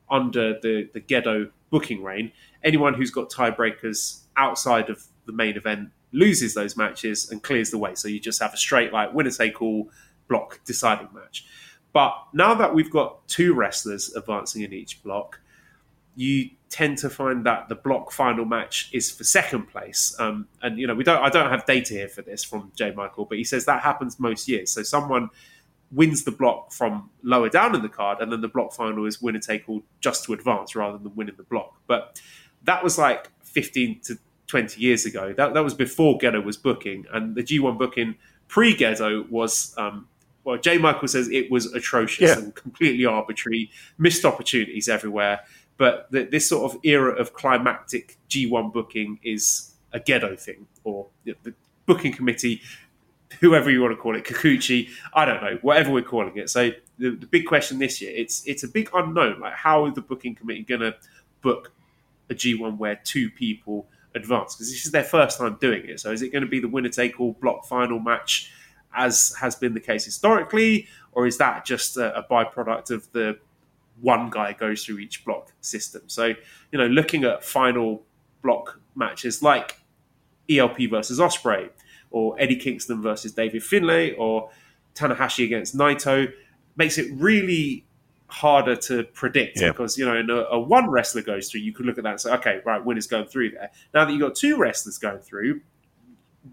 under 0.09 0.59
the, 0.59 0.89
the 0.93 1.01
Gedo 1.01 1.51
booking 1.69 2.03
reign, 2.03 2.31
anyone 2.63 2.95
who's 2.95 3.11
got 3.11 3.29
tiebreakers 3.29 4.21
outside 4.35 4.89
of 4.89 5.05
the 5.25 5.31
main 5.31 5.57
event 5.57 5.91
loses 6.11 6.53
those 6.53 6.75
matches 6.75 7.29
and 7.29 7.43
clears 7.43 7.71
the 7.71 7.77
way. 7.77 7.95
So 7.95 8.07
you 8.07 8.19
just 8.19 8.41
have 8.41 8.53
a 8.53 8.57
straight 8.57 8.91
like 8.91 9.13
winner 9.13 9.31
take 9.31 9.61
all 9.61 9.89
block 10.27 10.59
deciding 10.65 11.09
match. 11.13 11.45
But 11.91 12.15
now 12.33 12.53
that 12.53 12.73
we've 12.73 12.91
got 12.91 13.27
two 13.27 13.53
wrestlers 13.53 14.13
advancing 14.15 14.61
in 14.61 14.73
each 14.73 15.01
block, 15.03 15.39
you 16.15 16.49
tend 16.69 16.97
to 16.99 17.09
find 17.09 17.45
that 17.45 17.67
the 17.67 17.75
block 17.75 18.11
final 18.11 18.45
match 18.45 18.89
is 18.93 19.09
for 19.09 19.23
second 19.23 19.67
place. 19.67 20.15
Um, 20.19 20.47
and 20.61 20.77
you 20.77 20.85
know, 20.85 20.93
we 20.93 21.03
don't 21.03 21.21
I 21.21 21.29
don't 21.29 21.49
have 21.49 21.65
data 21.65 21.93
here 21.93 22.07
for 22.07 22.21
this 22.21 22.43
from 22.43 22.71
Jay 22.75 22.91
Michael, 22.91 23.25
but 23.25 23.37
he 23.37 23.43
says 23.43 23.65
that 23.65 23.81
happens 23.81 24.19
most 24.19 24.47
years. 24.47 24.71
So 24.71 24.83
someone 24.83 25.29
wins 25.91 26.23
the 26.23 26.31
block 26.31 26.71
from 26.71 27.09
lower 27.23 27.49
down 27.49 27.75
in 27.75 27.81
the 27.81 27.89
card, 27.89 28.19
and 28.21 28.31
then 28.31 28.41
the 28.41 28.47
block 28.47 28.73
final 28.73 29.05
is 29.05 29.21
winner 29.21 29.39
take 29.39 29.67
all 29.67 29.81
just 29.99 30.25
to 30.25 30.33
advance 30.33 30.75
rather 30.75 30.97
than 30.97 31.15
winning 31.15 31.35
the 31.37 31.43
block. 31.43 31.75
But 31.87 32.21
that 32.63 32.83
was 32.83 32.97
like 32.97 33.31
15 33.43 34.01
to 34.01 34.19
20 34.49 34.81
years 34.81 35.05
ago. 35.05 35.31
That, 35.31 35.53
that 35.53 35.63
was 35.63 35.73
before 35.73 36.17
Gedo 36.17 36.43
was 36.43 36.57
booking, 36.57 37.05
and 37.13 37.35
the 37.35 37.43
G1 37.43 37.77
booking 37.77 38.15
pre 38.49 38.75
Gedo 38.75 39.29
was. 39.29 39.73
Um, 39.77 40.07
well, 40.43 40.57
Jay 40.57 40.77
Michael 40.77 41.07
says 41.07 41.29
it 41.29 41.51
was 41.51 41.71
atrocious 41.73 42.29
Yeah. 42.29 42.39
and 42.39 42.55
completely 42.55 43.05
arbitrary, 43.05 43.69
missed 43.97 44.25
opportunities 44.25 44.89
everywhere. 44.89 45.41
But 45.77 46.07
the, 46.11 46.23
this 46.23 46.49
sort 46.49 46.71
of 46.73 46.79
era 46.83 47.13
of 47.13 47.33
climactic 47.33 48.17
G1 48.29 48.73
booking 48.73 49.19
is 49.23 49.75
a 49.93 49.99
Gedo 49.99 50.37
thing, 50.39 50.67
or 50.83 51.07
the 51.23 51.35
the 51.43 51.53
booking 51.85 52.11
committee, 52.13 52.61
whoever 53.39 53.69
you 53.69 53.81
want 53.81 53.91
to 53.91 53.97
call 54.01 54.15
it, 54.15 54.23
Kikuchi, 54.25 54.89
I 55.13 55.25
don't 55.25 55.41
know, 55.43 55.57
whatever 55.61 55.91
we're 55.91 56.01
calling 56.03 56.35
it. 56.37 56.49
So 56.49 56.71
the, 56.97 57.11
the 57.11 57.27
big 57.27 57.45
question 57.45 57.77
this 57.77 58.01
year, 58.01 58.11
it's 58.15 58.43
it's 58.47 58.63
a 58.63 58.67
big 58.67 58.89
unknown. 58.93 59.39
Like, 59.39 59.53
how 59.53 59.85
is 59.85 59.93
the 59.93 60.01
booking 60.01 60.33
committee 60.35 60.63
going 60.63 60.81
to 60.81 60.95
book 61.41 61.71
a 62.29 62.33
G1 62.33 62.77
where 62.77 62.95
two 63.03 63.29
people 63.29 63.87
advance? 64.15 64.55
Because 64.55 64.71
this 64.71 64.85
is 64.85 64.91
their 64.91 65.03
first 65.03 65.37
time 65.37 65.57
doing 65.59 65.87
it. 65.87 65.99
So 65.99 66.11
is 66.11 66.21
it 66.21 66.31
going 66.31 66.43
to 66.43 66.49
be 66.49 66.59
the 66.59 66.67
winner 66.67 66.89
take 66.89 67.19
all 67.19 67.33
block 67.33 67.65
final 67.65 67.99
match, 67.99 68.51
as 68.95 69.33
has 69.39 69.55
been 69.55 69.73
the 69.73 69.79
case 69.79 70.05
historically, 70.05 70.87
or 71.11 71.27
is 71.27 71.37
that 71.37 71.65
just 71.65 71.97
a, 71.97 72.17
a 72.17 72.23
byproduct 72.23 72.91
of 72.91 73.11
the 73.11 73.37
one 74.01 74.29
guy 74.29 74.53
goes 74.53 74.85
through 74.85 74.99
each 74.99 75.25
block 75.25 75.51
system? 75.61 76.03
So 76.07 76.33
you 76.71 76.79
know, 76.79 76.87
looking 76.87 77.23
at 77.23 77.43
final 77.43 78.03
block 78.41 78.79
matches 78.95 79.43
like 79.43 79.79
ELP 80.49 80.89
versus 80.89 81.19
Osprey, 81.19 81.69
or 82.11 82.35
Eddie 82.39 82.55
Kingston 82.55 83.01
versus 83.01 83.31
David 83.33 83.63
Finlay, 83.63 84.13
or 84.15 84.49
Tanahashi 84.95 85.45
against 85.45 85.77
Naito, 85.77 86.31
makes 86.75 86.97
it 86.97 87.11
really 87.13 87.85
harder 88.29 88.75
to 88.75 89.03
predict 89.03 89.59
Yeah. 89.59 89.69
because 89.69 89.97
you 89.97 90.05
know, 90.05 90.15
in 90.15 90.29
a, 90.29 90.43
a 90.51 90.59
one 90.59 90.89
wrestler 90.89 91.21
goes 91.21 91.49
through, 91.49 91.61
you 91.61 91.73
could 91.73 91.85
look 91.85 91.97
at 91.97 92.03
that 92.03 92.11
and 92.11 92.21
say, 92.21 92.31
okay, 92.33 92.61
right, 92.65 92.83
winner's 92.83 93.07
going 93.07 93.25
through 93.25 93.51
there. 93.51 93.71
Now 93.93 94.05
that 94.05 94.11
you've 94.11 94.21
got 94.21 94.35
two 94.35 94.57
wrestlers 94.57 94.97
going 94.97 95.19
through, 95.19 95.61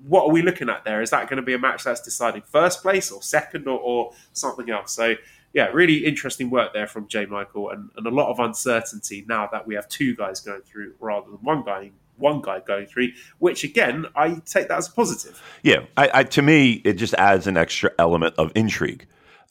what 0.06 0.24
are 0.24 0.30
we 0.30 0.42
looking 0.42 0.68
at 0.68 0.84
there? 0.84 1.00
Is 1.02 1.10
that 1.10 1.28
going 1.28 1.36
to 1.36 1.42
be 1.42 1.54
a 1.54 1.58
match 1.58 1.84
that's 1.84 2.00
deciding 2.00 2.42
first 2.42 2.82
place 2.82 3.10
or 3.10 3.22
second 3.22 3.68
or, 3.68 3.78
or 3.78 4.12
something 4.32 4.68
else? 4.70 4.92
So, 4.92 5.14
yeah, 5.52 5.66
really 5.66 6.04
interesting 6.04 6.50
work 6.50 6.72
there 6.72 6.86
from 6.86 7.06
Jay 7.08 7.24
Michael 7.24 7.70
and, 7.70 7.90
and 7.96 8.06
a 8.06 8.10
lot 8.10 8.30
of 8.30 8.38
uncertainty 8.40 9.24
now 9.28 9.48
that 9.52 9.66
we 9.66 9.74
have 9.74 9.88
two 9.88 10.14
guys 10.16 10.40
going 10.40 10.62
through 10.62 10.94
rather 10.98 11.30
than 11.30 11.38
one 11.38 11.62
guy 11.64 11.92
one 12.18 12.40
guy 12.40 12.60
going 12.60 12.86
through, 12.86 13.08
which 13.38 13.62
again, 13.62 14.06
I 14.16 14.40
take 14.46 14.68
that 14.68 14.78
as 14.78 14.88
a 14.88 14.92
positive. 14.92 15.42
Yeah, 15.62 15.80
I, 15.98 16.10
I, 16.14 16.24
to 16.24 16.40
me, 16.40 16.80
it 16.84 16.94
just 16.94 17.12
adds 17.14 17.46
an 17.46 17.58
extra 17.58 17.90
element 17.98 18.34
of 18.38 18.52
intrigue. 18.54 19.06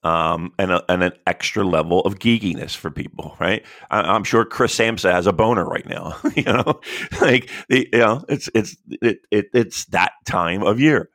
Um, 0.06 0.53
and, 0.60 0.72
a, 0.72 0.86
and 0.88 1.02
an 1.02 1.14
extra 1.26 1.64
level 1.64 2.02
of 2.02 2.19
geekiness 2.19 2.76
for 2.76 2.91
people, 2.91 3.36
right? 3.40 3.65
I, 3.90 4.15
am 4.15 4.23
sure 4.23 4.45
Chris 4.45 4.77
Samsa 4.77 5.11
has 5.11 5.26
a 5.26 5.34
boner 5.34 5.65
right 5.65 5.88
now. 5.88 6.15
you 6.36 6.44
know, 6.44 6.80
like 7.22 7.49
the, 7.69 7.90
you 7.91 7.99
know, 7.99 8.23
it's 8.30 8.48
it's 8.53 8.77
it, 9.02 9.22
it, 9.32 9.48
it's 9.52 9.86
that 9.86 10.11
time 10.23 10.61
of 10.61 10.80
year, 10.80 11.10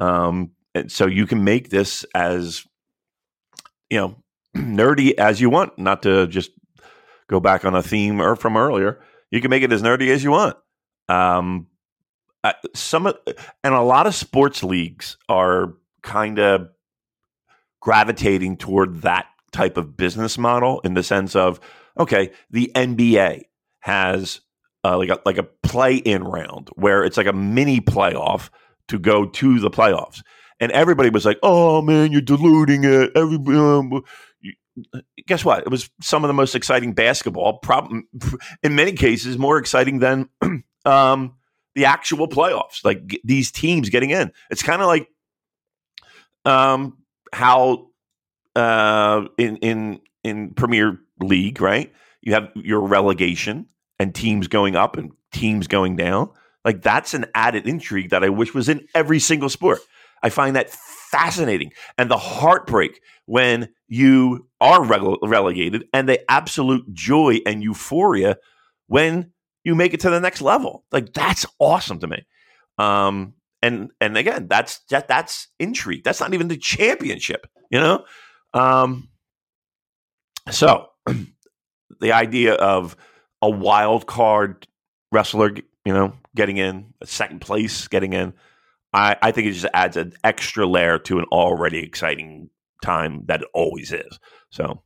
um, 0.00 0.50
and 0.74 0.90
so 0.90 1.06
you 1.06 1.28
can 1.28 1.44
make 1.44 1.70
this 1.70 2.04
as 2.12 2.64
you 3.88 3.98
know 3.98 4.16
nerdy 4.56 5.14
as 5.14 5.40
you 5.40 5.48
want. 5.48 5.78
Not 5.78 6.02
to 6.02 6.26
just 6.26 6.50
go 7.28 7.38
back 7.38 7.64
on 7.64 7.76
a 7.76 7.84
theme 7.84 8.20
or 8.20 8.34
from 8.34 8.56
earlier, 8.56 9.00
you 9.30 9.40
can 9.40 9.50
make 9.50 9.62
it 9.62 9.72
as 9.72 9.82
nerdy 9.82 10.08
as 10.08 10.24
you 10.24 10.32
want. 10.32 10.56
Um, 11.08 11.68
some 12.74 13.06
and 13.06 13.74
a 13.74 13.80
lot 13.80 14.06
of 14.06 14.14
sports 14.14 14.62
leagues 14.62 15.16
are 15.28 15.74
kind 16.02 16.38
of 16.38 16.68
gravitating 17.84 18.56
toward 18.56 19.02
that 19.02 19.26
type 19.52 19.76
of 19.76 19.94
business 19.94 20.38
model 20.38 20.80
in 20.80 20.94
the 20.94 21.02
sense 21.02 21.36
of 21.36 21.60
okay, 21.98 22.32
the 22.50 22.72
NBA 22.74 23.42
has 23.80 24.40
uh, 24.82 24.96
like 24.96 25.10
a 25.10 25.20
like 25.26 25.38
a 25.38 25.42
play 25.42 25.96
in 25.96 26.24
round 26.24 26.70
where 26.74 27.04
it's 27.04 27.18
like 27.18 27.26
a 27.26 27.32
mini 27.32 27.80
playoff 27.80 28.48
to 28.88 28.98
go 28.98 29.26
to 29.26 29.60
the 29.60 29.70
playoffs, 29.70 30.22
and 30.58 30.72
everybody 30.72 31.10
was 31.10 31.26
like, 31.26 31.38
"Oh 31.42 31.82
man, 31.82 32.10
you're 32.10 32.22
diluting 32.22 32.84
it." 32.84 33.12
Every 33.14 33.36
um, 33.36 34.02
guess 35.26 35.44
what? 35.44 35.60
It 35.60 35.68
was 35.68 35.90
some 36.00 36.24
of 36.24 36.28
the 36.28 36.34
most 36.34 36.54
exciting 36.54 36.94
basketball, 36.94 37.58
problem 37.58 38.08
in 38.62 38.74
many 38.74 38.92
cases 38.92 39.36
more 39.36 39.58
exciting 39.58 39.98
than 39.98 40.30
um, 40.86 41.34
the 41.74 41.84
actual 41.84 42.28
playoffs. 42.28 42.82
Like 42.82 43.06
g- 43.06 43.20
these 43.24 43.52
teams 43.52 43.90
getting 43.90 44.10
in. 44.10 44.32
It's 44.50 44.62
kind 44.62 44.80
of 44.80 44.88
like 44.88 45.06
um, 46.46 47.03
how 47.34 47.88
uh, 48.56 49.26
in 49.36 49.56
in 49.58 50.00
in 50.22 50.54
Premier 50.54 50.98
League, 51.20 51.60
right? 51.60 51.92
You 52.22 52.32
have 52.34 52.50
your 52.54 52.80
relegation 52.80 53.66
and 53.98 54.14
teams 54.14 54.48
going 54.48 54.76
up 54.76 54.96
and 54.96 55.12
teams 55.32 55.66
going 55.66 55.96
down. 55.96 56.30
Like 56.64 56.82
that's 56.82 57.12
an 57.12 57.26
added 57.34 57.66
intrigue 57.66 58.10
that 58.10 58.24
I 58.24 58.30
wish 58.30 58.54
was 58.54 58.68
in 58.68 58.86
every 58.94 59.18
single 59.18 59.50
sport. 59.50 59.80
I 60.22 60.30
find 60.30 60.56
that 60.56 60.70
fascinating. 60.70 61.72
And 61.98 62.10
the 62.10 62.16
heartbreak 62.16 63.00
when 63.26 63.68
you 63.88 64.48
are 64.60 64.80
rele- 64.80 65.18
relegated 65.22 65.84
and 65.92 66.08
the 66.08 66.28
absolute 66.30 66.92
joy 66.94 67.40
and 67.44 67.62
euphoria 67.62 68.38
when 68.86 69.32
you 69.64 69.74
make 69.74 69.92
it 69.92 70.00
to 70.00 70.10
the 70.10 70.20
next 70.20 70.40
level. 70.40 70.84
Like 70.90 71.12
that's 71.12 71.44
awesome 71.58 71.98
to 71.98 72.06
me. 72.06 72.24
Um, 72.78 73.34
and 73.64 73.90
and 74.00 74.18
again, 74.18 74.46
that's 74.46 74.80
that 74.90 75.08
that's 75.08 75.48
intrigue. 75.58 76.04
That's 76.04 76.20
not 76.20 76.34
even 76.34 76.48
the 76.48 76.58
championship, 76.58 77.46
you 77.70 77.80
know. 77.80 78.04
Um, 78.52 79.08
so 80.50 80.88
the 82.00 82.12
idea 82.12 82.54
of 82.54 82.94
a 83.40 83.48
wild 83.48 84.06
card 84.06 84.68
wrestler, 85.10 85.54
you 85.84 85.94
know, 85.94 86.12
getting 86.36 86.58
in, 86.58 86.92
a 87.00 87.06
second 87.06 87.40
place 87.40 87.88
getting 87.88 88.12
in, 88.12 88.34
I, 88.92 89.16
I 89.22 89.32
think 89.32 89.48
it 89.48 89.52
just 89.52 89.66
adds 89.72 89.96
an 89.96 90.12
extra 90.22 90.66
layer 90.66 90.98
to 91.00 91.18
an 91.18 91.24
already 91.32 91.78
exciting 91.78 92.50
time 92.82 93.22
that 93.26 93.42
it 93.42 93.48
always 93.54 93.92
is. 93.92 94.18
So, 94.50 94.82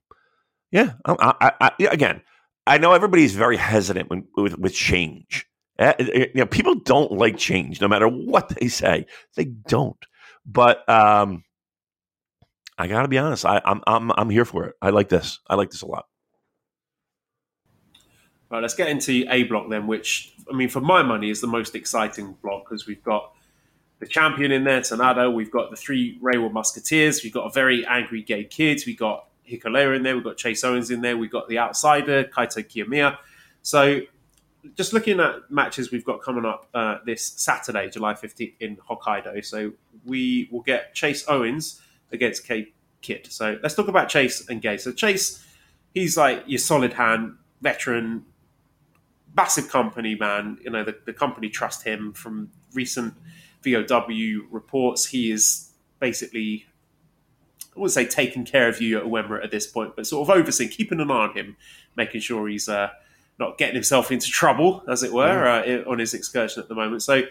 yeah, 0.70 0.92
I, 1.04 1.34
I, 1.40 1.52
I, 1.60 1.84
again, 1.90 2.22
I 2.64 2.78
know 2.78 2.92
everybody's 2.92 3.34
very 3.34 3.56
hesitant 3.56 4.08
when, 4.08 4.28
with, 4.36 4.56
with 4.56 4.74
change. 4.74 5.47
Uh, 5.78 5.94
you 5.98 6.30
know, 6.34 6.46
people 6.46 6.74
don't 6.74 7.12
like 7.12 7.36
change, 7.36 7.80
no 7.80 7.88
matter 7.88 8.08
what 8.08 8.48
they 8.48 8.68
say. 8.68 9.06
They 9.36 9.44
don't. 9.44 9.96
But 10.44 10.88
um, 10.88 11.44
I 12.76 12.86
got 12.88 13.02
to 13.02 13.08
be 13.08 13.18
honest. 13.18 13.44
I, 13.44 13.60
I'm 13.64 13.82
I'm 13.86 14.10
I'm 14.12 14.30
here 14.30 14.44
for 14.44 14.64
it. 14.66 14.74
I 14.82 14.90
like 14.90 15.08
this. 15.08 15.38
I 15.48 15.54
like 15.54 15.70
this 15.70 15.82
a 15.82 15.86
lot. 15.86 16.06
Right, 18.50 18.62
let's 18.62 18.74
get 18.74 18.88
into 18.88 19.26
A 19.28 19.42
block 19.44 19.68
then, 19.68 19.86
which 19.86 20.32
I 20.50 20.56
mean, 20.56 20.68
for 20.68 20.80
my 20.80 21.02
money, 21.02 21.28
is 21.30 21.40
the 21.40 21.46
most 21.46 21.74
exciting 21.74 22.34
block 22.42 22.64
because 22.64 22.86
we've 22.86 23.02
got 23.02 23.32
the 23.98 24.06
champion 24.06 24.52
in 24.52 24.64
there, 24.64 24.80
Sanada. 24.80 25.32
We've 25.32 25.50
got 25.50 25.70
the 25.70 25.76
three 25.76 26.18
Reiwa 26.22 26.50
Musketeers. 26.50 27.22
We've 27.22 27.32
got 27.32 27.46
a 27.46 27.50
very 27.50 27.84
angry 27.86 28.22
Gabe 28.22 28.48
Kidd. 28.48 28.82
We've 28.86 28.98
got 28.98 29.28
Hikuleo 29.48 29.94
in 29.94 30.02
there. 30.02 30.14
We've 30.14 30.24
got 30.24 30.36
Chase 30.36 30.64
Owens 30.64 30.90
in 30.90 31.02
there. 31.02 31.16
We've 31.16 31.30
got 31.30 31.48
the 31.48 31.58
outsider, 31.58 32.24
Kaito 32.24 32.64
Kiyomiya. 32.64 33.18
So 33.62 34.00
just 34.74 34.92
looking 34.92 35.20
at 35.20 35.50
matches 35.50 35.90
we've 35.90 36.04
got 36.04 36.22
coming 36.22 36.44
up 36.44 36.68
uh, 36.74 36.98
this 37.06 37.24
Saturday, 37.24 37.88
July 37.90 38.14
15th 38.14 38.54
in 38.60 38.76
Hokkaido. 38.76 39.44
So 39.44 39.72
we 40.04 40.48
will 40.50 40.62
get 40.62 40.94
Chase 40.94 41.24
Owens 41.28 41.80
against 42.12 42.46
Gabe 42.46 42.68
Kidd. 43.00 43.26
So 43.30 43.58
let's 43.62 43.74
talk 43.74 43.88
about 43.88 44.08
Chase 44.08 44.48
and 44.48 44.60
Gabe. 44.60 44.80
So 44.80 44.92
Chase, 44.92 45.44
he's 45.94 46.16
like 46.16 46.44
your 46.46 46.58
solid 46.58 46.92
hand, 46.92 47.36
veteran, 47.60 48.24
massive 49.36 49.68
company 49.68 50.14
man. 50.14 50.58
You 50.62 50.70
know, 50.70 50.84
the, 50.84 50.96
the 51.06 51.12
company 51.12 51.48
trust 51.48 51.84
him 51.84 52.12
from 52.12 52.50
recent– 52.74 53.14
VOW 53.62 54.46
reports 54.50 55.06
he 55.06 55.30
is 55.30 55.70
basically, 56.00 56.66
I 57.76 57.80
wouldn't 57.80 57.92
say 57.92 58.06
taking 58.06 58.44
care 58.44 58.68
of 58.68 58.80
you 58.80 58.98
at 58.98 59.42
at 59.42 59.50
this 59.50 59.66
point, 59.66 59.96
but 59.96 60.06
sort 60.06 60.28
of 60.28 60.34
overseeing, 60.34 60.70
keeping 60.70 61.00
an 61.00 61.10
eye 61.10 61.14
on 61.14 61.36
him, 61.36 61.56
making 61.96 62.20
sure 62.20 62.48
he's 62.48 62.68
uh, 62.68 62.90
not 63.38 63.58
getting 63.58 63.74
himself 63.74 64.10
into 64.10 64.28
trouble, 64.28 64.82
as 64.88 65.02
it 65.02 65.12
were, 65.12 65.46
uh, 65.46 65.90
on 65.90 65.98
his 65.98 66.14
excursion 66.14 66.62
at 66.62 66.68
the 66.68 66.74
moment. 66.74 67.02
So 67.02 67.22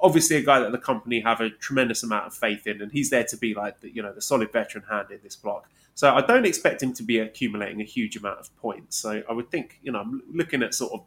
obviously 0.00 0.36
a 0.36 0.42
guy 0.42 0.60
that 0.60 0.72
the 0.72 0.78
company 0.78 1.20
have 1.20 1.40
a 1.40 1.50
tremendous 1.50 2.02
amount 2.02 2.26
of 2.26 2.34
faith 2.34 2.66
in, 2.66 2.82
and 2.82 2.92
he's 2.92 3.10
there 3.10 3.24
to 3.24 3.36
be 3.36 3.54
like 3.54 3.80
the, 3.80 3.94
you 3.94 4.02
know 4.02 4.12
the 4.12 4.20
solid 4.20 4.52
veteran 4.52 4.84
hand 4.88 5.10
in 5.10 5.20
this 5.22 5.36
block. 5.36 5.68
So 5.94 6.14
I 6.14 6.20
don't 6.20 6.44
expect 6.44 6.82
him 6.82 6.92
to 6.94 7.02
be 7.02 7.18
accumulating 7.18 7.80
a 7.80 7.84
huge 7.84 8.16
amount 8.16 8.40
of 8.40 8.54
points. 8.56 8.96
So 8.96 9.22
I 9.28 9.32
would 9.32 9.50
think 9.50 9.78
you 9.82 9.92
know 9.92 10.00
I'm 10.00 10.22
looking 10.32 10.62
at 10.62 10.74
sort 10.74 10.92
of 10.92 11.04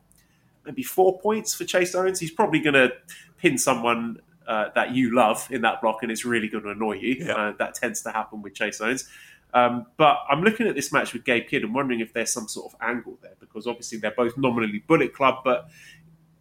maybe 0.66 0.84
four 0.84 1.20
points 1.20 1.54
for 1.54 1.66
Chase 1.66 1.96
Owens. 1.96 2.20
He's 2.20 2.32
probably 2.32 2.60
going 2.60 2.74
to 2.74 2.92
pin 3.38 3.58
someone 3.58 4.20
uh, 4.48 4.70
that 4.76 4.96
you 4.96 5.16
love 5.16 5.48
in 5.52 5.62
that 5.62 5.82
block, 5.82 6.02
and 6.02 6.12
it's 6.12 6.26
really 6.26 6.48
going 6.48 6.64
to 6.64 6.72
annoy 6.72 6.94
you. 6.94 7.26
Yeah. 7.26 7.34
Uh, 7.34 7.54
that 7.60 7.76
tends 7.76 8.02
to 8.04 8.12
happen 8.12 8.42
with 8.42 8.56
Chase 8.56 8.82
Owens. 8.82 9.08
Um, 9.54 9.88
but 9.98 10.20
I'm 10.30 10.44
looking 10.44 10.68
at 10.68 10.76
this 10.76 10.92
match 10.92 11.14
with 11.14 11.24
Gabe 11.24 11.48
Kidd 11.48 11.64
and 11.64 11.74
wondering 11.74 12.00
if 12.00 12.14
there's 12.14 12.32
some 12.32 12.48
sort 12.48 12.72
of 12.72 12.80
angle 12.82 13.18
there 13.22 13.36
because 13.40 13.66
obviously 13.66 13.98
they're 13.98 14.12
both 14.12 14.38
nominally 14.38 14.80
Bullet 14.86 15.14
Club, 15.14 15.38
but 15.44 15.70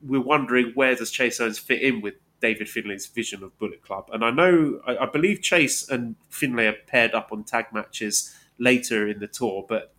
we're 0.03 0.21
wondering 0.21 0.73
where 0.75 0.95
does 0.95 1.11
Chase 1.11 1.41
Owens 1.41 1.59
fit 1.59 1.81
in 1.81 2.01
with 2.01 2.15
David 2.41 2.69
Finlay's 2.69 3.07
vision 3.07 3.43
of 3.43 3.59
Bullet 3.59 3.83
Club. 3.83 4.11
And 4.13 4.25
I 4.25 4.31
know, 4.31 4.81
I, 4.87 4.99
I 4.99 5.07
believe 5.07 5.41
Chase 5.41 5.89
and 5.89 6.17
Finlay 6.29 6.67
are 6.67 6.77
paired 6.87 7.15
up 7.15 7.31
on 7.33 7.45
tag 7.45 7.67
matches 7.73 8.37
later 8.59 9.09
in 9.09 9.19
the 9.21 9.27
tour, 9.27 9.65
but 9.69 9.95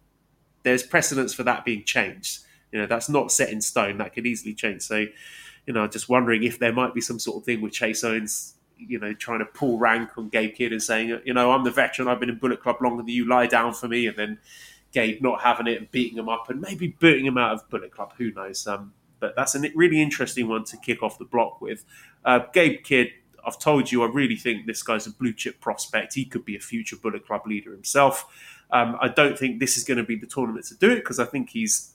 there's 0.63 0.83
precedence 0.83 1.33
for 1.33 1.43
that 1.43 1.65
being 1.65 1.83
changed. 1.83 2.43
You 2.71 2.79
know, 2.79 2.85
that's 2.85 3.09
not 3.09 3.31
set 3.31 3.49
in 3.49 3.61
stone. 3.61 3.97
That 3.97 4.13
could 4.13 4.27
easily 4.27 4.53
change. 4.53 4.83
So 4.83 5.07
you 5.69 5.73
know, 5.73 5.87
just 5.87 6.09
wondering 6.09 6.41
if 6.41 6.57
there 6.57 6.73
might 6.73 6.95
be 6.95 7.01
some 7.01 7.19
sort 7.19 7.37
of 7.37 7.43
thing 7.45 7.61
with 7.61 7.73
Chase 7.73 8.03
Owens, 8.03 8.55
you 8.79 8.99
know, 8.99 9.13
trying 9.13 9.39
to 9.39 9.45
pull 9.45 9.77
rank 9.77 10.17
on 10.17 10.29
Gabe 10.29 10.55
Kidd 10.55 10.71
and 10.71 10.81
saying, 10.81 11.19
you 11.25 11.33
know, 11.33 11.51
I'm 11.51 11.63
the 11.63 11.71
veteran, 11.71 12.07
I've 12.07 12.19
been 12.19 12.29
in 12.29 12.37
Bullet 12.37 12.61
Club 12.61 12.77
longer 12.81 13.03
than 13.03 13.09
you, 13.09 13.27
lie 13.27 13.47
down 13.47 13.73
for 13.73 13.87
me, 13.87 14.07
and 14.07 14.17
then 14.17 14.39
Gabe 14.91 15.21
not 15.21 15.41
having 15.41 15.67
it 15.67 15.77
and 15.77 15.91
beating 15.91 16.17
him 16.17 16.29
up 16.29 16.49
and 16.49 16.61
maybe 16.61 16.87
booting 16.99 17.25
him 17.25 17.37
out 17.37 17.53
of 17.53 17.69
Bullet 17.69 17.91
Club. 17.91 18.13
Who 18.17 18.31
knows? 18.31 18.65
Um, 18.65 18.93
but 19.19 19.35
that's 19.35 19.55
a 19.55 19.61
really 19.75 20.01
interesting 20.01 20.47
one 20.47 20.63
to 20.65 20.77
kick 20.77 21.03
off 21.03 21.19
the 21.19 21.25
block 21.25 21.61
with. 21.61 21.83
Uh, 22.23 22.39
Gabe 22.53 22.83
Kidd, 22.83 23.09
I've 23.45 23.59
told 23.59 23.91
you, 23.91 24.03
I 24.03 24.07
really 24.07 24.35
think 24.35 24.65
this 24.65 24.81
guy's 24.81 25.07
a 25.07 25.11
blue 25.11 25.33
chip 25.33 25.59
prospect. 25.59 26.13
He 26.13 26.25
could 26.25 26.45
be 26.45 26.55
a 26.55 26.59
future 26.59 26.95
Bullet 26.95 27.25
Club 27.25 27.45
leader 27.45 27.71
himself. 27.71 28.25
Um, 28.71 28.97
I 29.01 29.07
don't 29.09 29.37
think 29.37 29.59
this 29.59 29.77
is 29.77 29.83
going 29.83 29.97
to 29.97 30.03
be 30.03 30.15
the 30.15 30.27
tournament 30.27 30.65
to 30.67 30.75
do 30.75 30.91
it 30.91 30.97
because 30.97 31.19
I 31.19 31.25
think 31.25 31.49
he's, 31.49 31.93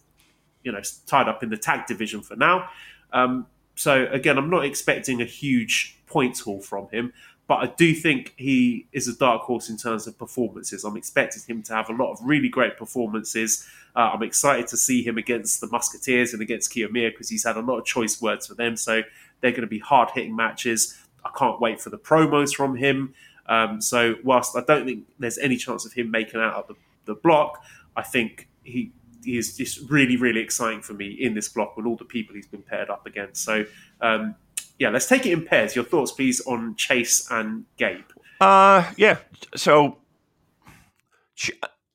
you 0.63 0.73
know, 0.73 0.81
tied 1.07 1.29
up 1.29 1.43
in 1.43 1.51
the 1.51 1.57
tag 1.57 1.87
division 1.87 2.21
for 2.21 2.37
now. 2.37 2.69
Um, 3.13 3.47
so 3.75 4.07
again, 4.11 4.39
I'm 4.39 4.51
not 4.51 4.65
expecting 4.65 5.21
a 5.21 5.25
huge 5.25 5.99
points 6.07 6.41
haul 6.41 6.61
from 6.61 6.89
him, 6.91 7.13
but 7.47 7.57
I 7.57 7.67
do 7.67 7.93
think 7.95 8.33
he 8.37 8.87
is 8.93 9.07
a 9.07 9.17
dark 9.17 9.43
horse 9.43 9.69
in 9.69 9.77
terms 9.77 10.07
of 10.07 10.19
performances. 10.19 10.85
I'm 10.85 10.97
expecting 10.97 11.43
him 11.47 11.63
to 11.65 11.75
have 11.75 11.91
a 11.91 11.93
lot 11.93 12.13
of 12.13 12.19
really 12.23 12.49
great 12.49 12.79
performances. 12.79 13.67
Uh, 13.95 14.11
I'm 14.15 14.23
excited 14.23 14.67
to 14.69 14.77
see 14.77 15.03
him 15.03 15.19
against 15.19 15.61
the 15.61 15.67
Musketeers 15.67 16.33
and 16.33 16.41
against 16.41 16.73
Kiyomiya 16.73 17.11
because 17.11 17.29
he's 17.29 17.45
had 17.45 17.57
a 17.57 17.61
lot 17.61 17.79
of 17.79 17.85
choice 17.85 18.23
words 18.23 18.47
for 18.47 18.55
them. 18.55 18.77
So 18.77 19.03
they're 19.41 19.51
going 19.51 19.63
to 19.63 19.67
be 19.67 19.79
hard 19.79 20.11
hitting 20.13 20.35
matches. 20.35 20.99
I 21.25 21.31
can't 21.37 21.61
wait 21.61 21.81
for 21.81 21.91
the 21.91 21.99
promos 21.99 22.55
from 22.55 22.77
him. 22.77 23.15
Um, 23.47 23.81
so 23.83 24.17
whilst 24.25 24.57
I 24.57 24.63
don't 24.67 24.87
think 24.87 25.05
there's 25.19 25.39
any 25.39 25.57
chance 25.57 25.85
of 25.85 25.93
him 25.93 26.11
making 26.11 26.41
out 26.41 26.55
of 26.55 26.69
the, 26.69 26.75
the 27.05 27.15
block, 27.15 27.63
I 27.95 28.03
think 28.03 28.49
he 28.63 28.93
is 29.27 29.57
just 29.57 29.91
really, 29.91 30.17
really 30.17 30.41
exciting 30.41 30.83
for 30.83 30.95
me 30.95 31.09
in 31.09 31.35
this 31.35 31.49
block 31.49 31.77
with 31.77 31.87
all 31.87 31.97
the 31.97 32.05
people 32.05 32.35
he's 32.35 32.47
been 32.47 32.63
paired 32.63 32.91
up 32.91 33.07
against. 33.07 33.45
So, 33.45 33.65
um, 34.01 34.35
yeah, 34.79 34.91
let's 34.91 35.07
take 35.07 35.27
it 35.27 35.33
in 35.33 35.45
pairs. 35.45 35.75
Your 35.75 35.85
thoughts, 35.85 36.13
please, 36.13 36.41
on 36.47 36.75
Chase 36.77 37.31
and 37.31 37.65
Gabe. 37.77 38.05
Uh, 38.41 38.91
yeah. 38.97 39.19
So, 39.55 39.99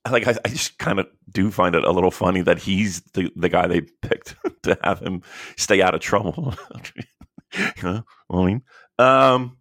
like 0.10 0.27
I, 0.27 0.35
I 0.45 0.49
just 0.49 0.77
kind 0.77 0.99
of 0.99 1.07
do 1.31 1.51
find 1.51 1.76
it 1.76 1.84
a 1.84 1.91
little 1.91 2.11
funny 2.11 2.41
that 2.41 2.60
he's 2.60 3.01
the, 3.14 3.31
the 3.35 3.49
guy 3.49 3.68
they 3.68 3.81
picked 3.81 4.35
to 4.64 4.77
have 4.84 4.99
him 4.99 5.22
stay 5.57 5.81
out 5.81 5.93
of 5.93 6.01
trouble. 6.01 6.56
you 7.53 7.84
know 7.84 8.03
what 8.27 8.39
I 8.39 8.45
mean? 8.45 8.61
Um, 8.97 9.57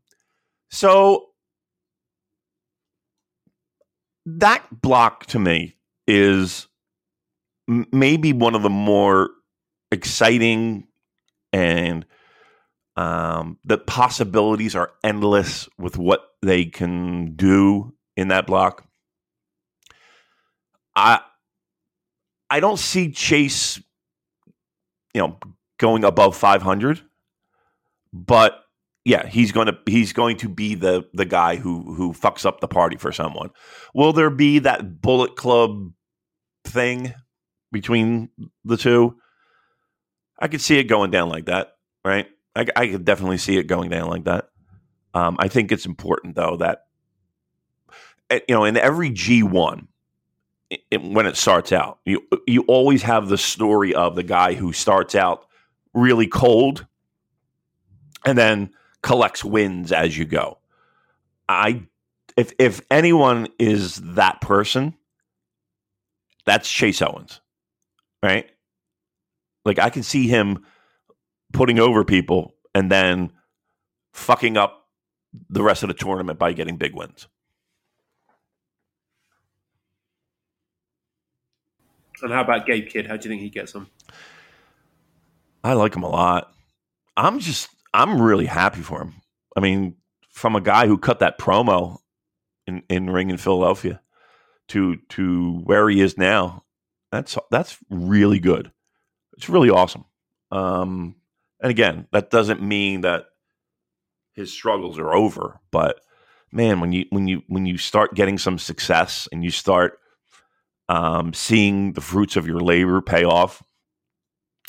so 0.71 1.27
that 4.27 4.65
block 4.71 5.27
to 5.27 5.39
me 5.39 5.77
is 6.07 6.69
maybe 7.69 8.33
one 8.33 8.55
of 8.55 8.63
the 8.63 8.71
more 8.71 9.31
exciting 9.93 10.87
and 11.53 12.05
um, 12.97 13.59
the 13.65 13.79
possibilities 13.79 14.75
are 14.75 14.91
endless 15.05 15.69
with 15.79 15.97
what 15.97 16.23
they 16.43 16.65
can 16.65 17.37
do 17.37 17.95
in 18.17 18.29
that 18.29 18.47
block. 18.47 18.85
I 20.97 21.21
I 22.51 22.61
don't 22.61 22.79
see 22.79 23.13
Chase, 23.13 23.81
you 25.15 25.21
know, 25.21 25.39
going 25.79 26.03
above 26.03 26.37
500, 26.37 27.03
but 28.13 28.65
yeah, 29.05 29.27
he's 29.27 29.53
going 29.53 29.69
to 29.69 29.79
he's 29.87 30.13
going 30.13 30.39
to 30.39 30.49
be 30.49 30.75
the 30.75 31.07
the 31.15 31.25
guy 31.25 31.57
who 31.57 31.95
who 31.95 32.13
fucks 32.13 32.45
up 32.45 32.61
the 32.61 32.69
party 32.69 32.97
for 32.97 33.13
someone. 33.13 33.51
Will 33.95 34.13
there 34.13 34.31
be 34.31 34.59
that 34.61 35.01
Bullet 35.01 35.37
Club 35.37 35.93
thing 36.65 37.15
between 37.71 38.31
the 38.65 38.77
two? 38.77 39.17
I 40.39 40.49
could 40.49 40.61
see 40.61 40.79
it 40.79 40.85
going 40.85 41.11
down 41.11 41.29
like 41.29 41.47
that, 41.47 41.77
right? 42.05 42.29
I, 42.55 42.67
I 42.77 42.89
could 42.89 43.05
definitely 43.05 43.39
see 43.39 43.59
it 43.59 43.65
going 43.65 43.91
down 43.91 44.09
like 44.09 44.25
that. 44.25 44.51
Um, 45.15 45.37
I 45.39 45.49
think 45.49 45.73
it's 45.73 45.87
important 45.87 46.37
though 46.37 46.57
that 46.59 46.87
eh, 48.31 48.41
you 48.49 48.55
know 48.55 48.65
in 48.65 48.77
every 48.77 49.11
G 49.11 49.43
one 49.43 49.89
when 50.93 51.27
it 51.27 51.37
starts 51.37 51.73
out, 51.73 51.99
you 52.05 52.27
you 52.47 52.63
always 52.63 53.03
have 53.03 53.29
the 53.29 53.39
story 53.39 53.95
of 53.95 54.15
the 54.15 54.23
guy 54.23 54.55
who 54.55 54.73
starts 54.73 55.15
out 55.15 55.47
really 55.95 56.27
cold 56.27 56.87
and 58.25 58.37
then 58.37 58.71
collects 59.03 59.45
wins 59.45 59.93
as 59.93 60.17
you 60.17 60.25
go. 60.25 60.59
I 61.49 61.85
if 62.37 62.53
if 62.59 62.83
anyone 62.91 63.49
is 63.59 63.97
that 63.97 64.41
person, 64.41 64.95
that's 66.45 66.71
Chase 66.71 67.01
Owens. 67.01 67.41
Right? 68.23 68.47
Like 69.65 69.79
I 69.79 69.91
can 69.91 70.03
see 70.03 70.29
him 70.29 70.65
putting 71.53 71.79
over 71.79 72.05
people 72.05 72.55
and 72.75 72.91
then 72.91 73.33
fucking 74.13 74.57
up 74.57 74.87
the 75.51 75.63
rest 75.63 75.83
of 75.83 75.89
the 75.89 75.95
tournament 75.95 76.39
by 76.39 76.53
getting 76.53 76.77
big 76.77 76.95
wins. 76.95 77.29
And 82.23 82.33
how 82.33 82.43
about 82.43 82.67
Gabe 82.67 82.89
Kidd? 82.89 83.07
How 83.07 83.17
do 83.17 83.29
you 83.29 83.33
think 83.33 83.43
he 83.43 83.51
gets 83.51 83.73
them? 83.73 83.89
I 85.63 85.75
like 85.75 85.95
him 85.95 86.03
a 86.03 86.09
lot. 86.09 86.53
I'm 87.17 87.39
just 87.39 87.69
I'm 87.95 88.21
really 88.21 88.47
happy 88.47 88.81
for 88.81 89.03
him. 89.03 89.15
I 89.57 89.61
mean, 89.61 89.97
from 90.31 90.57
a 90.57 90.61
guy 90.61 90.87
who 90.87 90.99
cut 90.99 91.21
that 91.21 91.39
promo 91.39 91.99
in, 92.67 92.83
in 92.89 93.11
ring 93.11 93.31
in 93.31 93.39
Philadelphia 93.39 94.01
to 94.69 94.97
to 95.11 95.61
where 95.65 95.89
he 95.89 96.01
is 96.01 96.19
now, 96.19 96.65
that's 97.11 97.39
that's 97.51 97.79
really 97.91 98.39
good. 98.39 98.71
It's 99.37 99.49
really 99.49 99.71
awesome. 99.71 100.05
Um, 100.51 101.17
and 101.61 101.71
again, 101.71 102.07
that 102.13 102.31
doesn't 102.31 102.63
mean 102.63 103.03
that 103.03 103.27
his 104.35 104.53
struggles 104.53 104.99
are 104.99 105.13
over, 105.13 105.61
but 105.71 106.01
man, 106.53 106.81
when 106.81 106.93
you 106.93 107.07
when 107.11 107.29
you 107.29 107.43
when 107.49 107.67
you 107.67 107.79
start 107.79 108.15
getting 108.15 108.39
some 108.39 108.59
success 108.59 109.29
and 109.33 109.45
you 109.45 109.51
start 109.51 109.99
um, 110.89 111.33
seeing 111.35 111.93
the 111.93 112.01
fruits 112.01 112.37
of 112.37 112.47
your 112.47 112.61
labor 112.61 113.01
pay 113.01 113.25
off, 113.25 113.63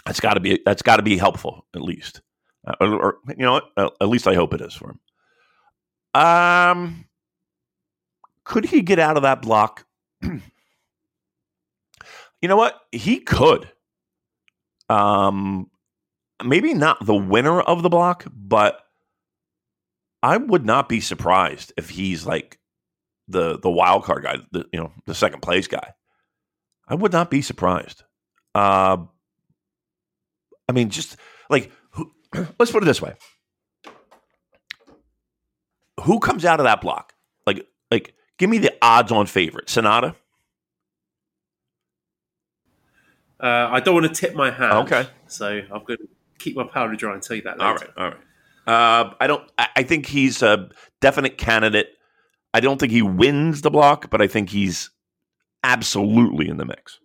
that's 0.06 0.20
got 0.20 0.34
to 0.34 0.40
be 0.40 0.60
that's 0.66 0.82
got 0.82 0.98
to 0.98 1.04
be 1.04 1.18
helpful 1.18 1.66
at 1.76 1.82
least. 1.82 2.22
Uh, 2.68 2.76
or, 2.82 3.02
or, 3.02 3.18
you 3.30 3.46
know, 3.46 3.62
uh, 3.78 3.90
at 4.02 4.10
least 4.10 4.28
I 4.28 4.34
hope 4.34 4.54
it 4.54 4.62
is 4.62 4.74
for 4.74 4.92
him. 4.92 6.22
Um, 6.22 7.06
could 8.44 8.66
he 8.66 8.82
get 8.82 9.00
out 9.00 9.16
of 9.16 9.24
that 9.24 9.42
block? 9.42 9.86
you 12.42 12.48
know 12.48 12.58
what? 12.58 12.80
He 12.92 13.20
could. 13.20 13.72
Um, 14.90 15.70
maybe 16.44 16.74
not 16.74 17.06
the 17.06 17.16
winner 17.16 17.62
of 17.62 17.84
the 17.84 17.90
block, 17.90 18.26
but 18.34 18.82
I 20.24 20.38
would 20.38 20.66
not 20.66 20.90
be 20.90 21.00
surprised 21.00 21.74
if 21.78 21.90
he's 21.90 22.26
like 22.26 22.60
the 23.28 23.60
the 23.60 23.70
wild 23.70 24.04
card 24.04 24.24
guy, 24.24 24.38
the 24.52 24.66
you 24.74 24.80
know 24.80 24.92
the 25.06 25.16
second 25.16 25.42
place 25.42 25.68
guy. 25.68 25.94
I 26.88 26.96
would 26.96 27.12
not 27.12 27.30
be 27.30 27.42
surprised. 27.42 28.04
Uh, 28.56 28.98
I 30.68 30.72
mean, 30.72 30.90
just 30.90 31.18
like 31.50 31.72
who, 31.92 32.12
let's 32.60 32.72
put 32.72 32.84
it 32.84 32.88
this 32.88 33.02
way: 33.02 33.14
who 36.04 36.20
comes 36.20 36.46
out 36.46 36.60
of 36.60 36.66
that 36.66 36.82
block? 36.82 37.14
Like, 37.46 37.68
like, 37.92 38.14
give 38.38 38.50
me 38.50 38.58
the 38.58 38.76
odds-on 38.82 39.28
favorite. 39.28 39.68
Sanada. 39.68 40.16
Uh, 43.42 43.70
I 43.72 43.80
don't 43.80 43.94
want 43.94 44.14
to 44.14 44.22
tip 44.22 44.36
my 44.36 44.52
hand. 44.52 44.74
Okay. 44.92 45.08
So 45.28 45.48
I'm 45.48 45.84
going 45.86 46.00
to 46.00 46.08
keep 46.40 46.56
my 46.56 46.64
powder 46.64 46.96
dry 46.96 47.14
and 47.14 47.22
tell 47.22 47.38
you 47.38 47.44
that 47.44 47.60
later. 47.60 47.64
All 47.66 47.76
right, 47.76 47.90
all 47.98 48.06
right. 48.06 48.18
Uh, 48.68 49.14
I 49.20 49.28
don't. 49.28 49.50
I, 49.58 49.84
think 49.84 50.06
he's 50.06 50.44
a 50.44 50.70
definite 51.02 51.38
candidate. 51.38 51.90
I 52.54 52.60
don't 52.60 52.80
think 52.80 52.92
he 52.92 53.02
wins 53.02 53.62
the 53.62 53.72
block, 53.72 54.10
but 54.10 54.22
I 54.22 54.28
think 54.28 54.50
he's 54.50 54.92
absolutely 55.64 56.50
in 56.50 56.58
the 56.58 56.66
mix. 56.66 57.00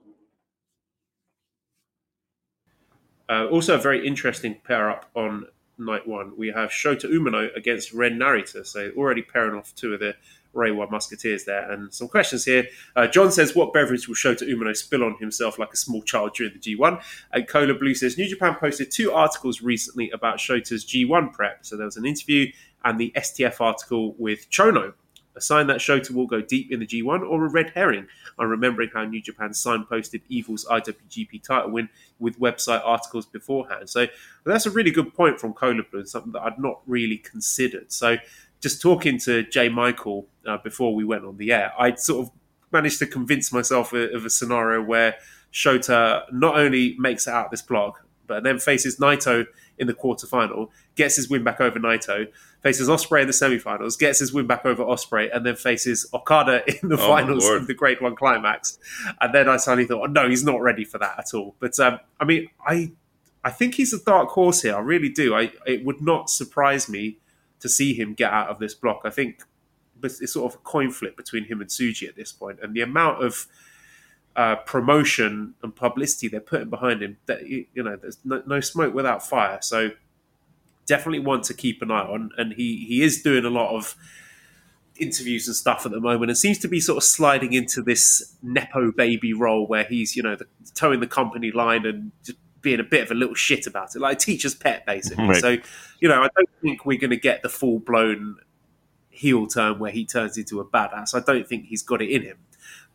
Uh, 3.29 3.47
also, 3.47 3.77
a 3.77 3.79
very 3.79 4.07
interesting 4.07 4.61
pair 4.65 4.91
up 4.91 5.09
on 5.15 5.47
night 5.79 6.07
one. 6.07 6.37
We 6.37 6.49
have 6.49 6.71
Shota 6.71 7.07
Umino 7.07 7.55
against 7.57 7.93
Ren 7.93 8.19
Narita. 8.19 8.67
So 8.67 8.91
already 8.97 9.23
pairing 9.23 9.57
off 9.57 9.75
two 9.75 9.95
of 9.95 10.01
the 10.01 10.15
Reiwa 10.55 10.91
Musketeers 10.91 11.45
there. 11.45 11.71
And 11.71 11.93
some 11.93 12.09
questions 12.09 12.45
here. 12.45 12.67
Uh, 12.97 13.07
John 13.07 13.31
says, 13.31 13.55
What 13.55 13.73
beverage 13.73 14.09
will 14.09 14.15
Shota 14.15 14.49
Umino 14.49 14.77
spill 14.77 15.05
on 15.05 15.17
himself 15.19 15.59
like 15.59 15.73
a 15.73 15.77
small 15.77 16.03
child 16.03 16.35
during 16.35 16.53
the 16.55 16.59
G1? 16.59 17.03
And 17.33 17.49
Cola 17.49 17.75
Blue 17.75 17.95
says, 17.95 18.17
New 18.17 18.29
Japan 18.29 18.57
posted 18.59 18.91
two 18.91 19.13
articles 19.13 19.63
recently 19.63 20.11
about 20.11 20.39
Shota's 20.39 20.85
G1 20.85 21.33
prep. 21.33 21.65
So 21.65 21.77
there 21.77 21.87
was 21.87 21.97
an 21.97 22.07
interview 22.07 22.53
and 22.85 22.99
the 22.99 23.13
STF 23.17 23.61
article 23.61 24.15
with 24.19 24.51
Chono 24.51 24.95
a 25.37 25.41
sign 25.41 25.67
that 25.67 25.79
Shota 25.79 26.13
will 26.13 26.27
go 26.27 26.41
deep 26.41 26.71
in 26.71 26.81
the 26.81 26.87
G1 26.87 27.29
or 27.29 27.45
a 27.45 27.49
red 27.49 27.73
herring. 27.75 28.07
I'm 28.39 28.49
remembering 28.49 28.91
how 28.93 29.05
New 29.05 29.21
Japan 29.21 29.51
signposted 29.51 30.23
Evil's 30.29 30.65
IWGP 30.65 31.43
title 31.43 31.71
win 31.71 31.89
with 32.19 32.39
website 32.39 32.83
articles 32.85 33.27
beforehand. 33.27 33.91
So 33.91 34.07
that's 34.45 34.67
a 34.67 34.71
really 34.71 34.91
good 34.91 35.15
point 35.15 35.41
from 35.41 35.53
Kola 35.53 35.83
Blue, 35.91 36.05
something 36.07 36.33
that 36.33 36.43
I'd 36.43 36.59
not 36.59 36.81
really 36.87 37.19
considered. 37.19 37.93
So 37.93 38.17
just 38.65 38.81
talking 38.81 39.19
to 39.19 39.43
Jay 39.43 39.69
Michael 39.69 40.27
uh, 40.47 40.57
before 40.57 40.95
we 40.95 41.05
went 41.05 41.23
on 41.23 41.37
the 41.37 41.53
air, 41.53 41.71
I 41.79 41.97
sort 41.97 42.27
of 42.27 42.33
managed 42.73 42.99
to 43.01 43.07
convince 43.07 43.53
myself 43.53 43.93
of 43.93 44.25
a 44.25 44.31
scenario 44.31 44.83
where 44.83 45.17
Shota 45.53 46.23
not 46.33 46.57
only 46.57 46.97
makes 46.99 47.27
it 47.27 47.35
out 47.35 47.51
this 47.51 47.61
block, 47.61 48.07
but 48.27 48.43
then 48.43 48.59
faces 48.59 48.97
Naito 48.97 49.45
in 49.77 49.87
the 49.87 49.93
quarterfinal, 49.93 50.71
gets 50.95 51.17
his 51.17 51.29
win 51.29 51.45
back 51.45 51.61
over 51.61 51.79
Naito, 51.79 52.27
faces 52.63 52.89
Osprey 52.89 53.21
in 53.21 53.27
the 53.27 53.35
semifinals, 53.35 53.99
gets 53.99 54.21
his 54.21 54.33
win 54.33 54.47
back 54.47 54.65
over 54.65 54.83
Osprey, 54.83 55.29
and 55.31 55.45
then 55.45 55.57
faces 55.57 56.09
Okada 56.15 56.63
in 56.83 56.89
the 56.89 56.97
Oh, 56.99 57.07
finals 57.07 57.47
of 57.47 57.67
the 57.67 57.75
G1 57.75 58.17
Climax. 58.17 58.79
And 59.21 59.35
then 59.35 59.47
I 59.47 59.59
suddenly 59.59 59.87
thought, 59.87 60.09
oh, 60.09 60.11
no, 60.11 60.27
he's 60.27 60.43
not 60.43 60.63
ready 60.63 60.87
for 60.87 60.97
that 60.97 61.19
at 61.19 61.35
all. 61.35 61.55
But 61.61 61.79
um, 61.81 62.01
I 62.19 62.25
mean, 62.25 62.49
I 62.67 62.93
I 63.45 63.51
think 63.51 63.75
he's 63.75 63.93
a 63.93 64.03
dark 64.03 64.31
horse 64.31 64.63
here. 64.63 64.75
I 64.75 64.81
really 64.81 65.11
do. 65.11 65.35
I 65.35 65.53
it 65.67 65.85
would 65.85 66.01
not 66.01 66.31
surprise 66.31 66.89
me 66.89 67.19
to 67.65 67.69
see 67.71 67.95
him 67.95 68.13
get 68.13 68.31
out 68.31 68.51
of 68.51 68.59
this 68.59 68.75
block. 68.75 69.01
I 69.07 69.11
think 69.11 69.43
it's 70.03 70.35
sort 70.35 70.53
of 70.53 70.61
a 70.61 70.63
coin 70.63 70.91
flip 70.91 71.17
between 71.17 71.45
him 71.47 71.63
and 71.63 71.71
Tsuji 71.71 72.07
at 72.07 72.15
this 72.15 72.31
point, 72.31 72.59
and 72.63 72.77
the 72.77 72.83
amount 72.83 73.25
of 73.25 73.47
uh, 74.37 74.57
promotion 74.57 75.55
and 75.63 75.75
publicity 75.75 76.29
they're 76.29 76.41
putting 76.41 76.69
behind 76.69 77.03
him. 77.03 77.17
That 77.25 77.49
you 77.49 77.67
know, 77.75 77.97
there's 77.97 78.19
no, 78.23 78.43
no 78.47 78.61
smoke 78.61 78.93
without 78.93 79.27
fire. 79.27 79.61
So 79.63 79.93
definitely 80.85 81.21
one 81.21 81.41
to 81.41 81.55
keep 81.55 81.81
an 81.81 81.91
eye 81.91 82.01
on. 82.01 82.33
And 82.37 82.53
he 82.53 82.85
he 82.87 83.03
is 83.03 83.23
doing 83.23 83.47
a 83.47 83.51
lot 83.51 83.75
of 83.75 83.97
interviews 84.97 85.49
and 85.49 85.57
stuff 85.57 85.87
at 85.87 85.93
the 85.93 86.01
moment, 86.01 86.31
and 86.31 86.37
seems 86.37 86.59
to 86.59 86.69
be 86.69 86.81
sort 86.81 86.99
of 86.99 87.05
sliding 87.05 87.55
into 87.55 87.81
this 87.81 88.37
nepo 88.43 88.93
baby 88.93 89.33
role 89.33 89.67
where 89.67 89.85
he's 89.85 90.17
you 90.17 90.23
know 90.23 90.37
the, 90.37 90.45
towing 90.75 91.01
the 91.01 91.07
company 91.07 91.51
line 91.51 91.87
and 91.87 92.13
just 92.23 92.37
being 92.65 92.81
a 92.81 92.85
bit 92.85 93.05
of 93.05 93.11
a 93.13 93.15
little 93.15 93.35
shit 93.35 93.67
about 93.69 93.95
it, 93.95 94.01
like 94.01 94.17
a 94.17 94.19
teacher's 94.19 94.55
pet 94.55 94.85
basically. 94.85 95.29
Right. 95.29 95.41
So 95.41 95.57
you 96.01 96.09
know, 96.09 96.23
I 96.23 96.29
don't 96.35 96.51
think 96.61 96.85
we're 96.85 96.99
going 96.99 97.11
to 97.11 97.17
get 97.17 97.43
the 97.43 97.49
full 97.49 97.79
blown 97.79 98.39
heel 99.11 99.47
turn 99.47 99.79
where 99.79 99.93
he 99.93 100.05
turns 100.05 100.37
into 100.37 100.59
a 100.59 100.65
badass. 100.65 101.15
I 101.15 101.21
don't 101.21 101.47
think 101.47 101.67
he's 101.67 101.83
got 101.83 102.03
it 102.03 102.11
in 102.11 102.23
him. 102.23 102.39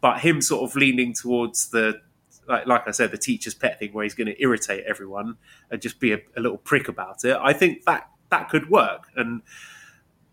But 0.01 0.19
him 0.19 0.41
sort 0.41 0.69
of 0.69 0.75
leaning 0.75 1.13
towards 1.13 1.69
the 1.69 2.01
like, 2.47 2.65
like 2.65 2.87
I 2.87 2.91
said, 2.91 3.11
the 3.11 3.17
teacher's 3.17 3.53
pet 3.53 3.79
thing 3.79 3.93
where 3.93 4.03
he's 4.03 4.15
going 4.15 4.27
to 4.27 4.41
irritate 4.41 4.83
everyone 4.85 5.37
and 5.69 5.81
just 5.81 5.99
be 5.99 6.13
a, 6.13 6.19
a 6.35 6.41
little 6.41 6.57
prick 6.57 6.87
about 6.87 7.23
it. 7.23 7.37
I 7.39 7.53
think 7.53 7.85
that 7.85 8.09
that 8.29 8.49
could 8.49 8.69
work. 8.69 9.07
And 9.15 9.43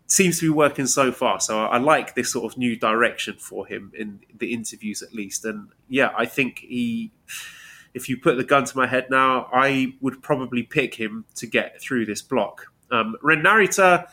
seems 0.07 0.39
to 0.39 0.45
be 0.45 0.49
working 0.49 0.87
so 0.87 1.11
far. 1.11 1.39
So 1.39 1.59
I, 1.59 1.75
I 1.75 1.77
like 1.77 2.15
this 2.15 2.31
sort 2.31 2.51
of 2.51 2.57
new 2.57 2.75
direction 2.75 3.35
for 3.37 3.67
him 3.67 3.91
in 3.93 4.21
the 4.35 4.53
interviews, 4.53 5.01
at 5.01 5.13
least. 5.13 5.45
And 5.45 5.69
yeah, 5.87 6.11
I 6.17 6.25
think 6.25 6.59
he. 6.59 7.11
If 7.93 8.09
you 8.09 8.17
put 8.17 8.37
the 8.37 8.43
gun 8.43 8.65
to 8.65 8.77
my 8.77 8.87
head 8.87 9.07
now, 9.09 9.49
I 9.53 9.93
would 10.01 10.21
probably 10.21 10.63
pick 10.63 10.95
him 10.95 11.25
to 11.35 11.47
get 11.47 11.81
through 11.81 12.05
this 12.05 12.21
block. 12.21 12.67
Um, 12.91 13.15
Ren 13.21 13.41
Narita, 13.41 14.07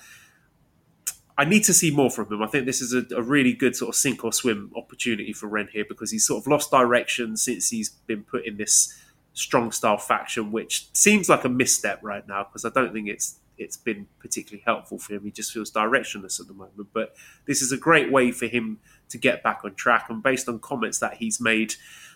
I 1.36 1.44
need 1.44 1.64
to 1.64 1.74
see 1.74 1.90
more 1.90 2.10
from 2.10 2.32
him. 2.32 2.42
I 2.42 2.46
think 2.46 2.66
this 2.66 2.80
is 2.80 2.94
a, 2.94 3.04
a, 3.16 3.22
really 3.22 3.52
good 3.52 3.74
sort 3.74 3.88
of 3.90 3.94
sink 3.96 4.24
or 4.24 4.32
swim 4.32 4.70
opportunity 4.76 5.32
for 5.32 5.48
Ren 5.48 5.68
here 5.72 5.84
because 5.88 6.10
he's 6.10 6.26
sort 6.26 6.42
of 6.42 6.46
lost 6.46 6.70
direction 6.70 7.36
since 7.36 7.70
he's 7.70 7.90
been 7.90 8.22
put 8.22 8.46
in 8.46 8.56
this 8.56 8.94
strong 9.32 9.72
style 9.72 9.98
faction, 9.98 10.52
which 10.52 10.88
seems 10.92 11.28
like 11.28 11.44
a 11.44 11.48
misstep 11.48 12.00
right 12.02 12.26
now 12.26 12.44
because 12.44 12.64
I 12.64 12.70
don't 12.70 12.92
think 12.92 13.08
it's 13.08 13.38
it's 13.56 13.76
been 13.76 14.06
particularly 14.18 14.62
helpful 14.66 14.98
for 14.98 15.14
him. 15.14 15.24
He 15.24 15.30
just 15.30 15.52
feels 15.52 15.70
directionless 15.70 16.40
at 16.40 16.48
the 16.48 16.54
moment. 16.54 16.88
But 16.92 17.14
this 17.46 17.62
is 17.62 17.70
a 17.70 17.76
great 17.76 18.10
way 18.10 18.32
for 18.32 18.46
him 18.46 18.78
to 19.14 19.18
get 19.18 19.44
back 19.44 19.60
on 19.64 19.74
track. 19.76 20.10
And 20.10 20.22
based 20.22 20.48
on 20.48 20.58
comments 20.58 20.98
that 20.98 21.14
he's 21.14 21.40
made 21.40 21.74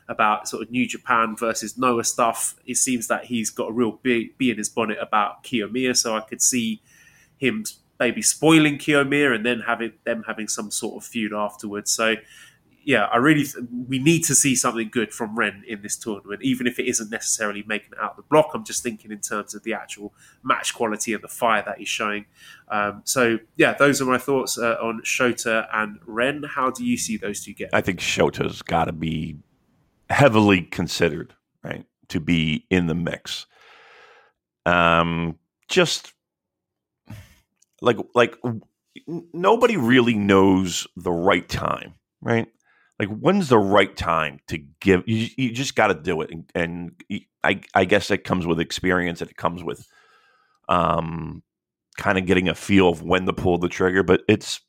about 0.08 0.48
sort 0.48 0.62
of 0.64 0.70
New 0.70 0.86
Japan 0.86 1.36
versus 1.36 1.78
Noah 1.78 2.02
stuff, 2.02 2.56
it 2.66 2.76
seems 2.76 3.06
that 3.06 3.26
he's 3.26 3.50
got 3.50 3.70
a 3.70 3.72
real 3.72 4.00
bee, 4.02 4.32
in 4.40 4.58
his 4.58 4.68
bonnet 4.68 4.98
about 5.00 5.44
Kiyomiya. 5.44 5.96
So 5.96 6.16
I 6.16 6.20
could 6.20 6.42
see 6.42 6.82
him 7.38 7.64
maybe 8.00 8.20
spoiling 8.20 8.78
Kiyomiya 8.78 9.34
and 9.34 9.46
then 9.46 9.60
having 9.60 9.92
them 10.04 10.24
having 10.26 10.48
some 10.48 10.72
sort 10.72 10.96
of 10.96 11.08
feud 11.08 11.32
afterwards. 11.32 11.92
So 11.92 12.16
yeah, 12.88 13.04
I 13.12 13.18
really 13.18 13.44
th- 13.44 13.66
we 13.86 13.98
need 13.98 14.24
to 14.24 14.34
see 14.34 14.56
something 14.56 14.88
good 14.90 15.12
from 15.12 15.38
Ren 15.38 15.62
in 15.68 15.82
this 15.82 15.94
tournament, 15.94 16.40
even 16.42 16.66
if 16.66 16.78
it 16.78 16.86
isn't 16.88 17.10
necessarily 17.10 17.62
making 17.66 17.90
it 17.92 17.98
out 18.00 18.16
the 18.16 18.22
block. 18.22 18.52
I'm 18.54 18.64
just 18.64 18.82
thinking 18.82 19.12
in 19.12 19.20
terms 19.20 19.54
of 19.54 19.62
the 19.62 19.74
actual 19.74 20.14
match 20.42 20.72
quality 20.72 21.12
and 21.12 21.22
the 21.22 21.28
fire 21.28 21.62
that 21.66 21.76
he's 21.76 21.88
showing. 21.88 22.24
Um, 22.68 23.02
so 23.04 23.40
yeah, 23.58 23.74
those 23.74 24.00
are 24.00 24.06
my 24.06 24.16
thoughts 24.16 24.56
uh, 24.56 24.76
on 24.80 25.02
Shota 25.04 25.68
and 25.70 25.98
Ren. 26.06 26.44
How 26.44 26.70
do 26.70 26.82
you 26.82 26.96
see 26.96 27.18
those 27.18 27.44
two 27.44 27.52
get? 27.52 27.68
I 27.74 27.82
think 27.82 28.00
Shota's 28.00 28.62
got 28.62 28.86
to 28.86 28.92
be 28.92 29.36
heavily 30.08 30.62
considered, 30.62 31.34
right, 31.62 31.84
to 32.08 32.20
be 32.20 32.64
in 32.70 32.86
the 32.86 32.94
mix. 32.94 33.44
Um, 34.64 35.38
just 35.68 36.14
like 37.82 37.98
like 38.14 38.34
nobody 39.34 39.76
really 39.76 40.14
knows 40.14 40.86
the 40.96 41.12
right 41.12 41.46
time, 41.46 41.92
right? 42.22 42.48
Like 42.98 43.08
when's 43.08 43.48
the 43.48 43.58
right 43.58 43.96
time 43.96 44.40
to 44.48 44.58
give 44.80 45.04
you, 45.06 45.28
you 45.36 45.52
just 45.52 45.76
got 45.76 45.88
to 45.88 45.94
do 45.94 46.20
it 46.20 46.30
and, 46.30 46.50
and, 46.54 46.92
I, 47.44 47.60
I 47.72 47.84
guess 47.84 48.10
it 48.10 48.24
comes 48.24 48.46
with 48.46 48.58
experience 48.58 49.20
and 49.20 49.30
it 49.30 49.36
comes 49.36 49.62
with 49.62 49.86
um 50.68 51.42
kind 51.96 52.18
of 52.18 52.26
getting 52.26 52.48
a 52.48 52.54
feel 52.54 52.88
of 52.88 53.02
when 53.02 53.26
to 53.26 53.32
pull 53.32 53.58
the 53.58 53.68
trigger 53.68 54.02
but 54.02 54.22
it's 54.28 54.60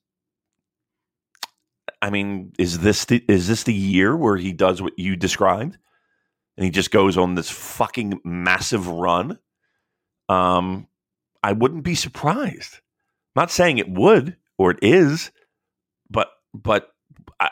i 2.01 2.09
mean 2.09 2.53
is 2.59 2.79
this 2.79 3.05
the 3.05 3.23
is 3.27 3.47
this 3.47 3.63
the 3.63 3.73
year 3.73 4.15
where 4.15 4.37
he 4.37 4.53
does 4.53 4.81
what 4.81 4.97
you 4.97 5.15
described? 5.15 5.77
And 6.57 6.65
he 6.65 6.71
just 6.71 6.91
goes 6.91 7.17
on 7.17 7.35
this 7.35 7.49
fucking 7.49 8.19
massive 8.23 8.87
run? 8.87 9.39
Um 10.29 10.87
i 11.41 11.53
wouldn't 11.53 11.83
be 11.83 11.95
surprised. 11.95 12.75
I'm 12.75 13.41
not 13.41 13.51
saying 13.51 13.79
it 13.79 13.89
would 13.89 14.37
or 14.57 14.71
it 14.71 14.79
is 14.83 15.31
but 16.09 16.29
but 16.53 16.91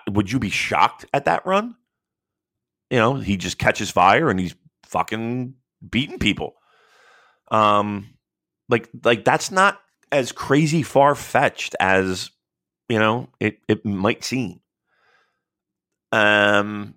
would 0.09 0.31
you 0.31 0.39
be 0.39 0.49
shocked 0.49 1.05
at 1.14 1.26
that 1.26 1.45
run? 1.45 1.76
You 2.89 2.97
know, 2.97 3.15
he 3.15 3.38
just 3.38 3.57
catches 3.57 3.89
fire 3.89 4.30
and 4.30 4.39
he's 4.39 4.55
fucking 4.85 5.55
beating 5.88 6.19
people. 6.19 6.55
Um, 7.49 8.18
like 8.69 8.89
like 9.03 9.23
that's 9.23 9.51
not 9.51 9.80
as 10.11 10.31
crazy 10.31 10.84
far 10.84 11.15
fetched 11.15 11.76
as 11.80 12.31
you 12.89 12.99
know 12.99 13.30
it 13.39 13.59
it 13.68 13.85
might 13.85 14.23
seem. 14.23 14.59
Um, 16.11 16.95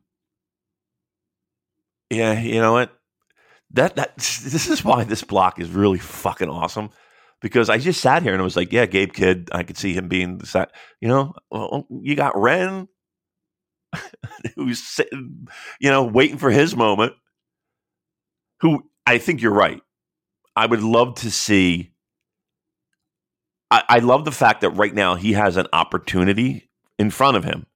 yeah, 2.09 2.41
you 2.41 2.61
know 2.61 2.73
what? 2.73 2.97
That 3.73 3.97
that 3.97 4.17
this 4.17 4.69
is 4.69 4.85
why 4.85 5.05
this 5.05 5.23
block 5.23 5.59
is 5.61 5.71
really 5.71 5.99
fucking 5.99 6.51
awesome 6.51 6.91
because 7.41 7.71
I 7.71 7.79
just 7.79 8.01
sat 8.01 8.23
here 8.23 8.33
and 8.33 8.41
I 8.41 8.45
was 8.45 8.57
like, 8.57 8.73
yeah, 8.73 8.87
Gabe 8.87 9.13
Kidd, 9.13 9.49
I 9.53 9.63
could 9.63 9.77
see 9.77 9.95
him 9.95 10.09
being 10.09 10.39
the. 10.39 10.69
You 11.01 11.09
know, 11.09 11.35
well, 11.51 11.87
you 11.91 12.15
got 12.15 12.39
Ren, 12.39 12.89
who's 14.57 14.83
sitting, 14.83 15.49
you 15.81 15.91
know, 15.91 16.05
waiting 16.05 16.39
for 16.39 16.51
his 16.51 16.77
moment. 16.77 17.15
Who 18.61 18.91
I 19.07 19.19
think 19.19 19.41
you're 19.41 19.53
right. 19.53 19.81
I 20.55 20.67
would 20.67 20.83
love 20.83 21.15
to 21.17 21.31
see. 21.31 21.93
I, 23.71 23.83
I 23.89 23.99
love 24.01 24.25
the 24.25 24.33
fact 24.33 24.61
that 24.61 24.71
right 24.71 24.95
now 24.95 25.15
he 25.15 25.33
has 25.33 25.57
an 25.57 25.67
opportunity 25.73 26.69
in 26.99 27.11
front 27.11 27.37
of 27.37 27.45
him 27.45 27.67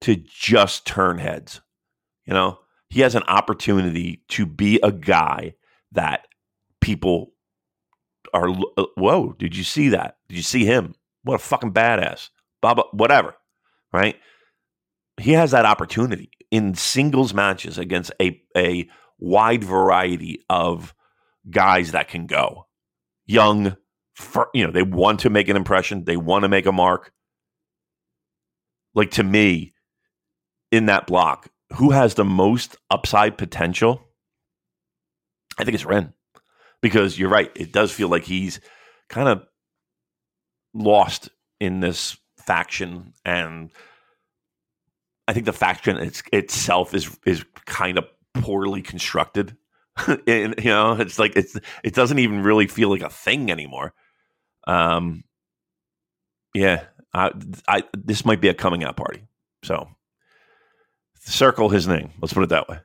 to 0.00 0.16
just 0.16 0.86
turn 0.86 1.18
heads. 1.18 1.60
You 2.24 2.34
know, 2.34 2.58
he 2.88 3.00
has 3.00 3.14
an 3.14 3.22
opportunity 3.24 4.24
to 4.30 4.46
be 4.46 4.80
a 4.82 4.90
guy 4.90 5.54
that 5.92 6.26
people 6.80 7.32
are 8.32 8.50
uh, 8.76 8.84
whoa, 8.96 9.34
did 9.38 9.56
you 9.56 9.64
see 9.64 9.90
that? 9.90 10.16
Did 10.28 10.36
you 10.36 10.42
see 10.42 10.64
him? 10.64 10.94
What 11.22 11.34
a 11.34 11.38
fucking 11.38 11.72
badass. 11.72 12.30
Baba, 12.60 12.84
whatever. 12.92 13.34
Right? 13.92 14.16
He 15.18 15.32
has 15.32 15.50
that 15.50 15.66
opportunity 15.66 16.30
in 16.50 16.74
singles 16.74 17.34
matches 17.34 17.78
against 17.78 18.12
a 18.20 18.40
a 18.56 18.88
wide 19.18 19.64
variety 19.64 20.42
of 20.48 20.94
guys 21.50 21.92
that 21.92 22.08
can 22.08 22.26
go. 22.26 22.66
Young, 23.26 23.76
for, 24.14 24.48
you 24.54 24.64
know, 24.64 24.72
they 24.72 24.82
want 24.82 25.20
to 25.20 25.30
make 25.30 25.48
an 25.48 25.56
impression, 25.56 26.04
they 26.04 26.16
want 26.16 26.42
to 26.42 26.48
make 26.48 26.66
a 26.66 26.72
mark. 26.72 27.12
Like 28.94 29.12
to 29.12 29.22
me, 29.22 29.74
in 30.72 30.86
that 30.86 31.06
block, 31.06 31.48
who 31.74 31.90
has 31.90 32.14
the 32.14 32.24
most 32.24 32.76
upside 32.90 33.38
potential? 33.38 34.02
I 35.58 35.64
think 35.64 35.74
it's 35.74 35.84
Ren 35.84 36.12
because 36.82 37.18
you're 37.18 37.30
right. 37.30 37.50
It 37.54 37.72
does 37.72 37.92
feel 37.92 38.08
like 38.08 38.24
he's 38.24 38.60
kind 39.08 39.28
of 39.28 39.42
lost 40.74 41.28
in 41.60 41.80
this 41.80 42.16
faction, 42.38 43.12
and 43.24 43.70
I 45.28 45.32
think 45.32 45.46
the 45.46 45.52
faction 45.52 45.96
it's, 45.96 46.22
itself 46.32 46.94
is 46.94 47.16
is 47.26 47.44
kind 47.66 47.98
of 47.98 48.04
poorly 48.34 48.82
constructed. 48.82 49.56
and, 50.06 50.54
you 50.58 50.70
know, 50.70 50.92
it's 50.92 51.18
like 51.18 51.36
it's 51.36 51.56
it 51.84 51.94
doesn't 51.94 52.18
even 52.18 52.42
really 52.42 52.66
feel 52.66 52.90
like 52.90 53.02
a 53.02 53.10
thing 53.10 53.50
anymore. 53.50 53.92
Um, 54.66 55.24
yeah, 56.54 56.84
I, 57.12 57.32
I 57.68 57.84
this 57.96 58.24
might 58.24 58.40
be 58.40 58.48
a 58.48 58.54
coming 58.54 58.84
out 58.84 58.96
party. 58.96 59.26
So, 59.62 59.88
circle 61.20 61.68
his 61.68 61.86
name. 61.86 62.10
Let's 62.20 62.32
put 62.32 62.44
it 62.44 62.50
that 62.50 62.68
way. 62.68 62.78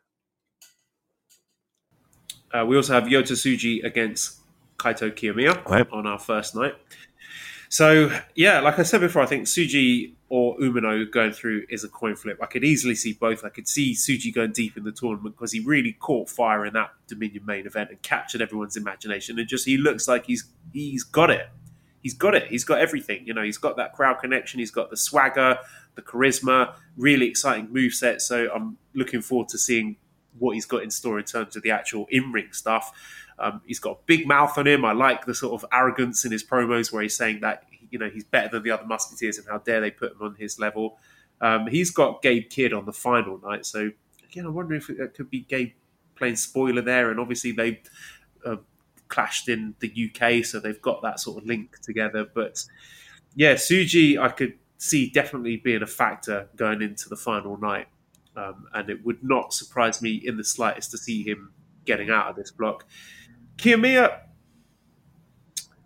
Uh, 2.55 2.65
we 2.65 2.77
also 2.77 2.93
have 2.93 3.03
Yota 3.03 3.33
Tsuji 3.33 3.83
against 3.83 4.39
Kaito 4.77 5.11
Kiyomiya 5.11 5.65
right. 5.65 5.87
on 5.91 6.07
our 6.07 6.19
first 6.19 6.55
night. 6.55 6.75
So 7.67 8.17
yeah, 8.35 8.61
like 8.61 8.79
I 8.79 8.83
said 8.83 9.01
before, 9.01 9.21
I 9.21 9.25
think 9.25 9.45
Tsuji 9.45 10.13
or 10.29 10.57
Umino 10.59 11.09
going 11.11 11.33
through 11.33 11.63
is 11.69 11.83
a 11.83 11.89
coin 11.89 12.15
flip. 12.15 12.37
I 12.41 12.45
could 12.45 12.63
easily 12.63 12.95
see 12.95 13.13
both. 13.13 13.43
I 13.43 13.49
could 13.49 13.67
see 13.67 13.93
Tsuji 13.93 14.33
going 14.33 14.53
deep 14.53 14.77
in 14.77 14.83
the 14.83 14.93
tournament 14.93 15.35
because 15.35 15.51
he 15.51 15.59
really 15.59 15.93
caught 15.93 16.29
fire 16.29 16.65
in 16.65 16.73
that 16.73 16.91
Dominion 17.07 17.45
main 17.45 17.67
event 17.67 17.89
and 17.89 18.01
captured 18.01 18.41
everyone's 18.41 18.77
imagination. 18.77 19.37
And 19.37 19.47
just 19.47 19.65
he 19.65 19.77
looks 19.77 20.07
like 20.07 20.25
he's 20.25 20.45
he's 20.71 21.03
got 21.03 21.29
it. 21.29 21.49
He's 22.01 22.13
got 22.13 22.35
it. 22.35 22.47
He's 22.47 22.63
got 22.63 22.77
everything. 22.77 23.27
You 23.27 23.33
know, 23.33 23.43
he's 23.43 23.57
got 23.57 23.75
that 23.77 23.93
crowd 23.93 24.19
connection. 24.19 24.59
He's 24.59 24.71
got 24.71 24.91
the 24.91 24.97
swagger, 24.97 25.57
the 25.95 26.01
charisma, 26.01 26.75
really 26.95 27.27
exciting 27.27 27.73
move 27.73 27.93
set. 27.93 28.21
So 28.21 28.47
I'm 28.53 28.77
looking 28.93 29.21
forward 29.21 29.49
to 29.49 29.57
seeing 29.57 29.97
what 30.39 30.53
he's 30.53 30.65
got 30.65 30.83
in 30.83 30.91
store 30.91 31.19
in 31.19 31.25
terms 31.25 31.55
of 31.55 31.63
the 31.63 31.71
actual 31.71 32.07
in 32.09 32.31
ring 32.31 32.51
stuff. 32.51 32.91
Um, 33.37 33.61
he's 33.65 33.79
got 33.79 33.91
a 33.91 33.99
big 34.05 34.27
mouth 34.27 34.57
on 34.57 34.67
him. 34.67 34.85
I 34.85 34.93
like 34.93 35.25
the 35.25 35.35
sort 35.35 35.61
of 35.61 35.69
arrogance 35.71 36.23
in 36.25 36.31
his 36.31 36.43
promos 36.43 36.91
where 36.91 37.03
he's 37.03 37.17
saying 37.17 37.41
that 37.41 37.63
you 37.89 37.99
know 37.99 38.09
he's 38.09 38.23
better 38.23 38.49
than 38.49 38.63
the 38.63 38.71
other 38.71 38.85
Musketeers 38.85 39.37
and 39.37 39.47
how 39.47 39.57
dare 39.59 39.81
they 39.81 39.91
put 39.91 40.13
him 40.13 40.21
on 40.21 40.35
his 40.35 40.59
level. 40.59 40.97
Um, 41.41 41.67
he's 41.67 41.91
got 41.91 42.21
Gabe 42.21 42.49
Kidd 42.49 42.73
on 42.73 42.85
the 42.85 42.93
final 42.93 43.39
night, 43.39 43.65
so 43.65 43.91
again, 44.23 44.45
I 44.45 44.49
wonder 44.49 44.75
if 44.75 44.89
it 44.89 45.13
could 45.13 45.29
be 45.29 45.41
Gabe 45.41 45.71
playing 46.15 46.35
spoiler 46.35 46.81
there. 46.81 47.11
And 47.11 47.19
obviously 47.19 47.51
they 47.51 47.81
uh, 48.45 48.57
clashed 49.07 49.49
in 49.49 49.75
the 49.79 50.09
UK, 50.09 50.43
so 50.43 50.59
they've 50.59 50.81
got 50.81 51.01
that 51.03 51.19
sort 51.19 51.37
of 51.37 51.47
link 51.47 51.79
together. 51.79 52.25
But 52.25 52.65
yeah, 53.35 53.53
Tsuji, 53.55 54.19
I 54.19 54.29
could 54.29 54.57
see 54.77 55.09
definitely 55.09 55.57
being 55.57 55.81
a 55.81 55.87
factor 55.87 56.49
going 56.55 56.81
into 56.81 57.09
the 57.09 57.15
final 57.15 57.57
night. 57.57 57.87
Um, 58.35 58.67
and 58.73 58.89
it 58.89 59.05
would 59.05 59.23
not 59.23 59.53
surprise 59.53 60.01
me 60.01 60.21
in 60.23 60.37
the 60.37 60.43
slightest 60.43 60.91
to 60.91 60.97
see 60.97 61.23
him 61.23 61.53
getting 61.85 62.09
out 62.09 62.27
of 62.27 62.35
this 62.35 62.51
block. 62.51 62.85
Kiyomiya, 63.57 64.19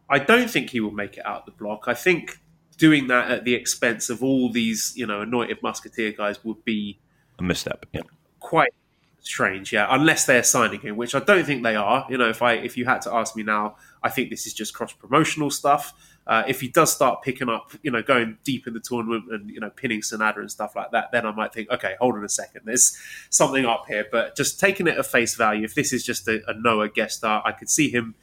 I 0.10 0.20
don't 0.20 0.50
think 0.50 0.72
he 0.72 0.80
will 0.80 0.92
make 0.92 1.18
it 1.18 1.26
out 1.26 1.42
of 1.42 1.46
the 1.46 1.52
block. 1.52 1.84
I 1.88 1.94
think 1.94 2.40
doing 2.78 3.08
that 3.08 3.30
at 3.30 3.46
the 3.46 3.54
expense 3.54 4.10
of 4.10 4.24
all 4.24 4.52
these, 4.52 4.94
you 4.96 5.06
know, 5.06 5.22
anointed 5.22 5.62
musketeer 5.62 6.12
guys 6.12 6.44
would 6.44 6.66
be 6.66 7.00
a 7.38 7.44
misstep. 7.44 7.86
Yeah. 7.94 8.02
Quite 8.40 8.74
strange, 9.20 9.72
yeah. 9.72 9.88
Unless 9.90 10.26
they're 10.26 10.44
signing 10.44 10.80
him, 10.80 10.96
which 10.96 11.14
I 11.14 11.20
don't 11.20 11.46
think 11.46 11.64
they 11.64 11.76
are. 11.76 12.06
You 12.10 12.18
know, 12.18 12.30
if 12.30 12.42
I 12.42 12.54
if 12.54 12.78
you 12.78 12.86
had 12.86 13.02
to 13.04 13.14
ask 13.14 13.36
me 13.36 13.44
now, 13.44 13.76
I 14.02 14.10
think 14.10 14.30
this 14.30 14.48
is 14.48 14.54
just 14.54 14.74
cross 14.74 14.94
promotional 14.94 15.52
stuff. 15.52 15.94
Uh, 16.30 16.44
if 16.48 16.62
he 16.62 16.68
does 16.68 16.94
start 16.94 17.24
picking 17.24 17.50
up, 17.50 17.72
you 17.82 17.90
know, 17.90 18.04
going 18.04 18.38
deep 18.44 18.68
in 18.68 18.74
the 18.76 18.80
tournament 18.80 19.24
and 19.32 19.50
you 19.50 19.60
know 19.60 19.72
pinning 19.72 20.02
Sanada 20.02 20.38
and 20.38 20.52
stuff 20.52 20.76
like 20.76 20.92
that, 20.92 21.12
then 21.12 21.26
I 21.26 21.32
might 21.32 21.52
think, 21.52 21.72
okay, 21.72 21.96
hold 22.00 22.16
on 22.16 22.24
a 22.24 22.30
second, 22.30 22.62
there's 22.66 22.96
something 23.32 23.66
up 23.66 23.86
here. 23.88 24.06
But 24.12 24.36
just 24.36 24.60
taking 24.60 24.88
it 24.88 24.98
at 24.98 25.08
face 25.08 25.34
value, 25.34 25.64
if 25.64 25.74
this 25.74 25.92
is 25.92 26.06
just 26.06 26.28
a, 26.28 26.42
a 26.48 26.54
Noah 26.54 26.90
guest 26.90 27.18
star, 27.18 27.42
I 27.44 27.52
could 27.52 27.68
see 27.68 27.90
him 27.90 28.14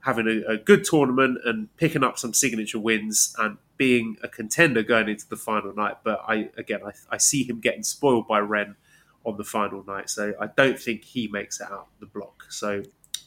having 0.00 0.26
a, 0.26 0.52
a, 0.52 0.56
good 0.56 0.84
tournament 0.84 1.38
and 1.44 1.74
picking 1.76 2.02
up 2.02 2.18
some 2.18 2.32
signature 2.32 2.78
wins 2.78 3.34
and 3.38 3.58
being 3.76 4.16
a 4.22 4.28
contender 4.28 4.82
going 4.82 5.08
into 5.08 5.28
the 5.28 5.36
final 5.36 5.74
night. 5.74 5.96
But 6.04 6.22
I 6.28 6.50
again, 6.58 6.80
I, 6.84 6.92
I 7.10 7.16
see 7.16 7.42
him 7.42 7.60
getting 7.60 7.82
spoiled 7.82 8.28
by 8.28 8.40
Ren 8.40 8.76
on 9.24 9.38
the 9.38 9.44
final 9.44 9.82
night, 9.84 10.10
so 10.10 10.34
I 10.38 10.48
don't 10.48 10.78
think 10.78 11.04
he 11.04 11.26
makes 11.28 11.58
it 11.60 11.68
out 11.70 11.86
the 12.00 12.06
block. 12.06 12.44
So. 12.50 12.82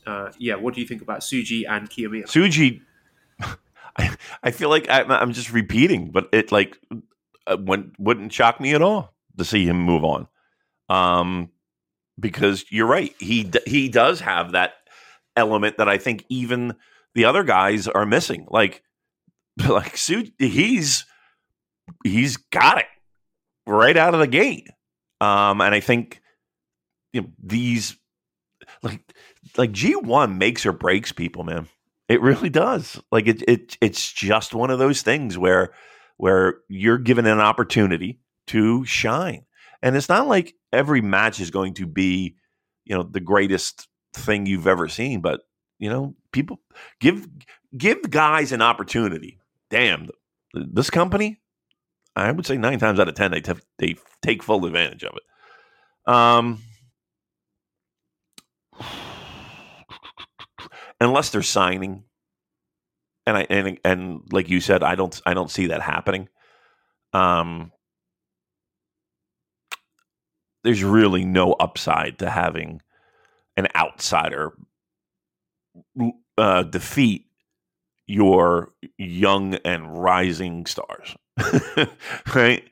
Uh, 0.06 0.30
yeah, 0.38 0.56
what 0.56 0.74
do 0.74 0.82
you 0.82 0.86
think 0.86 1.02
about 1.02 1.22
Tsuji 1.22 1.64
and 1.66 1.90
Kiyomiya? 1.90 2.26
Tsuji 2.26 2.82
I, 3.98 4.16
I 4.44 4.52
feel 4.52 4.70
like 4.70 4.88
I'm, 4.90 5.12
I'm 5.12 5.34
just 5.34 5.52
repeating, 5.52 6.12
but 6.12 6.30
it 6.32 6.52
like 6.52 6.78
uh, 7.48 7.58
wouldn't 7.60 8.00
wouldn't 8.00 8.34
shock 8.34 8.60
me 8.60 8.74
at 8.74 8.82
all 8.82 9.14
to 9.38 9.46
see 9.46 9.66
him 9.66 9.80
move 9.80 10.04
on. 10.04 10.28
Um, 10.90 11.50
because 12.20 12.66
you're 12.70 12.88
right, 12.88 13.14
he 13.20 13.52
he 13.66 13.90
does 13.90 14.20
have 14.22 14.52
that 14.52 14.74
element 15.36 15.78
that 15.78 15.90
I 15.90 15.98
think 15.98 16.26
even 16.30 16.76
the 17.16 17.26
other 17.26 17.44
guys 17.44 17.88
are 17.88 18.06
missing. 18.06 18.48
Like 18.50 18.84
like 19.68 19.98
he's 20.40 21.06
he's 22.04 22.38
got 22.38 22.80
it 22.80 22.88
right 23.68 23.98
out 23.98 24.14
of 24.14 24.20
the 24.20 24.28
gate. 24.28 24.68
Um, 25.22 25.62
and 25.62 25.74
I 25.74 25.80
think 25.80 26.22
you 27.14 27.22
know, 27.22 27.28
these 27.42 27.96
like 28.82 29.02
like 29.58 29.72
G 29.72 29.96
one 29.96 30.38
makes 30.38 30.66
or 30.66 30.72
breaks 30.72 31.12
people, 31.12 31.44
man. 31.44 31.68
It 32.10 32.22
really 32.22 32.50
does. 32.50 33.02
Like 33.12 33.28
it, 33.28 33.44
it 33.48 33.78
it's 33.82 34.12
just 34.12 34.54
one 34.54 34.70
of 34.70 34.80
those 34.80 35.02
things 35.02 35.38
where 35.38 35.74
where 36.18 36.60
you're 36.70 36.98
given 36.98 37.26
an 37.26 37.40
opportunity 37.40 38.20
to 38.48 38.86
shine. 38.86 39.46
And 39.82 39.96
it's 39.96 40.10
not 40.10 40.28
like 40.28 40.54
every 40.72 41.02
match 41.02 41.40
is 41.40 41.52
going 41.52 41.74
to 41.76 41.86
be, 41.86 42.36
you 42.86 42.96
know, 42.96 43.04
the 43.04 43.20
greatest 43.20 43.88
thing 44.14 44.46
you've 44.46 44.68
ever 44.68 44.88
seen, 44.88 45.22
but 45.22 45.42
you 45.80 45.90
know, 45.90 46.16
people 46.32 46.60
give 47.00 47.28
give 47.78 48.10
guys 48.10 48.52
an 48.52 48.62
opportunity. 48.62 49.40
Damn, 49.70 50.10
this 50.54 50.90
company, 50.90 51.42
I 52.16 52.32
would 52.32 52.46
say 52.46 52.58
nine 52.58 52.80
times 52.80 53.00
out 53.00 53.10
of 53.10 53.16
ten 53.16 53.32
they 53.32 53.42
t- 53.42 53.54
they 53.80 53.96
take 54.22 54.44
full 54.44 54.66
advantage 54.66 55.04
of 55.04 55.16
it. 55.16 56.14
Um, 56.14 56.60
unless 61.04 61.30
they're 61.30 61.42
signing. 61.42 62.04
And 63.26 63.38
I 63.38 63.48
and 63.50 63.80
and 63.86 64.22
like 64.32 64.50
you 64.50 64.60
said, 64.60 64.84
I 64.84 64.96
don't 64.96 65.20
I 65.26 65.34
don't 65.34 65.52
see 65.52 65.68
that 65.68 65.82
happening. 65.82 66.28
Um, 67.14 67.72
there's 70.64 70.84
really 70.84 71.26
no 71.26 71.54
upside 71.54 72.20
to 72.20 72.30
having 72.30 72.82
an 73.56 73.68
outsider 73.76 74.54
uh, 76.38 76.64
defeat 76.64 77.26
your 78.08 78.72
young 78.98 79.56
and 79.56 79.98
rising 80.02 80.66
stars, 80.66 81.16
right? 82.36 82.64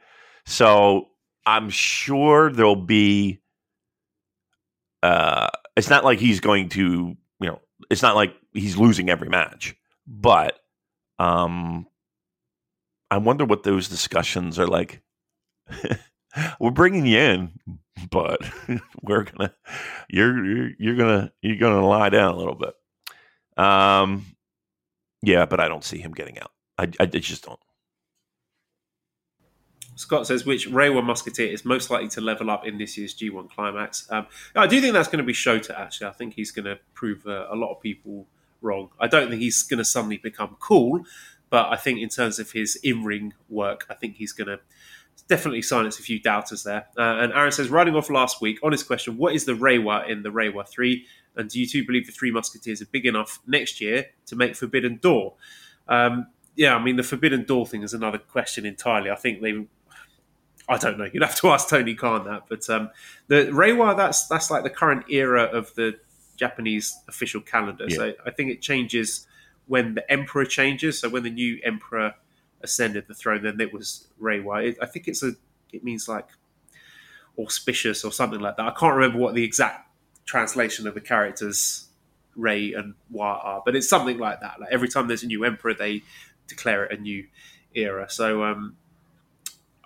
So 0.46 1.08
I'm 1.46 1.70
sure 1.70 2.52
there'll 2.52 2.76
be. 2.76 3.40
Uh, 5.04 5.50
it's 5.76 5.90
not 5.90 6.04
like 6.04 6.20
he's 6.20 6.42
going 6.42 6.70
to 6.70 7.16
it's 7.92 8.02
not 8.02 8.16
like 8.16 8.34
he's 8.54 8.78
losing 8.78 9.10
every 9.10 9.30
match, 9.30 9.76
but 10.08 10.58
um, 11.20 11.86
I 13.12 13.18
wonder 13.18 13.44
what 13.44 13.64
those 13.64 13.90
discussions 13.90 14.58
are 14.58 14.68
like. 14.68 15.02
we're 16.60 16.72
bringing 16.72 17.06
you 17.06 17.20
in, 17.20 17.52
but 18.10 18.40
we're 19.04 19.26
gonna 19.26 19.54
you're, 20.10 20.46
you're 20.46 20.72
you're 20.80 20.96
gonna 20.96 21.32
you're 21.42 21.58
gonna 21.58 21.86
lie 21.86 22.10
down 22.10 22.34
a 22.34 22.38
little 22.38 22.56
bit. 22.56 22.74
Um, 23.58 24.26
yeah, 25.22 25.46
but 25.46 25.60
I 25.60 25.68
don't 25.68 25.84
see 25.84 26.00
him 26.00 26.14
getting 26.14 26.40
out. 26.40 26.52
I, 26.78 26.90
I 27.00 27.06
just 27.06 27.44
don't. 27.46 27.60
Scott 29.96 30.26
says, 30.26 30.46
which 30.46 30.70
Reiwa 30.70 31.04
Musketeer 31.04 31.52
is 31.52 31.66
most 31.66 31.90
likely 31.90 32.08
to 32.10 32.22
level 32.22 32.50
up 32.50 32.66
in 32.66 32.78
this 32.78 32.98
year's 32.98 33.14
G1 33.14 33.50
Climax? 33.50 34.08
Um, 34.10 34.28
I 34.56 34.68
do 34.68 34.80
think 34.80 34.94
that's 34.94 35.10
going 35.10 35.20
to 35.20 35.26
be 35.26 35.34
Shota, 35.34 35.78
actually. 35.78 36.08
I 36.08 36.12
think 36.12 36.34
he's 36.34 36.52
going 36.52 36.66
to 36.66 36.80
prove 36.94 37.26
uh, 37.28 37.48
a 37.52 37.56
lot 37.56 37.72
of 37.72 37.82
people 37.82 38.26
wrong. 38.62 38.90
I 39.00 39.08
don't 39.08 39.30
think 39.30 39.42
he's 39.42 39.64
going 39.64 39.80
to 39.80 39.86
suddenly 39.86 40.18
become 40.18 40.56
cool, 40.60 41.04
but 41.50 41.70
I 41.72 41.76
think 41.76 42.00
in 42.00 42.10
terms 42.10 42.40
of 42.40 42.52
his 42.52 42.78
in 42.78 43.04
ring 43.04 43.34
work, 43.50 43.86
I 43.90 43.94
think 43.94 44.16
he's 44.16 44.32
going 44.32 44.48
to 44.48 44.60
definitely 45.28 45.62
silence 45.62 46.00
a 46.00 46.04
few 46.04 46.20
doubters 46.20 46.64
there. 46.64 46.88
Uh, 46.98 47.20
and 47.20 47.34
Aaron 47.34 47.52
says, 47.52 47.70
riding 47.70 47.96
off 47.96 48.10
last 48.10 48.42
week, 48.42 48.60
honest 48.64 48.88
question, 48.88 49.18
what 49.18 49.36
is 49.36 49.46
the 49.46 49.54
Reiwa 49.54 50.10
in 50.10 50.24
the 50.24 50.30
Reiwa 50.30 50.68
3? 50.68 51.06
And 51.36 51.50
do 51.50 51.60
you 51.60 51.68
two 51.68 51.86
believe 51.86 52.06
the 52.06 52.12
Three 52.12 52.32
Musketeers 52.32 52.82
are 52.82 52.88
big 52.88 53.06
enough 53.06 53.40
next 53.48 53.80
year 53.80 54.08
to 54.26 54.36
make 54.36 54.56
Forbidden 54.56 54.98
Door? 54.98 55.36
Um, 55.88 56.28
yeah, 56.56 56.76
I 56.76 56.84
mean, 56.84 56.98
the 56.98 57.04
Forbidden 57.04 57.46
Door 57.46 57.68
thing 57.68 57.84
is 57.84 57.94
another 57.94 58.18
question 58.18 58.66
entirely. 58.66 59.10
I 59.10 59.16
think 59.16 59.42
they 59.42 59.66
I 60.72 60.78
don't 60.78 60.98
know. 60.98 61.08
You'd 61.12 61.22
have 61.22 61.36
to 61.36 61.50
ask 61.50 61.68
Tony 61.68 61.96
Khan 61.96 62.24
that. 62.26 62.44
But 62.48 62.70
um, 62.70 62.90
the 63.28 63.48
Reiwa, 63.52 63.98
that's 63.98 64.28
that's 64.28 64.50
like 64.50 64.64
the 64.64 64.70
current 64.70 65.04
era 65.10 65.44
of 65.44 65.76
the 65.76 66.00
Japanese 66.38 66.98
official 67.10 67.42
calendar. 67.42 67.86
Yeah. 67.90 67.98
So 67.98 68.14
I 68.26 68.32
think 68.32 68.52
it 68.52 68.62
changes 68.62 69.28
when 69.68 69.96
the 69.96 70.10
emperor 70.10 70.46
changes. 70.46 71.00
So 71.00 71.10
when 71.10 71.24
the 71.24 71.30
new 71.30 71.60
emperor 71.64 72.16
ascended 72.62 73.08
the 73.10 73.14
throne, 73.14 73.44
then 73.44 73.60
it 73.60 73.74
was 73.74 74.08
Reiwa. 74.22 74.70
It, 74.70 74.78
I 74.82 74.86
think 74.86 75.10
it's 75.10 75.22
a. 75.22 75.34
It 75.74 75.84
means 75.84 76.08
like 76.08 76.30
auspicious 77.38 78.06
or 78.06 78.14
something 78.14 78.40
like 78.40 78.56
that. 78.56 78.66
I 78.66 78.72
can't 78.72 78.96
remember 78.96 79.20
what 79.20 79.36
the 79.36 79.44
exact 79.44 79.90
translation 80.26 80.88
of 80.88 80.94
the 80.94 81.02
characters 81.02 81.90
Rei 82.36 82.74
and 82.74 82.94
Wa 83.10 83.40
are, 83.44 83.62
but 83.66 83.76
it's 83.76 83.90
something 83.90 84.18
like 84.18 84.40
that. 84.40 84.60
Like 84.62 84.70
every 84.72 84.88
time 84.88 85.08
there's 85.08 85.24
a 85.24 85.28
new 85.28 85.44
emperor, 85.44 85.74
they 85.74 86.04
declare 86.48 86.86
it 86.86 86.98
a 86.98 87.02
new 87.02 87.28
era. 87.74 88.10
So 88.10 88.44
um, 88.44 88.78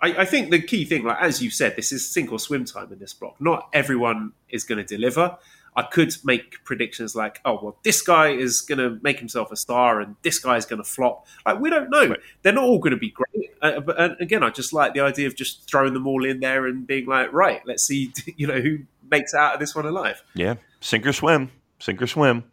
I, 0.00 0.22
I, 0.22 0.24
think 0.24 0.50
the 0.50 0.60
key 0.60 0.84
thing, 0.84 1.04
like 1.04 1.18
as 1.20 1.42
you 1.42 1.50
said, 1.50 1.76
this 1.76 1.92
is 1.92 2.08
sink 2.08 2.30
or 2.30 2.38
swim 2.38 2.64
time 2.64 2.92
in 2.92 2.98
this 2.98 3.14
block. 3.14 3.40
Not 3.40 3.68
everyone 3.72 4.32
is 4.48 4.64
going 4.64 4.78
to 4.78 4.84
deliver. 4.84 5.38
I 5.74 5.82
could 5.82 6.14
make 6.24 6.64
predictions 6.64 7.14
like, 7.14 7.40
oh 7.44 7.58
well, 7.62 7.76
this 7.82 8.00
guy 8.00 8.28
is 8.28 8.62
going 8.62 8.78
to 8.78 8.98
make 9.02 9.18
himself 9.18 9.52
a 9.52 9.56
star, 9.56 10.00
and 10.00 10.16
this 10.22 10.38
guy 10.38 10.56
is 10.56 10.64
going 10.64 10.82
to 10.82 10.88
flop. 10.88 11.26
Like 11.44 11.60
we 11.60 11.68
don't 11.68 11.90
know. 11.90 12.16
They're 12.42 12.52
not 12.52 12.64
all 12.64 12.78
going 12.78 12.92
to 12.92 12.98
be 12.98 13.10
great. 13.10 13.50
Uh, 13.60 13.80
but 13.80 14.00
and 14.00 14.16
again, 14.20 14.42
I 14.42 14.50
just 14.50 14.72
like 14.72 14.94
the 14.94 15.00
idea 15.00 15.26
of 15.26 15.36
just 15.36 15.68
throwing 15.68 15.92
them 15.92 16.06
all 16.06 16.24
in 16.24 16.40
there 16.40 16.66
and 16.66 16.86
being 16.86 17.06
like, 17.06 17.32
right, 17.32 17.60
let's 17.66 17.84
see, 17.84 18.12
you 18.36 18.46
know, 18.46 18.60
who 18.60 18.78
makes 19.10 19.34
out 19.34 19.54
of 19.54 19.60
this 19.60 19.74
one 19.74 19.86
alive. 19.86 20.22
Yeah, 20.34 20.54
sink 20.80 21.06
or 21.06 21.12
swim, 21.12 21.50
sink 21.78 22.00
or 22.00 22.06
swim. 22.06 22.44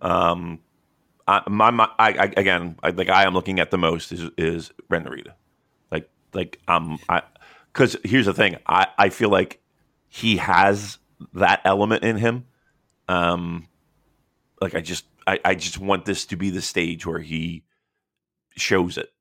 Um, 0.00 0.60
I, 1.28 1.42
my, 1.48 1.70
my 1.70 1.88
I, 1.98 2.08
I, 2.08 2.32
again, 2.36 2.76
I, 2.82 2.90
the 2.90 3.04
guy 3.04 3.24
I'm 3.24 3.34
looking 3.34 3.60
at 3.60 3.70
the 3.70 3.78
most 3.78 4.12
is 4.12 4.30
is 4.38 4.72
Ren 4.88 5.04
Narita. 5.04 5.34
Like 6.34 6.58
um, 6.68 6.98
I 7.08 7.22
because 7.72 7.96
here's 8.04 8.26
the 8.26 8.34
thing, 8.34 8.56
I 8.66 8.86
I 8.98 9.08
feel 9.08 9.30
like 9.30 9.60
he 10.08 10.36
has 10.38 10.98
that 11.34 11.60
element 11.64 12.04
in 12.04 12.16
him. 12.16 12.46
Um, 13.08 13.68
like 14.60 14.74
I 14.74 14.80
just 14.80 15.04
I, 15.26 15.40
I 15.44 15.54
just 15.54 15.78
want 15.78 16.04
this 16.04 16.26
to 16.26 16.36
be 16.36 16.50
the 16.50 16.62
stage 16.62 17.06
where 17.06 17.18
he 17.18 17.64
shows 18.56 18.98
it. 18.98 19.12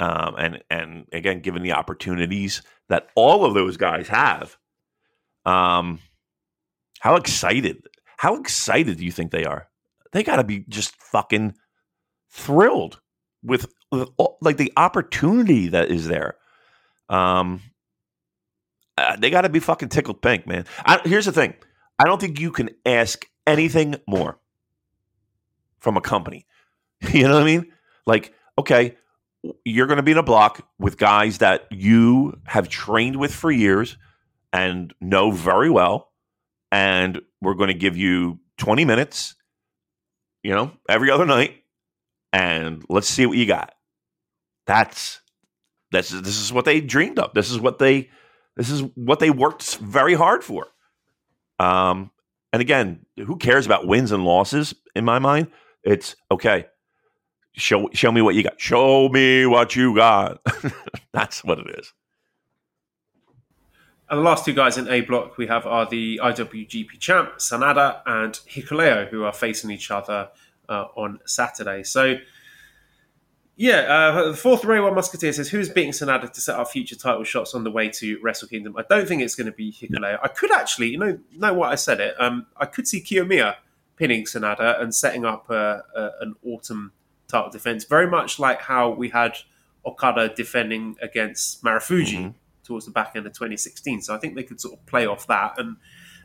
Um, 0.00 0.34
and 0.38 0.62
and 0.70 1.06
again, 1.12 1.40
given 1.40 1.62
the 1.62 1.72
opportunities 1.72 2.62
that 2.88 3.08
all 3.14 3.44
of 3.44 3.54
those 3.54 3.76
guys 3.76 4.08
have, 4.08 4.56
um, 5.44 5.98
how 7.00 7.16
excited, 7.16 7.86
how 8.16 8.36
excited 8.36 8.98
do 8.98 9.04
you 9.04 9.12
think 9.12 9.30
they 9.30 9.44
are? 9.44 9.68
They 10.12 10.22
got 10.22 10.36
to 10.36 10.44
be 10.44 10.64
just 10.68 10.94
fucking 10.96 11.54
thrilled 12.30 13.00
with, 13.42 13.66
with 13.90 14.08
like 14.40 14.56
the 14.56 14.72
opportunity 14.76 15.68
that 15.68 15.90
is 15.90 16.06
there. 16.08 16.36
Um, 17.08 17.62
uh, 18.96 19.16
they 19.16 19.30
got 19.30 19.42
to 19.42 19.48
be 19.48 19.60
fucking 19.60 19.88
tickled 19.88 20.20
pink, 20.20 20.46
man. 20.46 20.64
I, 20.84 21.00
here's 21.04 21.26
the 21.26 21.32
thing: 21.32 21.54
I 21.98 22.04
don't 22.04 22.20
think 22.20 22.40
you 22.40 22.50
can 22.50 22.70
ask 22.84 23.26
anything 23.46 23.96
more 24.06 24.38
from 25.78 25.96
a 25.96 26.00
company. 26.00 26.46
you 27.12 27.24
know 27.24 27.34
what 27.34 27.42
I 27.42 27.46
mean? 27.46 27.72
Like, 28.06 28.34
okay, 28.58 28.96
you're 29.64 29.86
going 29.86 29.98
to 29.98 30.02
be 30.02 30.12
in 30.12 30.18
a 30.18 30.22
block 30.22 30.66
with 30.78 30.98
guys 30.98 31.38
that 31.38 31.66
you 31.70 32.38
have 32.44 32.68
trained 32.68 33.16
with 33.16 33.34
for 33.34 33.50
years 33.50 33.96
and 34.52 34.92
know 35.00 35.30
very 35.30 35.70
well, 35.70 36.10
and 36.72 37.20
we're 37.40 37.54
going 37.54 37.68
to 37.68 37.74
give 37.74 37.96
you 37.96 38.40
20 38.58 38.84
minutes, 38.84 39.34
you 40.42 40.54
know, 40.54 40.72
every 40.88 41.10
other 41.10 41.26
night, 41.26 41.62
and 42.32 42.84
let's 42.88 43.08
see 43.08 43.26
what 43.26 43.38
you 43.38 43.46
got. 43.46 43.74
That's 44.66 45.20
this 45.90 46.12
is 46.12 46.22
this 46.22 46.40
is 46.40 46.52
what 46.52 46.64
they 46.64 46.80
dreamed 46.80 47.18
of. 47.18 47.32
This 47.34 47.50
is 47.50 47.58
what 47.58 47.78
they 47.78 48.10
this 48.56 48.70
is 48.70 48.82
what 48.94 49.20
they 49.20 49.30
worked 49.30 49.76
very 49.76 50.14
hard 50.14 50.44
for. 50.44 50.66
Um, 51.58 52.10
and 52.52 52.62
again, 52.62 53.06
who 53.16 53.36
cares 53.36 53.66
about 53.66 53.86
wins 53.86 54.12
and 54.12 54.24
losses? 54.24 54.74
In 54.94 55.04
my 55.04 55.18
mind, 55.18 55.48
it's 55.82 56.16
okay. 56.30 56.66
Show 57.54 57.88
show 57.92 58.12
me 58.12 58.22
what 58.22 58.34
you 58.34 58.42
got. 58.42 58.60
Show 58.60 59.08
me 59.08 59.46
what 59.46 59.74
you 59.76 59.94
got. 59.94 60.40
That's 61.12 61.44
what 61.44 61.58
it 61.58 61.78
is. 61.78 61.92
And 64.10 64.20
the 64.20 64.22
last 64.22 64.46
two 64.46 64.54
guys 64.54 64.78
in 64.78 64.88
A 64.88 65.02
block 65.02 65.36
we 65.36 65.46
have 65.48 65.66
are 65.66 65.84
the 65.84 66.18
IWGP 66.22 66.98
champ 66.98 67.34
Sanada 67.38 68.00
and 68.06 68.32
Hikuleo, 68.32 69.08
who 69.08 69.24
are 69.24 69.34
facing 69.34 69.70
each 69.70 69.90
other 69.90 70.30
uh, 70.68 70.86
on 70.96 71.18
Saturday. 71.26 71.82
So, 71.82 72.16
yeah, 73.58 74.12
uh, 74.14 74.30
the 74.30 74.36
fourth 74.36 74.62
Reiwa 74.62 74.94
Musketeer 74.94 75.32
says, 75.32 75.50
"Who's 75.50 75.68
beating 75.68 75.90
Sanada 75.90 76.32
to 76.32 76.40
set 76.40 76.58
up 76.58 76.68
future 76.68 76.96
title 76.96 77.24
shots 77.24 77.54
on 77.54 77.64
the 77.64 77.70
way 77.70 77.90
to 77.90 78.18
Wrestle 78.22 78.48
Kingdom?" 78.48 78.74
I 78.78 78.84
don't 78.88 79.06
think 79.06 79.20
it's 79.20 79.34
going 79.34 79.46
to 79.46 79.52
be 79.52 79.70
Hikuleo. 79.70 80.18
I 80.22 80.28
could 80.28 80.52
actually, 80.52 80.90
you 80.90 80.98
know, 80.98 81.18
know 81.36 81.52
what 81.52 81.70
I 81.70 81.74
said 81.74 82.00
it. 82.00 82.14
Um, 82.18 82.46
I 82.56 82.66
could 82.66 82.88
see 82.88 83.02
Kiyomiya 83.02 83.56
pinning 83.96 84.24
Sanada 84.24 84.80
and 84.80 84.94
setting 84.94 85.24
up 85.24 85.50
a, 85.50 85.82
a, 85.94 86.10
an 86.20 86.36
autumn 86.46 86.92
title 87.26 87.50
defense, 87.50 87.84
very 87.84 88.06
much 88.06 88.38
like 88.38 88.62
how 88.62 88.90
we 88.90 89.10
had 89.10 89.36
Okada 89.84 90.32
defending 90.34 90.96
against 91.02 91.62
Marufuji. 91.62 92.14
Mm-hmm 92.14 92.28
towards 92.68 92.84
the 92.84 92.92
back 92.92 93.12
end 93.16 93.26
of 93.26 93.32
2016. 93.32 94.02
So 94.02 94.14
I 94.14 94.18
think 94.18 94.36
they 94.36 94.42
could 94.44 94.60
sort 94.60 94.74
of 94.74 94.86
play 94.86 95.06
off 95.06 95.26
that, 95.26 95.58
and 95.58 95.78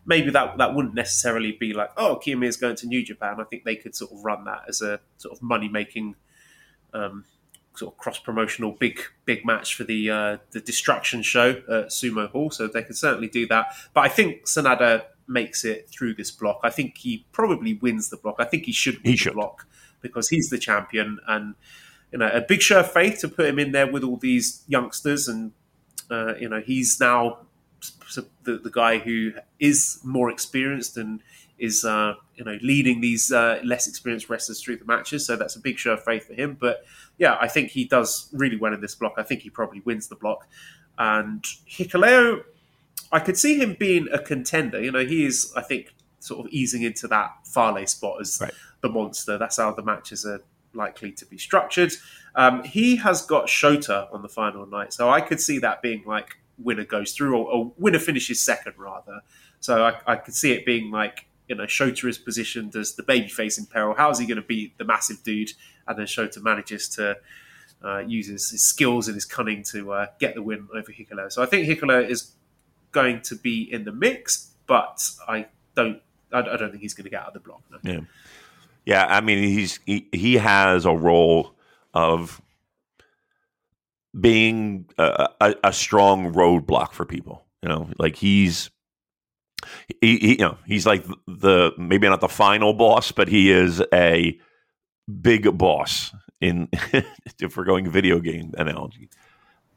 maybe 0.05 0.30
that 0.31 0.57
that 0.57 0.76
wouldn't 0.76 0.93
necessarily 0.93 1.53
be 1.53 1.73
like, 1.73 1.89
oh, 1.97 2.19
Kiyomiya 2.23 2.47
is 2.49 2.57
going 2.57 2.76
to 2.76 2.85
New 2.85 3.03
Japan. 3.03 3.38
I 3.39 3.45
think 3.45 3.64
they 3.64 3.77
could 3.77 3.95
sort 3.95 4.11
of 4.11 4.23
run 4.23 4.43
that 4.43 4.64
as 4.68 4.81
a 4.81 4.99
sort 5.18 5.35
of 5.35 5.41
money 5.41 5.69
making. 5.69 6.15
Um, 6.94 7.26
sort 7.76 7.91
of 7.91 7.98
cross 7.98 8.20
promotional 8.20 8.72
big 8.72 8.99
big 9.26 9.44
match 9.45 9.74
for 9.76 9.84
the 9.84 10.10
uh, 10.10 10.38
the 10.52 10.60
destruction 10.60 11.22
show 11.24 11.49
at 11.49 11.88
Sumo 11.88 12.30
Hall, 12.30 12.52
so 12.52 12.68
they 12.68 12.84
can 12.84 12.95
certainly 12.95 13.28
do 13.28 13.48
that. 13.48 13.74
But 13.94 14.02
I 14.02 14.10
think 14.10 14.45
Sanada 14.45 15.06
makes 15.28 15.65
it 15.65 15.90
through 15.90 16.14
this 16.15 16.30
block. 16.30 16.60
I 16.64 16.70
think 16.70 16.98
he 16.98 17.26
probably 17.32 17.74
wins 17.76 18.10
the 18.10 18.18
block. 18.18 18.36
I 18.40 18.45
think 18.45 18.65
he 18.65 18.72
should 18.72 18.95
win 18.95 19.11
he 19.11 19.15
should. 19.15 19.32
the 19.32 19.36
block 19.36 19.65
because 20.02 20.30
he's 20.30 20.49
the 20.49 20.57
champion 20.57 21.20
and 21.28 21.56
you 22.11 22.20
know 22.20 22.30
a 22.32 22.41
big 22.41 22.61
show 22.61 22.82
of 22.82 22.91
faith 22.91 23.20
to 23.22 23.28
put 23.28 23.45
him 23.45 23.57
in 23.57 23.72
there 23.72 23.90
with 23.91 24.03
all 24.03 24.18
these 24.18 24.64
youngsters 24.68 25.28
and 25.28 25.53
uh, 26.10 26.36
you 26.40 26.49
know, 26.49 26.61
he's 26.61 26.99
now 26.99 27.40
the, 28.44 28.57
the, 28.57 28.70
guy 28.70 28.99
who 28.99 29.32
is 29.60 29.99
more 30.03 30.30
experienced 30.30 30.95
and 30.95 31.22
is 31.58 31.86
uh, 31.86 32.16
you 32.36 32.44
know 32.44 32.58
leading 32.62 33.02
these 33.02 33.32
uh, 33.32 33.60
less 33.64 33.88
experienced 33.88 34.30
wrestlers 34.30 34.62
through 34.62 34.78
the 34.78 34.86
matches. 34.86 35.26
So 35.26 35.36
that's 35.36 35.56
a 35.56 35.60
big 35.60 35.78
show 35.78 35.94
of 35.94 36.04
faith 36.04 36.28
for 36.28 36.34
him. 36.34 36.58
But 36.60 36.86
yeah, 37.18 37.38
I 37.40 37.48
think 37.48 37.70
he 37.72 37.86
does 37.86 38.30
really 38.34 38.58
well 38.58 38.74
in 38.74 38.82
this 38.82 38.96
block. 38.96 39.14
I 39.18 39.24
think 39.24 39.42
he 39.42 39.50
probably 39.50 39.82
wins 39.82 40.08
the 40.08 40.16
block. 40.16 40.48
And 40.98 41.44
Hikuleo, 41.70 42.44
I 43.12 43.20
could 43.20 43.38
see 43.38 43.60
him 43.60 43.76
being 43.80 44.08
a 44.12 44.20
contender. 44.20 44.82
You 44.82 44.92
know, 44.92 45.06
he 45.06 45.26
is 45.26 45.54
I 45.56 45.62
think 45.62 45.94
sort 46.20 46.46
of 46.46 46.52
easing 46.52 46.84
into 46.84 47.08
that 47.10 47.32
Fale 47.46 47.86
spot 47.88 48.22
as 48.22 48.40
right. 48.42 48.54
the 48.82 48.90
monster. 48.90 49.38
That's 49.38 49.58
how 49.58 49.74
the 49.74 49.84
matches 49.84 50.26
are 50.26 50.42
likely 50.74 51.12
to 51.12 51.26
be 51.26 51.38
structured. 51.38 51.94
Um, 52.36 52.64
he 52.64 52.96
has 52.98 53.22
got 53.22 53.46
Shota 53.46 54.12
on 54.14 54.22
the 54.22 54.30
final 54.30 54.66
night, 54.66 54.94
so 54.94 55.10
I 55.10 55.22
could 55.22 55.40
see 55.40 55.60
that 55.60 55.82
being 55.82 56.04
like 56.06 56.38
winner 56.58 56.86
goes 56.86 57.14
through 57.14 57.38
or, 57.38 57.52
or 57.52 57.72
winner 57.78 58.00
finishes 58.00 58.42
second 58.42 58.74
rather. 58.78 59.22
So 59.60 59.84
I, 59.84 60.14
I, 60.14 60.16
could 60.18 60.36
see 60.36 60.52
it 60.52 60.66
being 60.66 60.92
like 60.92 61.26
you 61.54 61.58
know 61.60 61.66
Shota 61.66 62.10
is 62.10 62.18
positioned 62.18 62.76
as 62.76 62.96
the 62.96 63.04
babyface 63.04 63.60
in 63.60 63.68
peril. 63.68 63.94
How 63.94 64.10
is 64.10 64.18
he 64.18 64.26
going 64.26 64.42
to 64.42 64.48
beat 64.48 64.78
the 64.80 64.86
massive 64.86 65.24
dude? 65.24 65.52
And 65.88 66.00
then 66.00 66.08
Shota 66.08 66.42
manages 66.42 66.90
to 66.90 67.18
uh, 67.84 68.00
use 68.00 68.28
his, 68.28 68.48
skills 68.64 69.08
and 69.08 69.14
his 69.14 69.26
cunning 69.26 69.64
to 69.72 69.94
uh, 69.94 70.08
get 70.20 70.34
the 70.34 70.42
win 70.42 70.68
over 70.74 70.92
Hikuleo. 70.92 71.32
So 71.32 71.44
I 71.44 71.46
think 71.46 71.68
Hikuleo 71.68 72.10
is 72.10 72.34
going 72.92 73.22
to 73.22 73.36
be 73.36 73.72
in 73.72 73.84
the 73.84 73.92
mix, 73.92 74.52
but 74.66 75.08
I 75.28 75.48
don't. 75.76 76.02
I, 76.32 76.40
I 76.40 76.58
don't 76.58 76.72
think 76.72 76.82
he's 76.82 76.96
going 76.96 77.04
to 77.04 77.12
get 77.12 77.22
out 77.22 77.28
of 77.28 77.34
the 77.34 77.40
block. 77.40 77.62
No. 77.70 77.78
Yeah. 77.84 78.00
Yeah, 78.86 79.06
I 79.06 79.22
mean 79.22 79.44
he's 79.44 79.80
he, 79.86 80.10
he 80.12 80.34
has 80.36 80.86
a 80.86 80.92
role 80.92 81.56
of 81.94 82.42
being 84.20 84.90
a, 84.98 85.30
a, 85.40 85.56
a, 85.64 85.74
strong 85.74 86.34
roadblock 86.34 86.92
for 86.92 87.06
people. 87.06 87.46
You 87.62 87.70
know, 87.70 87.90
like 87.98 88.18
he's 88.18 88.70
he, 90.02 90.18
he, 90.18 90.31
you 90.31 90.38
know 90.38 90.57
he's 90.65 90.85
like 90.85 91.06
the 91.27 91.72
maybe 91.77 92.07
not 92.07 92.22
the 92.22 92.30
final 92.30 92.73
boss, 92.73 93.11
but 93.11 93.27
he 93.27 93.52
is 93.52 93.81
a 93.94 94.38
big 95.22 95.57
boss 95.57 96.14
in 96.41 96.69
if 97.40 97.57
we're 97.57 97.65
going 97.65 97.90
video 97.90 98.19
game 98.19 98.53
analogy. 98.57 99.10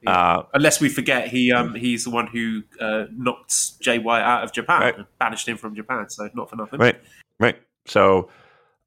Yeah. 0.02 0.10
Uh, 0.10 0.46
Unless 0.54 0.80
we 0.80 0.88
forget, 0.88 1.28
he 1.28 1.52
um, 1.52 1.74
he's 1.74 2.04
the 2.04 2.10
one 2.10 2.26
who 2.26 2.62
uh, 2.80 3.06
knocked 3.12 3.54
White 3.86 4.22
out 4.22 4.44
of 4.44 4.52
Japan, 4.52 4.80
right. 4.80 5.18
banished 5.18 5.48
him 5.48 5.56
from 5.56 5.74
Japan. 5.74 6.08
So 6.10 6.28
not 6.34 6.50
for 6.50 6.56
nothing, 6.56 6.78
right? 6.78 7.00
Right. 7.40 7.56
So 7.86 8.30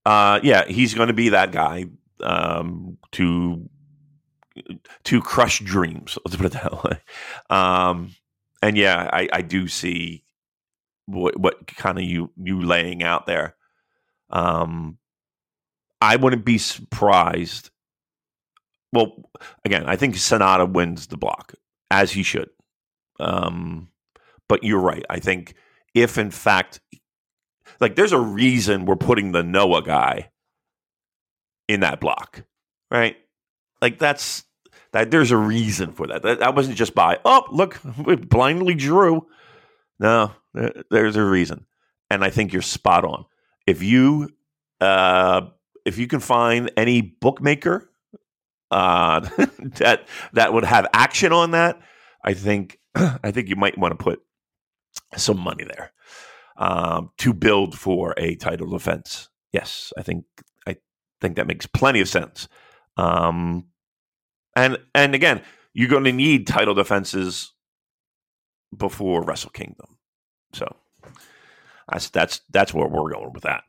uh, 0.06 0.40
yeah, 0.44 0.66
he's 0.66 0.94
going 0.94 1.08
to 1.08 1.14
be 1.14 1.30
that 1.30 1.52
guy 1.52 1.86
um, 2.22 2.98
to 3.14 3.70
to 5.04 5.22
crush 5.22 5.60
dreams. 5.60 6.18
Let's 6.26 6.36
put 6.36 6.48
it 6.48 6.52
that 6.54 6.84
way. 6.84 7.00
Um, 7.50 8.16
and 8.62 8.78
yeah, 8.78 9.10
I, 9.12 9.30
I 9.32 9.42
do 9.42 9.68
see 9.68 10.24
what, 11.10 11.38
what 11.40 11.68
kind 11.68 11.98
of 11.98 12.04
you 12.04 12.32
you 12.38 12.62
laying 12.62 13.04
out 13.04 13.26
there. 13.26 13.56
Um, 14.30 14.98
I 16.02 16.16
wouldn't 16.16 16.46
be 16.46 16.58
surprised. 16.58 17.72
Well, 18.94 19.30
again, 19.66 19.86
I 19.86 19.96
think 19.96 20.16
Sanada 20.16 20.72
wins 20.72 21.08
the 21.08 21.18
block 21.18 21.54
as 21.92 22.12
he 22.12 22.24
should. 22.24 22.50
Um, 23.20 23.90
but 24.48 24.64
you're 24.64 24.80
right. 24.80 25.06
I 25.10 25.20
think 25.20 25.56
if 25.94 26.18
in 26.18 26.32
fact 26.32 26.80
like 27.80 27.96
there's 27.96 28.12
a 28.12 28.20
reason 28.20 28.86
we're 28.86 28.96
putting 28.96 29.32
the 29.32 29.44
Noah 29.44 29.84
guy 29.84 30.30
in 31.68 31.82
that 31.82 32.00
block, 32.00 32.44
right? 32.92 33.18
Like 33.82 34.00
that's 34.00 34.44
that. 34.92 35.12
There's 35.12 35.32
a 35.32 35.38
reason 35.38 35.92
for 35.94 36.08
that. 36.08 36.24
That, 36.24 36.40
that 36.40 36.56
wasn't 36.56 36.78
just 36.78 36.96
by 36.96 37.20
oh 37.26 37.46
look 37.52 37.80
blindly 38.30 38.76
drew. 38.76 39.28
No, 40.00 40.32
there's 40.54 41.16
a 41.16 41.24
reason, 41.24 41.66
and 42.10 42.24
I 42.24 42.30
think 42.30 42.54
you're 42.54 42.62
spot 42.62 43.06
on. 43.06 43.26
If 43.68 43.84
you 43.84 44.30
uh, 44.82 45.42
if 45.86 45.98
you 45.98 46.08
can 46.08 46.20
find 46.20 46.72
any 46.78 47.02
bookmaker 47.02 47.90
uh, 48.72 49.20
that 49.78 50.08
that 50.34 50.54
would 50.54 50.66
have 50.66 50.88
action 50.94 51.34
on 51.34 51.52
that, 51.52 51.80
I 52.24 52.34
think 52.34 52.80
I 52.96 53.32
think 53.32 53.50
you 53.50 53.56
might 53.56 53.78
want 53.78 53.98
to 53.98 54.04
put 54.04 54.22
some 55.16 55.40
money 55.40 55.64
there 55.64 55.92
um, 56.58 57.12
to 57.18 57.34
build 57.34 57.78
for 57.78 58.14
a 58.18 58.36
title 58.36 58.70
defense. 58.70 59.30
Yes, 59.52 59.94
I 59.98 60.04
think 60.04 60.26
I 60.68 60.78
think 61.22 61.36
that 61.36 61.48
makes 61.48 61.66
plenty 61.66 62.02
of 62.02 62.10
sense. 62.10 62.48
Um, 62.98 63.68
and 64.56 64.78
and 64.94 65.16
again, 65.16 65.42
you're 65.74 65.90
going 65.90 66.04
to 66.04 66.12
need 66.12 66.48
title 66.48 66.74
defenses 66.74 67.54
before 68.76 69.24
Wrestle 69.24 69.52
Kingdom. 69.52 69.99
So 70.54 70.76
that's 71.92 72.10
that's 72.10 72.42
that's 72.50 72.74
where 72.74 72.88
we're 72.88 73.12
going 73.12 73.34
with 73.34 73.44
that. 73.44 73.64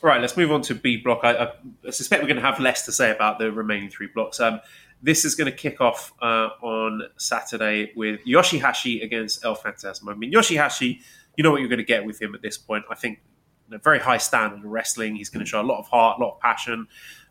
Right, 0.00 0.20
let's 0.20 0.36
move 0.36 0.52
on 0.52 0.62
to 0.62 0.76
B 0.76 0.98
block. 0.98 1.20
I, 1.24 1.50
I, 1.86 1.90
suspect 1.90 2.22
we're 2.22 2.28
going 2.28 2.40
to 2.40 2.46
have 2.46 2.60
less 2.60 2.84
to 2.86 2.92
say 2.92 3.10
about 3.10 3.40
the 3.40 3.50
remaining 3.50 3.90
three 3.90 4.06
blocks. 4.06 4.38
Um, 4.38 4.60
this 5.02 5.24
is 5.24 5.34
going 5.34 5.50
to 5.50 5.56
kick 5.56 5.80
off 5.80 6.12
uh, 6.22 6.50
on 6.62 7.02
Saturday 7.16 7.92
with 7.96 8.20
Yoshihashi 8.24 9.02
against 9.02 9.44
El 9.44 9.56
Phantasmo. 9.56 10.12
I 10.12 10.14
mean, 10.14 10.32
Yoshihashi, 10.32 11.00
you 11.36 11.42
know 11.42 11.50
what 11.50 11.60
you're 11.60 11.68
going 11.68 11.78
to 11.78 11.84
get 11.84 12.04
with 12.04 12.22
him 12.22 12.34
at 12.34 12.42
this 12.42 12.56
point. 12.56 12.84
I 12.90 12.94
think 12.94 13.20
a 13.72 13.78
very 13.78 13.98
high 13.98 14.18
standard 14.18 14.60
of 14.60 14.64
wrestling. 14.64 15.16
He's 15.16 15.30
going 15.30 15.44
to 15.44 15.48
show 15.48 15.60
a 15.60 15.62
lot 15.62 15.78
of 15.78 15.88
heart, 15.88 16.18
a 16.18 16.22
lot 16.22 16.34
of 16.34 16.40
passion, 16.40 16.86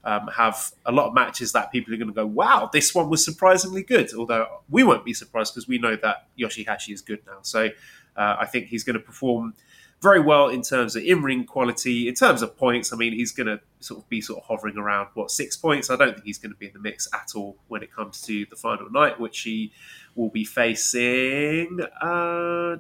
um, 0.08 0.30
have 0.30 0.72
a 0.86 0.92
lot 0.92 1.10
of 1.10 1.14
matches 1.14 1.52
that 1.52 1.70
people 1.70 1.94
are 1.94 1.98
going 1.98 2.08
to 2.08 2.14
go, 2.14 2.26
wow, 2.26 2.70
this 2.72 2.96
one 2.96 3.10
was 3.10 3.24
surprisingly 3.24 3.84
good. 3.84 4.10
Although 4.14 4.48
we 4.70 4.84
won't 4.84 5.04
be 5.04 5.14
surprised 5.14 5.54
because 5.54 5.68
we 5.68 5.78
know 5.78 5.98
that 5.98 6.28
Yoshihashi 6.40 6.94
is 6.94 7.02
good 7.02 7.20
now. 7.28 7.40
So 7.42 7.70
uh, 8.16 8.38
I 8.40 8.46
think 8.46 8.68
he's 8.68 8.86
going 8.86 8.94
to 8.94 9.04
perform 9.04 9.54
very 10.02 10.22
well 10.22 10.48
in 10.48 10.62
terms 10.62 10.96
of 10.96 11.04
in 11.04 11.24
ring 11.24 11.44
quality. 11.44 12.08
In 12.08 12.16
terms 12.16 12.42
of 12.42 12.56
points, 12.56 12.94
I 12.94 12.96
mean, 12.96 13.12
he's 13.12 13.34
going 13.34 13.48
to 13.48 13.60
sort 13.82 14.02
of 14.02 14.08
be 14.08 14.22
sort 14.22 14.40
of 14.40 14.46
hovering 14.46 14.78
around 14.78 15.10
what 15.14 15.30
six 15.30 15.58
points. 15.58 15.90
I 15.90 15.98
don't 15.98 16.14
think 16.14 16.26
he's 16.26 16.38
going 16.38 16.54
to 16.54 16.58
be 16.58 16.68
in 16.68 16.74
the 16.74 16.80
mix 16.80 17.10
at 17.14 17.32
all 17.36 17.58
when 17.68 17.84
it 17.84 17.92
comes 17.94 18.22
to 18.22 18.46
the 18.50 18.56
final 18.56 18.90
night, 18.90 19.20
which 19.20 19.42
he 19.42 19.74
will 20.16 20.30
be 20.30 20.46
facing. 20.46 21.80
Uh, 22.02 22.78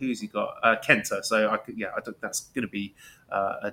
who's 0.00 0.20
he 0.20 0.26
got? 0.26 0.56
Uh, 0.60 0.76
Kenta. 0.84 1.22
So 1.22 1.48
I 1.48 1.58
yeah, 1.76 1.88
I 1.96 2.00
think 2.00 2.16
that's 2.20 2.40
going 2.40 2.66
to 2.66 2.70
be 2.70 2.94
uh, 3.30 3.54
a, 3.62 3.72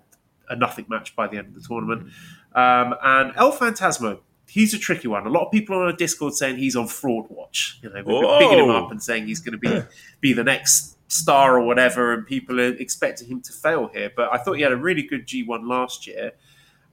a, 0.50 0.56
nothing 0.56 0.86
match 0.88 1.16
by 1.16 1.28
the 1.28 1.38
end 1.38 1.48
of 1.48 1.56
the 1.56 1.68
tournament. 1.68 2.12
Um, 2.54 2.96
and 3.02 3.34
El 3.36 3.52
Phantasmo, 3.54 4.20
he's 4.48 4.74
a 4.74 4.80
tricky 4.80 5.08
one. 5.08 5.26
A 5.26 5.30
lot 5.30 5.46
of 5.46 5.52
people 5.52 5.78
on 5.78 5.88
a 5.88 5.96
Discord 5.96 6.34
saying 6.34 6.58
he's 6.58 6.76
on 6.76 6.88
fraud 6.88 7.26
watch. 7.30 7.80
You 7.82 7.90
know, 7.90 8.04
we're 8.06 8.40
picking 8.40 8.60
him 8.60 8.70
up 8.70 8.92
and 8.92 9.02
saying 9.02 9.28
he's 9.28 9.40
going 9.40 9.54
to 9.54 9.58
be 9.58 9.82
be 10.20 10.34
the 10.34 10.44
next 10.44 10.98
star 11.08 11.58
or 11.58 11.62
whatever, 11.62 12.14
and 12.14 12.26
people 12.26 12.60
are 12.60 12.74
expecting 12.74 13.28
him 13.28 13.42
to 13.42 13.54
fail 13.54 13.90
here. 13.94 14.12
But 14.16 14.34
I 14.34 14.38
thought 14.38 14.54
he 14.54 14.62
had 14.62 14.72
a 14.72 14.78
really 14.78 15.04
good 15.04 15.28
G1 15.28 15.68
last 15.68 16.08
year, 16.08 16.34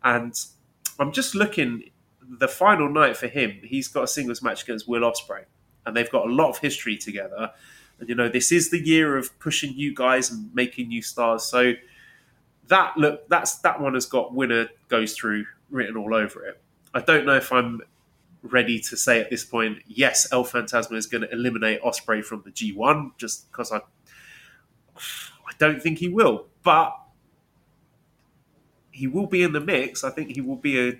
and 0.02 0.34
I'm 0.98 1.12
just 1.12 1.34
looking 1.34 1.90
the 2.28 2.48
final 2.48 2.88
night 2.88 3.16
for 3.16 3.28
him. 3.28 3.60
He's 3.62 3.88
got 3.88 4.04
a 4.04 4.08
singles 4.08 4.42
match 4.42 4.62
against 4.62 4.88
Will 4.88 5.02
Ospreay, 5.02 5.44
and 5.86 5.96
they've 5.96 6.10
got 6.10 6.26
a 6.26 6.32
lot 6.32 6.50
of 6.50 6.58
history 6.58 6.96
together. 6.96 7.52
And, 7.98 8.08
you 8.08 8.14
know, 8.14 8.28
this 8.28 8.52
is 8.52 8.70
the 8.70 8.78
year 8.78 9.16
of 9.16 9.36
pushing 9.38 9.72
you 9.74 9.94
guys 9.94 10.30
and 10.30 10.54
making 10.54 10.88
new 10.88 11.02
stars. 11.02 11.44
So 11.44 11.72
that 12.68 12.96
look, 12.96 13.28
that's 13.28 13.56
that 13.58 13.80
one 13.80 13.94
has 13.94 14.06
got 14.06 14.34
winner 14.34 14.68
goes 14.88 15.14
through 15.14 15.46
written 15.70 15.96
all 15.96 16.14
over 16.14 16.44
it. 16.46 16.60
I 16.94 17.00
don't 17.00 17.26
know 17.26 17.36
if 17.36 17.52
I'm 17.52 17.82
ready 18.42 18.78
to 18.80 18.96
say 18.96 19.20
at 19.20 19.30
this 19.30 19.44
point, 19.44 19.78
yes, 19.86 20.28
El 20.32 20.44
Phantasmo 20.44 20.96
is 20.96 21.06
going 21.06 21.22
to 21.22 21.32
eliminate 21.32 21.82
Ospreay 21.82 22.24
from 22.24 22.42
the 22.44 22.50
G1, 22.50 23.16
just 23.18 23.50
because 23.50 23.72
I, 23.72 23.78
I 24.96 25.52
don't 25.58 25.82
think 25.82 25.98
he 25.98 26.08
will, 26.08 26.46
but 26.62 26.96
he 28.90 29.06
will 29.06 29.26
be 29.26 29.42
in 29.42 29.52
the 29.52 29.60
mix. 29.60 30.04
I 30.04 30.10
think 30.10 30.34
he 30.34 30.40
will 30.40 30.56
be 30.56 30.88
a, 30.88 30.98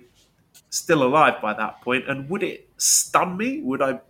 still 0.69 1.03
alive 1.03 1.41
by 1.41 1.53
that 1.53 1.81
point. 1.81 2.09
And 2.09 2.29
would 2.29 2.43
it 2.43 2.69
stun 2.77 3.37
me? 3.37 3.61
Would 3.61 3.81
I? 3.81 4.01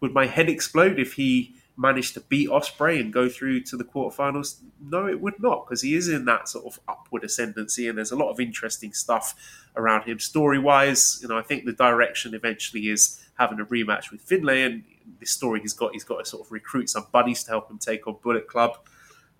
Would 0.00 0.14
my 0.14 0.26
head 0.26 0.48
explode 0.48 1.00
if 1.00 1.14
he 1.14 1.56
managed 1.78 2.12
to 2.14 2.20
beat 2.20 2.48
Ospreay 2.50 3.00
and 3.00 3.12
go 3.12 3.28
through 3.28 3.60
to 3.60 3.76
the 3.76 3.84
quarterfinals? 3.84 4.60
No, 4.80 5.06
it 5.06 5.20
would 5.20 5.40
not, 5.40 5.64
because 5.64 5.80
he 5.80 5.94
is 5.94 6.08
in 6.08 6.24
that 6.24 6.48
sort 6.48 6.66
of 6.66 6.80
upward 6.88 7.24
ascendancy, 7.24 7.88
and 7.88 7.96
there's 7.96 8.10
a 8.10 8.16
lot 8.16 8.30
of 8.30 8.40
interesting 8.40 8.92
stuff 8.92 9.34
around 9.76 10.02
him 10.02 10.18
story 10.18 10.58
wise. 10.58 11.20
You 11.22 11.28
know, 11.28 11.38
I 11.38 11.42
think 11.42 11.64
the 11.64 11.72
direction 11.72 12.34
eventually 12.34 12.88
is 12.88 13.24
having 13.38 13.60
a 13.60 13.64
rematch 13.64 14.10
with 14.10 14.20
Finlay, 14.20 14.62
and 14.62 14.82
this 15.20 15.30
story 15.30 15.60
he's 15.60 15.72
got, 15.72 15.92
he's 15.92 16.04
got 16.04 16.18
to 16.18 16.24
sort 16.24 16.44
of 16.44 16.52
recruit 16.52 16.90
some 16.90 17.06
buddies 17.12 17.44
to 17.44 17.50
help 17.52 17.70
him 17.70 17.78
take 17.78 18.06
on 18.06 18.16
Bullet 18.22 18.48
Club. 18.48 18.76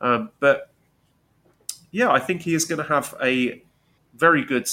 Um, 0.00 0.30
but 0.38 0.70
yeah, 1.90 2.10
I 2.10 2.20
think 2.20 2.42
he 2.42 2.54
is 2.54 2.64
going 2.64 2.78
to 2.78 2.88
have 2.88 3.14
a 3.20 3.62
very 4.14 4.44
good 4.44 4.68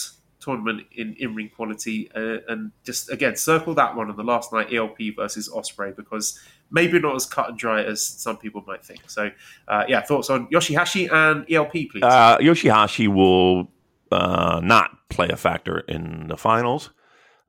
tournament 0.45 0.83
in 0.91 1.15
in 1.19 1.35
ring 1.35 1.49
quality, 1.53 2.09
uh, 2.15 2.37
and 2.47 2.71
just 2.83 3.11
again 3.11 3.35
circle 3.35 3.73
that 3.73 3.95
one 3.95 4.09
on 4.09 4.15
the 4.15 4.23
last 4.23 4.53
night 4.53 4.71
ELP 4.71 5.15
versus 5.15 5.49
Ospreay 5.49 5.95
because 5.95 6.39
maybe 6.71 6.99
not 6.99 7.15
as 7.15 7.25
cut 7.25 7.49
and 7.49 7.57
dry 7.57 7.83
as 7.83 8.03
some 8.05 8.37
people 8.37 8.63
might 8.65 8.85
think. 8.85 9.09
So, 9.09 9.31
uh, 9.67 9.85
yeah, 9.87 10.01
thoughts 10.01 10.29
on 10.29 10.47
Yoshihashi 10.47 11.11
and 11.11 11.45
ELP, 11.51 11.71
please. 11.71 12.03
Uh, 12.03 12.37
Yoshihashi 12.39 13.07
will 13.07 13.71
uh, 14.11 14.61
not 14.63 15.09
play 15.09 15.29
a 15.29 15.35
factor 15.35 15.79
in 15.79 16.27
the 16.27 16.37
finals. 16.37 16.91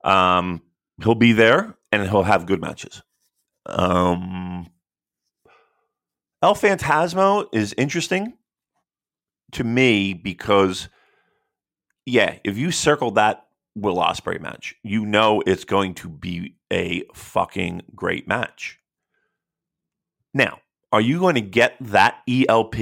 Um, 0.03 0.61
he'll 1.03 1.15
be 1.15 1.33
there 1.33 1.75
and 1.91 2.07
he'll 2.09 2.23
have 2.23 2.45
good 2.45 2.61
matches. 2.61 3.01
Um, 3.65 4.67
El 6.41 6.55
Phantasmo 6.55 7.47
is 7.51 7.73
interesting 7.77 8.33
to 9.53 9.63
me 9.63 10.13
because, 10.13 10.89
yeah, 12.07 12.37
if 12.45 12.57
you 12.57 12.71
circle 12.71 13.11
that 13.11 13.47
Will 13.75 13.97
Ospreay 13.97 14.39
match, 14.39 14.75
you 14.81 15.05
know 15.05 15.43
it's 15.45 15.65
going 15.65 15.93
to 15.95 16.07
be 16.07 16.55
a 16.71 17.03
fucking 17.13 17.81
great 17.93 18.27
match. 18.29 18.79
Now, 20.33 20.61
are 20.93 21.01
you 21.01 21.19
going 21.19 21.35
to 21.35 21.41
get 21.41 21.75
that 21.81 22.19
ELP 22.29 22.75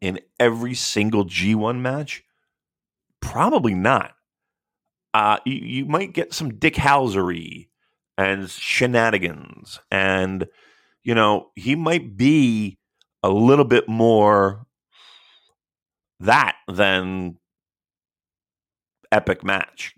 in 0.00 0.18
every 0.40 0.72
single 0.72 1.26
G1 1.26 1.80
match? 1.80 2.24
Probably 3.20 3.74
not. 3.74 4.12
Uh, 5.12 5.38
you, 5.44 5.54
you 5.54 5.84
might 5.84 6.14
get 6.14 6.32
some 6.32 6.54
dick 6.54 6.74
housery 6.74 7.68
and 8.16 8.48
shenanigans, 8.48 9.78
and 9.90 10.48
you 11.02 11.14
know 11.14 11.50
he 11.54 11.76
might 11.76 12.16
be 12.16 12.78
a 13.22 13.28
little 13.28 13.64
bit 13.64 13.88
more 13.88 14.66
that 16.18 16.56
than 16.66 17.36
epic 19.14 19.44
match 19.44 19.94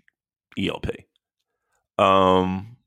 ELP. 0.57 0.91
Um, 1.97 2.77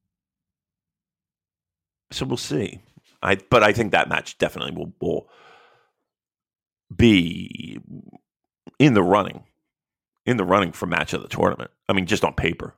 so 2.13 2.25
we'll 2.25 2.37
see. 2.37 2.81
I 3.23 3.37
but 3.51 3.63
I 3.63 3.73
think 3.73 3.93
that 3.93 4.09
match 4.09 4.39
definitely 4.39 4.73
will, 4.73 4.93
will 5.01 5.29
be 6.95 7.81
in 8.79 8.95
the 8.95 9.03
running, 9.03 9.45
in 10.25 10.37
the 10.37 10.45
running 10.45 10.73
for 10.73 10.87
match 10.87 11.13
of 11.13 11.23
the 11.23 11.29
tournament. 11.29 11.71
I 11.89 11.93
mean, 11.93 12.07
just 12.07 12.25
on 12.25 12.35
paper, 12.35 12.75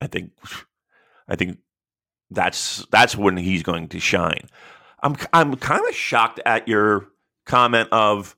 I 0.00 0.08
think, 0.08 0.32
I 1.28 1.36
think 1.36 1.58
that's 2.30 2.84
that's 2.90 3.16
when 3.16 3.36
he's 3.36 3.62
going 3.62 3.88
to 3.88 4.00
shine. 4.00 4.48
I'm 5.02 5.16
I'm 5.32 5.54
kind 5.56 5.82
of 5.88 5.94
shocked 5.94 6.40
at 6.44 6.68
your 6.68 7.08
comment 7.46 7.88
of 7.92 8.36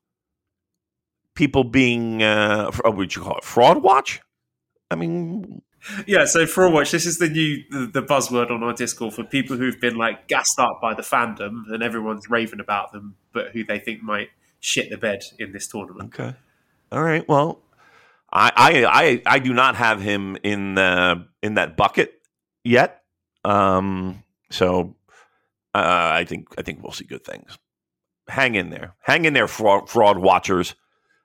people 1.34 1.64
being 1.64 2.22
uh, 2.22 2.70
what 2.70 2.96
would 2.96 3.16
you 3.16 3.22
call 3.22 3.38
it 3.38 3.44
fraud 3.44 3.82
watch. 3.82 4.20
I 4.90 4.96
mean, 4.96 5.62
yeah, 6.06 6.24
so 6.24 6.46
for 6.46 6.64
a 6.64 6.70
watch, 6.70 6.90
this 6.90 7.06
is 7.06 7.18
the 7.18 7.28
new 7.28 7.62
the, 7.70 7.86
the, 7.86 8.02
buzzword 8.02 8.50
on 8.50 8.62
our 8.62 8.74
Discord 8.74 9.14
for 9.14 9.24
people 9.24 9.56
who've 9.56 9.80
been 9.80 9.96
like 9.96 10.28
gassed 10.28 10.58
up 10.58 10.80
by 10.82 10.94
the 10.94 11.02
fandom 11.02 11.62
and 11.68 11.82
everyone's 11.82 12.28
raving 12.28 12.60
about 12.60 12.92
them, 12.92 13.16
but 13.32 13.52
who 13.52 13.64
they 13.64 13.78
think 13.78 14.02
might 14.02 14.28
shit 14.58 14.90
the 14.90 14.98
bed 14.98 15.22
in 15.38 15.52
this 15.52 15.68
tournament. 15.68 16.12
Okay, 16.14 16.36
all 16.92 17.02
right. 17.02 17.26
Well, 17.28 17.60
I 18.32 18.50
I 18.56 18.84
I, 18.84 19.22
I 19.36 19.38
do 19.38 19.54
not 19.54 19.76
have 19.76 20.02
him 20.02 20.36
in 20.42 20.74
the 20.74 21.26
in 21.42 21.54
that 21.54 21.76
bucket 21.76 22.20
yet. 22.62 23.02
Um, 23.44 24.22
so 24.50 24.96
uh, 25.74 26.10
I 26.12 26.24
think 26.24 26.48
I 26.58 26.62
think 26.62 26.82
we'll 26.82 26.92
see 26.92 27.04
good 27.06 27.24
things. 27.24 27.58
Hang 28.28 28.54
in 28.54 28.70
there, 28.70 28.96
hang 29.00 29.24
in 29.24 29.32
there, 29.32 29.48
fraud, 29.48 29.88
fraud 29.88 30.18
watchers. 30.18 30.74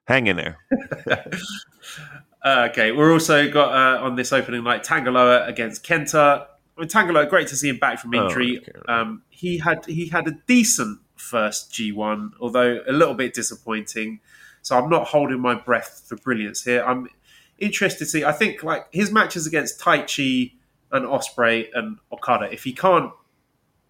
Hang 0.07 0.27
in 0.27 0.37
there. 0.37 0.59
Uh, 2.45 2.67
okay, 2.69 2.91
we're 2.91 3.11
also 3.11 3.49
got 3.49 3.73
uh, 3.73 4.03
on 4.03 4.15
this 4.15 4.31
opening 4.31 4.63
night 4.63 4.83
Tanga 4.83 5.09
Loa 5.09 5.47
against 5.47 5.83
Kenta. 5.83 6.45
I 6.77 6.79
mean, 6.79 6.87
Tanga 6.87 7.11
Loa, 7.11 7.25
great 7.25 7.47
to 7.47 7.55
see 7.55 7.69
him 7.69 7.79
back 7.79 7.97
from 7.97 8.13
oh, 8.13 8.23
injury. 8.23 8.59
Oh, 8.63 8.79
okay. 8.79 8.93
um, 8.93 9.23
he 9.31 9.57
had 9.57 9.83
he 9.87 10.09
had 10.09 10.27
a 10.27 10.31
decent 10.45 10.99
first 11.15 11.71
G1, 11.71 12.33
although 12.39 12.81
a 12.87 12.91
little 12.91 13.15
bit 13.15 13.33
disappointing. 13.33 14.19
So 14.61 14.77
I'm 14.77 14.91
not 14.91 15.07
holding 15.07 15.39
my 15.39 15.55
breath 15.55 16.05
for 16.07 16.17
brilliance 16.17 16.63
here. 16.63 16.83
I'm 16.85 17.09
interested 17.57 17.99
to 17.99 18.05
see. 18.05 18.23
I 18.23 18.31
think 18.31 18.61
like 18.61 18.85
his 18.91 19.11
matches 19.11 19.47
against 19.47 19.79
Taichi 19.79 20.53
and 20.91 21.05
Ospreay 21.05 21.69
and 21.73 21.97
Okada, 22.11 22.51
if 22.53 22.63
he 22.63 22.73
can't 22.73 23.11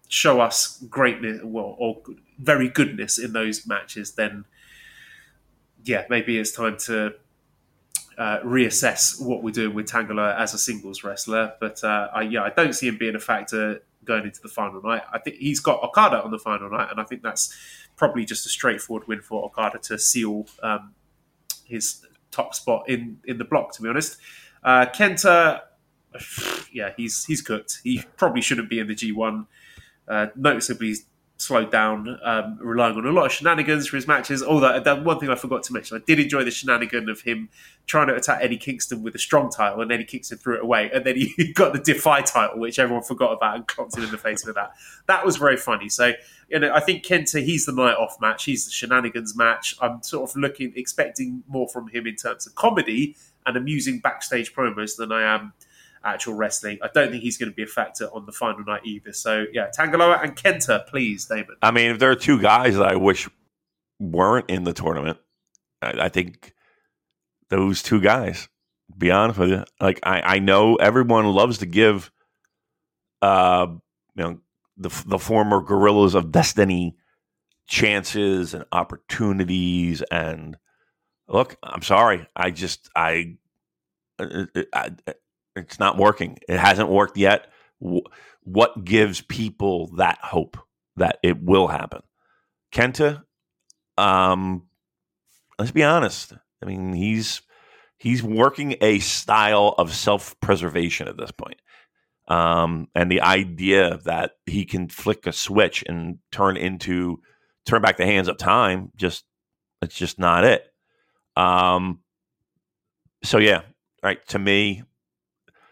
show 0.08 0.40
us 0.40 0.82
greatness 0.88 1.42
well, 1.44 1.76
or 1.78 2.00
very 2.38 2.70
goodness 2.70 3.18
in 3.18 3.34
those 3.34 3.66
matches, 3.66 4.12
then 4.12 4.46
yeah, 5.84 6.06
maybe 6.08 6.38
it's 6.38 6.52
time 6.52 6.78
to 6.86 7.14
uh, 8.18 8.40
reassess 8.40 9.20
what 9.20 9.42
we're 9.42 9.50
doing 9.50 9.74
with 9.74 9.86
Tanga 9.86 10.14
Loa 10.14 10.34
as 10.36 10.54
a 10.54 10.58
singles 10.58 11.04
wrestler. 11.04 11.52
But 11.60 11.82
uh, 11.84 12.08
I, 12.14 12.22
yeah, 12.22 12.42
I 12.42 12.50
don't 12.50 12.72
see 12.72 12.88
him 12.88 12.96
being 12.96 13.14
a 13.14 13.20
factor 13.20 13.82
going 14.04 14.24
into 14.24 14.40
the 14.40 14.48
final 14.48 14.80
night. 14.82 15.02
I 15.12 15.18
think 15.18 15.36
he's 15.36 15.60
got 15.60 15.82
Okada 15.82 16.22
on 16.22 16.30
the 16.30 16.38
final 16.38 16.70
night, 16.70 16.90
and 16.90 17.00
I 17.00 17.04
think 17.04 17.22
that's 17.22 17.54
probably 17.96 18.24
just 18.24 18.46
a 18.46 18.48
straightforward 18.48 19.06
win 19.08 19.20
for 19.20 19.44
Okada 19.44 19.78
to 19.80 19.98
seal 19.98 20.46
um, 20.62 20.94
his 21.64 22.06
top 22.30 22.54
spot 22.54 22.88
in 22.88 23.18
in 23.24 23.38
the 23.38 23.44
block. 23.44 23.72
To 23.74 23.82
be 23.82 23.88
honest, 23.88 24.18
uh, 24.62 24.86
Kenta, 24.86 25.60
yeah, 26.72 26.92
he's 26.96 27.24
he's 27.24 27.42
cooked. 27.42 27.80
He 27.84 28.02
probably 28.16 28.40
shouldn't 28.40 28.70
be 28.70 28.78
in 28.78 28.86
the 28.86 28.94
G 28.94 29.12
one. 29.12 29.46
Uh, 30.08 30.28
noticeably 30.36 30.94
slowed 31.38 31.70
down, 31.70 32.18
um, 32.24 32.58
relying 32.60 32.96
on 32.96 33.06
a 33.06 33.10
lot 33.10 33.26
of 33.26 33.32
shenanigans 33.32 33.88
for 33.88 33.96
his 33.96 34.06
matches. 34.06 34.42
Although 34.42 34.80
that 34.80 35.04
one 35.04 35.18
thing 35.18 35.28
I 35.28 35.34
forgot 35.34 35.62
to 35.64 35.72
mention, 35.72 35.96
I 35.96 36.00
did 36.06 36.18
enjoy 36.18 36.44
the 36.44 36.50
shenanigan 36.50 37.08
of 37.08 37.20
him 37.20 37.50
trying 37.86 38.08
to 38.08 38.14
attack 38.14 38.38
Eddie 38.42 38.56
Kingston 38.56 39.02
with 39.02 39.14
a 39.14 39.18
strong 39.18 39.50
title, 39.50 39.80
and 39.80 39.92
Eddie 39.92 40.04
Kingston 40.04 40.38
threw 40.38 40.56
it 40.56 40.62
away, 40.62 40.90
and 40.92 41.04
then 41.04 41.16
he 41.16 41.52
got 41.54 41.72
the 41.72 41.78
Defy 41.78 42.22
title, 42.22 42.58
which 42.58 42.78
everyone 42.78 43.02
forgot 43.02 43.32
about, 43.32 43.56
and 43.56 43.66
clocked 43.66 43.96
him 43.96 44.04
in 44.04 44.10
the 44.10 44.18
face 44.18 44.44
with 44.44 44.54
that. 44.54 44.72
That 45.06 45.24
was 45.24 45.36
very 45.36 45.56
funny. 45.56 45.88
So 45.88 46.12
you 46.48 46.60
know, 46.60 46.72
I 46.72 46.80
think 46.80 47.04
Kenta, 47.04 47.44
he's 47.44 47.66
the 47.66 47.72
night 47.72 47.96
off 47.96 48.20
match. 48.20 48.44
He's 48.44 48.66
the 48.66 48.72
shenanigans 48.72 49.36
match. 49.36 49.74
I'm 49.80 50.02
sort 50.02 50.30
of 50.30 50.36
looking, 50.36 50.72
expecting 50.76 51.42
more 51.48 51.68
from 51.68 51.88
him 51.88 52.06
in 52.06 52.14
terms 52.14 52.46
of 52.46 52.54
comedy 52.54 53.16
and 53.44 53.56
amusing 53.56 53.98
backstage 53.98 54.54
promos 54.54 54.96
than 54.96 55.12
I 55.12 55.22
am 55.22 55.52
actual 56.06 56.34
wrestling. 56.34 56.78
I 56.82 56.88
don't 56.92 57.10
think 57.10 57.22
he's 57.22 57.36
going 57.36 57.50
to 57.50 57.54
be 57.54 57.62
a 57.62 57.66
factor 57.66 58.06
on 58.12 58.26
the 58.26 58.32
final 58.32 58.64
night 58.64 58.82
either. 58.84 59.12
So 59.12 59.46
yeah, 59.52 59.66
Tanga 59.72 59.98
Loa 59.98 60.18
and 60.22 60.36
Kenta, 60.36 60.86
please, 60.86 61.26
David. 61.26 61.56
I 61.62 61.70
mean, 61.70 61.90
if 61.90 61.98
there 61.98 62.10
are 62.10 62.16
two 62.16 62.40
guys 62.40 62.76
that 62.76 62.86
I 62.86 62.96
wish 62.96 63.28
weren't 63.98 64.50
in 64.50 64.64
the 64.64 64.72
tournament, 64.72 65.18
I, 65.82 65.92
I 66.02 66.08
think 66.08 66.54
those 67.48 67.82
two 67.82 68.00
guys. 68.00 68.48
Be 68.96 69.10
honest 69.10 69.38
with 69.40 69.50
you, 69.50 69.64
like 69.80 69.98
I, 70.04 70.36
I 70.36 70.38
know 70.38 70.76
everyone 70.76 71.26
loves 71.26 71.58
to 71.58 71.66
give, 71.66 72.12
uh, 73.20 73.66
you 74.14 74.22
know, 74.22 74.38
the 74.76 75.02
the 75.06 75.18
former 75.18 75.60
Guerrillas 75.60 76.14
of 76.14 76.30
Destiny 76.30 76.96
chances 77.66 78.54
and 78.54 78.64
opportunities 78.72 80.02
and 80.02 80.56
look 81.28 81.56
i'm 81.62 81.82
sorry 81.82 82.26
i 82.36 82.50
just 82.50 82.88
i, 82.94 83.36
uh, 84.18 84.46
uh, 84.54 84.62
I, 84.72 84.90
I 85.06 85.14
it's 85.56 85.78
not 85.78 85.96
working. 85.96 86.38
It 86.48 86.58
hasn't 86.58 86.88
worked 86.88 87.16
yet. 87.16 87.46
What 88.42 88.84
gives 88.84 89.20
people 89.22 89.88
that 89.96 90.18
hope 90.22 90.58
that 90.96 91.18
it 91.22 91.42
will 91.42 91.66
happen? 91.66 92.02
Kenta, 92.72 93.24
um, 93.98 94.68
let's 95.58 95.70
be 95.72 95.82
honest. 95.82 96.32
I 96.62 96.66
mean, 96.66 96.92
he's 96.92 97.42
he's 97.98 98.22
working 98.22 98.76
a 98.80 98.98
style 98.98 99.74
of 99.78 99.94
self 99.94 100.38
preservation 100.40 101.08
at 101.08 101.16
this 101.16 101.30
point. 101.30 101.60
Um, 102.28 102.88
and 102.94 103.10
the 103.10 103.20
idea 103.20 103.98
that 104.04 104.32
he 104.46 104.64
can 104.64 104.88
flick 104.88 105.26
a 105.26 105.32
switch 105.32 105.84
and 105.86 106.18
turn 106.32 106.56
into 106.56 107.20
turn 107.66 107.82
back 107.82 107.96
the 107.96 108.06
hands 108.06 108.28
of 108.28 108.36
time. 108.36 108.90
Just 108.96 109.24
it's 109.82 109.96
just 109.96 110.18
not 110.18 110.44
it. 110.44 110.64
Um. 111.36 112.00
So 113.22 113.38
yeah, 113.38 113.62
right. 114.02 114.24
To 114.28 114.38
me, 114.38 114.82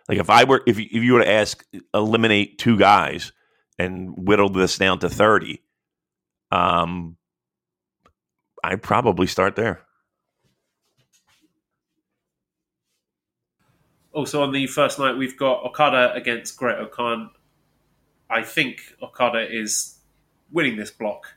like 0.09 0.19
if 0.19 0.31
I 0.31 0.45
were 0.45 0.63
if 0.67 0.79
you, 0.79 0.87
if 0.91 1.03
you 1.03 1.15
were 1.15 1.25
to 1.25 1.31
ask 1.31 1.65
eliminate 1.93 2.59
two 2.59 2.77
guys 2.77 3.33
and 3.79 4.15
whittle 4.17 4.51
this 4.51 4.79
down 4.79 4.99
to 5.01 5.09
thirty, 5.09 5.63
um, 6.51 7.17
I'd 8.63 8.83
probably 8.83 9.27
start 9.27 9.57
there. 9.57 9.83
Also 14.13 14.43
on 14.43 14.53
the 14.53 14.67
first 14.69 14.99
night, 14.99 15.17
we've 15.17 15.37
got 15.37 15.65
Okada 15.65 16.13
against 16.15 16.57
Great-O-Khan. 16.57 17.31
I 18.31 18.43
think 18.45 18.81
Okada 19.03 19.45
is 19.51 19.99
winning 20.53 20.77
this 20.77 20.93
block 20.93 21.35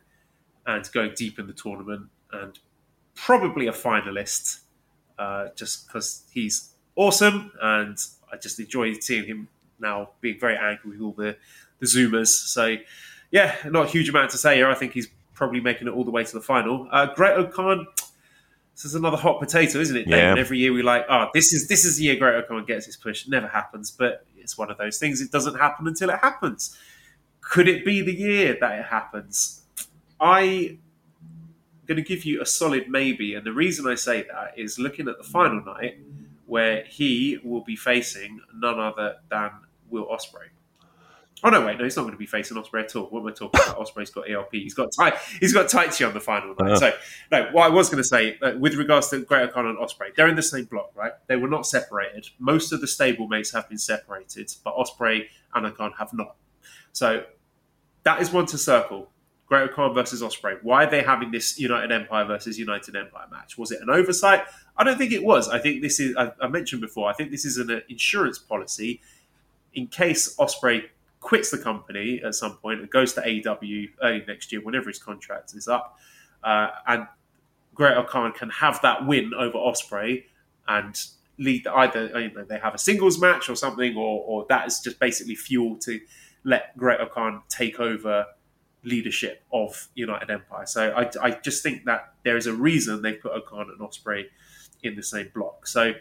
and 0.67 0.87
going 0.91 1.13
deep 1.15 1.39
in 1.39 1.47
the 1.47 1.53
tournament 1.53 2.09
and 2.31 2.59
probably 3.15 3.65
a 3.65 3.71
finalist 3.71 4.59
uh, 5.17 5.47
just 5.55 5.87
because 5.87 6.23
he's 6.31 6.75
awesome 6.95 7.51
and 7.61 7.97
I 8.31 8.37
just 8.37 8.59
enjoy 8.59 8.93
seeing 8.99 9.25
him 9.25 9.47
now 9.79 10.09
being 10.21 10.39
very 10.39 10.57
angry 10.57 10.91
with 10.91 11.01
all 11.01 11.11
the, 11.11 11.37
the 11.79 11.85
Zoomers. 11.85 12.27
So, 12.27 12.77
yeah, 13.31 13.55
not 13.65 13.85
a 13.85 13.89
huge 13.89 14.09
amount 14.09 14.31
to 14.31 14.37
say 14.37 14.55
here. 14.55 14.69
I 14.69 14.75
think 14.75 14.93
he's 14.93 15.07
probably 15.33 15.59
making 15.59 15.87
it 15.87 15.91
all 15.91 16.03
the 16.03 16.11
way 16.11 16.23
to 16.23 16.33
the 16.33 16.41
final. 16.41 16.87
Uh, 16.91 17.13
Great-O-Khan, 17.13 17.85
this 18.73 18.85
is 18.85 18.95
another 18.95 19.17
hot 19.17 19.39
potato, 19.39 19.79
isn't 19.79 19.95
it? 19.95 20.07
Yeah. 20.07 20.35
Every 20.37 20.57
year 20.57 20.73
we 20.73 20.81
like, 20.81 21.05
oh, 21.09 21.27
this 21.33 21.53
is 21.53 21.67
this 21.67 21.85
is 21.85 21.97
the 21.97 22.05
year 22.05 22.15
Great-O-Khan 22.15 22.65
gets 22.65 22.85
his 22.85 22.95
push. 22.95 23.25
It 23.25 23.29
never 23.29 23.47
happens, 23.47 23.91
but 23.91 24.25
it's 24.37 24.57
one 24.57 24.71
of 24.71 24.77
those 24.77 24.97
things. 24.97 25.21
It 25.21 25.31
doesn't 25.31 25.55
happen 25.55 25.87
until 25.87 26.09
it 26.09 26.19
happens. 26.19 26.77
Could 27.41 27.67
it 27.67 27.85
be 27.85 28.01
the 28.01 28.13
year 28.13 28.57
that 28.59 28.79
it 28.79 28.85
happens? 28.85 29.61
I'm 30.19 30.79
going 31.85 31.95
to 31.95 32.01
give 32.01 32.25
you 32.25 32.41
a 32.41 32.45
solid 32.45 32.89
maybe, 32.89 33.33
and 33.35 33.45
the 33.45 33.53
reason 33.53 33.87
I 33.87 33.95
say 33.95 34.23
that 34.23 34.53
is 34.57 34.77
looking 34.77 35.07
at 35.07 35.17
the 35.17 35.23
final 35.23 35.63
night 35.63 35.97
where 36.47 36.83
he 36.85 37.39
will 37.43 37.63
be 37.63 37.75
facing 37.75 38.39
none 38.55 38.79
other 38.79 39.17
than 39.29 39.51
Will 39.89 40.07
Ospreay. 40.07 40.49
Oh 41.43 41.49
no, 41.49 41.63
wait, 41.63 41.77
no, 41.77 41.83
he's 41.83 41.95
not 41.95 42.01
going 42.01 42.13
to 42.13 42.17
be 42.17 42.25
facing 42.25 42.57
Ospreay 42.57 42.85
at 42.85 42.95
all. 42.95 43.03
What 43.05 43.19
am 43.19 43.27
I 43.27 43.31
talking 43.31 43.61
about? 43.61 43.77
Ospreay's 43.77 44.09
got 44.09 44.29
ELP. 44.29 44.53
He's 44.53 44.73
got 44.73 44.89
Ty, 44.97 45.13
he's 45.39 45.53
got 45.53 45.67
Taichi 45.67 46.07
on 46.07 46.13
the 46.13 46.19
final 46.19 46.55
night. 46.59 46.71
Uh-huh. 46.71 46.75
So 46.77 46.93
no, 47.31 47.49
what 47.51 47.65
I 47.65 47.69
was 47.69 47.89
going 47.89 48.01
to 48.01 48.07
say 48.07 48.39
uh, 48.41 48.53
with 48.57 48.73
regards 48.73 49.09
to 49.09 49.23
Great-O-Khan 49.23 49.67
and 49.67 49.77
Ospreay, 49.77 50.15
they're 50.15 50.27
in 50.27 50.35
the 50.35 50.41
same 50.41 50.65
block, 50.65 50.91
right? 50.95 51.11
They 51.27 51.35
were 51.35 51.47
not 51.47 51.67
separated. 51.67 52.27
Most 52.39 52.71
of 52.71 52.81
the 52.81 52.87
stable 52.87 53.27
mates 53.27 53.53
have 53.53 53.69
been 53.69 53.77
separated, 53.77 54.51
but 54.63 54.75
Ospreay 54.75 55.25
and 55.53 55.67
O-Khan 55.67 55.93
have 55.99 56.11
not. 56.11 56.35
So 56.91 57.23
that 58.03 58.21
is 58.21 58.31
one 58.31 58.47
to 58.47 58.57
circle. 58.57 59.09
Great-O-Khan 59.47 59.93
versus 59.93 60.21
Ospreay. 60.21 60.57
Why 60.61 60.83
are 60.83 60.89
they 60.89 61.01
having 61.01 61.31
this 61.31 61.57
United 61.57 61.91
Empire 61.91 62.25
versus 62.25 62.59
United 62.59 62.95
Empire 62.95 63.27
match? 63.31 63.57
Was 63.57 63.71
it 63.71 63.81
an 63.81 63.89
oversight? 63.89 64.43
I 64.75 64.83
don't 64.83 64.97
think 64.97 65.13
it 65.13 65.23
was. 65.23 65.47
I 65.47 65.57
think 65.59 65.81
this 65.81 65.99
is. 65.99 66.15
I, 66.17 66.33
I 66.41 66.47
mentioned 66.47 66.81
before. 66.81 67.09
I 67.09 67.13
think 67.13 67.31
this 67.31 67.45
is 67.45 67.57
an 67.57 67.81
insurance 67.89 68.37
policy 68.37 69.01
in 69.73 69.87
case 69.87 70.35
Ospreay 70.37 70.83
quits 71.19 71.51
the 71.51 71.57
company 71.57 72.21
at 72.23 72.35
some 72.35 72.57
point 72.57 72.81
and 72.81 72.89
goes 72.89 73.13
to 73.13 73.21
AEW 73.21 73.89
early 74.03 74.23
next 74.27 74.51
year, 74.51 74.61
whenever 74.61 74.89
his 74.89 74.99
contract 74.99 75.53
is 75.53 75.67
up, 75.67 75.97
uh, 76.43 76.69
and 76.87 77.07
Great-O-Khan 77.73 78.33
can 78.33 78.49
have 78.49 78.81
that 78.81 79.05
win 79.05 79.33
over 79.37 79.57
Ospreay 79.57 80.23
and 80.67 80.99
lead 81.37 81.67
either 81.67 82.19
you 82.19 82.31
know, 82.31 82.43
they 82.43 82.57
have 82.57 82.73
a 82.73 82.77
singles 82.77 83.19
match 83.19 83.49
or 83.49 83.55
something, 83.55 83.95
or, 83.95 84.23
or 84.25 84.45
that 84.49 84.67
is 84.67 84.79
just 84.79 84.99
basically 84.99 85.35
fuel 85.35 85.77
to 85.77 85.99
let 86.43 86.75
Great-O-Khan 86.77 87.43
take 87.49 87.79
over 87.79 88.25
leadership 88.83 89.43
of 89.51 89.87
United 89.95 90.29
Empire. 90.29 90.65
So 90.65 90.91
I, 90.91 91.09
I 91.21 91.31
just 91.31 91.63
think 91.63 91.85
that 91.85 92.13
there 92.23 92.37
is 92.37 92.47
a 92.47 92.53
reason 92.53 93.01
they 93.01 93.13
put 93.13 93.31
O-Khan 93.33 93.67
and 93.69 93.79
Ospreay 93.79 94.25
in 94.83 94.95
the 94.95 95.03
same 95.03 95.29
block. 95.33 95.67
So 95.67 95.93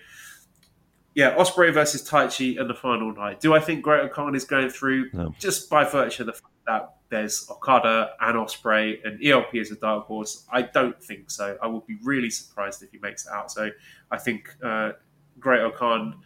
yeah, 1.15 1.35
Ospreay 1.35 1.73
versus 1.73 2.07
Taichi 2.09 2.61
in 2.61 2.69
the 2.69 2.75
final 2.75 3.13
night. 3.13 3.41
Do 3.41 3.55
I 3.55 3.61
think 3.61 3.83
Great-O-Khan 3.83 4.35
is 4.35 4.45
going 4.45 4.69
through 4.69 5.09
No. 5.15 5.35
just 5.39 5.71
by 5.71 5.85
virtue 5.85 6.25
of 6.25 6.27
the 6.27 6.33
fact 6.35 6.45
that 6.67 6.93
there's 7.09 7.49
Okada 7.51 8.11
and 8.21 8.37
Ospreay 8.37 8.99
and 9.03 9.25
ELP 9.25 9.55
is 9.55 9.71
a 9.73 9.77
dark 9.77 10.07
horse? 10.07 10.45
I 10.53 10.63
don't 10.63 11.03
think 11.03 11.31
so. 11.31 11.57
I 11.63 11.69
would 11.69 11.87
be 11.87 11.97
really 12.03 12.29
surprised 12.29 12.83
if 12.83 12.91
he 12.91 12.99
makes 12.99 13.27
it 13.27 13.33
out. 13.33 13.51
So 13.51 13.71
I 14.11 14.19
think 14.19 14.55
uh, 14.63 14.93
Great-O-Khan 15.41 16.17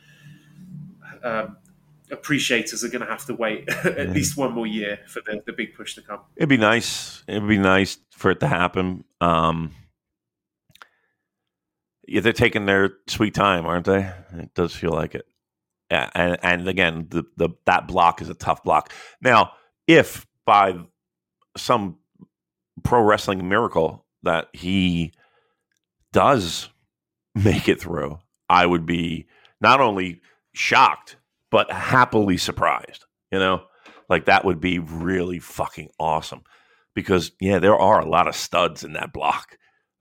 um, 1.23 1.57
appreciators 2.11 2.83
are 2.85 2.89
going 2.89 3.05
to 3.05 3.11
have 3.11 3.25
to 3.27 3.35
wait 3.35 3.69
at 3.85 3.97
Yeah. 3.97 4.05
least 4.13 4.37
one 4.37 4.53
more 4.53 4.67
year 4.67 5.01
for 5.07 5.21
the, 5.27 5.43
the 5.47 5.53
big 5.53 5.75
push 5.75 5.95
to 5.95 6.03
come. 6.03 6.21
It'd 6.37 6.49
be 6.49 6.57
nice. 6.57 7.23
It'd 7.27 7.47
be 7.49 7.59
nice 7.59 7.99
for 8.11 8.31
it 8.31 8.41
to 8.41 8.47
happen. 8.49 9.05
Um, 9.21 9.75
yeah, 12.07 12.21
they're 12.21 12.33
taking 12.33 12.67
their 12.67 12.91
sweet 13.07 13.35
time, 13.35 13.67
aren't 13.67 13.87
they? 13.87 14.11
It 14.35 14.55
does 14.55 14.75
feel 14.75 14.91
like 14.91 15.15
it. 15.15 15.27
Yeah, 15.91 16.09
and 16.15 16.39
and 16.43 16.69
again, 16.69 17.07
the, 17.11 17.25
the 17.37 17.51
that 17.67 17.89
block 17.89 18.23
is 18.23 18.29
a 18.29 18.35
tough 18.35 18.63
block. 18.63 18.93
Now, 19.21 19.53
if 19.87 20.27
by 20.47 20.77
some 21.57 21.99
pro 22.85 23.03
wrestling 23.03 23.49
miracle 23.49 24.07
that 24.23 24.49
he 24.53 25.13
does 26.13 26.69
make 27.35 27.69
it 27.69 27.81
through, 27.81 28.19
I 28.49 28.67
would 28.67 28.87
be 28.87 29.27
not 29.61 29.81
only 29.81 30.21
shocked 30.53 31.17
but 31.51 31.71
happily 31.71 32.37
surprised. 32.37 33.05
You 33.31 33.39
know, 33.39 33.63
like 34.09 34.27
that 34.27 34.45
would 34.45 34.61
be 34.61 34.79
really 34.79 35.39
fucking 35.39 35.91
awesome 35.99 36.43
because 36.95 37.33
yeah, 37.41 37.59
there 37.59 37.77
are 37.77 38.01
a 38.01 38.09
lot 38.09 38.29
of 38.29 38.35
studs 38.37 38.85
in 38.85 38.95
that 38.95 39.13
block. 39.13 39.57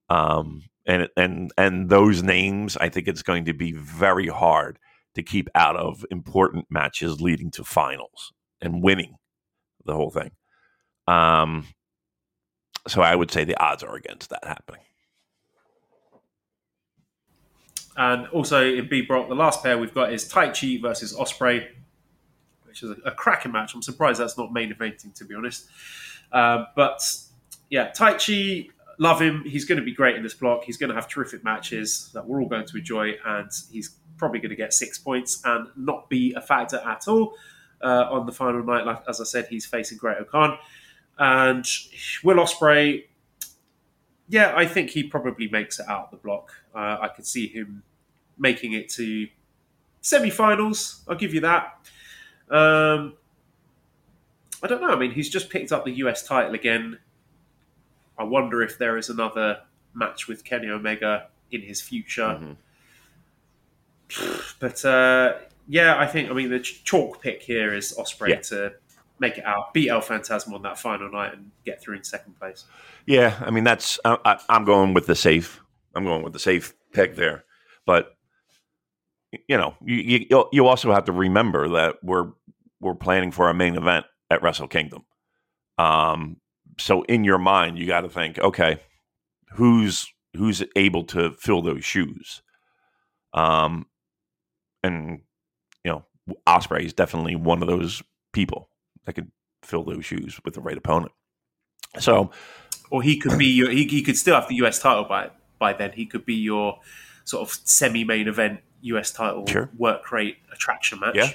Um, 0.09 0.63
and 0.85 1.07
and 1.15 1.51
and 1.57 1.89
those 1.89 2.23
names, 2.23 2.75
I 2.77 2.89
think 2.89 3.07
it's 3.07 3.21
going 3.21 3.45
to 3.45 3.53
be 3.53 3.71
very 3.73 4.27
hard 4.27 4.79
to 5.15 5.23
keep 5.23 5.49
out 5.55 5.75
of 5.75 6.05
important 6.11 6.65
matches 6.69 7.21
leading 7.21 7.51
to 7.51 7.63
finals 7.63 8.31
and 8.61 8.83
winning 8.83 9.15
the 9.85 9.93
whole 9.93 10.09
thing. 10.09 10.31
Um, 11.07 11.67
so 12.87 13.01
I 13.01 13.15
would 13.15 13.31
say 13.31 13.43
the 13.43 13.59
odds 13.61 13.83
are 13.83 13.95
against 13.95 14.29
that 14.29 14.45
happening. 14.45 14.81
And 17.97 18.27
also 18.27 18.63
in 18.63 18.87
B 18.87 19.01
Brock, 19.01 19.27
the 19.27 19.35
last 19.35 19.61
pair 19.61 19.77
we've 19.77 19.93
got 19.93 20.13
is 20.13 20.31
Taichi 20.31 20.81
versus 20.81 21.13
Ospreay, 21.13 21.67
which 22.63 22.83
is 22.83 22.91
a, 22.91 22.95
a 23.05 23.11
cracking 23.11 23.51
match. 23.51 23.73
I'm 23.75 23.81
surprised 23.81 24.19
that's 24.19 24.37
not 24.37 24.53
main 24.53 24.73
eventing, 24.73 25.13
to 25.15 25.25
be 25.25 25.35
honest. 25.35 25.67
Uh, 26.31 26.65
but 26.75 27.01
yeah, 27.69 27.91
Taichi, 27.91 28.69
love 28.99 29.21
him. 29.21 29.43
He's 29.45 29.65
going 29.65 29.79
to 29.79 29.83
be 29.83 29.93
great 29.93 30.15
in 30.15 30.23
this 30.23 30.33
block. 30.33 30.63
He's 30.63 30.77
going 30.77 30.89
to 30.89 30.95
have 30.95 31.07
terrific 31.07 31.43
matches 31.43 32.09
that 32.13 32.25
we're 32.25 32.41
all 32.41 32.47
going 32.47 32.65
to 32.65 32.77
enjoy, 32.77 33.15
and 33.25 33.51
he's 33.71 33.95
probably 34.17 34.39
going 34.39 34.49
to 34.49 34.55
get 34.55 34.73
six 34.73 34.97
points 34.97 35.41
and 35.45 35.67
not 35.75 36.09
be 36.09 36.33
a 36.35 36.41
factor 36.41 36.77
at 36.85 37.07
all 37.07 37.33
uh, 37.81 38.07
on 38.11 38.25
the 38.25 38.31
final 38.31 38.63
night. 38.63 38.85
Like 38.85 39.03
as 39.07 39.19
I 39.19 39.23
said, 39.23 39.47
he's 39.49 39.65
facing 39.65 39.97
Great-O-Khan 39.97 40.57
and 41.17 41.65
Will 42.23 42.37
Ospreay. 42.37 43.05
Yeah, 44.27 44.53
I 44.55 44.65
think 44.65 44.91
he 44.91 45.03
probably 45.03 45.49
makes 45.49 45.79
it 45.79 45.87
out 45.87 46.05
of 46.05 46.11
the 46.11 46.17
block. 46.17 46.51
Uh, 46.75 46.97
I 47.01 47.07
could 47.09 47.25
see 47.25 47.47
him 47.47 47.83
making 48.37 48.73
it 48.73 48.89
to 48.89 49.27
semi-finals. 50.01 51.03
I'll 51.07 51.15
give 51.15 51.33
you 51.33 51.41
that. 51.41 51.77
Um, 52.49 53.13
I 54.63 54.67
don't 54.67 54.81
know. 54.81 54.89
I 54.89 54.95
mean, 54.95 55.11
he's 55.11 55.29
just 55.29 55.49
picked 55.49 55.71
up 55.71 55.85
the 55.85 55.91
US 56.03 56.25
title 56.25 56.53
again. 56.53 56.99
I 58.17 58.23
wonder 58.23 58.61
if 58.61 58.77
there 58.77 58.97
is 58.97 59.09
another 59.09 59.61
match 59.93 60.27
with 60.27 60.43
Kenny 60.43 60.67
Omega 60.69 61.27
in 61.51 61.61
his 61.61 61.81
future. 61.81 62.39
Mhm. 62.41 62.55
But 64.59 64.83
uh, 64.85 65.33
yeah, 65.67 65.97
I 65.99 66.07
think 66.07 66.29
I 66.29 66.33
mean 66.33 66.49
the 66.49 66.59
chalk 66.59 67.21
pick 67.21 67.41
here 67.41 67.73
is 67.73 67.93
Ospreay 67.97 68.29
Yeah. 68.29 68.41
to 68.41 68.73
make 69.19 69.37
it 69.37 69.45
out, 69.45 69.73
beat 69.73 69.89
El 69.89 70.01
Phantasm 70.01 70.53
on 70.53 70.61
that 70.63 70.79
final 70.79 71.11
night, 71.11 71.33
and 71.33 71.51
get 71.65 71.81
through 71.81 71.97
in 71.97 72.03
second 72.03 72.37
place. 72.39 72.65
Yeah, 73.05 73.37
I 73.41 73.51
mean 73.51 73.63
that's 73.63 73.99
I, 74.03 74.17
I, 74.25 74.39
I'm 74.49 74.65
going 74.65 74.93
with 74.93 75.05
the 75.05 75.15
safe. 75.15 75.61
I'm 75.95 76.03
going 76.05 76.23
with 76.23 76.33
the 76.33 76.39
safe 76.39 76.73
pick 76.93 77.15
there, 77.15 77.43
but 77.85 78.15
you 79.47 79.57
know, 79.57 79.75
you 79.83 79.95
you 79.97 80.25
you'll- 80.29 80.49
also 80.67 80.93
have 80.93 81.05
to 81.05 81.11
remember 81.11 81.69
that 81.69 81.97
we're 82.03 82.31
we're 82.81 82.95
planning 82.95 83.31
for 83.31 83.49
a 83.49 83.53
main 83.53 83.75
event 83.75 84.05
at 84.31 84.41
Wrestle 84.41 84.67
Kingdom. 84.67 85.03
Um, 85.77 86.37
so 86.77 87.03
in 87.03 87.23
your 87.23 87.37
mind, 87.37 87.77
you 87.77 87.85
got 87.87 88.01
to 88.01 88.09
think, 88.09 88.39
okay, 88.39 88.79
who's 89.53 90.07
who's 90.35 90.63
able 90.75 91.03
to 91.05 91.31
fill 91.33 91.61
those 91.61 91.85
shoes? 91.85 92.41
Um, 93.33 93.85
and 94.83 95.21
you 95.83 95.91
know, 95.91 96.05
Ospreay 96.47 96.85
is 96.85 96.93
definitely 96.93 97.35
one 97.35 97.61
of 97.61 97.67
those 97.67 98.01
people 98.33 98.69
that 99.05 99.13
could 99.13 99.31
fill 99.63 99.83
those 99.83 100.05
shoes 100.05 100.39
with 100.45 100.53
the 100.53 100.61
right 100.61 100.77
opponent. 100.77 101.11
So 101.99 102.31
Or 102.91 103.01
he 103.03 103.17
could 103.19 103.37
be 103.37 103.51
he, 103.69 103.85
he 103.87 104.01
could 104.03 104.17
still 104.17 104.35
have 104.35 104.47
the 104.49 104.55
US 104.57 104.79
title 104.79 105.05
by 105.05 105.31
by 105.59 105.73
then. 105.73 105.91
He 105.91 106.05
could 106.05 106.25
be 106.25 106.35
your 106.35 106.79
sort 107.25 107.47
of 107.47 107.53
semi 107.65 108.03
main 108.03 108.27
event 108.27 108.61
US 108.81 109.11
title 109.11 109.45
Sure. 109.45 109.69
work 109.77 110.11
rate 110.11 110.37
attraction 110.53 110.99
match. 110.99 111.15
Yeah. 111.15 111.31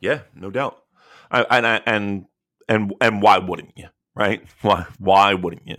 Yeah, 0.00 0.20
no 0.34 0.50
doubt. 0.50 0.82
I, 1.30 1.42
and 1.50 1.66
I- 1.66 1.82
and 1.86 2.26
and 2.68 2.92
and 3.00 3.22
why 3.22 3.38
wouldn't 3.38 3.72
you? 3.76 3.88
Right? 4.14 4.42
Why 4.62 4.86
why 4.98 5.34
wouldn't 5.34 5.66
you? 5.66 5.76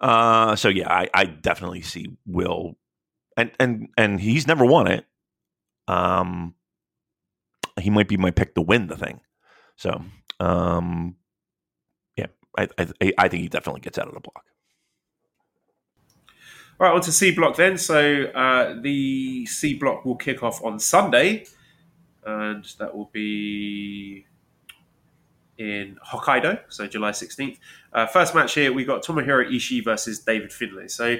Uh, 0.00 0.54
so 0.56 0.68
yeah, 0.68 0.90
I, 0.92 1.08
I 1.12 1.24
definitely 1.24 1.80
see 1.82 2.16
Will, 2.26 2.76
and 3.36 3.50
and 3.58 3.88
and 3.96 4.20
he's 4.20 4.46
never 4.46 4.64
won 4.64 4.86
it. 4.86 5.04
Um, 5.88 6.54
he 7.80 7.90
might 7.90 8.08
be 8.08 8.16
my 8.16 8.30
pick 8.30 8.54
to 8.54 8.62
win 8.62 8.86
the 8.86 8.96
thing. 8.96 9.20
So, 9.76 10.02
um, 10.40 11.16
yeah, 12.16 12.26
I 12.56 12.68
I, 12.78 13.12
I 13.18 13.28
think 13.28 13.42
he 13.42 13.48
definitely 13.48 13.80
gets 13.80 13.98
out 13.98 14.08
of 14.08 14.14
the 14.14 14.20
block. 14.20 14.44
All 16.78 16.86
right, 16.86 16.94
on 16.94 17.00
to 17.02 17.12
C 17.12 17.30
block 17.30 17.56
then. 17.56 17.78
So 17.78 18.24
uh, 18.24 18.76
the 18.80 19.46
C 19.46 19.74
block 19.74 20.04
will 20.04 20.16
kick 20.16 20.42
off 20.42 20.62
on 20.62 20.78
Sunday, 20.78 21.46
and 22.24 22.64
that 22.78 22.94
will 22.94 23.08
be 23.12 24.26
in 25.56 25.98
Hokkaido, 26.06 26.60
so 26.68 26.86
July 26.86 27.12
16th. 27.12 27.56
Uh, 27.94 28.06
first 28.06 28.34
match 28.34 28.52
here, 28.52 28.74
we 28.74 28.84
got 28.84 29.02
Tomohiro 29.02 29.50
Ishii 29.50 29.82
versus 29.82 30.18
David 30.18 30.52
Finlay. 30.52 30.88
So 30.88 31.16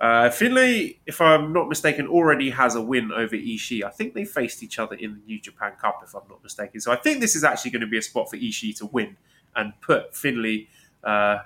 uh, 0.00 0.28
Finlay, 0.30 0.98
if 1.06 1.20
I'm 1.20 1.52
not 1.52 1.68
mistaken, 1.68 2.08
already 2.08 2.50
has 2.50 2.74
a 2.74 2.82
win 2.82 3.12
over 3.12 3.36
Ishii. 3.36 3.84
I 3.84 3.90
think 3.90 4.14
they 4.14 4.24
faced 4.24 4.64
each 4.64 4.80
other 4.80 4.96
in 4.96 5.14
the 5.14 5.20
New 5.24 5.40
Japan 5.40 5.74
Cup, 5.80 6.00
if 6.02 6.14
I'm 6.14 6.28
not 6.28 6.42
mistaken. 6.42 6.80
So 6.80 6.90
I 6.90 6.96
think 6.96 7.20
this 7.20 7.36
is 7.36 7.44
actually 7.44 7.70
going 7.70 7.82
to 7.82 7.86
be 7.86 7.98
a 7.98 8.02
spot 8.02 8.28
for 8.28 8.36
Ishii 8.36 8.76
to 8.78 8.86
win 8.86 9.16
and 9.54 9.72
put 9.80 10.16
Finlay 10.16 10.68
uh, 11.04 11.38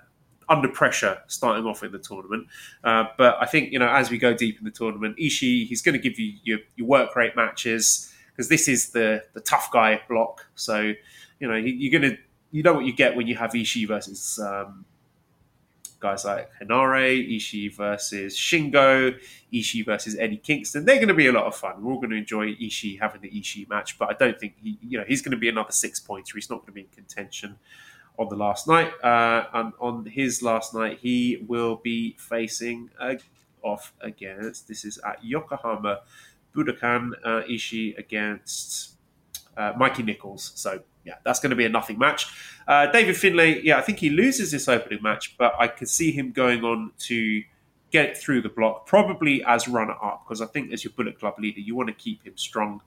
under 0.51 0.69
pressure 0.69 1.19
starting 1.29 1.65
off 1.65 1.83
in 1.83 1.93
the 1.93 1.99
tournament. 1.99 2.47
Uh, 2.85 3.05
but 3.17 3.37
I 3.41 3.47
think, 3.47 3.73
you 3.73 3.79
know, 3.79 3.89
as 3.89 4.11
we 4.11 4.19
go 4.19 4.35
deep 4.35 4.59
in 4.59 4.65
the 4.65 4.71
tournament, 4.71 5.17
Ishii, 5.17 5.67
he's 5.67 5.81
going 5.81 5.95
to 5.95 6.01
give 6.01 6.19
you 6.19 6.35
your, 6.43 6.59
your 6.77 6.89
work 6.89 7.17
rate 7.17 7.37
matches 7.37 8.13
because 8.33 8.49
this 8.49 8.69
is 8.69 8.91
the, 8.91 9.23
the 9.33 9.41
tough 9.41 9.71
guy 9.73 10.01
block. 10.09 10.47
So, 10.57 10.93
you 11.39 11.49
know, 11.49 11.55
you're 11.55 11.99
going 11.99 12.11
to 12.11 12.19
you 12.51 12.63
know 12.63 12.75
what 12.75 12.85
you 12.85 12.93
get 12.93 13.17
when 13.17 13.27
you 13.27 13.37
have 13.37 13.53
Ishii 13.53 13.87
versus 13.87 14.39
um, 14.39 14.85
guys 16.01 16.25
like 16.25 16.51
Henare, 16.61 17.37
Ishii 17.37 17.75
versus 17.77 18.37
Shingo, 18.37 19.17
Ishii 19.53 19.85
versus 19.85 20.17
Eddie 20.19 20.39
Kingston. 20.39 20.85
They're 20.85 20.97
going 20.97 21.09
to 21.09 21.15
be 21.15 21.29
a 21.29 21.33
lot 21.33 21.45
of 21.45 21.55
fun. 21.55 21.83
We're 21.83 21.93
all 21.93 22.01
going 22.01 22.11
to 22.11 22.17
enjoy 22.17 22.55
Ishii 22.55 23.01
having 23.01 23.21
the 23.21 23.31
Ishii 23.31 23.69
match, 23.69 23.99
but 23.99 24.11
I 24.11 24.15
don't 24.15 24.39
think 24.39 24.55
he, 24.61 24.79
you 24.83 24.99
know, 24.99 25.05
he's 25.07 25.23
going 25.23 25.33
to 25.33 25.37
be 25.37 25.49
another 25.49 25.73
six 25.73 26.01
pointer. 26.01 26.33
He's 26.37 26.51
not 26.51 26.57
going 26.57 26.67
to 26.67 26.73
be 26.73 26.81
in 26.81 26.89
contention 26.89 27.57
on 28.19 28.29
the 28.29 28.37
last 28.37 28.67
night. 28.69 28.93
Uh, 29.03 29.45
and 29.55 29.73
on 29.81 30.07
his 30.07 30.43
last 30.43 30.75
night, 30.75 30.99
he 31.01 31.45
will 31.49 31.77
be 31.77 32.17
facing 32.19 32.91
uh, 33.01 33.15
off 33.63 33.93
against. 34.01 34.69
This 34.69 34.85
is 34.85 34.99
at 34.99 35.25
Yokohama 35.25 36.01
Budokan 36.55 37.13
uh, 37.25 37.43
Ishii 37.49 37.97
against 37.99 38.97
uh, 39.57 39.73
Mikey 39.77 40.03
Nicholls. 40.03 40.53
So 40.55 40.83
yeah, 41.05 41.15
that's 41.25 41.41
going 41.41 41.51
to 41.51 41.57
be 41.57 41.65
a 41.65 41.69
nothing 41.69 41.99
match. 41.99 42.27
Uh, 42.67 42.87
David 42.93 43.17
Finlay, 43.17 43.63
yeah, 43.63 43.79
I 43.79 43.83
think 43.83 43.99
he 43.99 44.11
loses 44.11 44.51
this 44.51 44.69
opening 44.69 45.03
match, 45.03 45.37
but 45.39 45.55
I 45.59 45.69
could 45.69 45.89
see 45.89 46.13
him 46.13 46.33
going 46.33 46.65
on 46.65 46.93
to 47.01 47.43
get 47.91 48.17
through 48.17 48.43
the 48.43 48.49
block, 48.49 48.87
probably 48.87 49.43
as 49.45 49.67
runner 49.67 49.97
up, 50.03 50.25
because 50.25 50.41
I 50.41 50.47
think 50.47 50.73
as 50.73 50.85
your 50.85 50.93
Bullet 50.93 51.19
Club 51.19 51.35
leader, 51.39 51.61
you 51.61 51.75
want 51.75 51.89
to 51.89 51.95
keep 51.95 52.23
him 52.25 52.37
strong. 52.37 52.83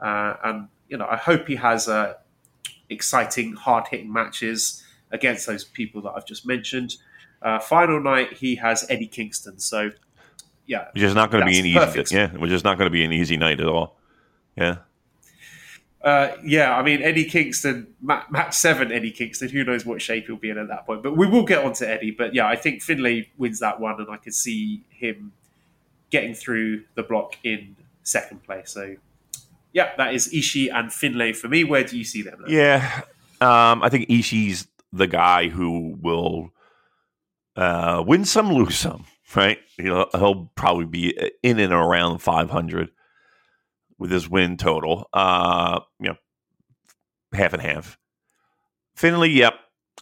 Uh, 0.00 0.34
and, 0.44 0.68
you 0.88 0.96
know, 0.96 1.06
I 1.06 1.16
hope 1.16 1.48
he 1.48 1.56
has 1.56 1.88
uh, 1.88 2.14
exciting, 2.90 3.54
hard 3.54 3.86
hitting 3.88 4.12
matches 4.12 4.82
against 5.10 5.46
those 5.46 5.64
people 5.64 6.02
that 6.02 6.12
I've 6.16 6.26
just 6.26 6.46
mentioned. 6.46 6.96
Uh, 7.42 7.58
final 7.58 8.00
night, 8.00 8.32
he 8.32 8.56
has 8.56 8.86
Eddie 8.88 9.06
Kingston. 9.06 9.58
So, 9.58 9.90
yeah. 10.66 10.88
Which 10.92 11.02
is 11.02 11.14
not 11.14 11.30
going 11.30 11.44
to 11.44 11.50
be 11.50 11.58
an 11.58 11.66
easy, 11.66 12.14
yeah, 12.14 12.32
which 12.32 12.50
is 12.50 12.64
not 12.64 12.78
going 12.78 12.86
to 12.86 12.92
be 12.92 13.04
an 13.04 13.12
easy 13.12 13.36
night 13.36 13.60
at 13.60 13.68
all. 13.68 13.96
Yeah. 14.56 14.78
Uh, 16.06 16.36
yeah, 16.44 16.76
I 16.76 16.84
mean 16.84 17.02
Eddie 17.02 17.24
Kingston, 17.24 17.88
match 18.00 18.54
seven, 18.54 18.92
Eddie 18.92 19.10
Kingston. 19.10 19.48
Who 19.48 19.64
knows 19.64 19.84
what 19.84 20.00
shape 20.00 20.26
he'll 20.28 20.36
be 20.36 20.50
in 20.50 20.58
at 20.58 20.68
that 20.68 20.86
point? 20.86 21.02
But 21.02 21.16
we 21.16 21.26
will 21.26 21.42
get 21.42 21.64
on 21.64 21.72
to 21.74 21.88
Eddie. 21.88 22.12
But 22.12 22.32
yeah, 22.32 22.46
I 22.46 22.54
think 22.54 22.80
Finlay 22.80 23.28
wins 23.38 23.58
that 23.58 23.80
one, 23.80 24.00
and 24.00 24.08
I 24.08 24.16
can 24.16 24.30
see 24.30 24.84
him 24.88 25.32
getting 26.10 26.32
through 26.32 26.84
the 26.94 27.02
block 27.02 27.36
in 27.42 27.74
second 28.04 28.44
place. 28.44 28.70
So 28.70 28.94
yeah, 29.76 29.90
that 29.98 30.14
is 30.14 30.32
Ishii 30.32 30.72
and 30.72 30.90
Finlay 30.90 31.34
for 31.34 31.48
me. 31.48 31.62
Where 31.62 31.84
do 31.84 31.98
you 31.98 32.04
see 32.04 32.22
them? 32.22 32.42
Yeah, 32.48 33.02
um, 33.42 33.82
I 33.82 33.90
think 33.90 34.08
Ishii's 34.08 34.66
the 34.90 35.06
guy 35.06 35.48
who 35.48 35.98
will 36.00 36.48
uh, 37.56 38.02
win 38.06 38.24
some, 38.24 38.50
lose 38.50 38.78
some. 38.78 39.04
Right? 39.34 39.58
He'll, 39.76 40.06
he'll 40.12 40.50
probably 40.54 40.86
be 40.86 41.30
in 41.42 41.58
and 41.58 41.74
around 41.74 42.20
500 42.20 42.90
with 43.98 44.10
his 44.10 44.30
win 44.30 44.56
total. 44.56 45.10
Uh, 45.12 45.80
you 46.00 46.08
know, 46.08 46.16
half 47.34 47.52
and 47.52 47.60
half. 47.60 47.98
Finlay, 48.94 49.28
yep. 49.28 49.54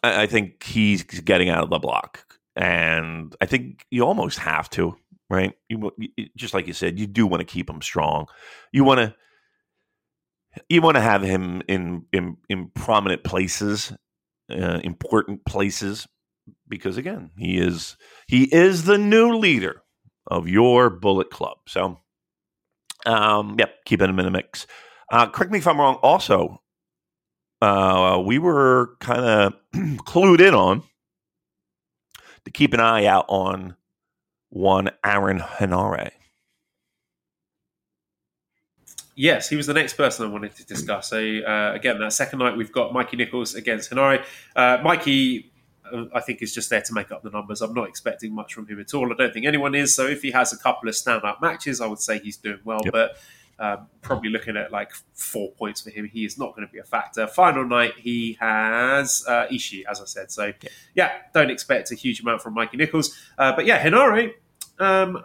I, 0.04 0.22
I 0.22 0.26
think 0.26 0.62
he's 0.62 1.02
getting 1.02 1.48
out 1.48 1.64
of 1.64 1.70
the 1.70 1.80
block, 1.80 2.38
and 2.54 3.34
I 3.40 3.46
think 3.46 3.84
you 3.90 4.06
almost 4.06 4.38
have 4.38 4.70
to, 4.70 4.96
right? 5.28 5.54
You 5.68 5.90
just 6.36 6.54
like 6.54 6.68
you 6.68 6.74
said, 6.74 6.96
you 6.96 7.08
do 7.08 7.26
want 7.26 7.40
to 7.40 7.44
keep 7.44 7.68
him 7.68 7.82
strong. 7.82 8.28
You 8.70 8.84
want 8.84 9.00
to 9.00 9.16
you 10.68 10.82
want 10.82 10.96
to 10.96 11.00
have 11.00 11.22
him 11.22 11.62
in 11.68 12.06
in 12.12 12.36
in 12.48 12.70
prominent 12.74 13.24
places, 13.24 13.92
uh, 14.50 14.80
important 14.84 15.44
places, 15.44 16.06
because 16.68 16.96
again, 16.96 17.30
he 17.36 17.58
is 17.58 17.96
he 18.26 18.44
is 18.44 18.84
the 18.84 18.98
new 18.98 19.36
leader 19.36 19.82
of 20.26 20.48
your 20.48 20.90
Bullet 20.90 21.30
Club. 21.30 21.58
So 21.68 21.98
um, 23.06 23.56
yep, 23.58 23.84
keeping 23.84 24.08
him 24.08 24.18
in 24.18 24.24
the 24.24 24.30
mix. 24.30 24.66
Uh, 25.10 25.26
correct 25.28 25.52
me 25.52 25.58
if 25.58 25.66
I'm 25.66 25.78
wrong. 25.78 25.96
Also, 25.96 26.60
uh, 27.60 28.22
we 28.24 28.38
were 28.38 28.96
kind 29.00 29.24
of 29.24 29.54
clued 29.74 30.40
in 30.40 30.54
on 30.54 30.82
to 32.44 32.50
keep 32.50 32.74
an 32.74 32.80
eye 32.80 33.06
out 33.06 33.26
on 33.28 33.76
one 34.50 34.90
Aaron 35.04 35.40
Henare. 35.40 36.12
Yes, 39.16 39.48
he 39.48 39.56
was 39.56 39.66
the 39.66 39.74
next 39.74 39.94
person 39.94 40.26
I 40.26 40.28
wanted 40.28 40.56
to 40.56 40.66
discuss. 40.66 41.10
So 41.10 41.18
uh, 41.18 41.72
again, 41.74 41.98
that 42.00 42.12
second 42.12 42.40
night 42.40 42.56
we've 42.56 42.72
got 42.72 42.92
Mikey 42.92 43.16
Nicholls 43.16 43.54
against 43.54 43.90
Henare. 43.90 44.24
Uh, 44.56 44.78
Mikey 44.82 45.52
I 46.14 46.20
think 46.20 46.42
is 46.42 46.54
just 46.54 46.70
there 46.70 46.80
to 46.80 46.92
make 46.92 47.12
up 47.12 47.22
the 47.22 47.30
numbers. 47.30 47.60
I'm 47.60 47.74
not 47.74 47.88
expecting 47.88 48.34
much 48.34 48.54
from 48.54 48.66
him 48.66 48.80
at 48.80 48.94
all. 48.94 49.12
I 49.12 49.16
don't 49.16 49.32
think 49.32 49.46
anyone 49.46 49.74
is. 49.74 49.94
So 49.94 50.06
if 50.06 50.22
he 50.22 50.30
has 50.30 50.52
a 50.52 50.58
couple 50.58 50.88
of 50.88 50.94
standout 50.94 51.40
matches, 51.40 51.80
I 51.80 51.86
would 51.86 52.00
say 52.00 52.18
he's 52.18 52.36
doing 52.36 52.60
well. 52.64 52.80
Yep. 52.84 52.92
But 52.92 53.16
um, 53.58 53.86
probably 54.00 54.30
looking 54.30 54.56
at 54.56 54.72
like 54.72 54.92
four 55.12 55.52
points 55.52 55.82
for 55.82 55.90
him, 55.90 56.06
he 56.06 56.24
is 56.24 56.38
not 56.38 56.56
going 56.56 56.66
to 56.66 56.72
be 56.72 56.78
a 56.78 56.84
factor. 56.84 57.26
Final 57.26 57.64
night, 57.64 57.92
he 57.96 58.36
has 58.40 59.24
uh, 59.28 59.46
Ishii, 59.52 59.84
as 59.88 60.00
I 60.00 60.06
said. 60.06 60.30
So 60.30 60.46
yeah, 60.46 60.70
yeah 60.94 61.12
don't 61.32 61.50
expect 61.50 61.92
a 61.92 61.94
huge 61.94 62.20
amount 62.20 62.42
from 62.42 62.54
Mikey 62.54 62.76
Nicholls. 62.78 63.16
Uh, 63.38 63.54
but 63.54 63.66
yeah, 63.66 63.82
Henare. 63.82 64.32
Um, 64.78 65.24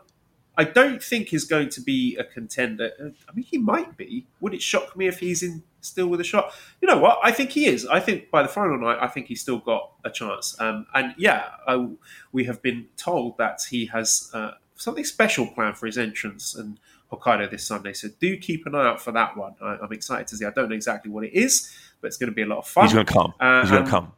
I 0.59 0.65
don't 0.65 1.01
think 1.01 1.33
is 1.33 1.45
going 1.45 1.69
to 1.69 1.81
be 1.81 2.17
a 2.17 2.25
contender. 2.25 2.91
I 2.99 3.31
mean, 3.33 3.45
he 3.45 3.57
might 3.57 3.95
be. 3.95 4.27
Would 4.41 4.53
it 4.53 4.61
shock 4.61 4.97
me 4.97 5.07
if 5.07 5.19
he's 5.19 5.41
in 5.41 5.63
still 5.79 6.07
with 6.07 6.19
a 6.19 6.25
shot? 6.25 6.53
You 6.81 6.89
know 6.89 6.97
what? 6.97 7.17
I 7.23 7.31
think 7.31 7.51
he 7.51 7.65
is. 7.65 7.85
I 7.85 8.01
think 8.01 8.29
by 8.29 8.43
the 8.43 8.49
final 8.49 8.77
night, 8.77 8.97
I 8.99 9.07
think 9.07 9.27
he's 9.27 9.39
still 9.39 9.59
got 9.59 9.93
a 10.03 10.09
chance. 10.09 10.59
Um, 10.59 10.85
and 10.93 11.15
yeah, 11.17 11.45
I, 11.65 11.87
we 12.33 12.43
have 12.43 12.61
been 12.61 12.87
told 12.97 13.37
that 13.37 13.61
he 13.69 13.85
has 13.85 14.29
uh, 14.33 14.51
something 14.75 15.05
special 15.05 15.47
planned 15.47 15.77
for 15.77 15.85
his 15.85 15.97
entrance 15.97 16.55
and 16.55 16.77
Hokkaido 17.09 17.49
this 17.49 17.65
Sunday. 17.65 17.93
So 17.93 18.09
do 18.19 18.35
keep 18.35 18.65
an 18.65 18.75
eye 18.75 18.85
out 18.85 18.99
for 18.99 19.13
that 19.13 19.37
one. 19.37 19.55
I, 19.61 19.77
am 19.81 19.93
excited 19.93 20.27
to 20.27 20.35
see. 20.35 20.43
I 20.43 20.51
don't 20.51 20.67
know 20.67 20.75
exactly 20.75 21.09
what 21.09 21.23
it 21.23 21.31
is, 21.31 21.73
but 22.01 22.07
it's 22.07 22.17
going 22.17 22.31
to 22.31 22.35
be 22.35 22.41
a 22.41 22.47
lot 22.47 22.57
of 22.57 22.67
fun. 22.67 22.83
He's 22.83 22.93
going 22.93 23.05
to 23.05 23.13
come. 23.13 23.33
Uh, 23.39 23.61
he's 23.61 23.71
going 23.71 23.85
to 23.85 23.89
come. 23.89 24.11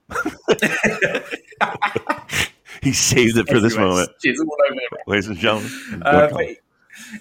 he 2.82 2.94
saved 2.94 3.38
it 3.38 3.48
for 3.48 3.60
this 3.60 3.78
moment. 3.78 4.10
Ladies 5.08 5.28
and 5.28 5.38
gentlemen, 5.38 6.04
uh, 6.04 6.30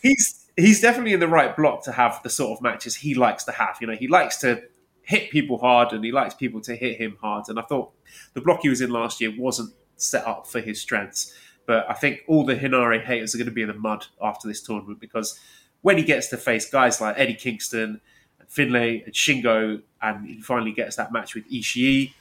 he's 0.03 0.47
he's 0.57 0.81
definitely 0.81 1.13
in 1.13 1.21
the 1.21 1.29
right 1.29 1.57
block 1.57 1.85
to 1.85 1.93
have 1.93 2.21
the 2.23 2.31
sort 2.31 2.57
of 2.57 2.63
matches 2.63 2.97
he 2.97 3.15
likes 3.15 3.45
to 3.45 3.53
have. 3.53 3.79
You 3.81 3.87
know, 3.87 3.95
he 3.95 4.09
likes 4.09 4.39
to 4.39 4.63
hit 5.03 5.31
people 5.31 5.59
hard 5.59 5.93
and 5.93 6.05
he 6.05 6.13
likes 6.13 6.35
people 6.35 6.61
to 6.63 6.77
hit 6.77 6.99
him 6.99 7.17
hard. 7.21 7.45
And 7.49 7.59
I 7.59 7.63
thought 7.63 7.93
the 8.35 8.41
block 8.41 8.61
he 8.63 8.69
was 8.69 8.81
in 8.81 8.91
last 8.91 9.21
year 9.21 9.33
wasn't 9.37 9.75
set 9.97 10.27
up 10.27 10.47
for 10.47 10.61
his 10.61 10.81
strengths. 10.81 11.35
But 11.67 11.89
I 11.89 11.95
think 11.95 12.21
all 12.27 12.45
the 12.45 12.57
Henare 12.57 13.03
haters 13.03 13.35
are 13.35 13.39
going 13.39 13.47
to 13.47 13.53
be 13.53 13.63
in 13.63 13.69
the 13.69 13.75
mud 13.75 14.07
after 14.21 14.49
this 14.49 14.63
tournament 14.63 15.01
because 15.01 15.39
when 15.83 15.97
he 15.97 16.05
gets 16.05 16.29
to 16.29 16.37
face 16.37 16.71
guys 16.71 17.01
like 17.01 17.19
Eddie 17.19 17.35
Kingston 17.35 18.01
and 18.39 18.49
Finlay 18.49 19.03
and 19.05 19.15
Shingo, 19.15 19.83
and 20.03 20.27
he 20.27 20.41
finally 20.41 20.73
gets 20.73 20.97
that 20.97 21.13
match 21.13 21.35
with 21.35 21.49
Ishii, 21.51 22.13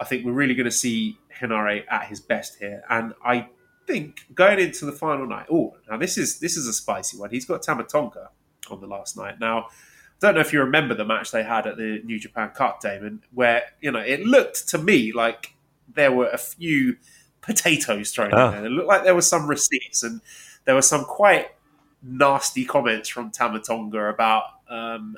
I 0.00 0.04
think 0.04 0.24
we're 0.24 0.32
really 0.32 0.54
going 0.54 0.64
to 0.64 0.70
see 0.70 1.18
Henare 1.40 1.84
at 1.90 2.06
his 2.06 2.20
best 2.20 2.58
here. 2.58 2.82
And 2.88 3.12
I 3.24 3.48
think 3.86 4.24
going 4.34 4.58
into 4.58 4.86
the 4.86 4.92
final 4.92 5.26
night, 5.26 5.46
oh, 5.50 5.76
now 5.88 5.98
this 5.98 6.16
is 6.16 6.40
this 6.40 6.56
is 6.56 6.66
a 6.66 6.72
spicy 6.72 7.18
one. 7.18 7.30
He's 7.30 7.44
got 7.44 7.62
Tama 7.62 7.84
Tonga 7.84 8.30
on 8.70 8.80
the 8.80 8.86
last 8.86 9.16
night. 9.16 9.38
Now, 9.38 9.66
I 9.66 9.66
don't 10.20 10.34
know 10.34 10.40
if 10.40 10.52
you 10.52 10.60
remember 10.60 10.94
the 10.94 11.04
match 11.04 11.30
they 11.30 11.42
had 11.42 11.66
at 11.66 11.76
the 11.76 12.00
New 12.04 12.18
Japan 12.18 12.50
Cup, 12.50 12.80
Damon, 12.80 13.22
where 13.32 13.62
you 13.80 13.92
know 13.92 14.00
it 14.00 14.20
looked 14.20 14.68
to 14.68 14.78
me 14.78 15.12
like 15.12 15.54
there 15.94 16.12
were 16.12 16.28
a 16.28 16.38
few 16.38 16.96
potatoes 17.40 18.10
thrown 18.10 18.30
in 18.30 18.36
there. 18.36 18.66
It 18.66 18.70
looked 18.70 18.88
like 18.88 19.04
there 19.04 19.14
were 19.14 19.22
some 19.22 19.46
receipts 19.46 20.02
and 20.02 20.20
there 20.64 20.74
were 20.74 20.82
some 20.82 21.04
quite 21.04 21.48
nasty 22.02 22.64
comments 22.64 23.08
from 23.08 23.30
Tama 23.30 23.60
Tonga 23.60 24.08
about 24.08 24.44
um, 24.68 25.16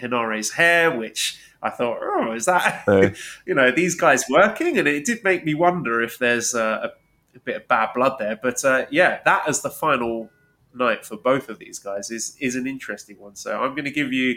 Henare's 0.00 0.52
hair, 0.52 0.96
which 0.96 1.38
I 1.62 1.70
thought, 1.70 1.98
oh, 2.02 2.32
is 2.32 2.46
that 2.46 2.84
you 3.46 3.54
know 3.54 3.70
these 3.70 3.94
guys 3.94 4.24
working? 4.28 4.78
And 4.78 4.88
it 4.88 5.04
did 5.04 5.22
make 5.24 5.44
me 5.44 5.54
wonder 5.54 6.00
if 6.00 6.18
there's 6.18 6.54
a, 6.54 6.92
a 7.34 7.38
bit 7.40 7.56
of 7.56 7.68
bad 7.68 7.90
blood 7.94 8.16
there. 8.18 8.38
But 8.40 8.64
uh, 8.64 8.86
yeah, 8.90 9.20
that 9.24 9.48
as 9.48 9.62
the 9.62 9.70
final 9.70 10.30
night 10.74 11.04
for 11.04 11.16
both 11.16 11.48
of 11.48 11.58
these 11.58 11.78
guys 11.78 12.10
is 12.10 12.36
is 12.40 12.54
an 12.56 12.66
interesting 12.66 13.18
one. 13.18 13.36
So 13.36 13.60
I'm 13.60 13.70
going 13.70 13.84
to 13.84 13.90
give 13.90 14.12
you 14.12 14.36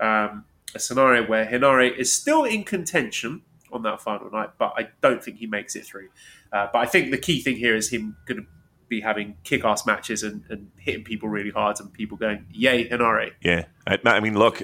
um, 0.00 0.44
a 0.74 0.78
scenario 0.78 1.26
where 1.26 1.46
Henare 1.46 1.96
is 1.96 2.12
still 2.12 2.44
in 2.44 2.64
contention 2.64 3.42
on 3.72 3.82
that 3.82 4.00
final 4.00 4.30
night, 4.30 4.50
but 4.58 4.72
I 4.76 4.88
don't 5.00 5.22
think 5.22 5.38
he 5.38 5.46
makes 5.46 5.76
it 5.76 5.84
through. 5.84 6.08
Uh, 6.52 6.68
but 6.72 6.78
I 6.78 6.86
think 6.86 7.10
the 7.10 7.18
key 7.18 7.40
thing 7.40 7.56
here 7.56 7.76
is 7.76 7.90
him 7.90 8.16
going 8.26 8.40
to 8.40 8.46
be 8.88 9.00
having 9.02 9.36
kick-ass 9.44 9.84
matches 9.84 10.22
and, 10.22 10.44
and, 10.48 10.70
hitting 10.78 11.04
people 11.04 11.28
really 11.28 11.50
hard 11.50 11.78
and 11.78 11.92
people 11.92 12.16
going, 12.16 12.46
yay, 12.50 12.88
Henare. 12.88 13.32
Yeah. 13.42 13.66
I, 13.86 13.98
I 14.06 14.20
mean, 14.20 14.38
look, 14.38 14.62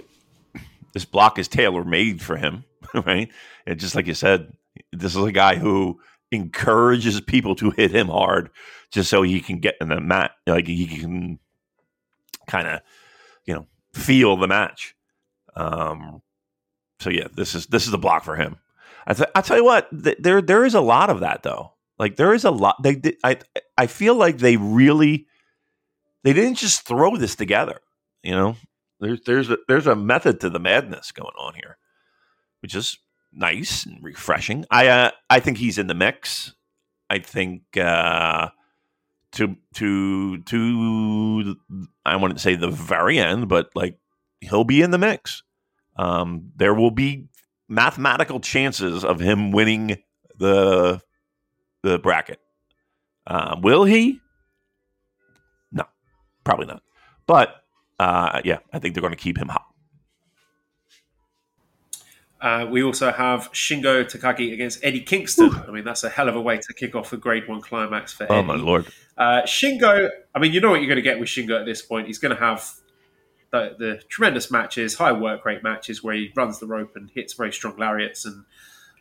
this 0.94 1.04
block 1.04 1.38
is 1.38 1.48
tailor-made 1.48 2.22
for 2.22 2.36
him, 2.36 2.64
right? 2.94 3.30
And 3.66 3.78
just 3.78 3.94
like 3.94 4.06
you 4.06 4.14
said, 4.14 4.52
this 4.92 5.14
is 5.14 5.22
a 5.22 5.32
guy 5.32 5.56
who 5.56 6.00
encourages 6.32 7.20
people 7.20 7.54
to 7.56 7.70
hit 7.70 7.90
him 7.90 8.08
hard 8.08 8.50
just 8.90 9.10
so 9.10 9.22
he 9.22 9.40
can 9.40 9.58
get 9.58 9.76
in 9.80 9.88
the 9.88 10.00
mat. 10.00 10.30
Like 10.46 10.66
he 10.66 10.86
can 10.86 11.38
kind 12.46 12.68
of, 12.68 12.80
you 13.44 13.54
know, 13.54 13.66
feel 13.92 14.36
the 14.36 14.48
match. 14.48 14.94
Um, 15.56 16.22
so 17.00 17.10
yeah, 17.10 17.28
this 17.34 17.54
is 17.54 17.66
this 17.66 17.84
is 17.84 17.90
the 17.90 17.98
block 17.98 18.24
for 18.24 18.36
him. 18.36 18.56
I, 19.06 19.14
th- 19.14 19.28
I 19.34 19.42
tell 19.42 19.56
you 19.56 19.64
what, 19.64 19.88
th- 20.02 20.16
there 20.18 20.40
there 20.40 20.64
is 20.64 20.74
a 20.74 20.80
lot 20.80 21.10
of 21.10 21.20
that 21.20 21.42
though. 21.42 21.72
Like 21.98 22.16
there 22.16 22.34
is 22.34 22.44
a 22.44 22.50
lot. 22.50 22.82
They, 22.82 22.94
they, 22.96 23.16
I 23.22 23.38
I 23.76 23.86
feel 23.86 24.14
like 24.14 24.38
they 24.38 24.56
really 24.56 25.26
they 26.22 26.32
didn't 26.32 26.56
just 26.56 26.86
throw 26.86 27.16
this 27.16 27.36
together. 27.36 27.80
You 28.22 28.32
know, 28.32 28.56
there's 29.04 29.20
there's 29.22 29.50
a, 29.50 29.58
there's 29.68 29.86
a 29.86 29.96
method 29.96 30.40
to 30.40 30.50
the 30.50 30.58
madness 30.58 31.12
going 31.12 31.34
on 31.38 31.54
here, 31.54 31.76
which 32.60 32.74
is 32.74 32.98
nice 33.32 33.84
and 33.84 34.02
refreshing. 34.02 34.64
I 34.70 34.88
uh, 34.88 35.10
I 35.28 35.40
think 35.40 35.58
he's 35.58 35.78
in 35.78 35.86
the 35.86 35.94
mix. 35.94 36.54
I 37.10 37.18
think 37.18 37.76
uh, 37.76 38.48
to 39.32 39.56
to 39.74 40.38
to 40.38 41.56
I 42.04 42.16
wouldn't 42.16 42.40
say 42.40 42.54
the 42.54 42.70
very 42.70 43.18
end, 43.18 43.48
but 43.48 43.70
like 43.74 43.98
he'll 44.40 44.64
be 44.64 44.82
in 44.82 44.90
the 44.90 44.98
mix. 44.98 45.42
Um, 45.96 46.52
there 46.56 46.74
will 46.74 46.90
be 46.90 47.28
mathematical 47.68 48.40
chances 48.40 49.04
of 49.04 49.20
him 49.20 49.52
winning 49.52 49.98
the 50.38 51.00
the 51.82 51.98
bracket. 51.98 52.40
Uh, 53.26 53.56
will 53.62 53.84
he? 53.84 54.20
No, 55.72 55.84
probably 56.44 56.66
not. 56.66 56.82
But 57.26 57.63
uh, 57.98 58.40
yeah, 58.44 58.58
I 58.72 58.78
think 58.78 58.94
they're 58.94 59.02
going 59.02 59.12
to 59.12 59.16
keep 59.16 59.38
him 59.38 59.48
hot. 59.48 59.66
Uh, 62.40 62.66
we 62.66 62.82
also 62.82 63.10
have 63.10 63.50
Shingo 63.52 64.04
Takagi 64.04 64.52
against 64.52 64.84
Eddie 64.84 65.00
Kingston. 65.00 65.50
I 65.66 65.70
mean, 65.70 65.84
that's 65.84 66.04
a 66.04 66.10
hell 66.10 66.28
of 66.28 66.36
a 66.36 66.40
way 66.40 66.58
to 66.58 66.74
kick 66.74 66.94
off 66.94 67.10
a 67.14 67.16
G1 67.16 67.62
Climax 67.62 68.12
for 68.12 68.24
Eddie. 68.24 68.34
Oh 68.34 68.42
my 68.42 68.56
lord! 68.56 68.86
Uh, 69.16 69.42
Shingo. 69.46 70.10
I 70.34 70.38
mean, 70.38 70.52
you 70.52 70.60
know 70.60 70.70
what 70.70 70.80
you're 70.80 70.88
going 70.88 70.96
to 70.96 71.02
get 71.02 71.18
with 71.18 71.28
Shingo 71.28 71.58
at 71.58 71.64
this 71.64 71.80
point. 71.80 72.06
He's 72.06 72.18
going 72.18 72.34
to 72.34 72.40
have 72.40 72.70
the, 73.50 73.76
the, 73.78 74.02
tremendous 74.10 74.50
matches, 74.50 74.96
high 74.96 75.12
work 75.12 75.46
rate 75.46 75.62
matches 75.62 76.02
where 76.02 76.14
he 76.14 76.32
runs 76.34 76.58
the 76.58 76.66
rope 76.66 76.96
and 76.96 77.10
hits 77.14 77.32
very 77.32 77.52
strong 77.52 77.76
lariats, 77.78 78.26
and 78.26 78.44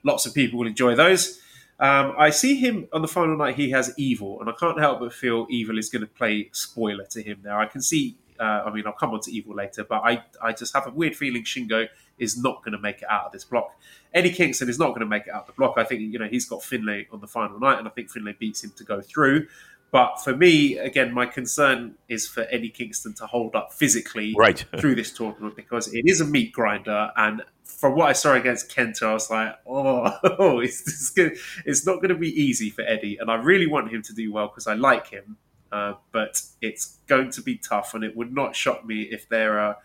lots 0.06 0.26
of 0.26 0.34
people 0.34 0.60
will 0.60 0.68
enjoy 0.68 0.96
those. 0.96 1.42
Um, 1.80 2.14
I 2.18 2.30
see 2.30 2.56
him 2.56 2.88
on 2.94 3.02
the 3.02 3.08
final 3.10 3.36
night. 3.36 3.56
He 3.56 3.72
has 3.72 3.94
evil, 3.98 4.40
and 4.40 4.50
I 4.50 4.54
can't 4.58 4.80
help 4.80 5.02
but 5.02 5.12
feel 5.12 5.48
evil 5.50 5.78
is 5.78 5.90
going 5.90 6.04
to 6.04 6.08
play 6.08 6.50
spoiler 6.54 7.06
to 7.08 7.22
him 7.22 7.40
there. 7.44 7.58
I 7.60 7.66
can 7.66 7.82
see. 7.82 8.16
Uh, 8.44 8.64
I 8.66 8.74
mean, 8.74 8.86
I'll 8.86 8.94
come 8.94 9.12
on 9.12 9.22
to 9.22 9.32
evil 9.32 9.56
later, 9.56 9.84
but 9.84 10.02
I, 10.04 10.24
I 10.42 10.52
just 10.52 10.74
have 10.76 10.88
a 10.88 10.92
weird 10.92 11.16
feeling 11.16 11.44
Shingo 11.44 11.88
is 12.18 12.38
not 12.38 12.64
going 12.64 12.74
to 12.74 12.80
make 12.80 13.02
it 13.02 13.08
out 13.10 13.26
of 13.26 13.32
this 13.32 13.46
block. 13.46 13.76
Eddie 14.14 14.32
Kingston 14.32 14.70
is 14.70 14.78
not 14.78 14.90
going 14.90 15.00
to 15.00 15.06
make 15.06 15.28
it 15.28 15.34
out 15.34 15.42
of 15.42 15.48
the 15.48 15.54
block. 15.54 15.76
I 15.78 15.84
think 15.84 16.02
you 16.02 16.20
know 16.20 16.28
he's 16.28 16.46
got 16.46 16.64
Finlay 16.64 17.08
on 17.12 17.22
the 17.22 17.28
final 17.28 17.60
night, 17.60 17.80
and 17.80 17.88
I 17.88 17.92
think 17.92 18.12
Finlay 18.12 18.36
beats 18.38 18.64
him 18.64 18.74
to 18.78 18.84
go 18.84 19.02
through. 19.02 19.48
But 19.94 20.18
for 20.24 20.36
me, 20.36 20.80
again, 20.80 21.14
my 21.14 21.28
concern 21.28 21.94
is 22.10 22.28
for 22.28 22.48
Eddie 22.50 22.70
Kingston 22.72 23.14
to 23.14 23.28
hold 23.28 23.56
up 23.56 23.72
physically 23.72 24.34
right. 24.36 24.66
through 24.80 24.96
this 24.96 25.14
tournament 25.14 25.56
because 25.56 25.94
it 25.94 26.02
is 26.08 26.20
a 26.20 26.26
meat 26.26 26.52
grinder. 26.52 27.12
And 27.16 27.44
from 27.64 27.96
what 27.96 28.10
I 28.10 28.14
saw 28.14 28.34
against 28.34 28.76
Kenta, 28.76 29.04
I 29.04 29.14
was 29.14 29.30
like, 29.30 29.56
oh, 29.68 30.18
oh 30.40 30.60
it's, 30.62 31.12
good. 31.12 31.38
it's 31.64 31.86
not 31.86 31.98
going 31.98 32.10
to 32.10 32.16
be 32.16 32.30
easy 32.30 32.72
for 32.72 32.82
Eddie. 32.82 33.18
And 33.18 33.30
I 33.30 33.36
really 33.36 33.68
want 33.68 33.92
him 33.92 34.02
to 34.02 34.14
do 34.14 34.34
well 34.34 34.48
because 34.48 34.66
I 34.66 34.74
like 34.74 35.10
him. 35.10 35.38
Uh, 35.74 35.96
but 36.12 36.40
it's 36.62 37.00
going 37.08 37.32
to 37.32 37.42
be 37.42 37.58
tough. 37.58 37.96
And 37.96 38.04
it 38.04 38.16
would 38.16 38.32
not 38.32 38.56
shock 38.56 38.86
me 38.86 39.02
if 39.02 39.28
there 39.28 39.60
are 39.60 39.78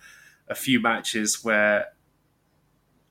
a 0.47 0.55
few 0.55 0.81
matches 0.81 1.43
where 1.43 1.87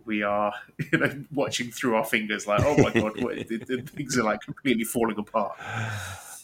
we 0.06 0.22
are 0.22 0.54
you 0.92 1.00
know, 1.00 1.24
watching 1.34 1.72
through 1.72 1.96
our 1.96 2.06
fingers 2.06 2.46
like, 2.46 2.62
oh 2.64 2.78
my 2.78 2.94
God, 2.94 3.20
what, 3.22 3.48
things 3.48 4.18
are 4.18 4.24
like 4.24 4.42
completely 4.42 4.84
falling 4.84 5.18
apart. 5.18 5.58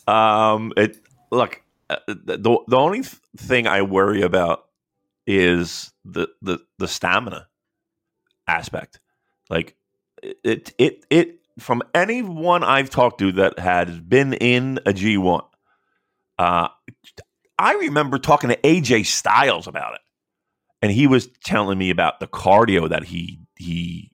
Um, 0.08 0.74
it 0.76 0.98
look 1.32 1.62
uh, 1.90 1.98
the 2.08 2.60
the 2.68 2.78
only 2.78 3.04
thing 3.38 3.68
I 3.68 3.84
worry 3.84 4.22
about 4.22 4.66
is 5.28 5.92
the 6.04 6.28
the 6.42 6.60
the 6.80 6.88
stamina 6.88 7.48
aspect. 8.48 9.00
Like 9.50 9.76
it 10.22 10.74
it 10.78 11.06
it 11.10 11.40
from 11.60 11.84
anyone 11.94 12.64
I've 12.64 12.90
talked 12.90 13.20
to 13.20 13.32
that 13.34 13.60
has 13.60 14.00
been 14.00 14.34
in 14.34 14.80
a 14.86 14.94
G 14.94 15.18
one, 15.18 15.44
uh, 16.38 16.68
I 17.58 17.74
remember 17.76 18.18
talking 18.18 18.50
to 18.50 18.58
AJ 18.58 19.06
Styles 19.06 19.68
about 19.68 19.96
it, 19.96 20.02
and 20.82 20.92
he 20.92 21.08
was 21.08 21.30
telling 21.44 21.78
me 21.78 21.90
about 21.90 22.20
the 22.20 22.28
cardio 22.28 22.90
that 22.90 23.06
he 23.06 23.40
he 23.58 24.12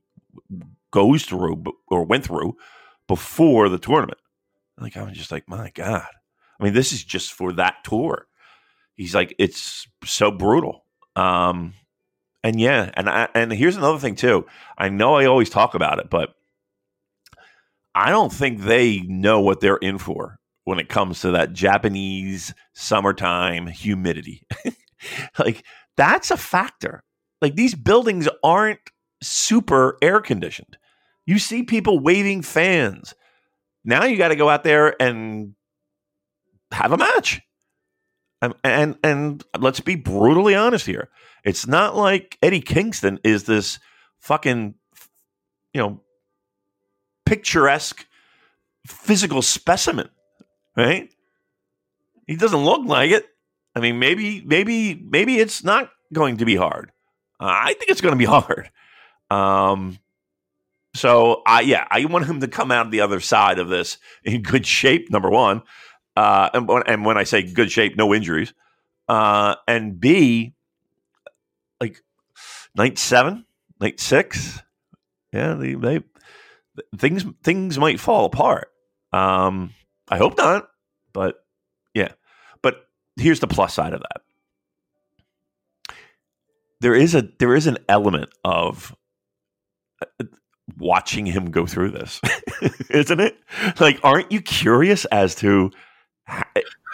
goes 0.90 1.24
through 1.24 1.64
or 1.88 2.04
went 2.04 2.24
through 2.24 2.56
before 3.08 3.68
the 3.68 3.78
tournament. 3.78 4.18
Like 4.78 4.96
I 4.96 5.02
was 5.02 5.16
just 5.16 5.30
like, 5.30 5.48
my 5.48 5.70
God. 5.74 6.06
I 6.58 6.64
mean, 6.64 6.74
this 6.74 6.92
is 6.92 7.02
just 7.02 7.32
for 7.32 7.52
that 7.54 7.76
tour. 7.84 8.26
He's 8.94 9.14
like, 9.14 9.34
it's 9.38 9.86
so 10.04 10.30
brutal. 10.30 10.84
Um, 11.16 11.74
and 12.44 12.60
yeah, 12.60 12.90
and 12.94 13.08
I, 13.08 13.28
and 13.34 13.52
here's 13.52 13.76
another 13.76 13.98
thing 13.98 14.14
too. 14.14 14.46
I 14.76 14.88
know 14.90 15.14
I 15.14 15.26
always 15.26 15.50
talk 15.50 15.74
about 15.74 15.98
it, 15.98 16.10
but 16.10 16.34
I 17.94 18.10
don't 18.10 18.32
think 18.32 18.60
they 18.60 19.00
know 19.00 19.40
what 19.40 19.60
they're 19.60 19.76
in 19.76 19.98
for 19.98 20.39
when 20.70 20.78
it 20.78 20.88
comes 20.88 21.20
to 21.20 21.32
that 21.32 21.52
Japanese 21.52 22.54
summertime 22.74 23.66
humidity. 23.66 24.46
like 25.38 25.64
that's 25.96 26.30
a 26.30 26.36
factor. 26.36 27.02
Like 27.42 27.56
these 27.56 27.74
buildings 27.74 28.28
aren't 28.44 28.78
super 29.20 29.98
air 30.00 30.20
conditioned. 30.20 30.78
You 31.26 31.40
see 31.40 31.64
people 31.64 31.98
waving 31.98 32.42
fans. 32.42 33.16
Now 33.84 34.04
you 34.04 34.16
got 34.16 34.28
to 34.28 34.36
go 34.36 34.48
out 34.48 34.62
there 34.62 34.94
and 35.02 35.56
have 36.70 36.92
a 36.92 36.96
match. 36.96 37.40
And, 38.40 38.54
and 38.62 38.96
and 39.02 39.44
let's 39.58 39.80
be 39.80 39.96
brutally 39.96 40.54
honest 40.54 40.86
here. 40.86 41.08
It's 41.44 41.66
not 41.66 41.96
like 41.96 42.38
Eddie 42.44 42.60
Kingston 42.60 43.18
is 43.24 43.42
this 43.42 43.80
fucking 44.20 44.76
you 45.74 45.80
know 45.80 46.00
picturesque 47.26 48.06
physical 48.86 49.42
specimen, 49.42 50.08
right? 50.80 51.10
He 52.26 52.36
doesn't 52.36 52.64
look 52.64 52.86
like 52.86 53.10
it. 53.10 53.26
I 53.74 53.80
mean, 53.80 53.98
maybe 53.98 54.42
maybe 54.44 54.94
maybe 54.94 55.38
it's 55.38 55.62
not 55.62 55.90
going 56.12 56.38
to 56.38 56.44
be 56.44 56.56
hard. 56.56 56.90
Uh, 57.38 57.46
I 57.48 57.74
think 57.74 57.90
it's 57.90 58.00
going 58.00 58.14
to 58.14 58.18
be 58.18 58.24
hard. 58.26 58.70
Um, 59.30 59.98
so 60.94 61.42
I 61.46 61.60
yeah, 61.60 61.86
I 61.90 62.04
want 62.06 62.26
him 62.26 62.40
to 62.40 62.48
come 62.48 62.70
out 62.70 62.90
the 62.90 63.00
other 63.00 63.20
side 63.20 63.58
of 63.58 63.68
this 63.68 63.98
in 64.24 64.42
good 64.42 64.66
shape. 64.66 65.10
Number 65.10 65.30
one, 65.30 65.62
uh, 66.16 66.50
and, 66.52 66.68
and 66.86 67.04
when 67.04 67.16
I 67.16 67.24
say 67.24 67.42
good 67.42 67.70
shape, 67.70 67.96
no 67.96 68.12
injuries, 68.12 68.52
uh, 69.08 69.56
and 69.68 70.00
B, 70.00 70.54
like 71.80 72.02
night 72.74 72.98
seven, 72.98 73.44
night 73.80 74.00
six, 74.00 74.60
yeah, 75.32 75.54
they, 75.54 75.74
they 75.74 76.00
things 76.96 77.24
things 77.42 77.78
might 77.78 78.00
fall 78.00 78.24
apart. 78.24 78.72
Um, 79.12 79.74
I 80.08 80.18
hope 80.18 80.36
not, 80.36 80.69
but 81.12 81.44
yeah. 81.94 82.12
But 82.62 82.88
here's 83.16 83.40
the 83.40 83.46
plus 83.46 83.74
side 83.74 83.94
of 83.94 84.00
that. 84.00 85.94
There 86.80 86.94
is 86.94 87.14
a 87.14 87.28
there 87.38 87.54
is 87.54 87.66
an 87.66 87.78
element 87.88 88.30
of 88.44 88.94
uh, 90.02 90.24
watching 90.78 91.26
him 91.26 91.50
go 91.50 91.66
through 91.66 91.90
this, 91.90 92.20
isn't 92.90 93.20
it? 93.20 93.38
Like, 93.78 94.00
aren't 94.02 94.32
you 94.32 94.40
curious 94.40 95.04
as 95.06 95.34
to? 95.36 95.70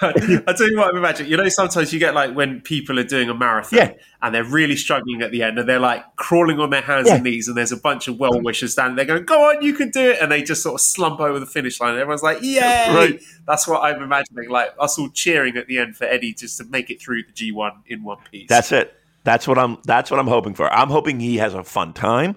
I'll 0.02 0.12
tell 0.12 0.70
you 0.70 0.76
what 0.76 0.90
I'm 0.90 0.96
imagining. 0.96 1.30
You 1.30 1.38
know, 1.38 1.48
sometimes 1.48 1.92
you 1.92 1.98
get 1.98 2.14
like 2.14 2.34
when 2.34 2.60
people 2.60 2.98
are 2.98 3.04
doing 3.04 3.30
a 3.30 3.34
marathon 3.34 3.78
yeah. 3.78 3.92
and 4.20 4.34
they're 4.34 4.44
really 4.44 4.76
struggling 4.76 5.22
at 5.22 5.30
the 5.30 5.42
end 5.42 5.58
and 5.58 5.66
they're 5.66 5.80
like 5.80 6.04
crawling 6.16 6.60
on 6.60 6.68
their 6.68 6.82
hands 6.82 7.08
yeah. 7.08 7.14
and 7.14 7.24
knees 7.24 7.48
and 7.48 7.56
there's 7.56 7.72
a 7.72 7.78
bunch 7.78 8.06
of 8.06 8.18
well 8.18 8.40
wishers 8.42 8.72
standing 8.72 8.96
there 8.96 9.06
going, 9.06 9.24
Go 9.24 9.50
on, 9.50 9.62
you 9.62 9.72
can 9.72 9.90
do 9.90 10.10
it. 10.10 10.18
And 10.20 10.30
they 10.30 10.42
just 10.42 10.62
sort 10.62 10.74
of 10.74 10.80
slump 10.82 11.20
over 11.20 11.40
the 11.40 11.46
finish 11.46 11.80
line 11.80 11.92
and 11.92 11.98
everyone's 11.98 12.22
like, 12.22 12.42
Yay! 12.42 12.94
Right. 12.94 13.20
That's 13.46 13.66
what 13.66 13.82
I'm 13.82 14.02
imagining. 14.02 14.50
Like 14.50 14.74
us 14.78 14.98
all 14.98 15.08
cheering 15.08 15.56
at 15.56 15.66
the 15.66 15.78
end 15.78 15.96
for 15.96 16.04
Eddie 16.04 16.34
just 16.34 16.58
to 16.58 16.64
make 16.64 16.90
it 16.90 17.00
through 17.00 17.22
the 17.22 17.32
G1 17.32 17.70
in 17.86 18.04
one 18.04 18.18
piece. 18.30 18.48
That's 18.48 18.72
it. 18.72 18.94
That's 19.24 19.48
what 19.48 19.58
I'm 19.58 19.78
that's 19.84 20.10
what 20.10 20.20
I'm 20.20 20.28
hoping 20.28 20.54
for. 20.54 20.72
I'm 20.72 20.88
hoping 20.88 21.20
he 21.20 21.38
has 21.38 21.54
a 21.54 21.64
fun 21.64 21.94
time. 21.94 22.36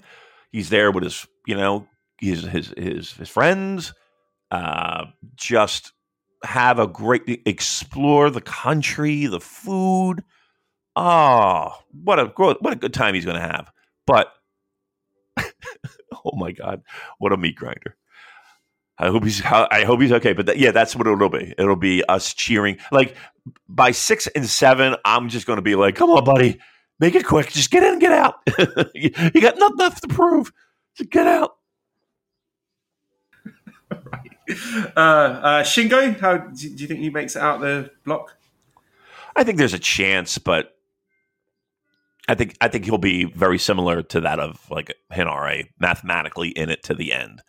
He's 0.51 0.69
there 0.69 0.91
with 0.91 1.03
his, 1.03 1.27
you 1.45 1.55
know, 1.55 1.87
his 2.19 2.43
his 2.43 2.73
his, 2.77 3.11
his 3.13 3.29
friends, 3.29 3.93
uh, 4.49 5.05
just 5.35 5.91
have 6.43 6.79
a 6.79 6.87
great 6.87 7.41
explore 7.45 8.29
the 8.29 8.41
country, 8.41 9.25
the 9.25 9.39
food. 9.39 10.23
Oh, 10.95 11.73
what 12.03 12.19
a 12.19 12.25
what 12.25 12.73
a 12.73 12.75
good 12.75 12.93
time 12.93 13.13
he's 13.13 13.25
going 13.25 13.39
to 13.39 13.41
have. 13.41 13.71
But 14.05 14.31
oh 15.37 16.35
my 16.35 16.51
god, 16.51 16.81
what 17.19 17.33
a 17.33 17.37
meat 17.37 17.55
grinder! 17.55 17.95
I 18.97 19.07
hope 19.07 19.23
he's 19.23 19.41
I 19.43 19.85
hope 19.85 20.01
he's 20.01 20.11
okay. 20.11 20.33
But 20.33 20.47
th- 20.47 20.57
yeah, 20.57 20.71
that's 20.71 20.95
what 20.95 21.07
it'll 21.07 21.29
be. 21.29 21.53
It'll 21.57 21.75
be 21.77 22.03
us 22.05 22.33
cheering. 22.33 22.77
Like 22.91 23.15
by 23.67 23.91
six 23.91 24.27
and 24.27 24.45
seven, 24.45 24.95
I'm 25.05 25.29
just 25.29 25.47
going 25.47 25.57
to 25.57 25.63
be 25.63 25.75
like, 25.75 25.95
"Come 25.95 26.09
on, 26.09 26.25
buddy, 26.25 26.59
make 26.99 27.15
it 27.15 27.25
quick. 27.25 27.49
Just 27.49 27.71
get 27.71 27.83
in 27.83 27.93
and 27.93 28.01
get 28.01 28.11
out. 28.11 28.35
you, 28.93 29.09
got 29.41 29.57
nothing 29.57 29.77
left 29.77 30.01
to 30.01 30.09
prove. 30.09 30.51
Just 30.97 31.09
get 31.09 31.27
out." 31.27 31.58
Right. 34.11 34.91
Uh, 34.95 34.99
uh, 34.99 35.63
Shingo, 35.63 36.19
how 36.19 36.37
do 36.37 36.67
you 36.67 36.87
think 36.87 36.99
he 36.99 37.09
makes 37.09 37.35
it 37.35 37.41
out 37.41 37.61
the 37.61 37.91
block? 38.03 38.35
I 39.35 39.43
think 39.43 39.57
there's 39.57 39.73
a 39.73 39.79
chance, 39.79 40.37
but 40.37 40.75
I 42.27 42.35
think 42.35 42.57
I 42.61 42.67
think 42.67 42.85
he'll 42.85 42.97
be 42.97 43.25
very 43.25 43.59
similar 43.59 44.01
to 44.03 44.21
that 44.21 44.39
of 44.39 44.69
like 44.69 44.95
Henare, 45.11 45.69
mathematically 45.79 46.49
in 46.49 46.69
it 46.69 46.83
to 46.83 46.93
the 46.93 47.13
end, 47.13 47.41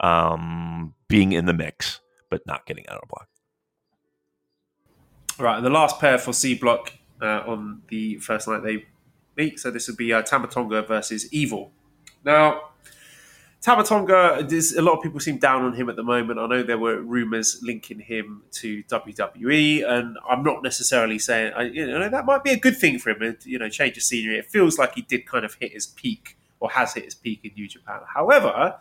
um, 0.00 0.94
being 1.08 1.32
in 1.32 1.46
the 1.46 1.52
mix 1.52 2.00
but 2.30 2.46
not 2.46 2.64
getting 2.64 2.88
out 2.88 3.00
of 3.02 3.08
block. 3.08 3.28
Right, 5.38 5.56
and 5.56 5.66
the 5.66 5.70
last 5.70 5.98
pair 6.00 6.16
for 6.16 6.32
C 6.32 6.54
block 6.54 6.92
uh, 7.20 7.42
on 7.46 7.82
the 7.88 8.16
first 8.18 8.48
night 8.48 8.62
they 8.62 8.86
meet. 9.36 9.58
So 9.58 9.70
this 9.70 9.88
would 9.88 9.96
be 9.96 10.12
uh, 10.12 10.22
Tama 10.22 10.46
Tonga 10.46 10.82
versus 10.82 11.30
Evil. 11.32 11.72
Now, 12.24 12.69
Tama 13.60 13.84
Tonga, 13.84 14.42
there's 14.48 14.72
a 14.72 14.80
lot 14.80 14.94
of 14.94 15.02
people 15.02 15.20
seem 15.20 15.36
down 15.36 15.62
on 15.62 15.74
him 15.74 15.90
at 15.90 15.96
the 15.96 16.02
moment. 16.02 16.38
I 16.38 16.46
know 16.46 16.62
there 16.62 16.78
were 16.78 17.02
rumors 17.02 17.60
linking 17.62 18.00
him 18.00 18.42
to 18.52 18.82
WWE, 18.84 19.86
and 19.86 20.16
I'm 20.26 20.42
not 20.42 20.62
necessarily 20.62 21.18
saying 21.18 21.52
I, 21.54 21.64
you 21.64 21.86
know 21.86 22.08
that 22.08 22.24
might 22.24 22.42
be 22.42 22.52
a 22.52 22.58
good 22.58 22.78
thing 22.78 22.98
for 22.98 23.10
him. 23.10 23.36
You 23.44 23.58
know, 23.58 23.68
change 23.68 23.98
of 23.98 24.02
scenery. 24.02 24.38
It 24.38 24.46
feels 24.46 24.78
like 24.78 24.94
he 24.94 25.02
did 25.02 25.26
kind 25.26 25.44
of 25.44 25.54
hit 25.54 25.72
his 25.72 25.86
peak 25.86 26.38
or 26.58 26.70
has 26.70 26.94
hit 26.94 27.04
his 27.04 27.14
peak 27.14 27.40
in 27.44 27.52
New 27.54 27.68
Japan. 27.68 28.00
However, 28.06 28.76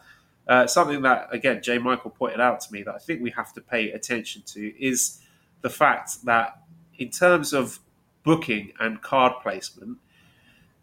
uh, 0.47 0.65
something 0.65 1.01
that 1.01 1.27
again 1.33 1.61
Jay 1.61 1.77
Michael 1.77 2.11
pointed 2.11 2.39
out 2.39 2.61
to 2.61 2.71
me 2.71 2.81
that 2.83 2.95
I 2.95 2.99
think 2.99 3.21
we 3.21 3.31
have 3.31 3.51
to 3.53 3.61
pay 3.61 3.91
attention 3.91 4.43
to 4.47 4.73
is 4.81 5.19
the 5.61 5.69
fact 5.69 6.23
that 6.23 6.61
in 6.97 7.09
terms 7.09 7.51
of 7.51 7.79
booking 8.23 8.71
and 8.79 9.01
card 9.01 9.33
placement, 9.41 9.97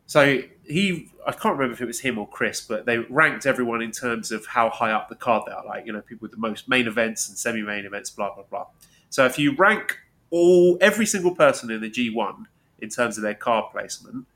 so 0.07 0.41
he, 0.65 1.11
I 1.27 1.33
can't 1.33 1.57
remember 1.57 1.75
if 1.75 1.81
it 1.81 1.87
was 1.87 2.01
him 2.01 2.19
or 2.19 2.29
Chris, 2.29 2.61
but 2.61 2.87
they 2.87 2.99
ranked 2.99 3.47
everyone 3.47 3.83
in 3.83 3.91
terms 3.91 4.31
of 4.31 4.47
how 4.47 4.71
high 4.71 4.93
up 4.93 5.09
the 5.09 5.17
card 5.17 5.45
they 5.47 5.53
are. 5.53 5.65
Like, 5.67 5.87
you 5.87 5.93
know, 5.93 6.01
people 6.01 6.25
with 6.25 6.31
the 6.31 6.39
most 6.39 6.69
main 6.69 6.87
events 6.87 7.29
and 7.29 7.37
semi 7.37 7.63
main 7.63 7.85
events, 7.85 8.11
blah, 8.11 8.35
blah, 8.35 8.45
blah. 8.45 8.67
So 9.11 9.25
if 9.25 9.39
you 9.39 9.55
rank 9.57 9.99
all, 10.31 10.79
every 10.81 11.07
single 11.07 11.35
person 11.35 11.71
in 11.71 11.81
the 11.81 11.91
G1 11.91 12.45
in 12.79 12.89
terms 12.89 13.17
of 13.17 13.23
their 13.23 13.35
card 13.35 13.73
placement, 13.73 14.27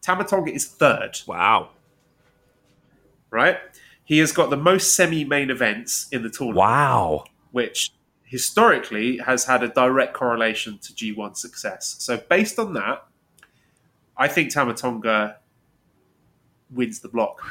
Tama 0.00 0.24
Tonga 0.24 0.52
is 0.52 0.66
third. 0.66 1.20
Wow. 1.26 1.70
Right? 3.30 3.58
He 4.04 4.18
has 4.18 4.32
got 4.32 4.50
the 4.50 4.56
most 4.56 4.94
semi 4.94 5.24
main 5.24 5.50
events 5.50 6.08
in 6.10 6.22
the 6.22 6.30
tournament. 6.30 6.58
Wow. 6.58 7.24
Which 7.50 7.90
historically 8.24 9.18
has 9.18 9.44
had 9.44 9.62
a 9.62 9.68
direct 9.68 10.14
correlation 10.14 10.78
to 10.78 10.92
G1 10.92 11.36
success. 11.36 11.96
So 11.98 12.16
based 12.16 12.58
on 12.58 12.72
that, 12.74 13.06
I 14.16 14.28
think 14.28 14.52
Tama 14.52 14.74
Tonga 14.74 15.38
wins 16.70 17.00
the 17.00 17.08
block. 17.08 17.42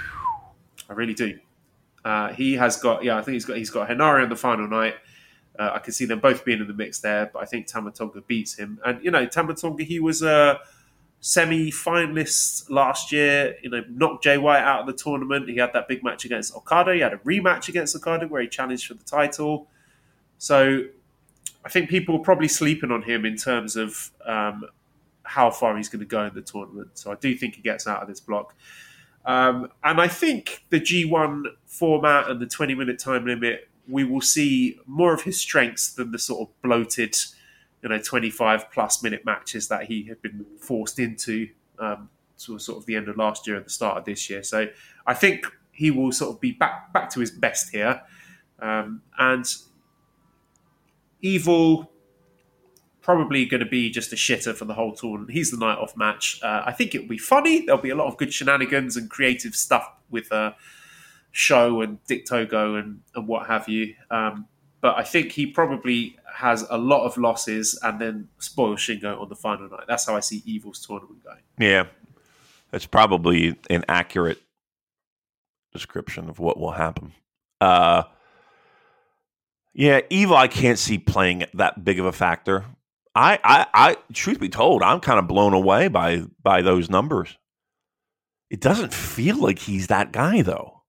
I 0.89 0.93
really 0.93 1.13
do. 1.13 1.39
Uh, 2.03 2.33
he 2.33 2.53
has 2.53 2.77
got, 2.77 3.03
yeah, 3.03 3.17
I 3.17 3.21
think 3.21 3.33
he's 3.33 3.45
got 3.45 3.57
he's 3.57 3.69
got 3.69 3.89
Henare 3.89 4.23
on 4.23 4.29
the 4.29 4.35
final 4.35 4.67
night. 4.67 4.95
Uh, 5.57 5.71
I 5.75 5.79
can 5.79 5.93
see 5.93 6.05
them 6.05 6.19
both 6.19 6.43
being 6.45 6.59
in 6.59 6.67
the 6.67 6.73
mix 6.73 6.99
there, 6.99 7.29
but 7.31 7.43
I 7.43 7.45
think 7.45 7.67
Tama 7.67 7.91
Tonga 7.91 8.21
beats 8.21 8.57
him. 8.57 8.79
And 8.85 9.03
you 9.03 9.11
know, 9.11 9.25
Tama 9.25 9.53
Tonga, 9.53 9.83
he 9.83 9.99
was 9.99 10.21
a 10.21 10.59
semi-finalist 11.19 12.69
last 12.69 13.11
year. 13.11 13.55
You 13.61 13.69
know, 13.69 13.83
knocked 13.89 14.23
Jay 14.23 14.37
White 14.37 14.63
out 14.63 14.81
of 14.81 14.87
the 14.87 14.93
tournament. 14.93 15.49
He 15.49 15.57
had 15.57 15.73
that 15.73 15.87
big 15.87 16.03
match 16.03 16.25
against 16.25 16.55
Okada. 16.55 16.93
He 16.93 17.01
had 17.01 17.13
a 17.13 17.17
rematch 17.17 17.69
against 17.69 17.95
Okada 17.95 18.27
where 18.27 18.41
he 18.41 18.47
challenged 18.47 18.87
for 18.87 18.95
the 18.95 19.03
title. 19.03 19.67
So 20.39 20.85
I 21.63 21.69
think 21.69 21.89
people 21.89 22.15
are 22.15 22.23
probably 22.23 22.47
sleeping 22.47 22.89
on 22.89 23.03
him 23.03 23.25
in 23.25 23.35
terms 23.35 23.75
of 23.75 24.11
um, 24.25 24.65
how 25.23 25.49
far 25.49 25.77
he's 25.77 25.89
going 25.89 25.99
to 25.99 26.05
go 26.05 26.25
in 26.25 26.33
the 26.33 26.41
tournament. 26.41 26.89
So 26.93 27.11
I 27.11 27.15
do 27.15 27.35
think 27.35 27.55
he 27.55 27.61
gets 27.61 27.87
out 27.87 28.01
of 28.01 28.07
this 28.07 28.19
block. 28.19 28.55
Um, 29.25 29.69
and 29.83 30.01
I 30.01 30.07
think 30.07 30.65
the 30.69 30.79
G1 30.79 31.43
format 31.65 32.29
and 32.29 32.39
the 32.39 32.47
20 32.47 32.75
minute 32.75 32.99
time 32.99 33.25
limit, 33.25 33.69
we 33.87 34.03
will 34.03 34.21
see 34.21 34.79
more 34.87 35.13
of 35.13 35.23
his 35.23 35.39
strengths 35.39 35.93
than 35.93 36.11
the 36.11 36.19
sort 36.19 36.49
of 36.49 36.61
bloated, 36.61 37.15
you 37.83 37.89
know, 37.89 37.99
25 37.99 38.71
plus 38.71 39.03
minute 39.03 39.25
matches 39.25 39.67
that 39.67 39.85
he 39.85 40.03
had 40.03 40.21
been 40.21 40.45
forced 40.59 40.97
into 40.97 41.49
um, 41.77 42.09
sort 42.35 42.69
of 42.69 42.85
the 42.85 42.95
end 42.95 43.07
of 43.07 43.17
last 43.17 43.45
year 43.45 43.55
and 43.55 43.65
the 43.65 43.69
start 43.69 43.97
of 43.97 44.05
this 44.05 44.29
year. 44.29 44.43
So 44.43 44.67
I 45.05 45.13
think 45.13 45.45
he 45.71 45.91
will 45.91 46.11
sort 46.11 46.35
of 46.35 46.41
be 46.41 46.51
back 46.51 46.91
back 46.93 47.09
to 47.11 47.19
his 47.19 47.31
best 47.31 47.71
here. 47.71 48.01
Um, 48.59 49.01
and 49.17 49.45
Evil 51.21 51.91
probably 53.01 53.45
going 53.45 53.63
to 53.63 53.69
be 53.69 53.89
just 53.89 54.13
a 54.13 54.15
shitter 54.15 54.55
for 54.55 54.65
the 54.65 54.73
whole 54.73 54.93
tournament. 54.93 55.31
He's 55.31 55.51
the 55.51 55.57
night 55.57 55.77
off 55.77 55.97
match. 55.97 56.39
Uh, 56.43 56.63
I 56.65 56.71
think 56.71 56.93
it 56.95 57.01
will 57.01 57.09
be 57.09 57.17
funny. 57.17 57.65
There'll 57.65 57.81
be 57.81 57.89
a 57.89 57.95
lot 57.95 58.07
of 58.07 58.17
good 58.17 58.33
shenanigans 58.33 58.95
and 58.95 59.09
creative 59.09 59.55
stuff 59.55 59.89
with 60.09 60.31
uh, 60.31 60.53
Sho 61.31 61.81
and 61.81 62.03
Dick 62.05 62.25
Togo 62.25 62.75
and, 62.75 63.01
and 63.15 63.27
what 63.27 63.47
have 63.47 63.67
you. 63.67 63.95
Um, 64.09 64.47
but 64.81 64.97
I 64.97 65.03
think 65.03 65.31
he 65.31 65.45
probably 65.45 66.17
has 66.33 66.65
a 66.69 66.77
lot 66.77 67.05
of 67.05 67.17
losses 67.17 67.77
and 67.83 67.99
then 67.99 68.29
spoils 68.39 68.79
Shingo 68.79 69.19
on 69.19 69.29
the 69.29 69.35
final 69.35 69.69
night. 69.69 69.85
That's 69.87 70.05
how 70.07 70.15
I 70.15 70.21
see 70.21 70.41
Evil's 70.45 70.85
tournament 70.85 71.23
going. 71.23 71.41
Yeah, 71.59 71.85
that's 72.71 72.87
probably 72.87 73.59
an 73.69 73.85
accurate 73.87 74.41
description 75.71 76.29
of 76.29 76.39
what 76.39 76.59
will 76.59 76.71
happen. 76.71 77.13
Uh, 77.59 78.03
yeah, 79.73 80.01
Evil, 80.09 80.35
I 80.35 80.47
can't 80.47 80.79
see 80.79 80.97
playing 80.97 81.45
that 81.53 81.85
big 81.85 81.99
of 81.99 82.05
a 82.05 82.11
factor. 82.11 82.65
I, 83.13 83.39
I, 83.43 83.65
I, 83.73 83.97
truth 84.13 84.39
be 84.39 84.49
told, 84.49 84.81
I'm 84.81 84.99
kind 84.99 85.19
of 85.19 85.27
blown 85.27 85.53
away 85.53 85.87
by 85.89 86.23
by 86.41 86.61
those 86.61 86.89
numbers. 86.89 87.37
It 88.49 88.61
doesn't 88.61 88.93
feel 88.93 89.37
like 89.37 89.59
he's 89.59 89.87
that 89.87 90.11
guy, 90.11 90.41
though. 90.41 90.83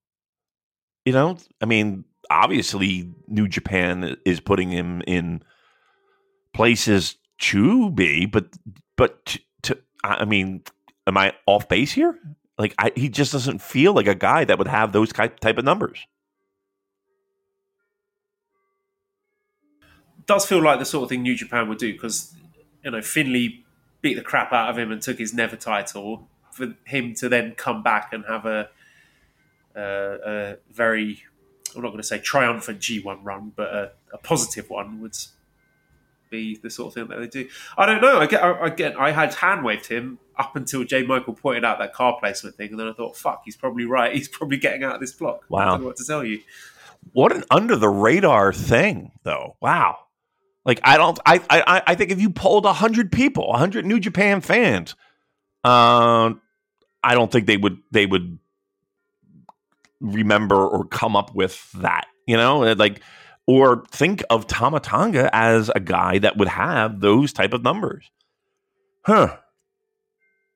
You 1.04 1.12
know, 1.12 1.36
I 1.60 1.66
mean, 1.66 2.04
obviously, 2.30 3.12
New 3.26 3.48
Japan 3.48 4.16
is 4.24 4.40
putting 4.40 4.70
him 4.70 5.02
in 5.06 5.42
places 6.54 7.16
to 7.38 7.90
be, 7.90 8.26
but 8.26 8.46
but 8.96 9.24
to, 9.26 9.40
to 9.62 9.78
I 10.04 10.24
mean, 10.24 10.62
am 11.06 11.16
I 11.16 11.34
off 11.46 11.68
base 11.68 11.92
here? 11.92 12.18
Like, 12.58 12.74
I, 12.78 12.92
he 12.94 13.08
just 13.08 13.32
doesn't 13.32 13.60
feel 13.60 13.94
like 13.94 14.06
a 14.06 14.14
guy 14.14 14.44
that 14.44 14.58
would 14.58 14.68
have 14.68 14.92
those 14.92 15.12
type 15.12 15.58
of 15.58 15.64
numbers. 15.64 16.06
Does 20.26 20.46
feel 20.46 20.62
like 20.62 20.78
the 20.78 20.84
sort 20.84 21.04
of 21.04 21.08
thing 21.08 21.22
New 21.22 21.34
Japan 21.34 21.68
would 21.68 21.78
do 21.78 21.92
because 21.92 22.34
you 22.84 22.90
know 22.90 23.02
Finlay 23.02 23.62
beat 24.02 24.14
the 24.14 24.22
crap 24.22 24.52
out 24.52 24.68
of 24.68 24.76
him 24.76 24.92
and 24.92 25.00
took 25.00 25.18
his 25.18 25.32
NEVER 25.32 25.56
title. 25.56 26.28
For 26.50 26.74
him 26.84 27.14
to 27.14 27.30
then 27.30 27.52
come 27.52 27.82
back 27.82 28.12
and 28.12 28.24
have 28.26 28.44
a, 28.44 28.68
a 29.74 30.56
very, 30.70 31.22
I'm 31.74 31.80
not 31.80 31.88
going 31.88 32.02
to 32.02 32.06
say 32.06 32.18
triumphant 32.18 32.80
G1 32.80 33.20
run, 33.22 33.52
but 33.56 33.68
a, 33.72 33.92
a, 34.12 34.18
positive 34.18 34.68
one 34.68 35.00
would 35.00 35.16
be 36.28 36.58
the 36.62 36.68
sort 36.68 36.88
of 36.88 36.94
thing 36.94 37.08
that 37.08 37.20
they 37.20 37.26
do. 37.26 37.48
I 37.78 37.86
don't 37.86 38.02
know. 38.02 38.18
I 38.18 38.24
Again, 38.24 38.56
again, 38.60 38.94
I 38.98 39.12
had 39.12 39.32
hand 39.32 39.64
waved 39.64 39.86
him 39.86 40.18
up 40.36 40.56
until 40.56 40.84
Jay 40.84 41.04
Michael 41.04 41.32
pointed 41.32 41.64
out 41.64 41.78
that 41.78 41.94
car 41.94 42.18
placement 42.20 42.56
thing, 42.56 42.72
and 42.72 42.78
then 42.78 42.88
I 42.88 42.92
thought, 42.92 43.16
fuck, 43.16 43.42
he's 43.46 43.56
probably 43.56 43.86
right. 43.86 44.14
He's 44.14 44.28
probably 44.28 44.58
getting 44.58 44.84
out 44.84 44.96
of 44.96 45.00
this 45.00 45.12
block. 45.12 45.44
Wow. 45.48 45.60
I 45.60 45.64
don't 45.64 45.80
know 45.80 45.86
what 45.86 45.96
to 45.96 46.04
tell 46.04 46.22
you. 46.22 46.40
What 47.14 47.32
an 47.32 47.44
under 47.50 47.76
the 47.76 47.88
radar 47.88 48.52
thing, 48.52 49.12
though. 49.22 49.56
Wow. 49.60 50.00
Like 50.64 50.80
I 50.84 50.96
don't, 50.96 51.18
I, 51.26 51.40
I, 51.50 51.82
I 51.86 51.94
think 51.94 52.10
if 52.10 52.20
you 52.20 52.30
polled 52.30 52.66
hundred 52.66 53.10
people, 53.10 53.56
hundred 53.56 53.84
New 53.84 53.98
Japan 53.98 54.40
fans, 54.40 54.94
uh, 55.64 56.32
I 57.02 57.14
don't 57.14 57.30
think 57.30 57.46
they 57.46 57.56
would, 57.56 57.78
they 57.90 58.06
would 58.06 58.38
remember 60.00 60.66
or 60.66 60.84
come 60.84 61.16
up 61.16 61.34
with 61.34 61.70
that. 61.72 62.06
You 62.26 62.36
know, 62.36 62.60
like 62.74 63.00
or 63.46 63.84
think 63.90 64.22
of 64.30 64.46
Tama 64.46 64.80
Tonga 64.80 65.28
as 65.34 65.70
a 65.74 65.80
guy 65.80 66.18
that 66.18 66.36
would 66.36 66.48
have 66.48 67.00
those 67.00 67.32
type 67.32 67.52
of 67.52 67.62
numbers. 67.62 68.10
Huh? 69.04 69.36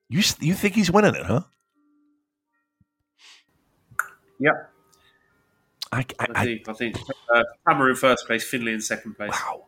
You 0.09 0.23
you 0.39 0.53
think 0.53 0.75
he's 0.75 0.89
winning 0.89 1.15
it, 1.15 1.25
huh? 1.25 1.41
Yeah. 4.39 4.51
I, 5.91 6.05
I, 6.19 6.27
I 6.35 6.45
think 6.45 6.69
I 6.69 6.73
think 6.73 6.97
uh, 7.33 7.43
in 7.87 7.95
first 7.95 8.27
place, 8.27 8.43
Finlay 8.43 8.73
in 8.73 8.81
second 8.81 9.15
place. 9.15 9.31
Wow. 9.31 9.65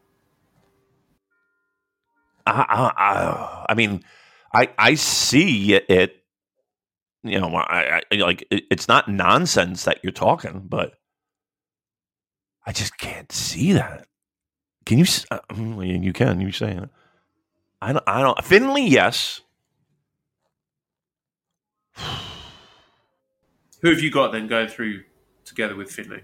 I, 2.52 2.92
I, 2.98 3.66
I 3.70 3.74
mean, 3.76 4.04
I 4.54 4.70
I 4.78 4.96
see 4.96 5.74
it. 5.74 6.16
You 7.24 7.40
know, 7.40 7.54
I, 7.56 8.02
I 8.12 8.16
like 8.16 8.48
it, 8.50 8.64
it's 8.72 8.88
not 8.88 9.10
nonsense 9.10 9.84
that 9.86 10.00
you're 10.04 10.12
talking, 10.12 10.66
but 10.68 10.94
I 12.66 12.72
just 12.72 12.98
can't 12.98 13.32
see 13.32 13.74
that. 13.74 14.08
Can 14.86 15.00
you? 15.00 15.06
Uh, 15.30 15.40
mm, 15.52 16.04
you 16.04 16.14
can. 16.14 16.40
You 16.42 16.52
saying 16.52 16.80
it? 16.80 16.90
I 17.82 17.94
don't. 17.94 18.04
I 18.08 18.22
don't. 18.22 18.44
Finlay, 18.44 18.84
yes. 18.84 19.42
Who 23.82 23.90
have 23.90 24.02
you 24.02 24.12
got 24.12 24.32
then 24.32 24.48
going 24.48 24.68
through 24.68 25.04
together 25.46 25.76
with 25.76 25.92
Finlay? 25.92 26.24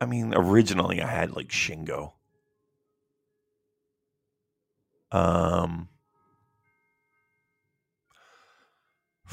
I 0.00 0.06
mean, 0.06 0.32
originally 0.34 1.02
I 1.02 1.10
had 1.10 1.34
like 1.34 1.48
Shingo. 1.48 2.12
Um, 5.10 5.88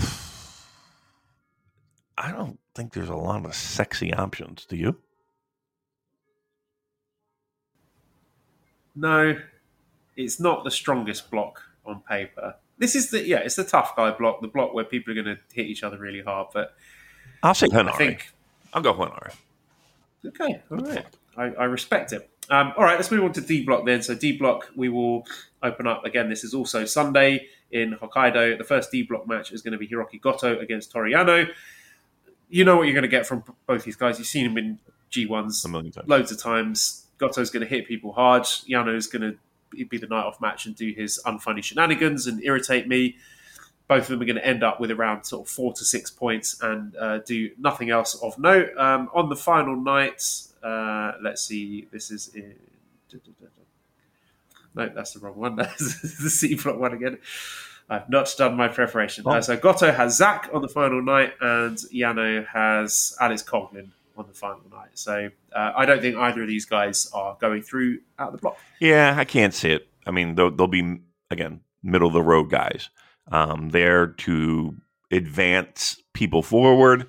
I 2.18 2.32
don't 2.32 2.60
think 2.74 2.94
there's 2.94 3.10
a 3.10 3.16
lot 3.16 3.46
of 3.46 3.54
sexy 3.54 4.14
options. 4.14 4.66
Do 4.66 4.78
you? 4.78 4.98
No, 8.96 9.38
it's 10.16 10.40
not 10.40 10.64
the 10.64 10.72
strongest 10.72 11.30
block 11.30 11.62
on 11.86 12.02
paper. 12.08 12.56
This 12.78 12.96
is 12.96 13.10
the 13.12 13.26
yeah, 13.26 13.40
it's 13.40 13.56
the 13.56 13.64
tough 13.64 13.96
guy 13.96 14.12
block, 14.12 14.42
the 14.42 14.48
block 14.48 14.74
where 14.74 14.86
people 14.86 15.12
are 15.12 15.22
going 15.22 15.36
to 15.36 15.38
hit 15.54 15.68
each 15.68 15.84
other 15.84 15.98
really 15.98 16.22
hard. 16.22 16.48
But 16.54 16.76
I'll 17.44 17.54
say 17.54 17.68
I 17.72 17.92
think 17.92 18.32
I'll 18.74 18.82
go 18.82 18.94
Henare. 18.94 19.34
Okay, 20.28 20.62
all 20.72 20.78
right. 20.78 21.06
I, 21.38 21.44
I 21.44 21.64
respect 21.66 22.14
it. 22.14 22.30
Um, 22.50 22.74
all 22.78 22.84
right, 22.84 22.96
let's 22.96 23.12
move 23.12 23.24
on 23.24 23.34
to 23.34 23.42
D 23.42 23.64
block 23.66 23.86
then. 23.86 24.02
So 24.02 24.16
D 24.16 24.38
block, 24.38 24.70
we 24.76 24.90
will 24.90 25.26
open 25.64 25.88
up 25.88 26.06
again. 26.06 26.30
This 26.30 26.44
is 26.44 26.54
also 26.54 26.86
Sunday 26.86 27.48
in 27.72 27.96
Hokkaido. 27.96 28.58
The 28.58 28.64
first 28.64 28.92
D 28.92 29.04
block 29.04 29.28
match 29.28 29.52
is 29.52 29.62
going 29.62 29.72
to 29.74 29.78
be 29.78 29.88
Hiroki 29.88 30.22
Goto 30.22 30.58
against 30.60 30.92
Toru 30.92 31.12
Yano. 31.12 31.48
You 32.50 32.64
know 32.64 32.78
what 32.78 32.84
you're 32.84 32.94
going 32.94 33.02
to 33.04 33.08
get 33.08 33.26
from 33.26 33.44
both 33.66 33.84
these 33.84 33.96
guys. 33.96 34.20
You've 34.20 34.28
seen 34.28 34.46
them 34.46 34.58
in 34.58 34.80
G1s 35.12 35.66
A 35.66 35.70
million 35.70 35.92
times. 35.92 36.08
loads 36.08 36.32
of 36.32 36.40
times. 36.40 37.08
Goto's 37.18 37.50
going 37.50 37.64
to 37.64 37.70
hit 37.70 37.88
people 37.88 38.14
hard. 38.14 38.44
Yano's 38.44 39.08
going 39.08 39.22
to 39.22 39.86
be 39.86 39.98
the 39.98 40.08
night 40.08 40.24
off 40.26 40.40
match 40.40 40.66
and 40.66 40.76
do 40.76 40.94
his 40.96 41.20
unfunny 41.26 41.64
shenanigans 41.64 42.28
and 42.28 42.44
irritate 42.44 42.88
me. 42.88 43.16
Both 43.88 44.04
of 44.04 44.08
them 44.10 44.22
are 44.22 44.26
going 44.26 44.38
to 44.38 44.46
end 44.46 44.64
up 44.64 44.80
with 44.80 44.90
around 44.92 45.26
sort 45.26 45.46
of 45.46 45.52
four 45.52 45.74
to 45.74 45.86
six 45.86 46.10
points 46.10 46.60
and 46.62 46.96
uh, 46.96 47.20
do 47.20 47.52
nothing 47.60 47.92
else 47.92 48.16
of 48.16 48.38
note. 48.40 48.76
Um, 48.78 49.10
on 49.14 49.30
the 49.30 49.36
final 49.36 49.76
night, 49.76 50.24
uh, 50.64 51.14
let's 51.22 51.44
see, 51.44 51.88
this 51.92 52.12
is 52.12 52.30
in. 52.34 52.56
No, 54.78 54.90
that's 54.94 55.14
the 55.14 55.20
wrong 55.20 55.38
one. 55.38 55.56
That's 55.56 56.02
the 56.22 56.30
C 56.30 56.56
block 56.56 56.78
one 56.78 56.92
again. 56.92 57.18
I've 57.90 58.10
not 58.10 58.34
done 58.38 58.58
my 58.58 58.68
preparation. 58.68 59.26
Uh, 59.26 59.42
so 59.42 59.56
Goto 59.56 59.92
has 59.92 60.18
Zack 60.18 60.50
on 60.54 60.62
the 60.62 60.68
final 60.68 61.02
night, 61.02 61.34
and 61.40 61.78
Yano 61.78 62.46
has 62.48 63.16
Alex 63.22 63.42
Coughlin 63.42 63.92
on 64.18 64.28
the 64.28 64.34
final 64.34 64.62
night. 64.72 64.90
So 64.96 65.30
uh, 65.56 65.72
I 65.76 65.86
don't 65.86 66.02
think 66.02 66.18
either 66.18 66.42
of 66.42 66.48
these 66.48 66.66
guys 66.66 67.10
are 67.14 67.38
going 67.40 67.62
through 67.62 68.00
out 68.18 68.30
of 68.30 68.34
the 68.34 68.40
block. 68.40 68.58
Yeah, 68.80 69.16
I 69.18 69.24
can't 69.24 69.54
see 69.54 69.72
it. 69.72 69.88
I 70.06 70.12
mean, 70.12 70.36
they'll, 70.36 70.52
they'll 70.52 70.68
be 70.68 71.00
again 71.30 71.62
middle 71.84 72.08
of 72.08 72.14
the 72.14 72.22
road 72.22 72.50
guys. 72.50 72.90
Um, 73.32 73.70
there 73.70 74.08
to 74.08 74.76
advance 75.12 76.02
people 76.14 76.44
forward 76.44 77.08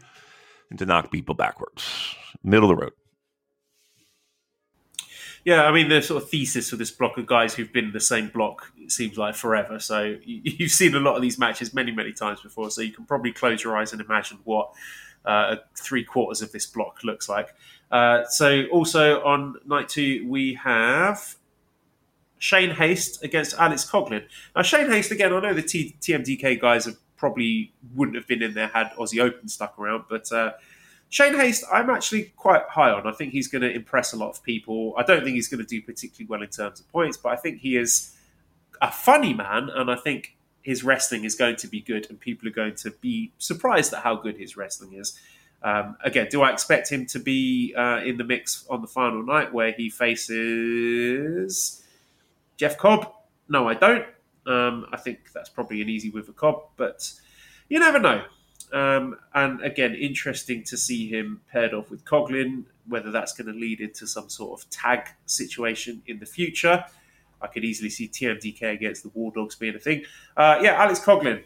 and 0.70 0.78
to 0.78 0.86
knock 0.86 1.10
people 1.10 1.34
backwards. 1.34 2.14
Middle 2.42 2.70
of 2.70 2.76
the 2.76 2.82
road. 2.84 2.92
Yeah, 5.44 5.62
I 5.64 5.70
mean 5.70 5.88
the 5.88 6.02
sort 6.02 6.22
of 6.22 6.28
thesis 6.28 6.70
for 6.70 6.76
this 6.76 6.90
block 6.90 7.18
of 7.18 7.26
guys 7.26 7.54
who've 7.54 7.72
been 7.72 7.84
in 7.86 7.92
the 7.92 8.00
same 8.00 8.28
block 8.28 8.72
it 8.78 8.90
seems 8.90 9.16
like 9.16 9.36
forever. 9.36 9.78
So 9.78 10.16
you, 10.24 10.40
you've 10.42 10.72
seen 10.72 10.94
a 10.96 10.98
lot 11.00 11.14
of 11.14 11.22
these 11.22 11.38
matches 11.38 11.72
many, 11.72 11.92
many 11.92 12.12
times 12.12 12.40
before. 12.40 12.68
So 12.70 12.80
you 12.82 12.92
can 12.92 13.04
probably 13.04 13.32
close 13.32 13.62
your 13.62 13.76
eyes 13.76 13.92
and 13.92 14.00
imagine 14.00 14.38
what 14.42 14.72
uh, 15.24 15.56
three 15.76 16.02
quarters 16.02 16.42
of 16.42 16.50
this 16.50 16.66
block 16.66 17.04
looks 17.04 17.28
like. 17.28 17.54
Uh, 17.92 18.24
so 18.24 18.64
also 18.72 19.22
on 19.22 19.54
night 19.64 19.88
two 19.88 20.28
we 20.28 20.54
have 20.54 21.36
Shane 22.38 22.70
Haste 22.70 23.22
against 23.22 23.56
Alex 23.58 23.88
Coughlin. 23.88 24.24
Now 24.54 24.62
Shane 24.62 24.90
Haste 24.90 25.10
again, 25.10 25.32
I 25.32 25.40
know 25.40 25.54
the 25.54 25.62
T- 25.62 25.96
TMDK 26.00 26.60
guys 26.60 26.84
have 26.84 26.96
probably 27.16 27.72
wouldn't 27.94 28.16
have 28.16 28.26
been 28.26 28.42
in 28.42 28.54
there 28.54 28.68
had 28.68 28.92
Aussie 28.98 29.20
Open 29.22 29.48
stuck 29.48 29.78
around, 29.78 30.04
but. 30.08 30.30
Uh, 30.30 30.52
Shane 31.08 31.34
Haste, 31.34 31.64
I'm 31.72 31.88
actually 31.90 32.32
quite 32.36 32.62
high 32.68 32.90
on. 32.90 33.06
I 33.06 33.12
think 33.12 33.32
he's 33.32 33.46
going 33.46 33.62
to 33.62 33.72
impress 33.72 34.12
a 34.12 34.16
lot 34.16 34.30
of 34.30 34.42
people. 34.42 34.94
I 34.98 35.02
don't 35.04 35.22
think 35.22 35.36
he's 35.36 35.48
going 35.48 35.64
to 35.64 35.66
do 35.66 35.80
particularly 35.80 36.28
well 36.28 36.42
in 36.42 36.48
terms 36.48 36.80
of 36.80 36.88
points, 36.90 37.16
but 37.16 37.28
I 37.30 37.36
think 37.36 37.60
he 37.60 37.76
is 37.76 38.16
a 38.82 38.90
funny 38.90 39.32
man, 39.32 39.70
and 39.70 39.90
I 39.90 39.96
think 39.96 40.36
his 40.62 40.82
wrestling 40.82 41.24
is 41.24 41.36
going 41.36 41.56
to 41.56 41.68
be 41.68 41.80
good, 41.80 42.06
and 42.10 42.18
people 42.18 42.48
are 42.48 42.52
going 42.52 42.74
to 42.76 42.90
be 42.90 43.32
surprised 43.38 43.92
at 43.94 44.02
how 44.02 44.16
good 44.16 44.36
his 44.36 44.56
wrestling 44.56 44.94
is. 44.94 45.18
Um, 45.62 45.96
again, 46.04 46.26
do 46.30 46.42
I 46.42 46.52
expect 46.52 46.90
him 46.90 47.06
to 47.06 47.18
be 47.18 47.74
uh, 47.76 48.00
in 48.04 48.16
the 48.18 48.24
mix 48.24 48.66
on 48.68 48.82
the 48.82 48.88
final 48.88 49.22
night 49.22 49.52
where 49.52 49.72
he 49.72 49.90
faces 49.90 51.82
Jeff 52.56 52.78
Cobb? 52.78 53.12
No, 53.48 53.68
I 53.68 53.74
don't. 53.74 54.04
Um, 54.46 54.86
I 54.92 54.96
think 54.96 55.32
that's 55.32 55.48
probably 55.48 55.82
an 55.82 55.88
easy 55.88 56.10
win 56.10 56.22
for 56.22 56.32
Cobb, 56.32 56.62
but 56.76 57.12
you 57.68 57.78
never 57.80 57.98
know. 57.98 58.22
Um, 58.72 59.16
and 59.34 59.62
again, 59.62 59.94
interesting 59.94 60.62
to 60.64 60.76
see 60.76 61.08
him 61.08 61.40
paired 61.52 61.72
off 61.74 61.90
with 61.90 62.04
Coughlin, 62.04 62.64
whether 62.88 63.10
that's 63.10 63.32
going 63.32 63.52
to 63.52 63.58
lead 63.58 63.80
into 63.80 64.06
some 64.06 64.28
sort 64.28 64.60
of 64.60 64.68
tag 64.70 65.08
situation 65.26 66.02
in 66.06 66.18
the 66.18 66.26
future. 66.26 66.84
I 67.40 67.46
could 67.48 67.64
easily 67.64 67.90
see 67.90 68.08
TMDK 68.08 68.72
against 68.72 69.02
the 69.02 69.10
War 69.10 69.30
Dogs 69.32 69.54
being 69.54 69.74
a 69.76 69.78
thing. 69.78 70.04
Uh, 70.36 70.58
yeah, 70.62 70.82
Alex 70.82 71.00
Coughlin, 71.00 71.42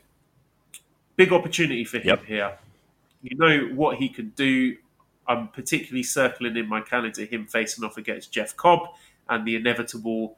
big 1.17 1.33
opportunity 1.33 1.85
for 1.85 1.99
him 1.99 2.07
Yep. 2.07 2.25
here. 2.25 2.59
You 3.23 3.37
know 3.37 3.75
what 3.75 3.97
he 3.99 4.09
can 4.09 4.31
do. 4.31 4.77
I'm 5.27 5.49
particularly 5.49 6.03
circling 6.03 6.57
in 6.57 6.69
my 6.69 6.81
calendar 6.81 7.25
him 7.25 7.47
facing 7.47 7.85
off 7.85 7.97
against 7.97 8.33
Jeff 8.33 8.57
Cobb 8.57 8.89
and 9.29 9.47
the 9.47 9.57
inevitable 9.57 10.37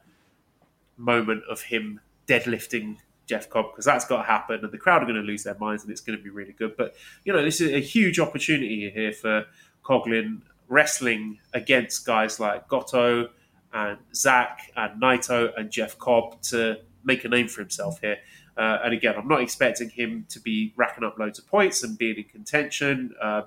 moment 0.97 1.43
of 1.49 1.61
him 1.61 1.99
deadlifting 2.27 2.97
Jeff 3.25 3.49
Cobb 3.49 3.71
because 3.71 3.85
that's 3.85 4.05
got 4.05 4.17
to 4.17 4.23
happen 4.23 4.59
and 4.63 4.71
the 4.71 4.77
crowd 4.77 5.01
are 5.01 5.05
going 5.05 5.15
to 5.15 5.21
lose 5.21 5.43
their 5.43 5.57
minds 5.57 5.83
and 5.83 5.91
it's 5.91 6.01
going 6.01 6.17
to 6.17 6.23
be 6.23 6.29
really 6.29 6.53
good. 6.53 6.75
But, 6.77 6.95
you 7.23 7.33
know, 7.33 7.43
this 7.43 7.61
is 7.61 7.71
a 7.71 7.79
huge 7.79 8.19
opportunity 8.19 8.89
here 8.89 9.13
for 9.13 9.45
Coughlin 9.83 10.41
wrestling 10.67 11.39
against 11.53 12.05
guys 12.05 12.39
like 12.39 12.67
Goto 12.67 13.29
and 13.73 13.97
Zack 14.13 14.71
and 14.75 15.01
Naito 15.01 15.51
and 15.57 15.71
Jeff 15.71 15.97
Cobb 15.97 16.41
to 16.43 16.77
make 17.03 17.25
a 17.25 17.29
name 17.29 17.47
for 17.47 17.61
himself 17.61 17.99
here. 18.01 18.17
Uh, 18.55 18.79
and 18.83 18.93
again, 18.93 19.15
I'm 19.17 19.27
not 19.27 19.41
expecting 19.41 19.89
him 19.89 20.25
to 20.29 20.39
be 20.39 20.73
racking 20.75 21.03
up 21.03 21.17
loads 21.17 21.39
of 21.39 21.47
points 21.47 21.83
and 21.83 21.97
being 21.97 22.17
in 22.17 22.23
contention. 22.25 23.13
Uh, 23.21 23.43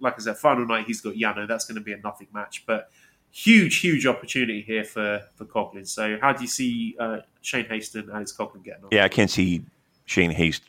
like 0.00 0.14
I 0.14 0.18
said, 0.18 0.36
final 0.38 0.66
night 0.66 0.86
he's 0.86 1.00
got 1.00 1.14
Yano. 1.14 1.46
That's 1.46 1.66
going 1.66 1.76
to 1.76 1.82
be 1.82 1.92
a 1.92 1.98
nothing 1.98 2.28
match, 2.32 2.64
but 2.66 2.90
huge, 3.36 3.80
huge 3.80 4.06
opportunity 4.06 4.62
here 4.62 4.84
for 4.84 5.22
for 5.34 5.44
Coughlin. 5.44 5.86
So, 5.86 6.18
how 6.20 6.32
do 6.32 6.42
you 6.42 6.48
see 6.48 6.96
uh, 6.98 7.18
Shane 7.42 7.66
Haston 7.66 8.08
and 8.08 8.20
his 8.20 8.34
Coughlin 8.36 8.64
getting 8.64 8.84
on? 8.84 8.88
Yeah, 8.90 9.04
I 9.04 9.08
can't 9.08 9.30
see 9.30 9.64
Shane 10.06 10.30
Haste 10.30 10.62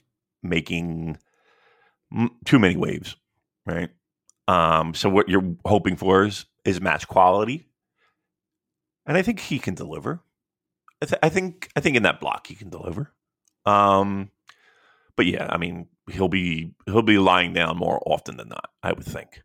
making 0.44 1.18
too 2.45 2.60
many 2.60 2.76
waves, 2.76 3.15
right? 3.65 3.89
Um, 4.48 4.94
so 4.94 5.10
what 5.10 5.30
you're 5.30 5.56
hoping 5.65 5.95
for 5.95 6.26
is 6.26 6.45
is 6.65 6.81
match 6.81 7.07
quality, 7.07 7.68
and 9.06 9.18
I 9.18 9.22
think 9.22 9.39
he 9.39 9.60
can 9.60 9.73
deliver. 9.73 10.22
I, 11.02 11.06
th- 11.06 11.19
I 11.22 11.30
think 11.30 11.69
I 11.76 11.80
think 11.80 11.95
in 11.95 12.03
that 12.03 12.19
block 12.19 12.48
he 12.48 12.56
can 12.56 12.69
deliver. 12.69 13.11
Um, 13.65 14.31
but 15.15 15.26
yeah, 15.26 15.48
I 15.49 15.57
mean 15.57 15.88
he'll 16.10 16.30
be 16.30 16.73
he'll 16.85 17.02
be 17.02 17.18
lying 17.18 17.53
down 17.53 17.77
more 17.77 18.02
often 18.06 18.38
than 18.38 18.49
not. 18.49 18.69
I 18.84 18.94
would 18.94 19.06
think. 19.06 19.44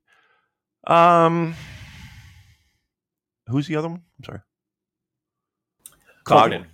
Um, 0.86 1.54
who's 3.52 3.68
the 3.68 3.76
other 3.76 3.88
one? 3.88 4.02
I'm 4.18 4.24
sorry. 4.24 4.40
Coughlin. 6.24 6.66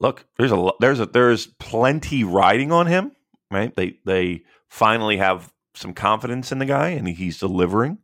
look, 0.00 0.26
there's 0.36 0.52
a 0.52 0.70
there's 0.80 1.00
a 1.00 1.06
there's 1.06 1.46
plenty 1.46 2.24
riding 2.24 2.72
on 2.72 2.86
him, 2.86 3.12
right? 3.50 3.74
They 3.74 3.98
they 4.04 4.44
finally 4.68 5.18
have 5.18 5.52
some 5.74 5.94
confidence 5.94 6.52
in 6.52 6.58
the 6.58 6.66
guy, 6.66 6.90
and 6.90 7.08
he's 7.08 7.38
delivering. 7.38 7.98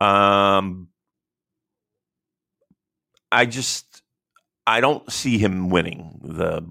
Um, 0.00 0.88
I 3.30 3.46
just 3.46 4.02
I 4.66 4.80
don't 4.80 5.10
see 5.10 5.38
him 5.38 5.70
winning 5.70 6.20
the 6.22 6.62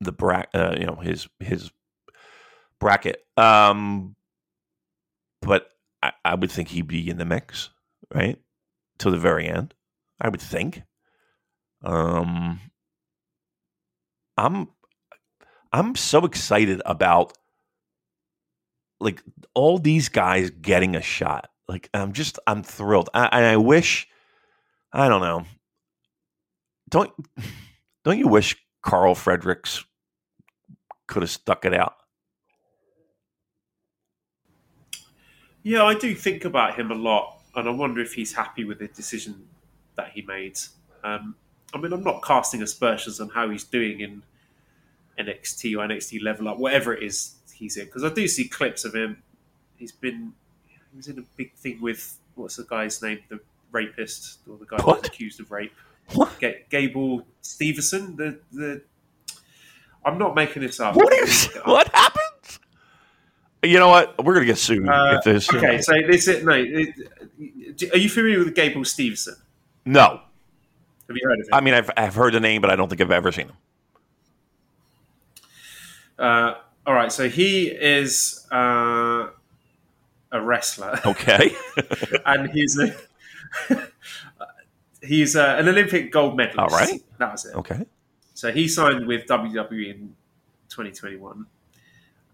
the 0.00 0.12
bra- 0.12 0.44
uh, 0.54 0.76
you 0.78 0.86
know 0.86 0.96
his 0.96 1.28
his 1.40 1.70
bracket. 2.78 3.24
Um, 3.36 4.16
but 5.42 5.70
I, 6.02 6.12
I 6.24 6.34
would 6.34 6.50
think 6.50 6.68
he'd 6.68 6.86
be 6.86 7.08
in 7.08 7.18
the 7.18 7.24
mix, 7.24 7.70
right, 8.14 8.38
till 8.98 9.12
the 9.12 9.18
very 9.18 9.46
end. 9.46 9.74
I 10.20 10.28
would 10.28 10.40
think. 10.40 10.82
Um, 11.82 12.60
I'm 14.36 14.68
I'm 15.72 15.94
so 15.94 16.24
excited 16.24 16.80
about 16.86 17.32
like 19.00 19.22
all 19.54 19.78
these 19.78 20.08
guys 20.08 20.50
getting 20.50 20.96
a 20.96 21.02
shot. 21.02 21.50
Like 21.68 21.88
I'm 21.92 22.12
just 22.12 22.38
I'm 22.46 22.62
thrilled. 22.62 23.10
I, 23.14 23.26
and 23.26 23.44
I 23.44 23.56
wish 23.56 24.08
I 24.92 25.08
don't 25.08 25.20
know. 25.20 25.44
Don't 26.88 27.12
don't 28.04 28.18
you 28.18 28.28
wish 28.28 28.56
Karl 28.82 29.14
Fredericks 29.14 29.84
could 31.08 31.22
have 31.22 31.30
stuck 31.30 31.64
it 31.64 31.74
out? 31.74 31.96
Yeah, 35.66 35.82
I 35.82 35.94
do 35.94 36.14
think 36.14 36.44
about 36.44 36.78
him 36.78 36.92
a 36.92 36.94
lot, 36.94 37.40
and 37.56 37.68
I 37.68 37.72
wonder 37.72 38.00
if 38.00 38.12
he's 38.14 38.32
happy 38.32 38.62
with 38.62 38.78
the 38.78 38.86
decision 38.86 39.48
that 39.96 40.10
he 40.10 40.22
made. 40.22 40.56
Um, 41.02 41.34
I 41.74 41.78
mean, 41.78 41.92
I'm 41.92 42.04
not 42.04 42.22
casting 42.22 42.62
aspersions 42.62 43.18
on 43.20 43.30
how 43.30 43.50
he's 43.50 43.64
doing 43.64 43.98
in 43.98 44.22
NXT 45.18 45.74
or 45.76 45.88
NXT 45.88 46.22
level 46.22 46.46
up, 46.46 46.58
whatever 46.58 46.94
it 46.94 47.02
is 47.02 47.34
he's 47.52 47.76
in, 47.78 47.86
because 47.86 48.04
I 48.04 48.10
do 48.10 48.28
see 48.28 48.46
clips 48.46 48.84
of 48.84 48.94
him. 48.94 49.20
He's 49.74 49.90
been 49.90 50.32
he 50.68 50.96
was 50.96 51.08
in 51.08 51.18
a 51.18 51.22
big 51.36 51.52
thing 51.54 51.80
with 51.80 52.16
what's 52.36 52.54
the 52.54 52.64
guy's 52.70 53.02
name, 53.02 53.18
the 53.28 53.40
rapist 53.72 54.38
or 54.48 54.56
the 54.58 54.66
guy 54.66 54.76
What? 54.84 54.98
who's 54.98 55.06
accused 55.08 55.40
of 55.40 55.50
rape, 55.50 55.74
What? 56.14 56.38
Ga- 56.38 56.64
Gable 56.70 57.26
Stevenson. 57.42 58.14
The 58.14 58.38
the 58.52 58.82
I'm 60.04 60.16
not 60.16 60.36
making 60.36 60.62
this 60.62 60.78
up. 60.78 60.94
What 60.94 61.12
is 61.12 61.48
what? 61.64 61.85
You 63.66 63.78
know 63.78 63.88
what? 63.88 64.24
We're 64.24 64.34
gonna 64.34 64.46
get 64.46 64.58
sued 64.58 64.88
Uh, 64.88 65.16
if 65.18 65.24
this. 65.24 65.52
Okay, 65.52 65.80
so 65.82 65.92
this 66.06 66.28
is 66.28 66.44
no. 66.44 66.52
It, 66.54 67.92
are 67.92 67.98
you 67.98 68.08
familiar 68.08 68.38
with 68.44 68.54
Gable 68.54 68.84
Stevenson? 68.84 69.36
No, 69.84 70.20
Have 71.08 71.16
you 71.16 71.20
heard 71.28 71.40
of 71.40 71.46
him? 71.46 71.54
I 71.54 71.60
mean 71.60 71.74
I've 71.74 71.90
I've 71.96 72.14
heard 72.14 72.34
the 72.34 72.40
name, 72.40 72.60
but 72.62 72.70
I 72.70 72.76
don't 72.76 72.88
think 72.88 73.00
I've 73.00 73.10
ever 73.10 73.30
seen 73.32 73.46
him. 73.48 73.56
Uh, 76.18 76.54
all 76.86 76.94
right, 76.94 77.12
so 77.12 77.28
he 77.28 77.66
is 77.68 78.46
uh, 78.52 79.28
a 80.32 80.40
wrestler, 80.40 80.98
Okay, 81.04 81.54
and 82.26 82.50
he's 82.50 82.78
a 82.78 82.96
he's 85.02 85.36
uh, 85.36 85.56
an 85.58 85.68
Olympic 85.68 86.10
gold 86.12 86.36
medalist. 86.36 86.58
All 86.58 86.68
right. 86.78 87.00
that 87.18 87.32
was 87.32 87.44
it. 87.44 87.54
okay. 87.56 87.84
So 88.34 88.52
he 88.52 88.68
signed 88.68 89.06
with 89.06 89.26
WWE 89.26 89.94
in 89.94 90.14
2021, 90.68 91.46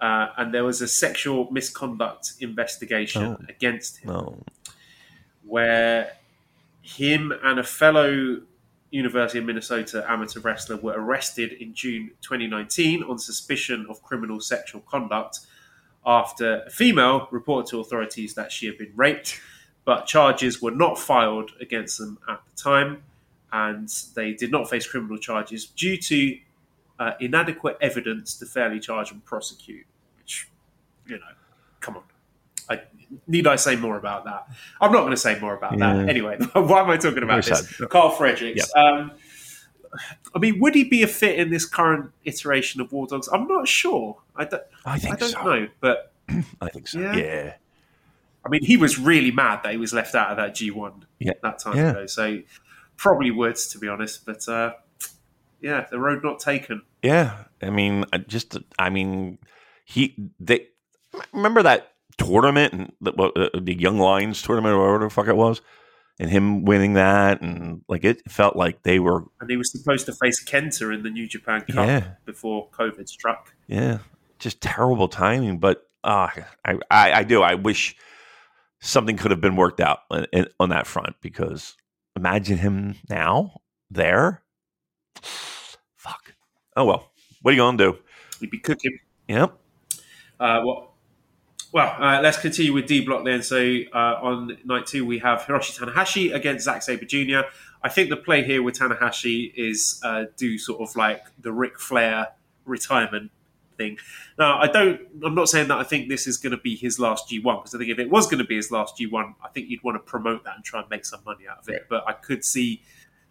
uh, 0.03 0.27
and 0.37 0.53
there 0.53 0.65
was 0.65 0.83
a 0.83 0.89
sexual 0.89 1.51
misconduct 1.51 2.33
investigation 2.41 3.23
Oh. 3.23 3.37
against 3.49 3.99
him. 3.99 4.11
No, 4.11 4.43
where 5.45 6.13
him 6.83 7.33
and 7.43 7.59
a 7.59 7.65
fellow 7.65 8.41
University 8.91 9.39
of 9.39 9.45
Minnesota 9.47 10.05
amateur 10.09 10.41
wrestler 10.41 10.77
were 10.77 10.93
arrested 10.95 11.53
in 11.53 11.73
June 11.73 12.11
2019 12.21 13.03
on 13.05 13.19
suspicion 13.19 13.87
of 13.89 14.03
criminal 14.03 14.39
sexual 14.41 14.83
conduct 14.83 15.41
after 16.05 16.63
a 16.67 16.71
female 16.71 17.29
reported 17.31 17.71
to 17.71 17.81
authorities 17.81 18.35
that 18.35 18.51
she 18.53 18.67
had 18.67 18.77
been 18.77 18.93
raped, 18.97 19.41
but 19.85 20.05
charges 20.07 20.61
were 20.61 20.73
not 20.73 20.99
filed 20.99 21.53
against 21.61 21.97
them 21.99 22.19
at 22.29 22.41
the 22.45 22.61
time, 22.61 23.03
and 23.53 23.89
they 24.15 24.33
did 24.35 24.51
not 24.51 24.69
face 24.69 24.87
criminal 24.87 25.17
charges 25.17 25.67
due 25.67 25.97
to 25.97 26.37
uh, 26.99 27.13
inadequate 27.21 27.79
evidence 27.81 28.37
to 28.37 28.45
fairly 28.47 28.79
charge 28.81 29.11
and 29.13 29.25
prosecute. 29.25 29.87
Which, 30.23 30.49
you 31.07 31.17
know, 31.17 31.25
come 31.81 31.97
on. 31.97 32.03
I, 32.71 32.81
need 33.27 33.47
I 33.47 33.57
say 33.57 33.77
more 33.77 33.97
about 33.97 34.25
that? 34.25 34.47
I'm 34.81 34.93
not 34.93 35.01
going 35.01 35.11
to 35.13 35.17
say 35.17 35.39
more 35.41 35.55
about 35.55 35.79
Yeah. 35.79 35.95
that. 35.95 36.09
Anyway, 36.09 36.39
why 36.55 36.81
am 36.81 36.91
I 36.91 36.97
talking 36.97 37.23
about 37.23 37.45
this? 37.45 37.77
Karl 37.91 38.11
Fredericks. 38.11 38.71
Um, 38.77 39.13
I 40.35 40.39
mean, 40.39 40.59
would 40.61 40.75
he 40.75 40.85
be 40.85 41.03
a 41.03 41.07
fit 41.07 41.39
in 41.39 41.51
this 41.51 41.67
current 41.67 42.11
iteration 42.25 42.81
of 42.81 42.93
War 42.93 43.07
Dogs? 43.07 43.29
I'm 43.33 43.47
not 43.47 43.69
sure. 43.69 44.17
I 44.37 44.45
don't, 44.47 44.63
I 44.87 44.99
think 44.99 45.15
I 45.15 45.17
don't 45.19 45.31
so. 45.31 45.43
know. 45.45 45.69
But 45.81 46.13
I 46.61 46.69
think 46.71 46.89
so. 46.89 47.01
Yeah. 47.01 47.17
Yeah. 47.17 47.55
I 48.45 48.49
mean, 48.49 48.65
he 48.65 48.77
was 48.77 48.99
really 48.99 49.31
mad 49.31 49.61
that 49.65 49.73
he 49.73 49.79
was 49.79 49.93
left 49.93 50.15
out 50.15 50.31
of 50.31 50.37
that 50.39 50.55
G1 50.55 51.03
Yeah. 51.19 51.33
that 51.43 51.59
time 51.59 51.77
Yeah. 51.77 51.91
ago. 51.91 52.07
So 52.07 52.41
probably 52.97 53.31
would, 53.31 53.57
to 53.57 53.79
be 53.79 53.89
honest. 53.89 54.25
But 54.25 54.49
uh, 54.49 54.73
yeah, 55.61 55.87
the 55.91 55.99
road 55.99 56.25
not 56.25 56.41
taken. 56.41 56.83
Yeah, 57.03 57.45
I 57.61 57.71
mean, 57.71 58.05
I 58.13 58.19
just 58.19 58.57
I 58.79 58.89
mean, 58.91 59.39
he 59.85 60.17
they 60.41 60.69
remember 61.33 61.63
that 61.63 61.93
tournament 62.19 62.73
and 62.73 62.93
the, 63.01 63.13
uh, 63.13 63.49
the 63.61 63.75
Young 63.79 63.99
Lions 63.99 64.43
tournament 64.43 64.75
or 64.75 64.79
whatever 64.87 65.05
the 65.05 65.11
fuck 65.11 65.29
it 65.29 65.37
was, 65.37 65.61
and 66.21 66.31
him 66.31 66.65
winning 66.65 66.95
that, 66.95 67.41
and 67.43 67.83
like 67.89 68.05
it 68.05 68.31
felt 68.31 68.55
like 68.57 68.83
they 68.83 68.99
were 68.99 69.25
And 69.41 69.51
he 69.51 69.57
was 69.57 69.71
supposed 69.73 70.07
to 70.07 70.13
face 70.13 70.43
Kenta 70.45 70.95
in 70.95 71.03
the 71.03 71.11
New 71.11 71.27
Japan 71.27 71.61
Cup 71.63 71.87
Yeah. 71.87 72.05
before 72.25 72.69
COVID 72.71 73.09
struck. 73.09 73.55
yeah, 73.67 73.99
just 74.39 74.61
terrible 74.61 75.09
timing. 75.09 75.59
But 75.59 75.89
uh, 76.05 76.29
I, 76.65 76.79
I 76.91 77.13
I 77.13 77.23
do 77.25 77.43
I 77.43 77.55
wish 77.55 77.97
something 78.81 79.17
could 79.17 79.31
have 79.31 79.41
been 79.41 79.57
worked 79.57 79.81
out 79.81 80.01
on, 80.11 80.27
in- 80.33 80.49
on 80.61 80.69
that 80.71 80.87
front 80.87 81.15
because 81.21 81.77
imagine 82.17 82.59
him 82.59 82.97
now 83.09 83.61
there. 83.91 84.43
Fuck. 85.97 86.35
Oh 86.77 86.85
well. 86.85 87.11
What 87.43 87.51
are 87.51 87.55
you 87.55 87.61
gonna 87.61 87.79
do? 87.79 87.99
He'd 88.41 88.51
be 88.51 88.59
cooking. 88.59 88.99
Yep. 89.29 89.57
Uh, 90.43 90.61
what? 90.63 90.89
Well, 91.71 91.97
uh, 91.99 92.21
let's 92.21 92.37
continue 92.37 92.73
with 92.73 92.87
D 92.87 93.05
block 93.05 93.25
then. 93.25 93.43
So 93.43 93.79
uh, 93.95 94.19
on 94.21 94.59
night 94.65 94.87
two, 94.87 95.07
we 95.07 95.21
have 95.21 95.43
Hiroshi 95.43 95.79
Tanahashi 95.79 96.35
against 96.35 96.65
Zack 96.65 96.83
Sabre 96.83 97.05
Jr. 97.05 97.49
I 97.83 97.89
think 97.89 98.11
the 98.11 98.17
play 98.17 98.43
here 98.43 98.61
with 98.63 98.77
Tanahashi 98.77 99.53
is 99.55 100.01
uh, 100.05 100.25
do 100.37 100.59
sort 100.59 100.81
of 100.81 100.95
like 100.97 101.23
the 101.39 101.53
Ric 101.53 101.79
Flair 101.79 102.33
retirement 102.65 103.31
thing. 103.77 103.99
Now, 104.37 104.59
I 104.59 104.67
don't. 104.67 105.01
I'm 105.25 105.37
not 105.37 105.49
saying 105.49 105.69
that 105.69 105.79
I 105.79 105.85
think 105.85 106.09
this 106.09 106.27
is 106.27 106.39
going 106.39 106.51
to 106.51 106.61
be 106.61 106.75
his 106.75 106.99
last 106.99 107.31
G1 107.31 107.43
because 107.43 107.75
I 107.75 107.79
think 107.79 107.91
if 107.91 108.01
it 108.01 108.11
was 108.11 108.27
going 108.27 108.39
to 108.39 108.45
be 108.45 108.57
his 108.57 108.73
last 108.73 108.99
G1, 108.99 109.35
I 109.45 109.49
think 109.49 109.71
you'd 109.71 109.85
want 109.85 109.95
to 109.95 110.01
promote 110.01 110.43
that 110.43 110.57
and 110.57 110.65
try 110.65 110.81
and 110.81 110.91
make 110.91 111.05
some 111.05 111.21
money 111.25 111.45
out 111.49 111.61
of 111.61 111.69
it. 111.69 111.87
But 111.89 112.03
I 112.09 112.15
could 112.15 112.45
see 112.45 112.83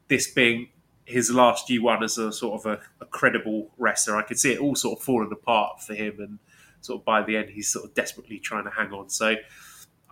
this 0.08 0.32
being 0.32 0.70
his 1.04 1.30
last 1.30 1.68
G1 1.68 2.04
as 2.04 2.18
a 2.18 2.32
sort 2.32 2.62
of 2.62 2.66
a, 2.66 2.80
a 3.02 3.06
credible 3.06 3.72
wrestler. 3.78 4.16
I 4.16 4.22
could 4.22 4.40
see 4.40 4.54
it 4.54 4.60
all 4.60 4.76
sort 4.76 4.98
of 4.98 5.04
falling 5.04 5.32
apart 5.32 5.82
for 5.82 5.94
him 5.94 6.16
and 6.20 6.40
sort 6.82 7.02
of 7.02 7.06
by 7.06 7.24
the 7.24 7.38
end 7.38 7.50
he's 7.50 7.72
sort 7.72 7.86
of 7.86 7.94
desperately 7.94 8.40
trying 8.40 8.66
to 8.66 8.72
hang 8.72 8.92
on. 8.92 9.10
So 9.10 9.36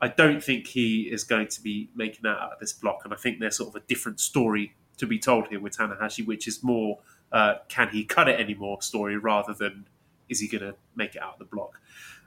I 0.01 0.07
don't 0.07 0.43
think 0.43 0.67
he 0.67 1.01
is 1.01 1.23
going 1.23 1.47
to 1.47 1.61
be 1.61 1.89
making 1.95 2.21
that 2.23 2.37
out 2.37 2.53
of 2.53 2.59
this 2.59 2.73
block, 2.73 3.01
and 3.03 3.13
I 3.13 3.17
think 3.17 3.39
there's 3.39 3.57
sort 3.57 3.69
of 3.69 3.75
a 3.75 3.85
different 3.85 4.19
story 4.19 4.73
to 4.97 5.07
be 5.07 5.19
told 5.19 5.47
here 5.47 5.59
with 5.59 5.77
Tanahashi, 5.77 6.25
which 6.25 6.47
is 6.47 6.63
more 6.63 6.99
uh, 7.31 7.55
can 7.67 7.89
he 7.89 8.03
cut 8.03 8.27
it 8.27 8.39
anymore 8.39 8.81
story 8.81 9.17
rather 9.17 9.53
than 9.53 9.85
is 10.29 10.39
he 10.39 10.47
going 10.47 10.63
to 10.63 10.75
make 10.95 11.15
it 11.15 11.21
out 11.21 11.33
of 11.33 11.39
the 11.39 11.45
block. 11.45 11.79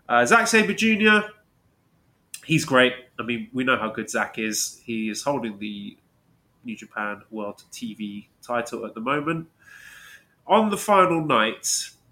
Uh, 0.09 0.25
Zack 0.27 0.47
Sabre 0.47 0.75
Jr. 0.75 1.29
He's 2.45 2.65
great. 2.65 2.93
I 3.19 3.23
mean, 3.23 3.49
we 3.53 3.65
know 3.65 3.77
how 3.77 3.91
good 3.91 4.11
Zack 4.11 4.39
is. 4.39 4.81
He 4.85 5.09
is 5.09 5.23
holding 5.23 5.59
the 5.59 5.97
New 6.65 6.77
Japan 6.77 7.23
World 7.31 7.63
TV 7.73 8.27
title 8.43 8.85
at 8.85 8.95
the 8.95 9.01
moment. 9.01 9.49
On 10.47 10.71
the 10.71 10.77
final 10.77 11.25
night, 11.25 11.63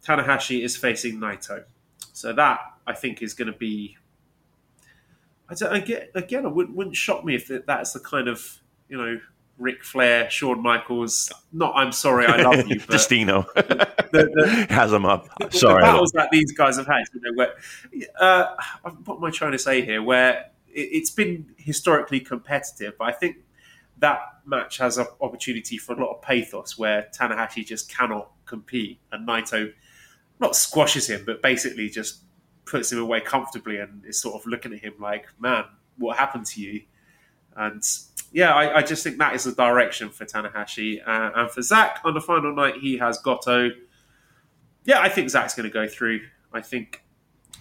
Tanahashi 0.06 0.62
is 0.62 0.76
facing 0.76 1.18
Naito. 1.18 1.64
So 2.20 2.32
that 2.34 2.60
I 2.86 2.92
think 2.92 3.22
is 3.22 3.34
going 3.34 3.50
to 3.50 3.56
be. 3.58 3.96
I 5.48 5.54
don't, 5.54 5.74
again, 5.74 6.08
again, 6.14 6.44
it 6.44 6.50
wouldn't, 6.54 6.76
wouldn't 6.76 6.96
shock 6.96 7.24
me 7.24 7.34
if 7.34 7.50
that's 7.66 7.92
the 7.92 8.00
kind 8.00 8.28
of 8.28 8.60
you 8.88 8.98
know 8.98 9.20
Ric 9.58 9.82
Flair, 9.82 10.28
Shawn 10.30 10.62
Michaels. 10.62 11.32
Not 11.52 11.74
I'm 11.74 11.92
sorry, 11.92 12.26
I 12.26 12.42
love 12.42 12.68
you, 12.68 12.78
but 12.86 12.90
Destino 12.90 13.42
the, 13.54 13.88
the, 14.12 14.66
has 14.74 14.92
him 14.92 15.06
up. 15.06 15.28
the 15.38 15.50
Sorry. 15.50 15.82
Love- 15.82 15.92
battles 15.94 16.12
that 16.12 16.28
these 16.30 16.52
guys 16.52 16.76
have 16.76 16.86
had. 16.86 17.04
You 17.14 17.20
know, 17.22 17.30
where 17.34 17.54
uh, 18.20 18.54
what 19.04 19.16
am 19.16 19.24
I 19.24 19.30
trying 19.30 19.52
to 19.52 19.58
say 19.58 19.82
here? 19.82 20.02
Where 20.02 20.50
it, 20.68 20.80
it's 20.92 21.10
been 21.10 21.54
historically 21.56 22.20
competitive, 22.20 22.94
but 22.98 23.04
I 23.04 23.12
think 23.12 23.36
that 23.98 24.20
match 24.44 24.78
has 24.78 24.98
an 24.98 25.06
opportunity 25.20 25.78
for 25.78 25.94
a 25.94 26.00
lot 26.04 26.14
of 26.16 26.22
pathos, 26.22 26.78
where 26.78 27.08
Tanahashi 27.18 27.64
just 27.64 27.90
cannot 27.94 28.30
compete, 28.44 28.98
and 29.10 29.26
Naito 29.26 29.72
not 30.40 30.56
squashes 30.56 31.08
him, 31.08 31.22
but 31.24 31.42
basically 31.42 31.88
just 31.88 32.22
puts 32.64 32.90
him 32.90 32.98
away 32.98 33.20
comfortably, 33.20 33.78
and 33.78 34.04
is 34.04 34.20
sort 34.20 34.34
of 34.34 34.46
looking 34.46 34.72
at 34.72 34.80
him 34.80 34.94
like, 34.98 35.26
"Man, 35.38 35.64
what 35.98 36.16
happened 36.16 36.46
to 36.46 36.60
you?" 36.60 36.82
And 37.56 37.82
yeah, 38.32 38.54
I, 38.54 38.78
I 38.78 38.82
just 38.82 39.04
think 39.04 39.18
that 39.18 39.34
is 39.34 39.44
the 39.44 39.52
direction 39.52 40.08
for 40.08 40.24
Tanahashi, 40.24 41.06
uh, 41.06 41.30
and 41.34 41.50
for 41.50 41.62
Zack 41.62 42.00
on 42.04 42.14
the 42.14 42.20
final 42.20 42.54
night, 42.54 42.76
he 42.76 42.98
has 42.98 43.18
Goto 43.18 43.70
yeah, 44.84 45.00
I 45.00 45.08
think 45.08 45.30
Zack's 45.30 45.54
going 45.54 45.68
to 45.68 45.72
go 45.72 45.86
through. 45.86 46.22
I 46.52 46.60
think. 46.60 47.02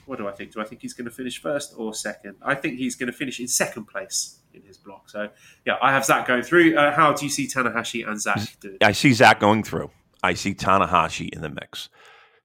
What 0.06 0.18
do 0.18 0.28
I 0.28 0.32
think? 0.32 0.54
Do 0.54 0.62
I 0.62 0.64
think 0.64 0.82
he's 0.82 0.94
going 0.94 1.06
to 1.06 1.12
finish 1.12 1.40
first 1.40 1.76
or 1.78 1.94
second? 1.94 2.36
I 2.42 2.56
think 2.56 2.80
he's 2.80 2.96
going 2.96 3.12
to 3.12 3.16
finish 3.16 3.40
in 3.40 3.48
second 3.48 3.86
place 3.86 4.40
in 4.56 4.64
his 4.64 4.76
block. 4.76 5.08
So, 5.08 5.30
yeah, 5.66 5.76
I 5.84 5.92
have 5.92 6.04
Zack 6.04 6.28
going 6.28 6.42
through. 6.42 6.76
Uh, 6.76 6.92
how 6.92 7.14
do 7.14 7.26
you 7.26 7.30
see 7.30 7.48
Tanahashi 7.48 8.08
and 8.08 8.20
Zack 8.20 8.40
do? 8.60 8.76
I 8.82 8.92
see 8.92 9.14
Zack 9.14 9.40
going 9.40 9.62
through. 9.62 9.92
I 10.24 10.34
see 10.34 10.56
Tanahashi 10.56 11.30
in 11.30 11.42
the 11.42 11.50
mix. 11.50 11.90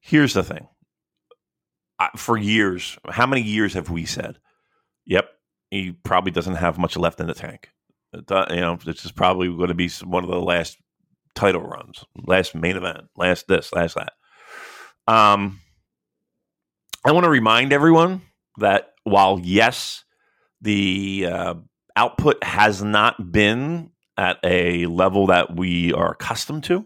Here's 0.05 0.35
the 0.35 0.43
thing. 0.45 0.69
For 2.17 2.37
years, 2.37 2.99
how 3.09 3.27
many 3.27 3.41
years 3.41 3.73
have 3.73 3.89
we 3.89 4.05
said, 4.05 4.39
yep, 5.07 5.31
he 5.71 5.93
probably 5.93 6.31
doesn't 6.31 6.57
have 6.57 6.77
much 6.77 6.97
left 6.99 7.21
in 7.21 7.27
the 7.27 7.33
tank. 7.35 7.71
Do- 8.13 8.45
You 8.51 8.61
know, 8.61 8.77
this 8.85 9.07
is 9.07 9.13
probably 9.13 9.49
going 9.49 9.69
to 9.69 9.75
be 9.75 9.89
one 10.05 10.23
of 10.23 10.29
the 10.29 10.41
last 10.41 10.77
title 11.35 11.63
runs, 11.63 12.05
last 12.27 12.55
main 12.55 12.77
event, 12.77 13.05
last 13.17 13.49
this, 13.49 13.73
last 13.73 13.97
that. 13.97 14.13
Um, 15.09 15.61
I 17.05 17.13
want 17.13 17.25
to 17.25 17.31
remind 17.31 17.73
everyone 17.73 18.21
that 18.59 18.93
while 19.05 19.41
yes, 19.43 20.05
the 20.61 21.29
uh, 21.31 21.55
output 21.97 22.45
has 22.45 22.83
not 22.83 23.33
been 23.33 23.91
at 24.19 24.39
a 24.45 24.85
level 24.87 25.29
that 25.29 25.57
we 25.57 25.95
are 25.95 26.13
accustomed 26.13 26.65
to. 26.65 26.85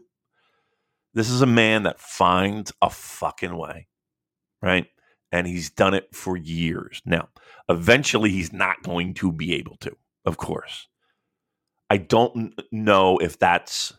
This 1.15 1.31
is 1.31 1.43
a 1.43 1.47
man 1.47 1.85
that 1.85 2.01
finds 2.01 2.73
a 2.83 2.91
fucking 2.91 3.57
way, 3.57 3.89
right? 4.63 4.87
and 5.33 5.47
he's 5.47 5.71
done 5.71 5.95
it 5.95 6.15
for 6.15 6.37
years. 6.37 7.03
Now, 7.05 7.29
eventually, 7.69 8.31
he's 8.31 8.53
not 8.53 8.83
going 8.83 9.15
to 9.15 9.33
be 9.33 9.55
able 9.55 9.77
to, 9.79 9.97
of 10.25 10.37
course. 10.37 10.89
I 11.91 11.99
don't 11.99 12.59
know 12.71 13.19
if 13.19 13.39
that's 13.39 13.93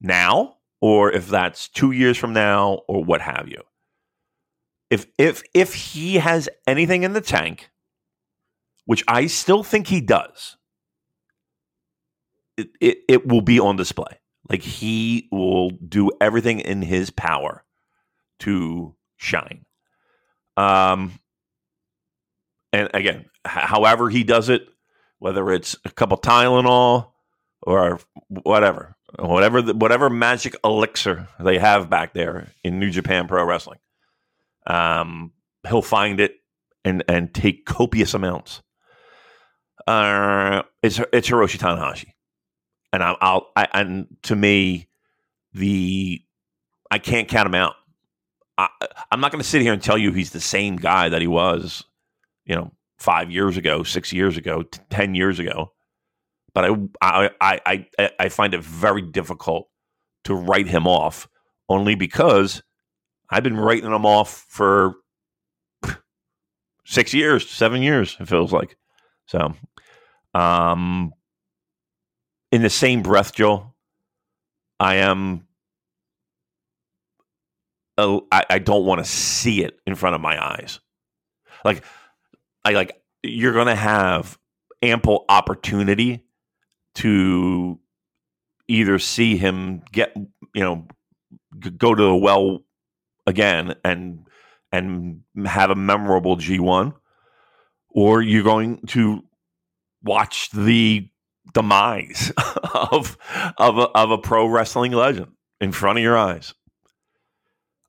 now 0.00 0.56
or 0.80 1.12
if 1.12 1.28
that's 1.28 1.68
two 1.68 1.92
years 1.92 2.16
from 2.16 2.32
now 2.32 2.82
or 2.88 3.04
what 3.04 3.20
have 3.20 3.48
you. 3.48 3.62
If 4.90 5.06
if 5.18 5.42
if 5.54 5.74
he 5.74 6.16
has 6.16 6.48
anything 6.66 7.02
in 7.02 7.12
the 7.14 7.20
tank, 7.20 7.70
which 8.84 9.04
I 9.08 9.26
still 9.26 9.62
think 9.62 9.86
he 9.86 10.00
does, 10.02 10.56
it, 12.58 12.68
it, 12.80 12.98
it 13.08 13.26
will 13.26 13.40
be 13.40 13.58
on 13.58 13.76
display. 13.76 14.18
Like 14.48 14.62
he 14.62 15.28
will 15.30 15.70
do 15.70 16.10
everything 16.20 16.60
in 16.60 16.82
his 16.82 17.10
power 17.10 17.64
to 18.40 18.94
shine. 19.16 19.64
Um, 20.56 21.12
and 22.72 22.90
again, 22.92 23.26
however 23.44 24.10
he 24.10 24.24
does 24.24 24.48
it, 24.48 24.66
whether 25.18 25.50
it's 25.52 25.76
a 25.84 25.90
couple 25.90 26.18
Tylenol 26.18 27.12
or 27.62 28.00
whatever, 28.28 28.96
whatever, 29.18 29.62
the, 29.62 29.74
whatever 29.74 30.10
magic 30.10 30.56
elixir 30.64 31.28
they 31.38 31.58
have 31.58 31.88
back 31.88 32.12
there 32.12 32.48
in 32.64 32.80
New 32.80 32.90
Japan 32.90 33.28
Pro 33.28 33.44
Wrestling, 33.44 33.78
um, 34.66 35.32
he'll 35.66 35.82
find 35.82 36.20
it 36.20 36.36
and 36.84 37.04
and 37.08 37.32
take 37.32 37.64
copious 37.64 38.14
amounts. 38.14 38.62
Uh, 39.86 40.62
it's 40.82 41.00
it's 41.12 41.28
Hiroshi 41.28 41.58
Tanahashi, 41.58 42.12
and 42.92 43.02
I, 43.02 43.16
I'll 43.20 43.50
I, 43.56 43.68
and 43.72 44.06
to 44.24 44.36
me, 44.36 44.88
the 45.54 46.22
I 46.90 46.98
can't 46.98 47.28
count 47.28 47.46
him 47.46 47.54
out. 47.54 47.74
I, 48.58 48.68
I'm 49.10 49.20
not 49.20 49.32
going 49.32 49.42
to 49.42 49.48
sit 49.48 49.62
here 49.62 49.72
and 49.72 49.82
tell 49.82 49.96
you 49.96 50.12
he's 50.12 50.30
the 50.30 50.40
same 50.40 50.76
guy 50.76 51.08
that 51.08 51.20
he 51.20 51.26
was, 51.26 51.84
you 52.44 52.54
know, 52.54 52.70
five 52.98 53.30
years 53.30 53.56
ago, 53.56 53.82
six 53.82 54.12
years 54.12 54.36
ago, 54.36 54.62
t- 54.62 54.80
ten 54.90 55.14
years 55.14 55.38
ago. 55.38 55.72
But 56.54 56.70
I, 57.00 57.30
I, 57.40 57.86
I, 57.98 58.10
I 58.20 58.28
find 58.28 58.52
it 58.52 58.62
very 58.62 59.00
difficult 59.00 59.68
to 60.24 60.34
write 60.34 60.66
him 60.66 60.86
off, 60.86 61.26
only 61.70 61.94
because 61.94 62.62
I've 63.30 63.42
been 63.42 63.56
writing 63.56 63.90
him 63.90 64.04
off 64.04 64.44
for 64.48 64.96
six 66.84 67.14
years, 67.14 67.48
seven 67.48 67.80
years. 67.80 68.18
It 68.20 68.28
feels 68.28 68.52
like 68.52 68.76
so. 69.24 69.54
Um, 70.34 71.14
in 72.52 72.62
the 72.62 72.70
same 72.70 73.02
breath, 73.02 73.34
Joel, 73.34 73.74
I 74.78 74.96
am 74.96 75.46
uh, 77.98 78.20
I, 78.30 78.44
I 78.50 78.58
don't 78.58 78.84
want 78.84 79.00
to 79.00 79.10
see 79.10 79.62
it 79.64 79.78
in 79.86 79.94
front 79.94 80.14
of 80.14 80.20
my 80.20 80.42
eyes. 80.42 80.80
Like, 81.64 81.84
I 82.64 82.72
like 82.72 83.00
you're 83.22 83.52
going 83.52 83.66
to 83.66 83.74
have 83.74 84.38
ample 84.82 85.24
opportunity 85.28 86.24
to 86.96 87.78
either 88.68 88.98
see 88.98 89.36
him 89.36 89.82
get, 89.92 90.14
you 90.54 90.62
know, 90.62 90.86
go 91.78 91.94
to 91.94 92.02
the 92.02 92.16
well 92.16 92.64
again 93.26 93.74
and 93.84 94.26
and 94.72 95.22
have 95.44 95.70
a 95.70 95.74
memorable 95.74 96.36
G1, 96.36 96.94
or 97.90 98.22
you're 98.22 98.42
going 98.42 98.80
to 98.88 99.22
watch 100.02 100.50
the 100.50 101.08
demise 101.52 102.32
of 102.74 103.16
of 103.58 103.78
a, 103.78 103.88
of 103.88 104.10
a 104.10 104.18
pro 104.18 104.46
wrestling 104.46 104.92
legend 104.92 105.32
in 105.60 105.72
front 105.72 105.98
of 105.98 106.02
your 106.02 106.16
eyes. 106.16 106.54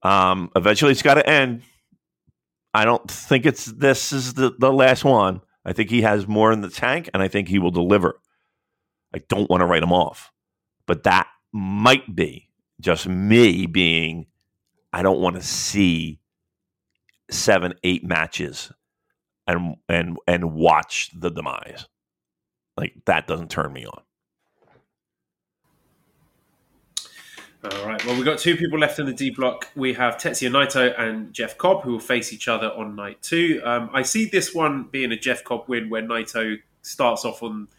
Um, 0.01 0.51
eventually, 0.55 0.91
it's 0.91 1.01
got 1.01 1.15
to 1.15 1.27
end. 1.27 1.63
I 2.73 2.85
don't 2.85 3.09
think 3.09 3.45
it's 3.45 3.65
this 3.65 4.11
is 4.11 4.33
the, 4.33 4.53
the 4.57 4.71
last 4.71 5.03
one. 5.05 5.41
I 5.65 5.73
think 5.73 5.89
he 5.89 6.01
has 6.01 6.27
more 6.27 6.51
in 6.51 6.61
the 6.61 6.69
tank, 6.69 7.09
and 7.13 7.23
I 7.23 7.27
think 7.27 7.47
he 7.47 7.59
will 7.59 7.71
deliver. 7.71 8.19
I 9.13 9.19
don't 9.29 9.49
want 9.49 9.61
to 9.61 9.65
write 9.65 9.83
him 9.83 9.93
off, 9.93 10.31
but 10.85 11.03
that 11.03 11.27
might 11.51 12.15
be 12.15 12.49
just 12.81 13.07
me 13.07 13.65
being. 13.65 14.27
I 14.91 15.01
don't 15.01 15.19
want 15.19 15.35
to 15.37 15.41
see 15.41 16.19
seven, 17.31 17.73
eight 17.83 18.03
matches 18.03 18.71
and 19.47 19.75
and 19.87 20.17
and 20.27 20.53
watch 20.53 21.09
the 21.15 21.29
demise. 21.29 21.87
Like 22.77 22.95
that 23.05 23.27
doesn't 23.27 23.51
turn 23.51 23.71
me 23.71 23.85
on. 23.85 24.01
All 27.63 27.87
right. 27.87 28.03
Well, 28.05 28.15
we've 28.15 28.25
got 28.25 28.39
two 28.39 28.57
people 28.57 28.77
left 28.77 28.99
in 28.99 29.05
the 29.05 29.13
D 29.13 29.29
block. 29.29 29.69
We 29.75 29.93
have 29.93 30.17
Tetsuya 30.17 30.51
Naito 30.51 30.99
and 30.99 31.31
Jeff 31.31 31.57
Cobb, 31.57 31.83
who 31.83 31.93
will 31.93 31.99
face 31.99 32.33
each 32.33 32.49
other 32.49 32.67
on 32.67 32.95
night 32.95 33.21
two. 33.21 33.61
Um, 33.63 33.89
I 33.93 34.01
see 34.01 34.25
this 34.25 34.53
one 34.53 34.89
being 34.91 35.13
a 35.13 35.17
Jeff 35.17 35.45
Cobb 35.45 35.69
win 35.69 35.89
where 35.89 36.01
Naito 36.01 36.57
starts 36.81 37.23
off 37.23 37.41
on 37.41 37.69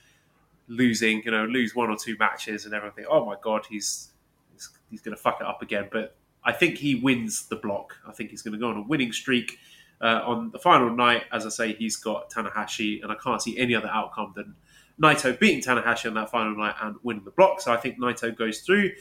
losing, 0.68 1.22
you 1.24 1.30
know, 1.30 1.44
lose 1.44 1.74
one 1.74 1.90
or 1.90 1.96
two 1.96 2.16
matches 2.18 2.64
and 2.64 2.72
everything. 2.72 3.04
Oh 3.10 3.26
my 3.26 3.36
God, 3.42 3.66
he's 3.68 4.12
he's, 4.54 4.70
he's 4.90 5.02
going 5.02 5.14
to 5.14 5.22
fuck 5.22 5.42
it 5.42 5.46
up 5.46 5.60
again. 5.60 5.88
But 5.92 6.16
I 6.42 6.52
think 6.52 6.78
he 6.78 6.94
wins 6.94 7.46
the 7.48 7.56
block. 7.56 7.94
I 8.08 8.12
think 8.12 8.30
he's 8.30 8.40
going 8.40 8.54
to 8.54 8.58
go 8.58 8.70
on 8.70 8.78
a 8.78 8.82
winning 8.82 9.12
streak. 9.12 9.58
Uh, 10.00 10.22
on 10.24 10.50
the 10.50 10.58
final 10.58 10.90
night, 10.90 11.24
as 11.30 11.44
I 11.46 11.50
say, 11.50 11.74
he's 11.74 11.96
got 11.96 12.30
Tanahashi, 12.30 13.02
and 13.02 13.12
I 13.12 13.16
can't 13.22 13.40
see 13.40 13.58
any 13.58 13.74
other 13.74 13.88
outcome 13.88 14.32
than 14.34 14.54
Naito 15.00 15.38
beating 15.38 15.62
Tanahashi 15.62 16.06
on 16.06 16.14
that 16.14 16.30
final 16.30 16.56
night 16.56 16.74
and 16.80 16.96
winning 17.02 17.24
the 17.24 17.30
block. 17.32 17.60
So 17.60 17.72
I 17.72 17.76
think 17.76 17.98
Naito 17.98 18.36
goes 18.36 18.60
through 18.60 18.92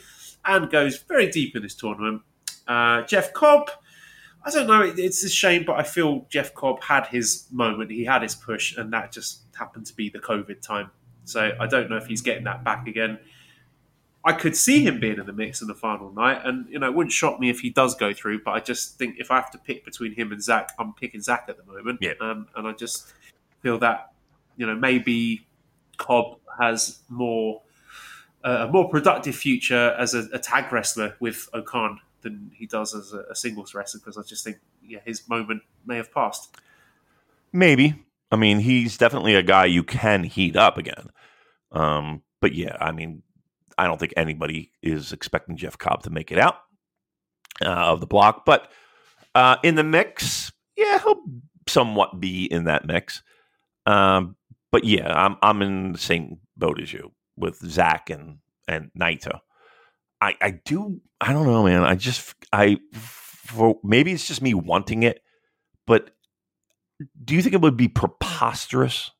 and 0.45 0.69
goes 0.69 0.97
very 0.97 1.29
deep 1.29 1.55
in 1.55 1.61
this 1.61 1.75
tournament. 1.75 2.21
Uh, 2.67 3.03
Jeff 3.03 3.33
Cobb, 3.33 3.69
I 4.43 4.51
don't 4.51 4.67
know, 4.67 4.81
it's 4.81 5.23
a 5.23 5.29
shame, 5.29 5.63
but 5.65 5.73
I 5.73 5.83
feel 5.83 6.25
Jeff 6.29 6.53
Cobb 6.53 6.83
had 6.83 7.07
his 7.07 7.45
moment. 7.51 7.91
He 7.91 8.03
had 8.05 8.21
his 8.21 8.35
push, 8.35 8.75
and 8.75 8.91
that 8.93 9.11
just 9.11 9.41
happened 9.55 9.85
to 9.87 9.95
be 9.95 10.09
the 10.09 10.19
COVID 10.19 10.61
time. 10.61 10.91
So 11.25 11.51
I 11.59 11.67
don't 11.67 11.89
know 11.89 11.97
if 11.97 12.07
he's 12.07 12.21
getting 12.21 12.43
that 12.45 12.63
back 12.63 12.87
again. 12.87 13.19
I 14.25 14.31
could 14.31 14.55
see 14.55 14.85
him 14.85 14.99
being 14.99 15.19
in 15.19 15.25
the 15.25 15.33
mix 15.33 15.61
in 15.61 15.67
the 15.67 15.75
final 15.75 16.11
night, 16.11 16.41
and 16.45 16.67
you 16.69 16.79
know, 16.79 16.87
it 16.87 16.93
wouldn't 16.93 17.11
shock 17.11 17.39
me 17.39 17.49
if 17.49 17.59
he 17.59 17.69
does 17.69 17.93
go 17.95 18.13
through. 18.13 18.43
But 18.43 18.51
I 18.51 18.59
just 18.61 18.97
think 18.97 19.15
if 19.19 19.31
I 19.31 19.35
have 19.35 19.51
to 19.51 19.57
pick 19.57 19.83
between 19.83 20.13
him 20.13 20.31
and 20.31 20.41
Zack, 20.41 20.71
I'm 20.79 20.93
picking 20.93 21.21
Zack 21.21 21.45
at 21.49 21.57
the 21.57 21.65
moment. 21.65 21.99
Yeah. 22.01 22.13
Um, 22.21 22.47
and 22.55 22.67
I 22.67 22.71
just 22.71 23.13
feel 23.61 23.77
that 23.79 24.11
you 24.55 24.65
know 24.65 24.75
maybe 24.75 25.45
Cobb 25.97 26.37
has 26.59 26.99
more 27.09 27.61
a 28.43 28.67
more 28.67 28.89
productive 28.89 29.35
future 29.35 29.95
as 29.97 30.13
a, 30.13 30.27
a, 30.33 30.39
tag 30.39 30.71
wrestler 30.71 31.15
with 31.21 31.47
O-Khan 31.53 31.99
than 32.23 32.51
he 32.53 32.65
does 32.65 32.93
as 32.93 33.13
a, 33.13 33.19
a 33.31 33.35
singles 33.35 33.73
wrestler 33.73 34.01
because 34.01 34.17
I 34.17 34.27
just 34.27 34.43
think 34.43 34.57
yeah 34.85 34.99
his 35.05 35.27
moment 35.29 35.63
may 35.85 35.97
have 35.97 36.11
passed. 36.13 36.55
Maybe. 37.53 37.95
I 38.31 38.35
mean, 38.35 38.59
he's 38.59 38.97
definitely 38.97 39.35
a 39.35 39.43
guy 39.43 39.65
you 39.65 39.83
can 39.83 40.23
heat 40.23 40.55
up 40.55 40.77
again. 40.77 41.09
Um, 41.71 42.23
but 42.41 42.53
yeah, 42.53 42.75
I 42.81 42.91
mean, 42.91 43.21
I 43.77 43.85
don't 43.85 43.99
think 43.99 44.13
anybody 44.17 44.71
is 44.81 45.13
expecting 45.13 45.55
Jeff 45.55 45.77
Cobb 45.77 46.03
to 46.03 46.09
make 46.09 46.31
it 46.31 46.39
out 46.39 46.55
uh, 47.61 47.69
of 47.69 47.99
the 47.99 48.07
block. 48.07 48.43
But 48.43 48.71
uh, 49.35 49.57
in 49.63 49.75
the 49.75 49.83
mix, 49.83 50.51
yeah, 50.75 50.99
he'll 50.99 51.23
somewhat 51.67 52.19
be 52.19 52.45
in 52.45 52.65
that 52.65 52.85
mix. 52.85 53.21
Um, 53.85 54.35
but 54.73 54.83
yeah, 54.83 55.13
I'm 55.13 55.37
I'm 55.43 55.61
in 55.61 55.91
the 55.91 55.99
same 55.99 56.39
boat 56.57 56.81
as 56.81 56.91
you 56.91 57.11
with 57.37 57.59
Zack 57.59 58.09
and 58.09 58.39
and 58.67 58.89
Naito. 58.99 59.39
I 60.19 60.35
I 60.41 60.59
do 60.65 60.99
I 61.21 61.31
don't 61.31 61.45
know, 61.45 61.63
man. 61.63 61.83
I 61.83 61.93
just 61.93 62.33
I 62.51 62.79
for 62.91 63.77
maybe 63.83 64.11
it's 64.11 64.27
just 64.27 64.41
me 64.41 64.55
wanting 64.55 65.03
it, 65.03 65.21
but 65.85 66.09
do 67.23 67.35
you 67.35 67.43
think 67.43 67.53
it 67.53 67.61
would 67.61 67.77
be 67.77 67.87
preposterous 67.87 69.11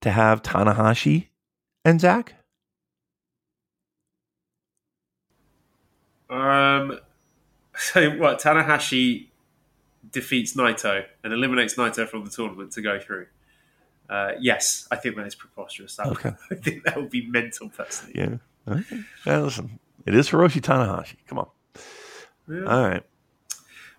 to 0.00 0.10
have 0.10 0.42
Tanahashi 0.42 1.28
and 1.84 2.00
Zack? 2.00 2.34
Um. 6.28 6.98
So 7.78 8.10
what? 8.16 8.40
Tanahashi 8.40 9.28
defeats 10.10 10.56
Naito 10.56 11.04
and 11.22 11.32
eliminates 11.32 11.76
Naito 11.76 12.08
from 12.08 12.24
the 12.24 12.30
tournament 12.32 12.72
to 12.72 12.82
go 12.82 12.98
through. 12.98 13.26
Uh, 14.08 14.32
yes, 14.40 14.86
I 14.90 14.96
think 14.96 15.16
that 15.16 15.26
is 15.26 15.34
preposterous. 15.34 15.96
That 15.96 16.06
Okay. 16.08 16.32
would, 16.50 16.58
I 16.58 16.62
think 16.62 16.84
that 16.84 16.96
would 16.96 17.10
be 17.10 17.26
mental, 17.28 17.68
personally. 17.68 18.14
Yeah. 18.16 18.72
Okay. 18.72 19.00
Yeah, 19.24 19.40
listen, 19.40 19.78
it 20.06 20.14
is 20.14 20.28
Hiroshi 20.30 20.60
Tanahashi. 20.60 21.16
Come 21.26 21.38
on. 21.38 21.48
Yeah. 22.48 22.64
All 22.64 22.88
right. 22.88 23.02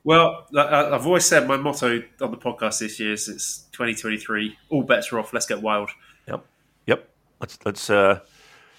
Well, 0.03 0.47
I've 0.57 1.05
always 1.05 1.25
said 1.25 1.47
my 1.47 1.57
motto 1.57 2.01
on 2.21 2.31
the 2.31 2.38
podcast 2.38 2.79
this 2.79 2.97
year 2.97 3.11
is 3.11 3.27
it's 3.27 3.63
2023. 3.73 4.57
All 4.69 4.84
bets 4.84 5.11
are 5.11 5.19
off. 5.19 5.34
Let's 5.34 5.45
get 5.45 5.61
wild. 5.61 5.89
Yep. 6.27 6.45
Yep. 6.85 7.09
Let's 7.41 7.59
let's 7.65 7.89
uh 7.89 8.19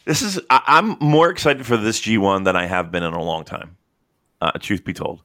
this 0.06 0.22
is 0.22 0.40
I, 0.48 0.62
I'm 0.66 0.96
more 1.00 1.28
excited 1.28 1.66
for 1.66 1.76
this 1.76 2.00
G1 2.00 2.44
than 2.44 2.56
I 2.56 2.64
have 2.64 2.90
been 2.90 3.02
in 3.02 3.12
a 3.12 3.22
long 3.22 3.44
time. 3.44 3.76
Uh, 4.40 4.52
truth 4.52 4.84
be 4.84 4.94
told. 4.94 5.20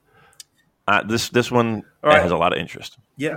Uh, 0.86 1.02
this 1.02 1.30
this 1.30 1.50
one 1.50 1.84
right. 2.02 2.20
has 2.20 2.30
a 2.32 2.36
lot 2.36 2.52
of 2.52 2.58
interest. 2.58 2.98
Yeah, 3.16 3.36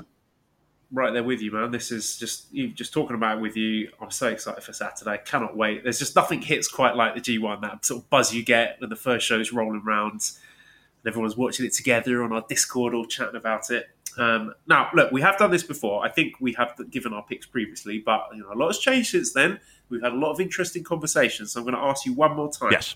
right 0.92 1.12
there 1.14 1.24
with 1.24 1.42
you, 1.42 1.52
man. 1.52 1.72
This 1.72 1.92
is 1.92 2.18
just 2.18 2.52
you 2.54 2.70
just 2.70 2.94
talking 2.94 3.16
about 3.16 3.38
it 3.38 3.42
with 3.42 3.56
you. 3.58 3.90
I'm 4.02 4.12
so 4.12 4.28
excited 4.28 4.64
for 4.64 4.74
Saturday. 4.74 5.20
Cannot 5.26 5.56
wait. 5.56 5.84
There's 5.84 6.00
just 6.00 6.16
nothing 6.16 6.42
hits 6.42 6.68
quite 6.68 6.96
like 6.96 7.16
the 7.16 7.22
G1. 7.22 7.62
That 7.62 7.86
sort 7.86 8.04
of 8.04 8.10
buzz 8.10 8.34
you 8.34 8.44
get 8.44 8.80
when 8.80 8.90
the 8.90 8.96
first 8.96 9.26
show's 9.26 9.52
rolling 9.52 9.84
round, 9.84 10.14
and 10.14 11.08
everyone's 11.08 11.38
watching 11.38 11.66
it 11.66 11.74
together 11.74 12.24
on 12.24 12.32
our 12.32 12.44
Discord, 12.48 12.94
all 12.94 13.06
chatting 13.06 13.36
about 13.36 13.70
it. 13.72 13.90
Um, 14.18 14.54
now, 14.68 14.90
look, 14.96 15.12
we 15.12 15.22
have 15.22 15.38
done 15.38 15.52
this 15.52 15.62
before. 15.64 16.04
I 16.04 16.10
think 16.10 16.36
we 16.40 16.54
have 16.54 16.74
given 16.90 17.14
our 17.14 17.22
picks 17.24 17.46
previously, 17.46 18.00
but 18.00 18.30
you 18.34 18.42
know, 18.42 18.52
a 18.52 18.56
lot 18.56 18.68
has 18.68 18.80
changed 18.80 19.12
since 19.12 19.32
then. 19.34 19.60
We've 19.90 20.02
had 20.02 20.12
a 20.14 20.16
lot 20.18 20.32
of 20.32 20.40
interesting 20.42 20.84
conversations. 20.84 21.52
So 21.52 21.60
I'm 21.60 21.66
going 21.66 21.76
to 21.76 21.82
ask 21.82 22.06
you 22.06 22.14
one 22.14 22.36
more 22.36 22.52
time 22.52 22.72
Yes. 22.72 22.96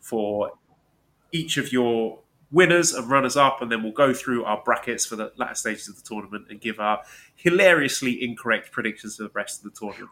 for 0.00 0.52
each 1.32 1.56
of 1.56 1.72
your 1.72 2.18
winners 2.50 2.94
and 2.94 3.10
runners 3.10 3.36
up, 3.36 3.60
and 3.62 3.70
then 3.70 3.82
we'll 3.82 3.92
go 3.92 4.12
through 4.14 4.44
our 4.44 4.62
brackets 4.64 5.04
for 5.04 5.16
the 5.16 5.32
latter 5.36 5.54
stages 5.54 5.88
of 5.88 5.96
the 5.96 6.02
tournament 6.02 6.46
and 6.50 6.60
give 6.60 6.80
our 6.80 7.02
hilariously 7.34 8.22
incorrect 8.22 8.72
predictions 8.72 9.16
for 9.16 9.24
the 9.24 9.30
rest 9.34 9.64
of 9.64 9.72
the 9.72 9.78
tournament. 9.78 10.10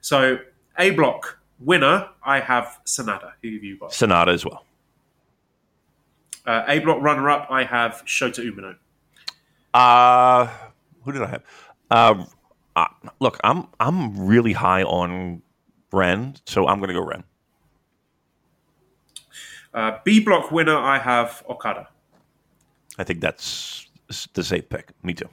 So, 0.00 0.38
A 0.78 0.90
block 0.90 1.38
winner, 1.58 2.08
I 2.22 2.40
have 2.40 2.78
Sanada. 2.86 3.32
Who 3.42 3.52
have 3.54 3.64
you 3.64 3.78
got? 3.78 3.90
Sanada 3.90 4.32
as 4.34 4.44
well. 4.44 4.64
Uh, 6.46 6.64
A 6.68 6.78
block 6.80 7.00
runner 7.02 7.28
up, 7.30 7.46
I 7.50 7.64
have 7.64 8.02
Shota 8.06 8.40
Umino. 8.44 8.76
Uh, 9.72 10.50
who 11.04 11.12
did 11.12 11.22
I 11.22 11.26
have? 11.28 11.44
Uh, 11.90 12.24
uh, 12.76 12.86
look, 13.20 13.38
I'm 13.44 13.66
I'm 13.78 14.26
really 14.26 14.52
high 14.52 14.82
on 14.82 15.42
Ren, 15.92 16.36
so 16.46 16.66
I'm 16.66 16.78
going 16.78 16.88
to 16.88 16.94
go 16.94 17.04
Ren. 17.04 17.24
Uh, 19.72 19.98
B 20.04 20.20
block 20.20 20.50
winner, 20.50 20.76
I 20.76 20.98
have 20.98 21.44
Okada. 21.48 21.88
I 22.98 23.04
think 23.04 23.20
that's 23.20 23.86
the 24.34 24.42
safe 24.42 24.68
pick. 24.68 24.92
Me 25.02 25.14
too. 25.14 25.28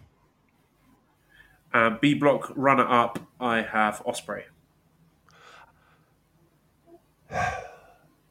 Uh, 1.73 1.91
B 2.01 2.13
block 2.13 2.51
runner 2.55 2.87
up, 2.87 3.19
I 3.39 3.61
have 3.61 4.03
Ospreay. 4.05 4.43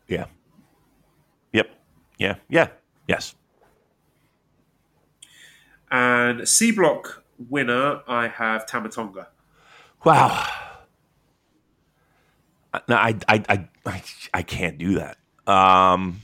Yeah. 0.09 0.27
Yep. 1.53 1.69
Yeah. 2.17 2.37
Yeah. 2.49 2.69
Yes. 3.09 3.35
And 5.91 6.49
C 6.49 6.71
block 6.71 7.25
winner, 7.51 8.03
I 8.07 8.29
have 8.29 8.67
Tama 8.69 8.89
Tonga. 8.89 9.27
Wow. 10.05 10.47
No, 12.89 12.95
I, 12.95 13.17
I, 13.27 13.43
I, 13.49 13.69
I, 13.85 14.03
I 14.33 14.43
can't 14.43 14.79
do 14.79 14.95
that. 14.95 15.19
Um, 15.47 16.21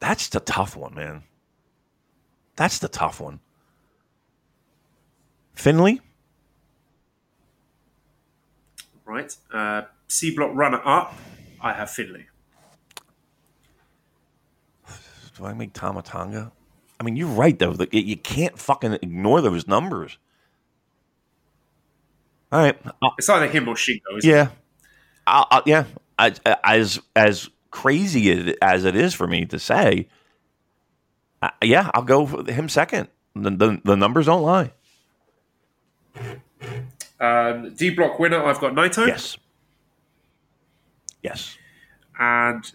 that's 0.00 0.28
the 0.28 0.40
tough 0.40 0.76
one, 0.76 0.94
man. 0.94 1.22
That's 2.56 2.78
the 2.78 2.88
tough 2.88 3.20
one. 3.20 3.40
Finlay? 5.54 6.00
Right. 9.04 9.34
Uh, 9.52 9.82
C 10.08 10.34
block 10.34 10.50
runner 10.54 10.80
up, 10.84 11.14
I 11.60 11.72
have 11.72 11.90
Finlay. 11.90 12.26
Do 15.36 15.46
I 15.46 15.54
make 15.54 15.72
Tama 15.72 16.02
Tonga? 16.02 16.52
I 17.00 17.04
mean, 17.04 17.16
you're 17.16 17.28
right, 17.28 17.56
though. 17.56 17.76
You 17.92 18.16
can't 18.16 18.58
fucking 18.58 18.94
ignore 18.94 19.40
those 19.40 19.68
numbers. 19.68 20.18
All 22.50 22.60
right. 22.60 22.76
It's 23.18 23.28
either 23.28 23.46
him 23.46 23.68
or 23.68 23.74
Shingo, 23.74 24.18
isn't 24.18 24.28
it? 24.28 24.48
Yeah, 25.28 25.34
I'll, 25.34 25.46
I'll, 25.50 25.62
yeah. 25.66 25.84
As 26.18 26.40
as 26.64 27.00
as 27.14 27.50
crazy 27.70 28.54
as 28.60 28.84
it 28.84 28.96
is 28.96 29.14
for 29.14 29.26
me 29.26 29.44
to 29.46 29.58
say, 29.58 30.08
uh, 31.42 31.50
yeah, 31.62 31.90
I'll 31.94 32.02
go 32.02 32.26
for 32.26 32.50
him 32.50 32.68
second. 32.68 33.08
The, 33.34 33.50
the, 33.50 33.80
the 33.84 33.96
numbers 33.96 34.26
don't 34.26 34.42
lie. 34.42 34.72
Um, 37.20 37.74
D 37.74 37.90
block 37.90 38.18
winner, 38.18 38.44
I've 38.44 38.58
got 38.58 38.72
Naito. 38.72 39.06
Yes. 39.06 39.36
Yes. 41.22 41.56
And 42.18 42.72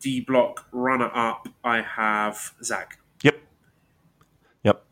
D 0.00 0.20
block 0.20 0.66
runner 0.70 1.10
up, 1.14 1.48
I 1.64 1.80
have 1.80 2.52
Zack. 2.62 2.98
Yep. 3.22 3.40
Yep. 4.64 4.84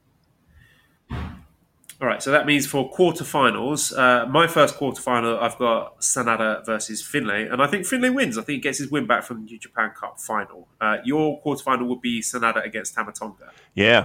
All 1.98 2.06
right, 2.06 2.22
so 2.22 2.30
that 2.30 2.44
means 2.44 2.66
for 2.66 2.92
quarterfinals, 2.92 3.96
uh, 3.96 4.26
my 4.26 4.46
first 4.46 4.76
quarterfinal, 4.76 5.40
I've 5.40 5.56
got 5.56 6.00
Sanada 6.00 6.64
versus 6.66 7.00
Finlay, 7.00 7.48
and 7.48 7.62
I 7.62 7.66
think 7.68 7.86
Finlay 7.86 8.10
wins. 8.10 8.36
I 8.36 8.42
think 8.42 8.56
he 8.56 8.60
gets 8.60 8.78
his 8.78 8.90
win 8.90 9.06
back 9.06 9.24
from 9.24 9.38
the 9.38 9.44
New 9.46 9.58
Japan 9.58 9.92
Cup 9.98 10.20
final. 10.20 10.68
Uh, 10.78 10.98
your 11.04 11.40
quarterfinal 11.42 11.88
would 11.88 12.02
be 12.02 12.20
Sanada 12.20 12.62
against 12.62 12.94
Tama 12.94 13.12
Tonga. 13.12 13.50
Yeah. 13.74 14.04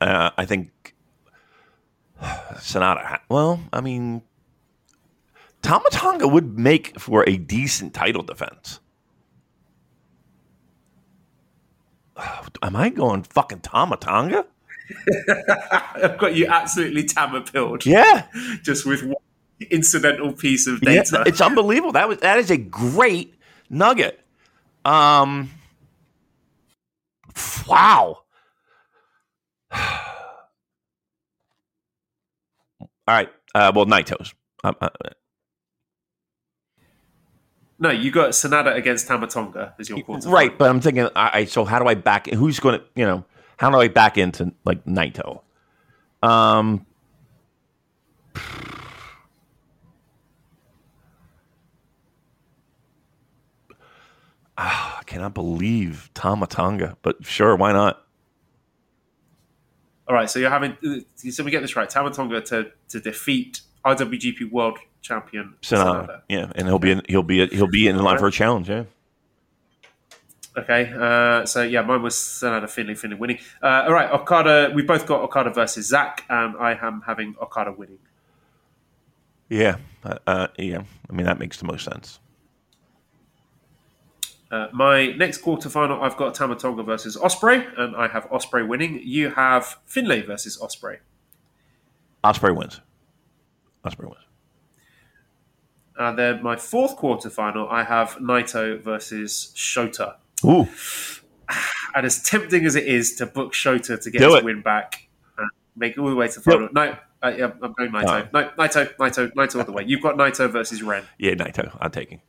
Uh, 0.00 0.30
I 0.38 0.44
think 0.44 0.94
Sanada. 2.22 3.18
Well, 3.28 3.60
I 3.72 3.80
mean, 3.80 4.22
Tama 5.62 5.90
Tonga 5.90 6.28
would 6.28 6.56
make 6.56 6.98
for 7.00 7.28
a 7.28 7.36
decent 7.36 7.92
title 7.92 8.22
defense. 8.22 8.78
Am 12.62 12.76
I 12.76 12.88
going 12.88 13.24
fucking 13.24 13.60
Tama 13.60 13.96
Tonga? 13.96 14.46
I've 15.94 16.18
got 16.18 16.34
you 16.34 16.46
absolutely 16.46 17.04
tamapilled 17.04 17.84
Yeah. 17.86 18.26
just 18.62 18.84
with 18.86 19.02
one 19.02 19.16
incidental 19.70 20.32
piece 20.32 20.66
of 20.66 20.80
Yeah, 20.82 21.02
data. 21.02 21.22
it's 21.26 21.40
unbelievable. 21.40 21.92
That 21.92 22.08
was 22.08 22.18
that 22.18 22.38
is 22.38 22.50
a 22.50 22.56
great 22.56 23.34
nugget. 23.70 24.18
Um, 24.84 25.50
wow. 27.68 28.18
All 29.72 29.78
right. 33.08 33.28
Uh, 33.54 33.72
well, 33.74 33.86
Naito's. 33.86 34.34
Um, 34.64 34.76
uh, 34.80 34.88
no, 37.78 37.90
you 37.90 38.10
got 38.12 38.30
Sanada 38.30 38.74
against 38.76 39.08
Tama 39.08 39.26
Tonga 39.26 39.74
as 39.78 39.88
your 39.88 39.98
quarterfinal. 39.98 40.30
right, 40.32 40.56
but 40.56 40.70
I'm 40.70 40.80
thinking. 40.80 41.08
I, 41.16 41.30
I 41.40 41.44
so 41.46 41.64
how 41.64 41.78
do 41.80 41.86
I 41.88 41.94
back? 41.94 42.28
Who's 42.28 42.60
going 42.60 42.78
to 42.78 42.84
you 42.94 43.04
know? 43.04 43.24
How 43.62 43.70
do 43.70 43.78
I 43.78 43.86
back 43.86 44.18
into 44.18 44.52
like 44.64 44.84
Naito? 44.86 45.42
Um. 46.20 46.84
I 54.58 55.02
cannot 55.06 55.34
believe 55.34 56.10
Tama 56.12 56.48
Tonga, 56.48 56.96
but 57.02 57.24
sure, 57.24 57.54
why 57.54 57.70
not? 57.70 58.04
All 60.08 60.14
right, 60.16 60.28
so 60.28 60.40
you're 60.40 60.50
having. 60.50 60.76
So 61.14 61.44
we 61.44 61.52
get 61.52 61.62
this 61.62 61.76
right. 61.76 61.88
Tama 61.88 62.10
Tonga 62.10 62.40
to 62.40 62.72
to 62.88 62.98
defeat 62.98 63.60
IWGP 63.84 64.50
World 64.50 64.78
Champion 65.02 65.54
Sanada. 65.62 66.22
Yeah, 66.28 66.50
and 66.56 66.66
he'll 66.66 66.80
be 66.80 66.90
in, 66.90 67.02
he'll 67.08 67.22
be 67.22 67.46
he'll 67.46 67.68
be 67.68 67.86
in 67.86 67.96
line 67.98 68.18
for 68.18 68.26
a 68.26 68.32
challenge. 68.32 68.68
Yeah. 68.68 68.86
Okay, 70.56 70.92
uh, 70.94 71.46
so 71.46 71.62
yeah, 71.62 71.80
mine 71.80 72.02
was 72.02 72.14
Sanada 72.14 72.68
Finlay, 72.68 72.94
Finlay 72.94 73.16
winning. 73.16 73.38
Uh, 73.62 73.84
all 73.86 73.92
right, 73.92 74.10
Okada. 74.10 74.70
We 74.74 74.82
both 74.82 75.06
got 75.06 75.22
Okada 75.22 75.50
versus 75.50 75.88
Zack, 75.88 76.24
and 76.28 76.56
I 76.58 76.74
am 76.74 77.02
having 77.06 77.34
Okada 77.40 77.72
winning. 77.72 77.98
Yeah, 79.48 79.76
uh, 80.04 80.18
uh, 80.26 80.46
yeah. 80.58 80.82
I 81.08 81.12
mean 81.12 81.26
that 81.26 81.38
makes 81.38 81.56
the 81.58 81.64
most 81.64 81.84
sense. 81.84 82.20
Uh, 84.50 84.68
my 84.72 85.06
next 85.12 85.40
quarterfinal, 85.40 86.02
I've 86.02 86.18
got 86.18 86.34
Tama 86.34 86.56
Tonga 86.56 86.82
versus 86.82 87.16
Ospreay, 87.16 87.66
and 87.78 87.96
I 87.96 88.06
have 88.08 88.28
Ospreay 88.28 88.68
winning. 88.68 89.00
You 89.02 89.30
have 89.30 89.78
Finlay 89.86 90.20
versus 90.20 90.58
Ospreay. 90.58 90.98
Ospreay 92.22 92.54
wins. 92.54 92.82
Ospreay 93.82 94.10
wins. 94.10 94.26
And 95.98 96.18
then 96.18 96.42
my 96.42 96.56
fourth 96.56 96.98
quarterfinal, 96.98 97.70
I 97.70 97.84
have 97.84 98.16
Naito 98.16 98.78
versus 98.82 99.52
Shota. 99.56 100.16
Ooh, 100.44 100.68
And 101.94 102.06
as 102.06 102.22
tempting 102.22 102.64
as 102.64 102.74
it 102.74 102.86
is 102.86 103.16
to 103.16 103.26
book 103.26 103.52
Shota 103.52 104.00
to 104.02 104.10
get 104.10 104.20
Do 104.20 104.28
his 104.28 104.36
it. 104.36 104.44
win 104.44 104.62
back, 104.62 105.08
and 105.36 105.48
make 105.76 105.92
it 105.92 105.98
all 105.98 106.08
the 106.08 106.16
way 106.16 106.26
to 106.28 106.34
the 106.34 106.40
final. 106.40 106.68
No, 106.72 106.96
uh, 107.22 107.34
yeah, 107.36 107.50
I'm 107.62 107.72
going 107.74 107.90
Naito. 107.92 108.32
No, 108.32 108.50
Naito, 108.58 108.96
Naito, 108.96 109.30
Naito 109.34 109.58
all 109.58 109.64
the 109.64 109.72
way. 109.72 109.84
You've 109.86 110.00
got 110.02 110.16
Naito 110.16 110.50
versus 110.50 110.82
Ren. 110.82 111.04
yeah, 111.18 111.32
Naito. 111.34 111.76
I'm 111.80 111.90
taking. 111.90 112.22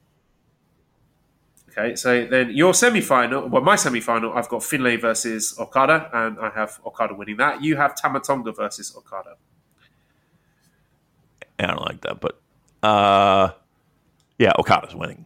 Okay, 1.69 1.95
so 1.95 2.25
then 2.25 2.51
your 2.51 2.74
semi-final, 2.74 3.48
well, 3.48 3.64
my 3.64 3.75
semi-final, 3.75 4.33
I've 4.33 4.48
got 4.50 4.64
Finlay 4.64 4.95
versus 4.98 5.58
Okada, 5.58 6.09
and 6.14 6.38
I 6.40 6.50
have 6.51 6.80
Okada 6.85 7.16
winning 7.16 7.38
that. 7.38 7.64
You 7.64 7.77
have 7.77 7.95
Tama 8.00 8.19
Tonga 8.19 8.51
versus 8.51 8.93
Okada. 8.95 9.38
I 11.58 11.67
don't 11.67 11.82
like 11.82 12.01
that, 12.01 12.19
but 12.19 12.40
uh, 12.83 13.53
yeah, 14.38 14.51
Okada's 14.59 14.93
winning. 14.93 15.25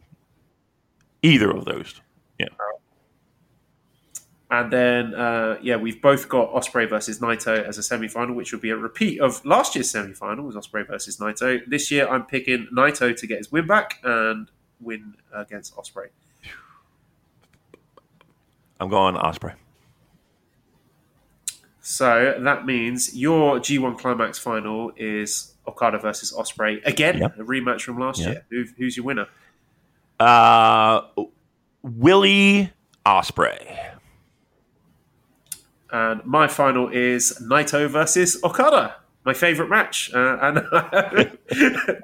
Either 1.23 1.49
of 1.51 1.65
those. 1.65 1.99
Yeah. 2.39 2.47
And 4.49 4.71
then, 4.71 5.13
uh, 5.13 5.57
yeah, 5.61 5.75
we've 5.75 6.01
both 6.01 6.29
got 6.29 6.53
Ospreay 6.53 6.89
versus 6.89 7.19
Naito 7.19 7.61
as 7.67 7.77
a 7.77 7.83
semi-final, 7.83 8.33
which 8.33 8.53
will 8.53 8.61
be 8.61 8.69
a 8.69 8.77
repeat 8.77 9.19
of 9.19 9.43
last 9.45 9.75
year's 9.75 9.89
semi-final 9.91 10.45
was 10.45 10.55
Ospreay 10.55 10.87
versus 10.87 11.17
Naito. 11.17 11.59
This 11.67 11.91
year, 11.91 12.07
I'm 12.07 12.23
picking 12.23 12.67
Naito 12.73 13.13
to 13.15 13.27
get 13.27 13.39
his 13.39 13.51
win 13.51 13.67
back 13.67 13.99
and 14.03 14.49
win 14.79 15.15
against 15.33 15.75
Ospreay. 15.75 16.07
I'm 18.79 18.89
going 18.89 19.15
Ospreay. 19.15 19.55
So 21.81 22.35
that 22.39 22.65
means 22.65 23.15
your 23.15 23.59
G1 23.59 23.97
Climax 23.97 24.37
final 24.39 24.91
is 24.95 25.55
Okada 25.67 25.97
versus 25.99 26.33
Ospreay 26.33 26.85
again, 26.85 27.17
Yep. 27.19 27.39
a 27.39 27.43
rematch 27.43 27.81
from 27.81 27.97
last 27.99 28.19
Yep. 28.19 28.27
year. 28.29 28.45
Who, 28.49 28.65
who's 28.77 28.95
your 28.97 29.05
winner? 29.05 29.27
Uh, 30.19 31.01
Willie 31.81 32.71
Ospreay. 33.05 33.96
And 35.91 36.25
my 36.25 36.47
final 36.47 36.89
is 36.89 37.39
Naito 37.41 37.89
versus 37.89 38.37
Okada. 38.43 38.95
My 39.25 39.33
favorite 39.33 39.69
match. 39.69 40.11
Uh, 40.13 40.37
and 40.41 40.57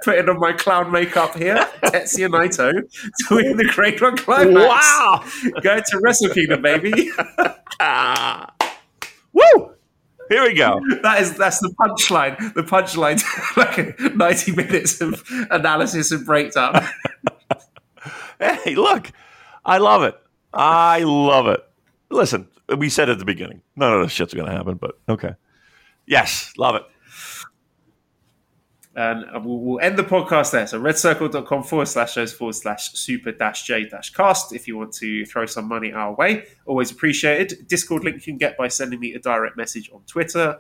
putting 0.04 0.30
on 0.30 0.40
my 0.40 0.54
clown 0.54 0.92
makeup 0.92 1.36
here, 1.36 1.56
Tetsuya 1.84 2.30
Naito 2.30 2.72
to 2.72 3.36
win 3.36 3.58
the 3.58 3.64
G1 3.64 4.18
Climax. 4.18 4.68
Wow! 4.68 5.24
Go 5.62 5.80
to 5.80 6.00
Wrestle 6.02 6.30
Kingdom, 6.30 6.62
baby. 6.62 6.92
Woo! 9.34 9.72
Here 10.30 10.44
we 10.44 10.54
go. 10.54 10.80
That 11.02 11.22
is 11.22 11.38
that's 11.38 11.60
the 11.60 11.74
punchline. 11.80 12.54
The 12.54 12.64
punchline, 12.64 13.22
like 13.58 14.00
ninety 14.16 14.52
minutes 14.54 15.02
of 15.02 15.24
analysis 15.52 16.12
and 16.12 16.26
breakdown. 16.26 16.86
Hey, 18.40 18.76
look, 18.76 19.12
I 19.66 19.78
love 19.78 20.04
it. 20.04 20.16
I 20.54 21.04
love 21.04 21.48
it. 21.48 21.64
Listen, 22.10 22.48
we 22.78 22.90
said 22.90 23.10
at 23.10 23.20
the 23.20 23.26
beginning, 23.26 23.62
none 23.76 23.94
of 23.94 24.02
this 24.02 24.12
shit's 24.12 24.34
going 24.34 24.48
to 24.48 24.56
happen, 24.56 24.76
but 24.76 25.00
okay. 25.10 25.36
Yes, 26.06 26.54
love 26.58 26.76
it. 26.76 26.84
And 28.96 29.26
uh, 29.26 29.40
we'll, 29.44 29.60
we'll 29.60 29.80
end 29.80 29.98
the 29.98 30.04
podcast 30.04 30.52
there. 30.52 30.68
So 30.68 30.80
redcircle.com 30.80 31.64
forward 31.64 31.88
slash 31.88 32.14
shows 32.14 32.32
forward 32.32 32.54
slash 32.54 32.94
super 32.94 33.32
dash 33.32 33.66
j 33.66 33.86
dash 33.90 34.12
cast 34.12 34.54
if 34.54 34.68
you 34.68 34.78
want 34.78 34.94
to 34.94 35.26
throw 35.26 35.46
some 35.48 35.68
money 35.68 35.92
our 35.92 36.14
way. 36.14 36.46
Always 36.66 36.92
appreciated. 36.92 37.68
Discord 37.68 38.04
link 38.04 38.18
you 38.18 38.22
can 38.22 38.38
get 38.38 38.56
by 38.56 38.68
sending 38.68 39.00
me 39.00 39.14
a 39.14 39.20
direct 39.20 39.58
message 39.58 39.90
on 39.92 40.02
Twitter 40.06 40.60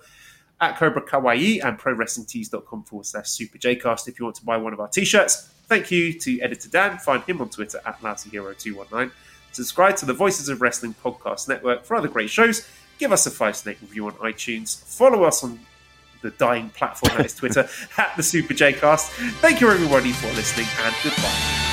at 0.62 0.78
Cobra 0.78 1.02
Kawaii 1.02 1.64
and 1.64 1.78
ProWrestlingTees.com 1.78 2.84
forward 2.86 3.06
slash 3.06 3.30
super 3.30 3.58
jcast 3.58 4.08
if 4.08 4.18
you 4.18 4.26
want 4.26 4.38
to 4.38 4.46
buy 4.46 4.58
one 4.58 4.74
of 4.74 4.80
our 4.80 4.88
t-shirts. 4.88 5.50
Thank 5.68 5.92
you 5.92 6.18
to 6.20 6.40
editor 6.42 6.70
Dan. 6.70 6.98
Find 6.98 7.24
him 7.24 7.42
on 7.42 7.50
Twitter 7.50 7.82
at 7.86 8.00
LousyHero219. 8.02 9.12
Subscribe 9.54 9.96
to 9.98 10.06
the 10.06 10.14
Voices 10.14 10.50
of 10.50 10.62
Wrestling 10.62 10.96
podcast 11.04 11.48
network 11.48 11.86
for 11.86 11.96
other 11.96 12.08
great 12.08 12.30
shows. 12.30 12.68
Give 12.98 13.12
us 13.12 13.26
a 13.26 13.32
five 13.32 13.56
snake 13.56 13.78
review 13.82 14.08
on 14.08 14.14
iTunes. 14.14 14.84
Follow 14.84 15.24
us 15.24 15.44
on 15.44 15.60
the 16.22 16.32
dying 16.32 16.70
platform 16.70 17.16
that 17.18 17.26
is 17.26 17.36
Twitter 17.36 17.68
at 17.98 18.16
the 18.18 18.24
Super 18.24 18.54
J 18.54 18.74
Cast. 18.74 19.12
Thank 19.42 19.62
you 19.62 19.70
everybody 19.70 20.12
for 20.12 20.28
listening 20.34 20.68
and 20.80 20.96
goodbye. 21.04 21.73